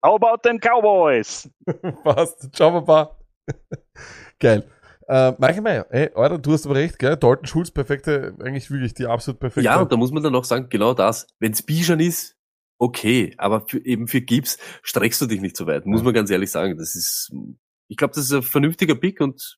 [0.04, 1.50] How about them Cowboys?
[2.04, 2.54] Passt.
[2.54, 3.18] Ciao, Papa.
[4.40, 4.70] Geil.
[5.08, 7.18] Äh, Michael Meyer, ey, Alter, du hast aber recht, gell?
[7.18, 9.66] Dalton Schulz, perfekte, eigentlich wirklich die absolut perfekte.
[9.66, 11.28] Ja, und da muss man dann noch sagen, genau das.
[11.40, 12.38] Wenn's Bijan ist,
[12.78, 16.30] okay, aber für, eben für Gibbs streckst du dich nicht so weit, muss man ganz
[16.30, 16.78] ehrlich sagen.
[16.78, 17.34] Das ist,
[17.88, 19.58] ich glaube, das ist ein vernünftiger Pick und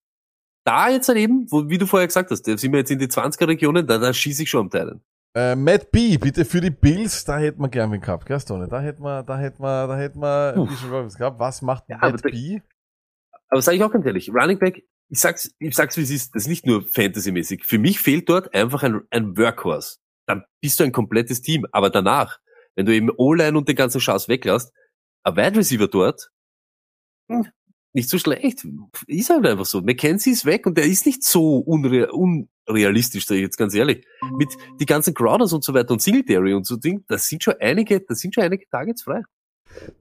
[0.66, 3.00] da jetzt halt eben, wo, wie du vorher gesagt hast, da sind wir jetzt in
[3.00, 5.02] die 20er-Regionen, da, da schieße ich schon am Teilen.
[5.36, 8.68] Äh, Matt B, bitte für die Bills, da hätten wir gern wen gehabt, gell, Stone?
[8.68, 11.18] Da hätten wir, da hätten wir, da hätten wir Uff.
[11.18, 11.40] gehabt.
[11.40, 12.62] Was macht ja, Matt B?
[13.50, 16.36] Aber sage ich auch ganz ehrlich, Running Back ich sag's, ich sag's wie es ist,
[16.36, 17.64] das ist nicht nur Fantasy-mäßig.
[17.64, 19.98] Für mich fehlt dort einfach ein, ein Workhorse.
[20.26, 21.66] Dann bist du ein komplettes Team.
[21.72, 22.40] Aber danach,
[22.76, 24.74] wenn du eben O-Line und den ganzen Schatz weglässt,
[25.24, 26.32] ein Wide Receiver dort,
[27.30, 27.48] hm,
[27.94, 28.68] nicht so schlecht.
[29.08, 29.82] Ist halt einfach so.
[29.82, 34.06] McKenzie ist weg und der ist nicht so unre unrealistisch, sage ich jetzt ganz ehrlich.
[34.38, 34.50] Mit
[34.80, 38.02] die ganzen Crowders und so weiter und Singletary und so Ding, das sind schon einige,
[38.02, 39.22] das sind schon einige Targets frei.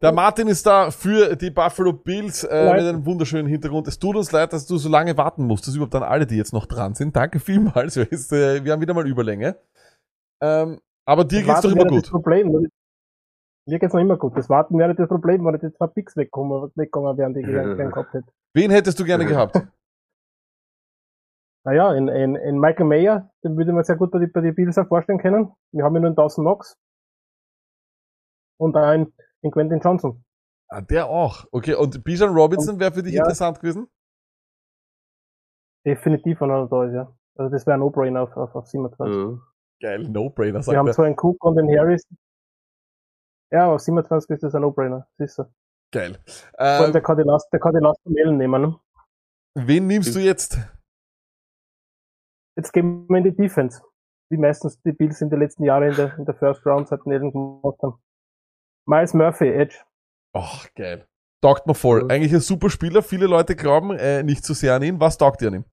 [0.03, 3.89] Der Martin ist da für die Buffalo Bills äh, mit einem wunderschönen Hintergrund.
[3.89, 5.65] Es tut uns leid, dass du so lange warten musst.
[5.65, 7.17] Das ist überhaupt an alle, die jetzt noch dran sind.
[7.17, 7.97] Danke vielmals.
[7.97, 9.57] Wir, ist, äh, wir haben wieder mal Überlänge.
[10.41, 12.05] Ähm, aber dir Das geht's doch immer gut.
[12.05, 12.69] Das Problem.
[13.67, 14.37] Mir geht's noch immer gut.
[14.37, 17.47] Das Warten wäre nicht das Problem, wenn jetzt zwei Picks wegkommen, weggekommen wären, die ich
[17.47, 18.27] gerne gern gehabt hätte.
[18.53, 19.61] Wen hättest du gerne gehabt?
[21.65, 24.87] Naja, in, in, in Michael Mayer, den würde man sehr gut bei die Bills auch
[24.87, 25.51] vorstellen können.
[25.73, 26.77] Wir haben ja nur einen Dawson Knox.
[28.59, 29.15] Und einen
[29.45, 30.25] in Quentin Johnson.
[30.69, 31.45] Ah, der auch.
[31.53, 33.23] Okay, und Bijan Robinson wäre für dich Ja.
[33.23, 33.87] interessant gewesen?
[35.87, 37.15] Definitiv, wenn er da ist, ja.
[37.37, 39.39] Also das wäre ein No-Brainer auf, auf, auf 27.
[39.83, 40.95] Geil, No-Brainer, Wir sagt haben er.
[40.95, 42.03] zwar einen Cook und den Harris.
[43.53, 45.07] Ja, auf 27 ist das ein No-Brainer.
[45.19, 45.45] Siehst du.
[45.93, 46.19] Geil.
[46.27, 48.81] Vor allem, Ähm, der kann die Last, der kann die Last von Allen nehmen, ne?
[49.57, 50.59] wen nimmst du jetzt?
[52.57, 53.83] Jetzt gehen wir in die Defense.
[54.31, 57.07] Wie meistens die Bills in den letzten Jahren in der, in der First Round seit
[57.07, 58.01] Allen gemacht haben.
[58.87, 59.77] Miles Murphy, Edge.
[60.33, 61.07] Ach, geil.
[61.41, 62.11] Taugt mir voll.
[62.11, 63.03] Eigentlich ein super Spieler.
[63.03, 65.01] Viele Leute glauben äh, nicht so sehr an ihn.
[65.01, 65.65] Was taugt dir an ihm?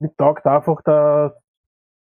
[0.00, 1.40] Mir taugt einfach der,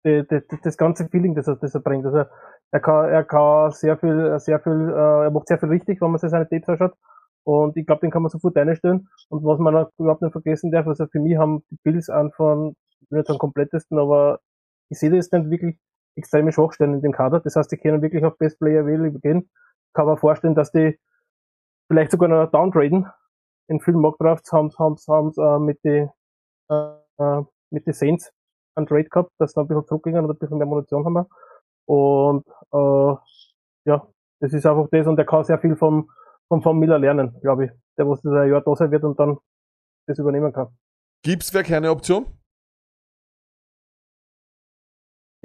[0.06, 2.06] die, die, das ganze Feeling, das er, das er bringt.
[2.06, 2.26] Also
[2.72, 6.12] er kann, er kann sehr viel, sehr viel, äh, er macht sehr viel richtig, wenn
[6.12, 6.94] man sich seine Tapes anschaut.
[7.44, 9.08] Und ich glaube, den kann man sofort einstellen.
[9.30, 12.32] Und was man auch überhaupt nicht vergessen darf, also für mich haben die Bills einen
[12.34, 12.76] von,
[13.10, 14.40] nicht sagen komplettesten, aber
[14.90, 15.78] ich sehe das nicht wirklich
[16.18, 17.40] extreme Schwachstellen in dem Kader.
[17.40, 19.50] Das heißt, die können wirklich auf Best Player Available gehen.
[19.94, 21.00] Kann man vorstellen, dass die
[21.88, 23.08] vielleicht sogar noch downtraden.
[23.70, 26.08] In vielen Mockdrafts haben haben äh, mit die
[26.70, 28.32] äh, mit den Saints
[28.76, 31.28] einen Trade gehabt, dass sie ein bisschen zurückgingen und ein bisschen mehr Munition haben.
[31.86, 33.16] Und äh,
[33.90, 34.08] ja,
[34.40, 36.10] das ist einfach das und er kann sehr viel vom
[36.48, 37.72] vom Von Miller lernen, glaube ich.
[37.98, 39.38] Der, was das ein Jahr da sein wird und dann
[40.06, 40.68] das übernehmen kann.
[41.24, 42.26] Gibt's wer keine Option?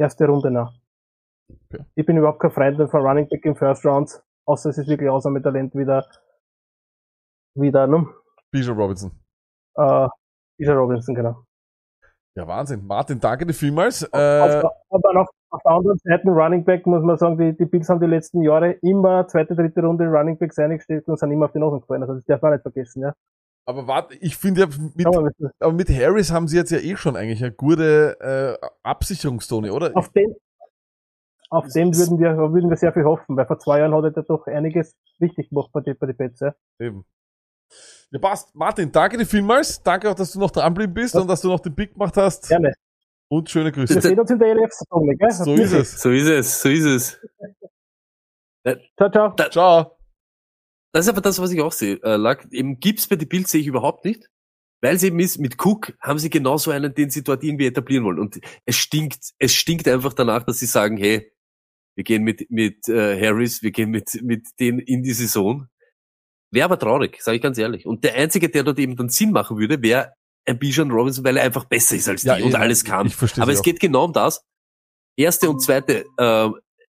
[0.03, 0.73] Erste Runde nach.
[1.95, 5.09] Ich bin überhaupt kein Freund von Running Back im First Round, außer es ist wirklich
[5.09, 6.05] Ausnahmetalent wieder,
[7.55, 8.09] wieder, ne?
[8.51, 9.13] Bijan Robinson.
[9.77, 10.09] Äh,
[10.59, 11.45] Bijan Robinson, genau.
[12.35, 12.85] Ja, Wahnsinn.
[12.85, 14.03] Martin, danke dir vielmals.
[14.03, 17.57] Auf Äh, der, aber noch auf der anderen Seite Running Back muss man sagen, die,
[17.57, 21.31] die Bills haben die letzten Jahre immer zweite, dritte Runde Running Backs eingestellt und sind
[21.31, 22.03] immer auf die Nase gefallen.
[22.03, 23.15] Also das darf man nicht vergessen, ja.
[23.65, 25.07] Aber warte, ich finde ja, mit,
[25.61, 29.97] aber mit Harris haben sie jetzt ja eh schon eigentlich eine gute äh, Absicherungszone, oder?
[29.97, 30.35] Auf den,
[31.51, 34.23] auf dem würden wir, würden wir sehr viel hoffen, weil vor zwei Jahren hat er
[34.23, 36.55] doch einiges richtig gemacht bei den, bei den Pets, ja.
[36.81, 37.05] Eben.
[38.11, 38.55] Ja, passt.
[38.55, 39.83] Martin, danke dir vielmals.
[39.83, 42.49] Danke auch, dass du noch dranbleiben bist und dass du noch den Pick gemacht hast.
[42.49, 42.75] Gerne.
[43.29, 43.95] Und schöne Grüße.
[43.95, 45.31] Wir sehen uns in der ELF-Saison, gell?
[45.31, 46.03] So ist es.
[46.03, 47.21] So ist es, so ist es.
[48.99, 49.35] Ciao, ciao.
[49.51, 50.02] ciao.
[50.93, 51.99] Das ist aber das, was ich auch sehe.
[52.03, 54.29] Äh, Lack, eben Gibbs bei die Bild sehe ich überhaupt nicht.
[54.83, 58.05] Weil es eben ist, mit Cook haben sie genauso einen, den sie dort irgendwie etablieren
[58.05, 58.19] wollen.
[58.19, 61.33] Und es stinkt, es stinkt einfach danach, dass sie sagen, hey,
[61.95, 65.69] wir gehen mit, mit äh, Harris, wir gehen mit, mit denen in die Saison.
[66.51, 67.87] Wäre aber traurig, sage ich ganz ehrlich.
[67.87, 70.15] Und der Einzige, der dort eben dann Sinn machen würde, wäre
[70.47, 73.07] ein Bijan Robinson, weil er einfach besser ist als die Ja, und eh, alles kann.
[73.07, 73.65] ich verstehe aber es auch.
[73.65, 74.45] geht genau um das.
[75.17, 76.49] Erste und zweite, äh,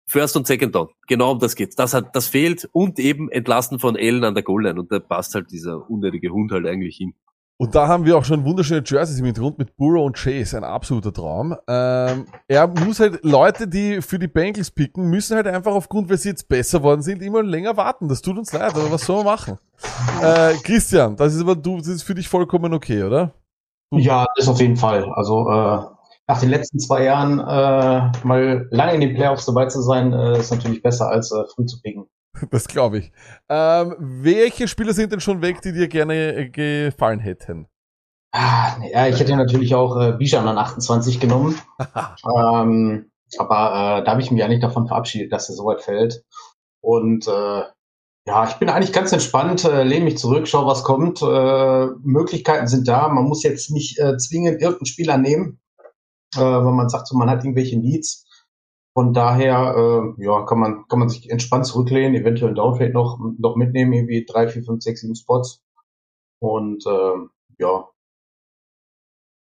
[0.10, 0.90] First und Second Down.
[1.07, 1.76] Genau um das geht's.
[1.76, 4.80] Das hat, das fehlt und eben entlasten von Allen an der Goal-Line.
[4.80, 7.14] Und da passt halt dieser unnötige Hund halt eigentlich hin.
[7.61, 10.64] Und da haben wir auch schon wunderschöne Jerseys im Hintergrund mit Burrow und Chase, ein
[10.64, 11.56] absoluter Traum.
[11.68, 16.18] Ähm, er muss halt, Leute, die für die Bengals picken, müssen halt einfach aufgrund, weil
[16.18, 18.07] sie jetzt besser worden sind, immer länger warten.
[18.07, 19.57] Das tut uns leid, aber was soll man machen?
[20.22, 23.34] Äh, Christian, das ist aber du, das ist für dich vollkommen okay, oder?
[23.91, 25.11] Ja, das auf jeden Fall.
[25.14, 25.81] Also äh,
[26.30, 30.38] nach den letzten zwei Jahren äh, mal lange in den Playoffs dabei zu sein, äh,
[30.38, 32.06] ist natürlich besser als äh, früh zu picken.
[32.51, 33.11] Das glaube ich.
[33.49, 37.68] Ähm, welche Spieler sind denn schon weg, die dir gerne äh, gefallen hätten?
[38.31, 41.60] Ah, ja, ich hätte natürlich auch äh, Bijan an 28 genommen.
[42.38, 46.23] ähm, aber äh, da habe ich mich eigentlich davon verabschiedet, dass er so weit fällt.
[46.81, 47.64] Und äh,
[48.27, 51.23] ja, ich bin eigentlich ganz entspannt, äh, lehne mich zurück, schau, was kommt.
[51.23, 53.10] Äh, Möglichkeiten sind da.
[53.10, 55.60] Man muss jetzt nicht äh, zwingend irgendeinen Spieler nehmen,
[56.35, 58.26] äh, wenn man sagt, so, man hat irgendwelche Needs.
[58.93, 59.76] Von daher,
[60.18, 63.93] äh, ja, kann man, kann man sich entspannt zurücklehnen, eventuell einen Downtrade noch, noch mitnehmen,
[63.93, 65.61] irgendwie drei, vier, fünf, sechs, sieben Spots.
[66.39, 67.15] Und äh,
[67.60, 67.88] ja,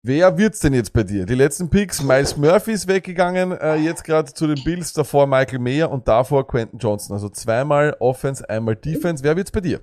[0.08, 1.26] Wer wird's denn jetzt bei dir?
[1.26, 5.58] Die letzten Picks, Miles Murphy ist weggegangen, äh, jetzt gerade zu den Bills, davor Michael
[5.58, 7.14] Mayer und davor Quentin Johnson.
[7.14, 9.24] Also zweimal Offense, einmal Defense.
[9.24, 9.80] Wer wird's bei dir?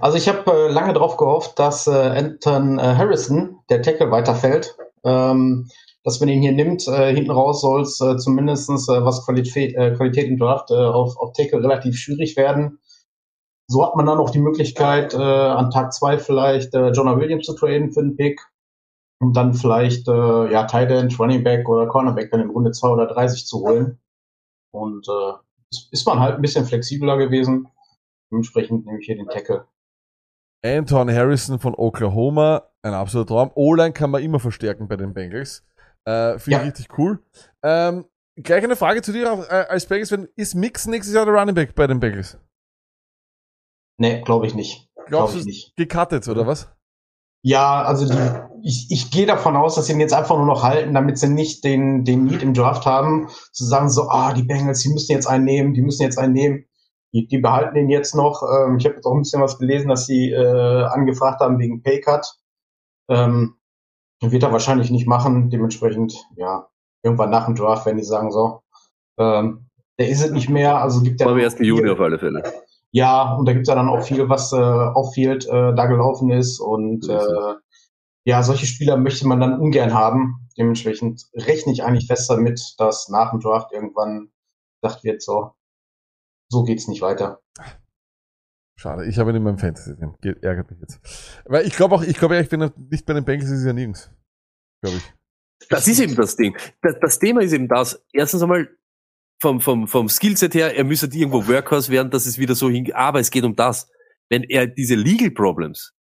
[0.00, 4.74] Also ich habe äh, lange darauf gehofft, dass äh, Anton äh, Harrison, der Tackle, weiterfällt.
[5.04, 5.68] Ähm,
[6.04, 6.86] dass man ihn hier nimmt.
[6.88, 10.74] Äh, hinten raus soll es äh, zumindest äh, was Qualität, äh, Qualität im Draft äh,
[10.74, 12.78] auf, auf Tackle relativ schwierig werden.
[13.68, 17.46] So hat man dann auch die Möglichkeit, äh, an Tag zwei vielleicht äh, Jonah Williams
[17.46, 18.40] zu traden für den Pick.
[19.20, 22.88] Und dann vielleicht äh, ja, Tight End, Running Back oder Cornerback dann in Runde zwei
[22.88, 24.00] oder 30 zu holen.
[24.72, 25.32] Und äh,
[25.92, 27.68] ist man halt ein bisschen flexibler gewesen.
[28.30, 29.66] Dementsprechend nehme ich hier den Tackle.
[30.64, 33.50] Anton Harrison von Oklahoma, ein absoluter Traum.
[33.54, 35.64] O-Line kann man immer verstärken bei den Bengals.
[36.04, 37.22] Äh, Finde ich richtig cool.
[37.62, 38.06] Ähm,
[38.36, 40.28] gleich eine Frage zu dir äh, als Bengals-Fan.
[40.36, 42.38] Ist Mix nächstes Jahr der Running Back bei den Bengals?
[43.98, 44.88] Nee, glaube ich nicht.
[45.06, 45.76] Glaubst Glaub du, nicht.
[45.76, 46.68] gecuttet, oder was?
[47.44, 48.18] Ja, also die,
[48.62, 51.28] ich, ich gehe davon aus, dass sie ihn jetzt einfach nur noch halten, damit sie
[51.28, 55.12] nicht den, den Need im Draft haben, zu sagen so, ah, die Bengals, die müssen
[55.12, 56.64] jetzt einen nehmen, die müssen jetzt einen nehmen.
[57.12, 58.42] Die, die behalten den jetzt noch.
[58.42, 61.82] Ähm, ich habe jetzt auch ein bisschen was gelesen, dass sie äh, angefragt haben wegen
[61.82, 62.26] Paycut.
[63.10, 63.56] Ähm,
[64.30, 65.50] wird er wahrscheinlich nicht machen.
[65.50, 66.68] Dementsprechend, ja,
[67.02, 68.62] irgendwann nach dem Draft, wenn die sagen so,
[69.18, 69.66] ähm,
[69.98, 71.58] der ist es nicht mehr, also gibt er Am 1.
[71.60, 72.42] Juni auf alle Fälle.
[72.92, 76.30] ja, und da gibt's ja dann auch viel, was äh, auf Field äh, da gelaufen
[76.30, 76.60] ist.
[76.60, 77.54] Und äh,
[78.24, 80.48] ja, solche Spieler möchte man dann ungern haben.
[80.56, 84.30] Dementsprechend rechne ich eigentlich fest damit, dass nach dem Draft irgendwann
[84.80, 85.52] gesagt wird, so,
[86.48, 87.40] so geht's nicht weiter.
[88.76, 90.14] Schade, ich habe ihn in meinem Fantasy-Team.
[90.40, 91.00] Ärgert mich jetzt.
[91.44, 93.72] Weil ich glaube auch, ich glaube ehrlich, wenn er nicht bei den Bengals ist, er
[93.72, 94.10] nirgends.
[94.80, 95.68] Glaube ich.
[95.68, 96.56] Das ist eben das Ding.
[96.82, 98.04] Das, das Thema ist eben das.
[98.12, 98.68] Erstens einmal
[99.40, 102.94] vom, vom, vom Skillset her, er müsste irgendwo Workhorse werden, dass es wieder so hingeht.
[102.94, 103.90] Aber es geht um das.
[104.28, 105.92] Wenn er diese Legal Problems,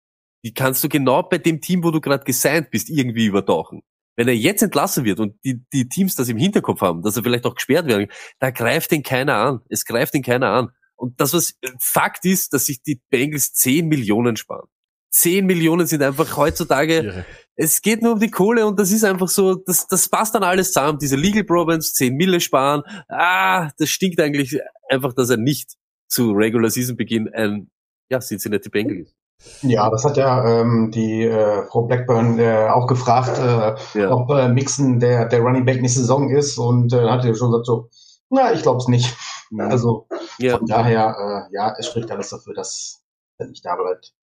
[0.44, 3.82] die kannst du genau bei dem Team, wo du gerade gesigned bist, irgendwie übertauchen.
[4.16, 7.22] Wenn er jetzt entlassen wird und die, die Teams das im Hinterkopf haben, dass er
[7.22, 9.60] vielleicht auch gesperrt werden, da greift ihn keiner an.
[9.68, 10.68] Es greift ihn keiner an.
[11.00, 14.68] Und das, was äh, Fakt ist, dass sich die Bengals 10 Millionen sparen.
[15.12, 17.24] 10 Millionen sind einfach heutzutage,
[17.56, 20.44] es geht nur um die Kohle und das ist einfach so, das, das passt dann
[20.44, 20.98] alles zusammen.
[21.00, 25.72] Diese Legal Problems, 10 Mille sparen, ah, das stinkt eigentlich einfach, dass er nicht
[26.06, 27.70] zu Regular Season Beginn ein,
[28.08, 29.14] ja, Cincinnati Bengal ist.
[29.62, 34.48] Ja, das hat ja ähm, die äh, Frau Blackburn äh, auch gefragt, äh, ob äh,
[34.48, 37.88] Mixon der, der Running Back nächste Saison ist und äh, hat ja schon gesagt so,
[38.28, 39.16] na, ich glaube es nicht.
[39.58, 40.06] Also
[40.38, 43.02] von daher, äh, ja, es spricht alles dafür, dass
[43.38, 44.14] er nicht da bleibt.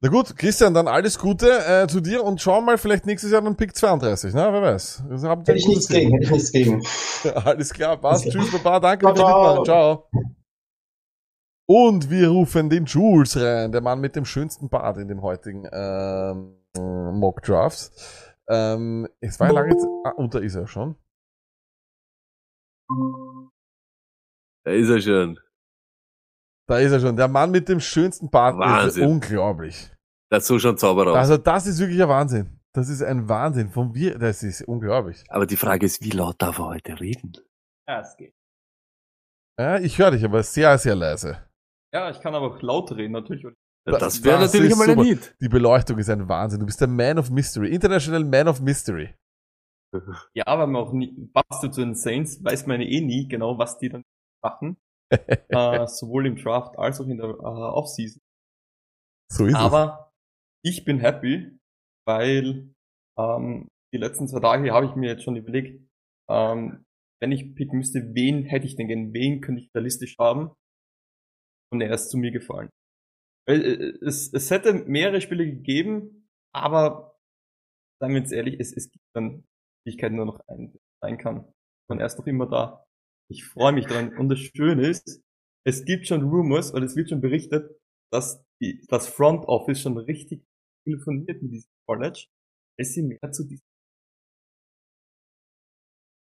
[0.00, 3.40] Na gut, Christian, dann alles Gute äh, zu dir und schau mal vielleicht nächstes Jahr
[3.40, 4.52] dann Pick 32, ne?
[4.52, 5.04] Wer weiß.
[5.08, 6.82] Das habt ihr Hätte ich nichts gegen, hätte ich nichts gegen.
[7.34, 8.26] Alles klar, passt.
[8.26, 8.38] Okay.
[8.38, 9.64] Tschüss, Baba, danke Ciao, fürs Mitmachen.
[9.64, 10.08] ciao.
[10.12, 10.24] Ciao.
[11.66, 15.66] Und wir rufen den Jules rein, der Mann mit dem schönsten Bart in den heutigen
[15.72, 16.58] ähm,
[17.18, 18.34] Mock Drafts.
[18.48, 19.88] Ähm, es war ja lange Zeit.
[20.04, 20.96] Ah, und da ist er schon.
[24.64, 25.38] Da ist er schon.
[26.66, 27.16] Da ist er schon.
[27.16, 29.08] Der Mann mit dem schönsten Bart ist Wahnsinn.
[29.08, 29.92] unglaublich.
[30.30, 31.16] Das so schon Zauber aus.
[31.16, 32.60] Also das ist wirklich ein Wahnsinn.
[32.72, 33.70] Das ist ein Wahnsinn.
[33.70, 35.22] Von wir, das ist unglaublich.
[35.28, 37.32] Aber die Frage ist, wie laut darf er heute reden?
[37.88, 38.34] Ja, es geht.
[39.60, 41.46] Ja, ich höre dich aber sehr, sehr leise.
[41.92, 43.44] Ja, ich kann aber auch laut reden, natürlich.
[43.44, 45.04] ist super.
[45.40, 46.58] Die Beleuchtung ist ein Wahnsinn.
[46.60, 47.72] Du bist der Man of Mystery.
[47.72, 49.14] International Man of Mystery.
[50.32, 53.58] Ja, aber man auch nie, passt du zu den Saints, weiß man eh nie genau,
[53.58, 54.02] was die dann
[54.44, 54.76] machen.
[55.10, 58.20] äh, sowohl im Draft als auch in der äh, Offseason.
[59.32, 60.12] So ist aber
[60.64, 61.58] ich bin happy,
[62.06, 62.72] weil
[63.18, 65.86] ähm, die letzten zwei Tage habe ich mir jetzt schon überlegt,
[66.30, 66.84] ähm,
[67.20, 70.52] wenn ich picken müsste, wen hätte ich denn gern, wen könnte ich realistisch haben?
[71.72, 72.70] Und er ist zu mir gefallen.
[73.48, 77.16] Äh, Es, es hätte mehrere Spiele gegeben, aber
[78.00, 79.44] sagen wir jetzt ehrlich, es, es gibt dann
[79.86, 81.52] Fähigkeiten nur noch einen sein kann.
[81.90, 82.83] Und er ist noch immer da.
[83.30, 84.16] Ich freue mich dran.
[84.16, 85.22] Und das Schöne ist,
[85.66, 87.70] es gibt schon Rumors, oder es wird schon berichtet,
[88.12, 90.44] dass die, das Front Office schon richtig
[90.84, 92.26] telefoniert mit diesem College,
[92.78, 93.64] es sie mehr zu diesem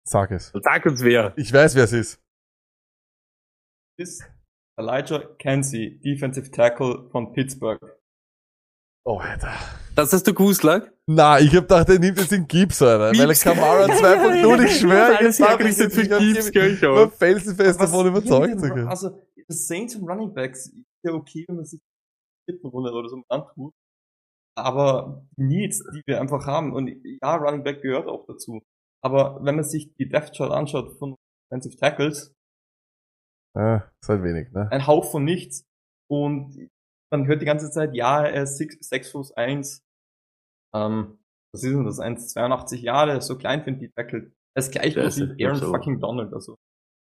[0.08, 0.52] Sag es.
[0.62, 1.34] Sag uns wer.
[1.36, 2.23] Ich weiß, wer es ist.
[3.98, 4.24] ist
[4.78, 8.00] Elijah Kenzie, Defensive Tackle von Pittsburgh.
[9.05, 9.55] Oh, Alter.
[9.94, 10.90] Das hast du gewusst, lag?
[11.10, 13.10] Na, ich hab gedacht, er nimmt jetzt den Gips, Alter.
[13.12, 13.40] Weil er Gibbs.
[13.42, 17.10] Kamara 2.0, ich schwöre, jetzt hergerichtet für Gibbs, gell, ich Ich auch.
[17.12, 18.88] felsenfest davon überzeugt sogar.
[18.88, 22.92] Also, das Saints und Running Backs ist ja okay, wenn man sich die vierten Runde
[22.92, 23.72] oder so antut.
[24.54, 26.88] Aber die Needs, die wir einfach haben, und
[27.22, 28.60] ja, Running Back gehört auch dazu.
[29.02, 31.14] Aber wenn man sich die Depth Chart anschaut von
[31.50, 32.34] Offensive Tackles,
[33.56, 34.68] Ah, ist halt wenig, ne?
[34.70, 35.64] ein Hauch von nichts.
[36.10, 36.68] Und
[37.10, 39.80] man hört die ganze Zeit, ja, er ist 6 Fuß 1.
[40.74, 41.18] Ähm,
[41.52, 41.98] was ist denn das?
[42.00, 44.32] 1,82 Jahre, so klein für die Tackle.
[44.55, 45.70] Er ist gleich Der groß ist wie Aaron so.
[45.70, 46.56] fucking Donald, also.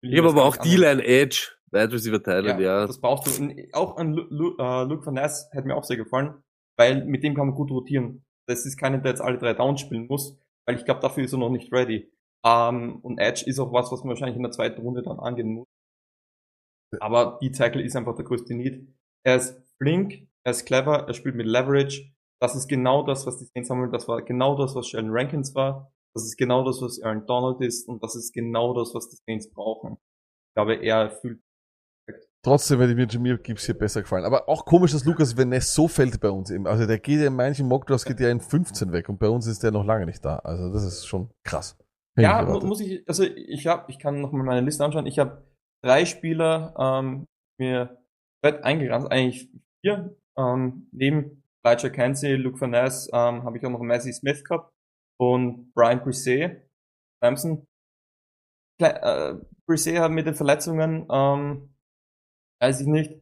[0.01, 2.85] Ich habe aber auch die D-Line Edge, Wide Receiver Thailand, ja.
[2.85, 3.43] Das brauchst du.
[3.43, 6.43] Und auch an Lu, Lu, äh, Luke Van Ness hat mir auch sehr gefallen,
[6.77, 8.25] weil mit dem kann man gut rotieren.
[8.47, 11.33] Das ist keiner, der jetzt alle drei Downs spielen muss, weil ich glaube, dafür ist
[11.33, 12.11] er noch nicht ready.
[12.45, 15.53] Ähm, und Edge ist auch was, was man wahrscheinlich in der zweiten Runde dann angehen
[15.53, 15.67] muss.
[16.99, 18.87] Aber die Tackle ist einfach der größte Need.
[19.25, 22.11] Er ist flink, er ist clever, er spielt mit Leverage.
[22.41, 23.91] Das ist genau das, was die Saints sammeln.
[23.91, 25.91] Das war genau das, was Sheldon Rankins war.
[26.13, 27.87] Das ist genau das, was Aaron Donald ist.
[27.87, 29.93] Und das ist genau das, was die Saints brauchen.
[29.93, 31.41] Ich glaube, er fühlt
[32.45, 34.23] Trotzdem hätte mir Jameer Gibbs hier besser gefallen.
[34.23, 36.67] Aber auch komisch, dass Lukas Veness so fällt bei uns eben.
[36.67, 39.47] Also der geht ja in manchen Mockdrafts geht ja in 15 weg und bei uns
[39.47, 40.37] ist der noch lange nicht da.
[40.37, 41.75] Also das ist schon krass.
[42.19, 45.07] Ja, muss ich, also ich habe, ich kann noch mal meine Liste anschauen.
[45.07, 45.43] Ich habe
[45.83, 47.25] drei Spieler ähm,
[47.59, 47.97] mir
[48.45, 49.49] fett eingerannt, eigentlich
[49.83, 50.15] vier.
[50.37, 54.71] Ähm, neben Elijah Cansey, Luke Van Ness ähm, habe ich auch noch Messi Smith gehabt
[55.19, 56.61] und Brian Brisset.
[57.21, 59.35] Kle äh,
[59.65, 61.75] Brisset hat mit den Verletzungen, ähm,
[62.61, 63.19] weiß ich nicht,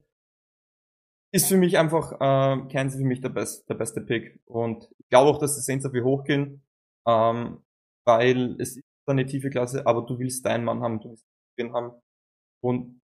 [1.34, 4.42] ist für mich einfach, äh, Cansey für mich der, best, der beste Pick.
[4.46, 6.64] Und ich glaube auch, dass die Saints dafür hochgehen,
[7.08, 7.64] ähm,
[8.06, 11.26] weil es ist eine tiefe Klasse, aber du willst deinen Mann haben, du willst
[11.58, 11.94] den haben.
[12.62, 13.02] Und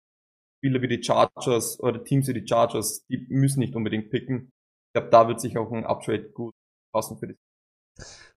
[0.59, 4.52] Spieler wie die Chargers oder Teams wie die Chargers, die müssen nicht unbedingt picken.
[4.93, 6.53] Ich glaube, da wird sich auch ein Uptrade gut
[6.93, 7.37] passen für die.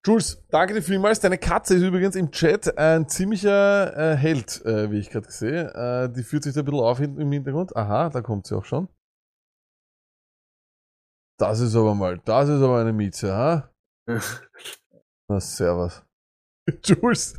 [0.07, 1.21] Jules, danke dir vielmals.
[1.21, 5.73] Deine Katze ist übrigens im Chat ein ziemlicher äh, Held, äh, wie ich gerade sehe.
[5.75, 7.77] Äh, die führt sich da ein bisschen auf im Hintergrund.
[7.77, 8.89] Aha, da kommt sie auch schon.
[11.39, 13.71] Das ist aber mal, das ist aber eine Mieze, ha?
[15.29, 16.03] Na, servus.
[16.85, 17.39] Jules,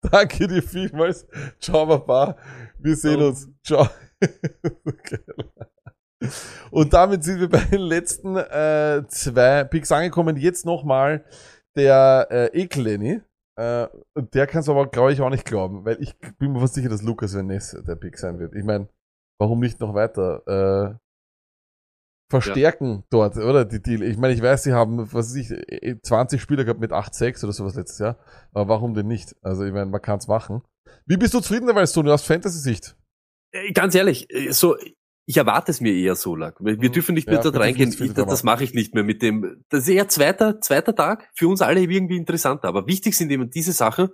[0.00, 1.26] danke dir vielmals.
[1.58, 2.36] Ciao, Papa.
[2.78, 3.48] Wir sehen uns.
[3.64, 3.88] Ciao.
[6.70, 10.36] Und damit sind wir bei den letzten äh, zwei Picks angekommen.
[10.36, 11.24] Jetzt nochmal
[11.76, 13.20] der äh, Ekel-Lenny.
[13.56, 13.86] Äh,
[14.16, 16.88] der kann es aber, glaube ich, auch nicht glauben, weil ich bin mir fast sicher,
[16.88, 18.54] dass Lukas Vaness der Pick sein wird.
[18.54, 18.88] Ich meine,
[19.38, 20.98] warum nicht noch weiter äh,
[22.30, 23.64] verstärken dort, oder?
[23.64, 24.02] Die Deal.
[24.02, 27.44] Ich meine, ich weiß, sie haben, was weiß ich, eh, 20 Spieler gehabt mit 8-6
[27.44, 28.18] oder sowas letztes Jahr.
[28.52, 29.36] Aber warum denn nicht?
[29.42, 30.62] Also, ich meine, man kann es machen.
[31.06, 32.96] Wie bist du zufrieden dabei, Tony, aus Fantasy-Sicht?
[33.52, 34.76] Äh, Ganz ehrlich, äh, so,
[35.26, 36.54] ich erwarte es mir eher so lang.
[36.60, 37.32] Wir wir dürfen nicht Mhm.
[37.32, 37.90] Ja, mehr dort reingehen.
[37.90, 39.64] Ich, das das mache ich nicht mehr mit dem.
[39.70, 41.30] Das ist eher zweiter, zweiter Tag.
[41.34, 42.68] Für uns alle irgendwie interessanter.
[42.68, 44.08] Aber wichtig sind eben diese Sachen.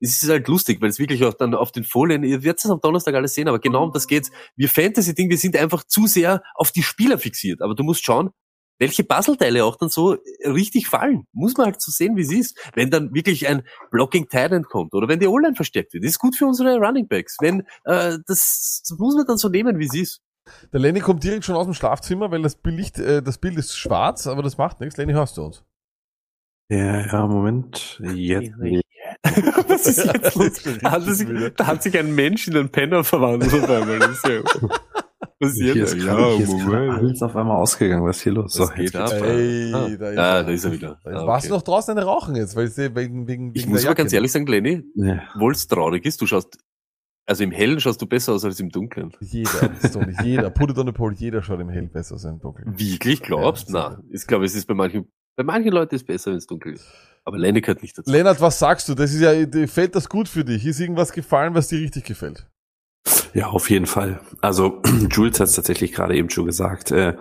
[0.00, 2.70] Es ist halt lustig, weil es wirklich auch dann auf den Folien, ihr werdet es
[2.70, 4.30] am Donnerstag alles sehen, aber genau um das geht's.
[4.54, 7.60] Wir Fantasy-Ding, wir sind einfach zu sehr auf die Spieler fixiert.
[7.62, 8.30] Aber du musst schauen,
[8.78, 11.24] welche Puzzleteile auch dann so richtig fallen.
[11.32, 12.70] Muss man halt so sehen, wie es ist.
[12.74, 16.20] Wenn dann wirklich ein Blocking Titan kommt oder wenn die O-Line verstärkt wird, das ist
[16.20, 17.36] gut für unsere Running Backs.
[17.40, 20.20] Wenn, äh, das, das muss man dann so nehmen, wie es ist.
[20.72, 23.76] Der Lenny kommt direkt schon aus dem Schlafzimmer, weil das Bild, äh, das Bild ist
[23.76, 24.96] schwarz, aber das macht nichts.
[24.96, 25.64] Lenny, hörst du uns?
[26.70, 27.98] Ja, ja, Moment.
[28.14, 28.52] Jetzt.
[29.68, 30.62] Was ist jetzt los?
[30.82, 33.98] Da hat, sich, da hat sich ein Mensch in einen Penner verwandelt auf einmal.
[33.98, 34.42] Das ist ja,
[35.40, 35.94] was ist Hier jetzt?
[35.94, 38.04] ist, gerade, hier ist gerade alles auf einmal ausgegangen.
[38.04, 38.58] Was ist hier los?
[38.58, 39.12] Was So, geht jetzt ab?
[39.12, 39.88] Ey, Ah.
[39.88, 40.44] da ist Ah, er.
[40.44, 41.00] da ist er wieder.
[41.04, 41.48] Ah, Warst okay.
[41.50, 42.56] du noch draußen eine Rauchen jetzt?
[42.56, 45.22] Weil sie wegen, wegen, Ich wegen muss der aber ganz ehrlich sagen, Lenny, Ja.
[45.34, 46.58] obwohl es traurig ist, du schaust,
[47.28, 49.12] also im Hellen schaust du besser aus als im Dunkeln.
[49.20, 50.48] Jeder, Tony, jeder.
[50.48, 52.78] Put it on the pole, jeder schaut im Hell besser aus als im Dunkeln.
[52.78, 53.68] Wirklich glaubst?
[53.68, 56.38] Ja, Na, ich glaube, es ist bei manchen, bei manchen Leuten ist es besser, wenn
[56.38, 56.86] es dunkel ist.
[57.24, 58.10] Aber Lenny gehört nicht dazu.
[58.10, 58.94] Lennart, was sagst du?
[58.94, 60.64] Das ist ja, fällt das gut für dich?
[60.64, 62.46] Ist irgendwas gefallen, was dir richtig gefällt?
[63.34, 64.20] Ja, auf jeden Fall.
[64.40, 66.92] Also Jules hat es tatsächlich gerade eben schon gesagt.
[66.92, 67.16] Äh,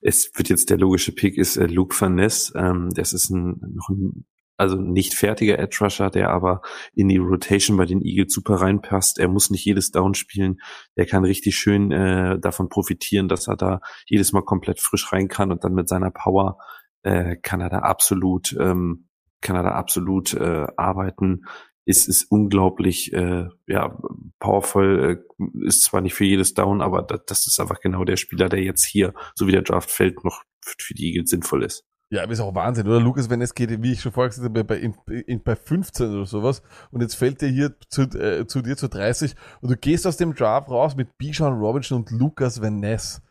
[0.00, 2.52] es wird jetzt der logische Pick ist äh, Luke Van Ness.
[2.56, 4.24] Ähm, das ist ein, noch ein
[4.62, 6.62] also nicht fertiger Edge Rusher, der aber
[6.94, 9.18] in die Rotation bei den Eagles super reinpasst.
[9.18, 10.60] Er muss nicht jedes Down spielen.
[10.94, 15.26] Er kann richtig schön äh, davon profitieren, dass er da jedes Mal komplett frisch rein
[15.26, 16.58] kann und dann mit seiner Power
[17.02, 19.08] äh, kann er da absolut ähm,
[19.40, 21.46] kann er da absolut äh, arbeiten.
[21.84, 23.98] Ist ist unglaublich äh, ja
[24.38, 25.20] powerful.
[25.40, 28.48] Äh, ist zwar nicht für jedes Down, aber das, das ist einfach genau der Spieler,
[28.48, 31.84] der jetzt hier, so wie der Draft fällt, noch für für die Eagles sinnvoll ist.
[32.12, 33.00] Ja, aber ist auch Wahnsinn, oder?
[33.00, 36.14] Lukas, wenn es geht, wie ich schon vorher gesagt habe, bei, in, in, bei 15
[36.14, 39.76] oder sowas und jetzt fällt der hier zu, äh, zu dir zu 30 und du
[39.78, 43.22] gehst aus dem Draft raus mit Bijan Robinson und Lukas Van Ness.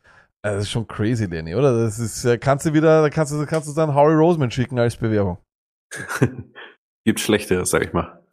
[0.41, 1.79] Also das ist schon crazy, Lenny, oder?
[1.79, 4.79] Das ist, äh, kannst du wieder, da kannst du, kannst du dann Howie Roseman schicken
[4.79, 5.37] als Bewerbung.
[7.05, 8.25] Gibt Schlechteres, sag ich mal.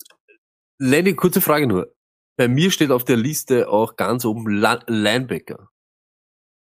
[0.80, 1.92] Lenny, kurze Frage nur.
[2.38, 5.68] Bei mir steht auf der Liste auch ganz oben Linebacker.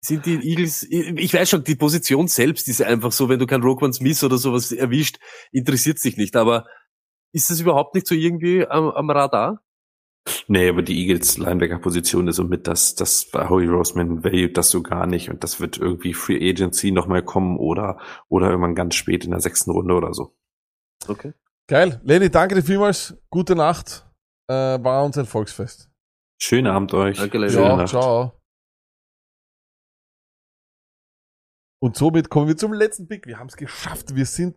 [0.06, 3.64] Sind die Eagles, ich weiß schon, die Position selbst ist einfach so, wenn du keinen
[3.64, 5.18] Roquan Smith oder sowas erwischt,
[5.50, 6.64] interessiert sich nicht, aber
[7.32, 9.64] ist das überhaupt nicht so irgendwie am, am Radar?
[10.46, 14.80] Nee, aber die Eagles Linebacker-Position ist somit das, das bei Howie Roseman valued das so
[14.80, 19.24] gar nicht und das wird irgendwie Free Agency nochmal kommen oder, oder irgendwann ganz spät
[19.24, 20.36] in der sechsten Runde oder so.
[21.08, 21.32] Okay.
[21.66, 22.00] Geil.
[22.04, 23.16] Lenny, danke dir vielmals.
[23.28, 24.06] Gute Nacht.
[24.46, 25.90] Äh, war uns ein Volksfest.
[26.40, 27.18] Schönen Abend euch.
[27.18, 27.54] Danke, Lenny.
[27.54, 28.36] Ja, ciao.
[31.86, 33.28] Und somit kommen wir zum letzten Pick.
[33.28, 34.16] Wir haben es geschafft.
[34.16, 34.56] Wir sind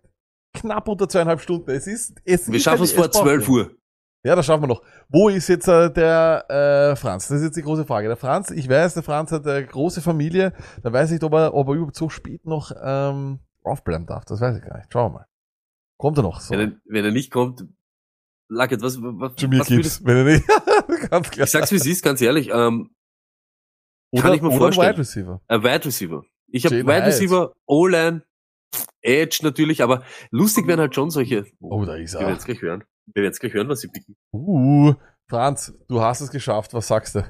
[0.56, 1.70] knapp unter zweieinhalb Stunden.
[1.70, 3.54] Es ist, es Wir schaffen es vor braucht 12 ja.
[3.54, 3.72] Uhr.
[4.26, 4.82] Ja, das schaffen wir noch.
[5.10, 7.28] Wo ist jetzt äh, der äh, Franz?
[7.28, 8.08] Das ist jetzt die große Frage.
[8.08, 10.54] Der Franz, ich weiß, der Franz hat eine große Familie.
[10.82, 14.26] Da weiß ich nicht, ob er, ob er überhaupt so spät noch ähm, aufbleiben darf.
[14.26, 14.92] Das weiß ich gar nicht.
[14.92, 15.26] Schauen wir mal.
[16.00, 16.42] Kommt er noch?
[16.42, 16.56] So.
[16.56, 17.64] Wenn er, wenn er nicht kommt,
[18.48, 20.48] Luckett, was, was, Jameer was Gibbs, würdest- wenn er nicht.
[21.12, 21.46] ganz klar.
[21.46, 22.50] Ich sag's wie es ist, ganz ehrlich.
[22.52, 22.90] Ähm,
[24.10, 24.90] Oder- kann ich mir oder ein vorstellen.
[24.94, 25.42] Wide Receiver.
[25.48, 26.24] Ein Wide Receiver.
[26.52, 27.06] Ich habe Wide.
[27.06, 28.24] Receiver, O-Line,
[29.02, 31.46] Edge natürlich, aber lustig wären halt schon solche.
[31.60, 32.34] Oh, da ist Wir werden er.
[32.34, 32.84] jetzt gleich hören.
[33.06, 34.16] Wir werden jetzt gleich hören, was sie picken.
[34.34, 34.94] Uh,
[35.28, 36.74] Franz, du hast es geschafft.
[36.74, 37.24] Was sagst du?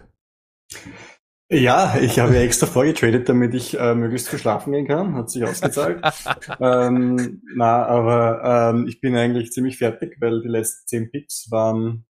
[1.51, 5.15] Ja, ich habe ja extra vorgetradet, damit ich äh, möglichst viel schlafen gehen kann.
[5.15, 5.99] Hat sich ausgezahlt.
[6.59, 12.06] ähm, na, aber ähm, ich bin eigentlich ziemlich fertig, weil die letzten zehn Picks waren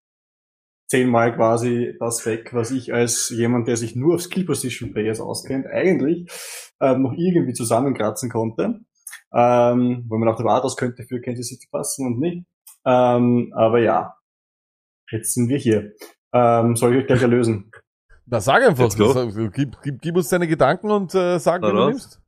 [0.90, 5.22] zehnmal quasi das weg, was ich als jemand, der sich nur auf Skill Position Players
[5.22, 6.27] auskennt, eigentlich
[6.82, 8.80] ähm, noch irgendwie zusammenkratzen konnte.
[9.32, 12.45] Ähm, wo man dachte, war das könnte für Kansas City passen und nicht.
[12.85, 14.16] Ähm, aber ja,
[15.11, 15.93] jetzt sind wir hier.
[16.34, 17.72] Ähm, soll ich euch gleich erlösen?
[18.26, 18.90] Na, sag einfach.
[18.90, 22.19] Sag- Gib, gib, gib uns deine Gedanken und äh, sag, wen du nimmst.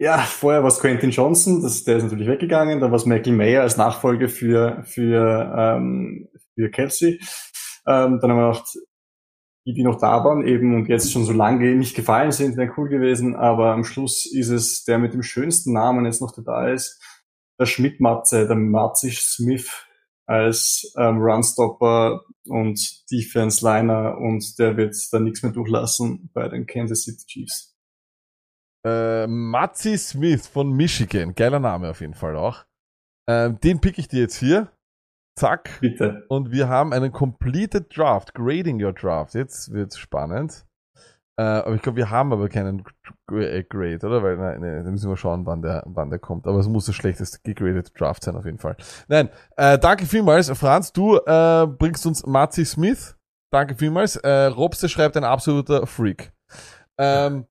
[0.00, 2.80] Ja, vorher war es Quentin Johnson, das, der ist natürlich weggegangen.
[2.80, 7.20] Dann war es Michael Mayer als Nachfolger für, für, ähm, für Kelsey.
[7.86, 8.66] Ähm, dann haben wir noch
[9.66, 12.72] die, die noch da waren eben und jetzt schon so lange nicht gefallen sind, wären
[12.76, 13.34] cool gewesen.
[13.34, 17.00] Aber am Schluss ist es der mit dem schönsten Namen jetzt noch der da ist,
[17.58, 19.70] der Schmidt-Matze, der Matze Smith
[20.26, 27.02] als ähm, Runstopper und Defense-Liner und der wird da nichts mehr durchlassen bei den Kansas
[27.02, 27.74] City Chiefs.
[28.86, 31.34] Äh, Matzi Smith von Michigan.
[31.34, 32.64] Geiler Name auf jeden Fall auch.
[33.26, 34.70] Ähm, den pick ich dir jetzt hier.
[35.36, 35.80] Zack.
[35.80, 36.24] Bitte.
[36.28, 38.34] Und wir haben einen completed Draft.
[38.34, 39.34] Grading your Draft.
[39.34, 40.64] Jetzt wird's spannend.
[41.36, 42.84] Äh, aber ich glaube, wir haben aber keinen
[43.32, 44.22] äh, Grade, oder?
[44.22, 46.46] Weil, nein, nee, da müssen wir schauen, wann der, wann der kommt.
[46.46, 48.76] Aber es muss das schlechteste gegradete Draft sein, auf jeden Fall.
[49.08, 50.48] Nein, äh, danke vielmals.
[50.50, 53.16] Franz, du äh, bringst uns Matzi Smith.
[53.50, 54.16] Danke vielmals.
[54.16, 56.32] Äh, Robste schreibt ein absoluter Freak.
[56.98, 57.46] Ähm,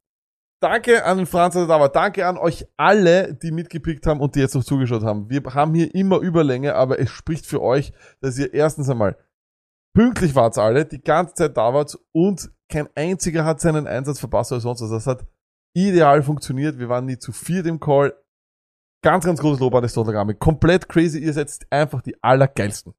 [0.64, 1.90] danke an den Franz, dass er da war.
[1.90, 5.30] Danke an euch alle, die mitgepickt haben und die jetzt noch zugeschaut haben.
[5.30, 9.18] Wir haben hier immer Überlänge, aber es spricht für euch, dass ihr erstens einmal
[9.96, 14.52] pünktlich wart alle, die ganze Zeit da wart und kein einziger hat seinen Einsatz verpasst
[14.52, 14.90] oder sonst was.
[14.90, 15.26] Das hat
[15.76, 16.80] ideal funktioniert.
[16.80, 18.16] Wir waren nie zu viert im Call.
[19.04, 20.34] Ganz, ganz großes Lob an das Totalgramme.
[20.36, 21.20] Komplett crazy.
[21.20, 22.94] Ihr seid einfach die allergeilsten.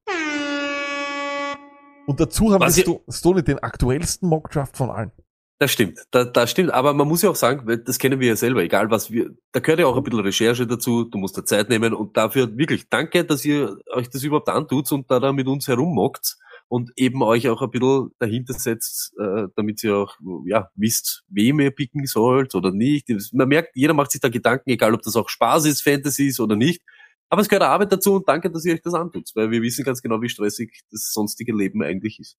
[2.07, 5.11] Und dazu haben Was wir ihr- Sto- Stony den aktuellsten Mockdraft von allen.
[5.59, 6.73] Das stimmt, da, das stimmt.
[6.73, 9.61] Aber man muss ja auch sagen, das kennen wir ja selber, egal was wir, da
[9.61, 12.89] gehört ja auch ein bisschen Recherche dazu, du musst da Zeit nehmen und dafür wirklich
[12.91, 16.37] danke, dass ihr euch das überhaupt antut und da, da mit uns herummockt
[16.69, 21.61] und eben euch auch ein bisschen dahinter setzt, äh, damit ihr auch, ja, wisst, wem
[21.61, 23.09] ihr picken sollt oder nicht.
[23.33, 26.41] Man merkt, jeder macht sich da Gedanken, egal ob das auch Spaß ist, Fantasy ist
[26.41, 26.83] oder nicht.
[27.31, 29.85] Aber es gehört Arbeit dazu und danke, dass ihr euch das antut, weil wir wissen
[29.85, 32.37] ganz genau, wie stressig das sonstige Leben eigentlich ist.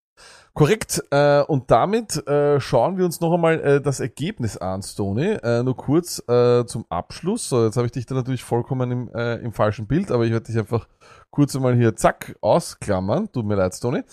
[0.54, 1.04] Korrekt.
[1.12, 5.38] Äh, und damit äh, schauen wir uns noch einmal äh, das Ergebnis an, Stony.
[5.44, 7.50] Äh, nur kurz äh, zum Abschluss.
[7.50, 10.32] So, jetzt habe ich dich da natürlich vollkommen im, äh, im falschen Bild, aber ich
[10.32, 10.88] werde dich einfach
[11.30, 13.32] kurz einmal hier zack ausklammern.
[13.32, 14.04] Tut mir leid, Stony.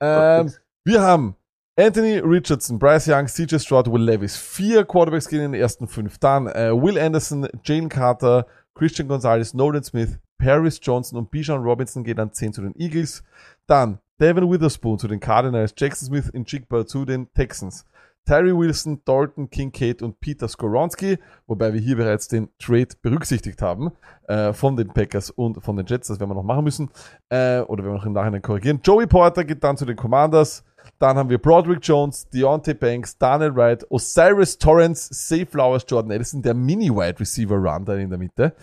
[0.00, 0.52] Ähm,
[0.84, 1.36] wir haben
[1.76, 4.36] Anthony Richardson, Bryce Young, CJ Stroud, Will Levis.
[4.36, 6.18] Vier Quarterbacks gehen in den ersten fünf.
[6.18, 12.04] Dann äh, Will Anderson, Jane Carter, Christian Gonzalez, Nolan Smith, Paris Johnson und Bijan Robinson
[12.04, 13.22] gehen dann 10 zu den Eagles.
[13.66, 17.84] Dann Devin Witherspoon zu den Cardinals, Jackson Smith in Jigba zu den Texans.
[18.24, 23.90] Tyree Wilson, Dalton Kincaid und Peter Skoronski, wobei wir hier bereits den Trade berücksichtigt haben
[24.28, 26.90] äh, von den Packers und von den Jets, das werden wir noch machen müssen,
[27.30, 28.80] äh, oder werden wir noch im Nachhinein korrigieren.
[28.84, 30.64] Joey Porter geht dann zu den Commanders,
[30.98, 36.42] dann haben wir Broderick Jones, Deontay Banks, Daniel Wright, Osiris Torrance, Safe Flowers, Jordan Edison,
[36.42, 38.54] der Mini-Wide Receiver Run da in der Mitte,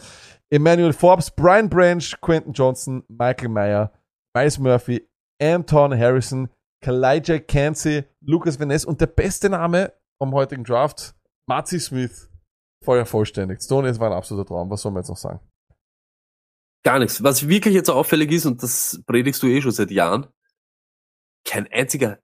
[0.49, 3.91] Emmanuel Forbes, Brian Branch, Quentin Johnson, Michael Meyer,
[4.35, 5.07] Miles Murphy,
[5.41, 6.49] Anton Harrison,
[6.81, 11.15] Kalijah Cansey, Lucas Vaness und der beste Name vom heutigen Draft,
[11.47, 12.29] Matzi Smith,
[12.83, 13.61] vorher vollständig.
[13.61, 14.69] Stone, es war ein absoluter Traum.
[14.69, 15.39] Was soll man jetzt noch sagen?
[16.83, 17.21] Gar nichts.
[17.23, 20.27] Was wirklich jetzt auffällig ist, und das predigst du eh schon seit Jahren,
[21.45, 22.19] kein einziger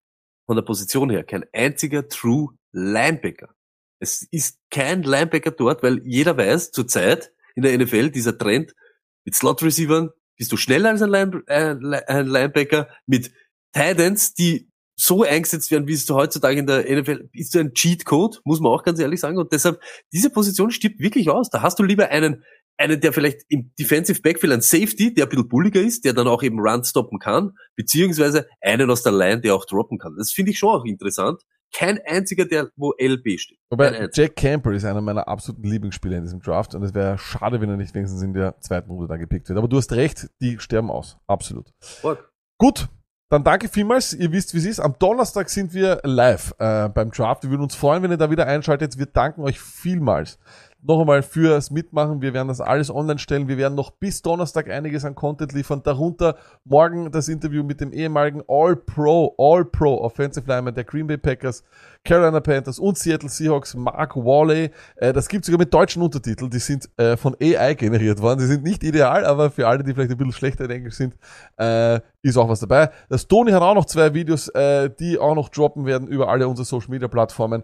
[0.46, 3.56] von der Position her, kein einziger True Linebacker.
[4.00, 8.76] Es ist kein Linebacker dort, weil jeder weiß zurzeit in der NFL dieser Trend
[9.24, 11.76] mit Slot Receivern bist du schneller als ein, Line, äh,
[12.08, 13.32] ein Linebacker mit
[13.74, 18.40] Titans, die so eingesetzt werden, wie es heutzutage in der NFL ist du ein Cheat-Code,
[18.46, 19.38] muss man auch ganz ehrlich sagen.
[19.38, 19.82] Und deshalb,
[20.14, 21.50] diese Position stirbt wirklich aus.
[21.50, 22.44] Da hast du lieber einen,
[22.78, 26.28] einen, der vielleicht im Defensive Backfield ein Safety, der ein bisschen bulliger ist, der dann
[26.28, 30.16] auch eben Run stoppen kann, beziehungsweise einen aus der Line, der auch droppen kann.
[30.18, 31.42] Das finde ich schon auch interessant.
[31.74, 33.60] Kein einziger, der wo LB steht.
[33.70, 34.10] Wobei.
[34.14, 37.70] Jack Campbell ist einer meiner absoluten Lieblingsspieler in diesem Draft und es wäre schade, wenn
[37.70, 39.58] er nicht wenigstens in der zweiten Runde da gepickt wird.
[39.58, 41.18] Aber du hast recht, die sterben aus.
[41.28, 41.74] Absolut.
[42.04, 42.32] Org.
[42.58, 42.88] Gut,
[43.30, 44.14] dann danke vielmals.
[44.14, 44.80] Ihr wisst, wie es ist.
[44.80, 47.44] Am Donnerstag sind wir live äh, beim Draft.
[47.44, 48.98] Wir würden uns freuen, wenn ihr da wieder einschaltet.
[48.98, 50.40] Wir danken euch vielmals.
[50.88, 52.22] Noch einmal fürs Mitmachen.
[52.22, 53.48] Wir werden das alles online stellen.
[53.48, 55.82] Wir werden noch bis Donnerstag einiges an Content liefern.
[55.84, 61.64] Darunter morgen das Interview mit dem ehemaligen All-Pro, All-Pro Offensive Lineman der Green Bay Packers,
[62.04, 64.70] Carolina Panthers und Seattle Seahawks, Mark Wally.
[64.98, 66.52] Äh, das gibt sogar mit deutschen Untertiteln.
[66.52, 68.40] Die sind äh, von AI generiert worden.
[68.40, 71.16] Sie sind nicht ideal, aber für alle, die vielleicht ein bisschen schlechter in Englisch sind,
[71.58, 72.90] äh, ist auch was dabei.
[73.10, 74.52] Das Tony hat auch noch zwei Videos,
[75.00, 77.64] die auch noch droppen werden über alle unsere Social Media Plattformen.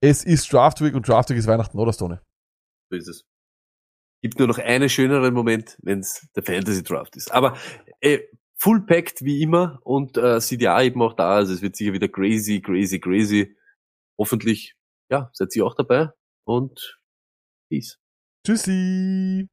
[0.00, 2.20] Es ist Draft Week und Draft Week ist Weihnachten, oder Stone?
[2.90, 3.24] So ist es.
[4.22, 7.32] Gibt nur noch einen schöneren Moment, wenn es der Fantasy Draft ist.
[7.32, 7.56] Aber
[8.00, 8.20] äh,
[8.56, 11.36] full packed wie immer und äh, CDA eben auch da.
[11.36, 13.56] Also es wird sicher wieder crazy, crazy, crazy.
[14.18, 14.74] Hoffentlich,
[15.10, 16.10] ja, seid ihr auch dabei
[16.44, 16.98] und
[17.70, 17.98] peace.
[18.44, 19.48] Tschüssi.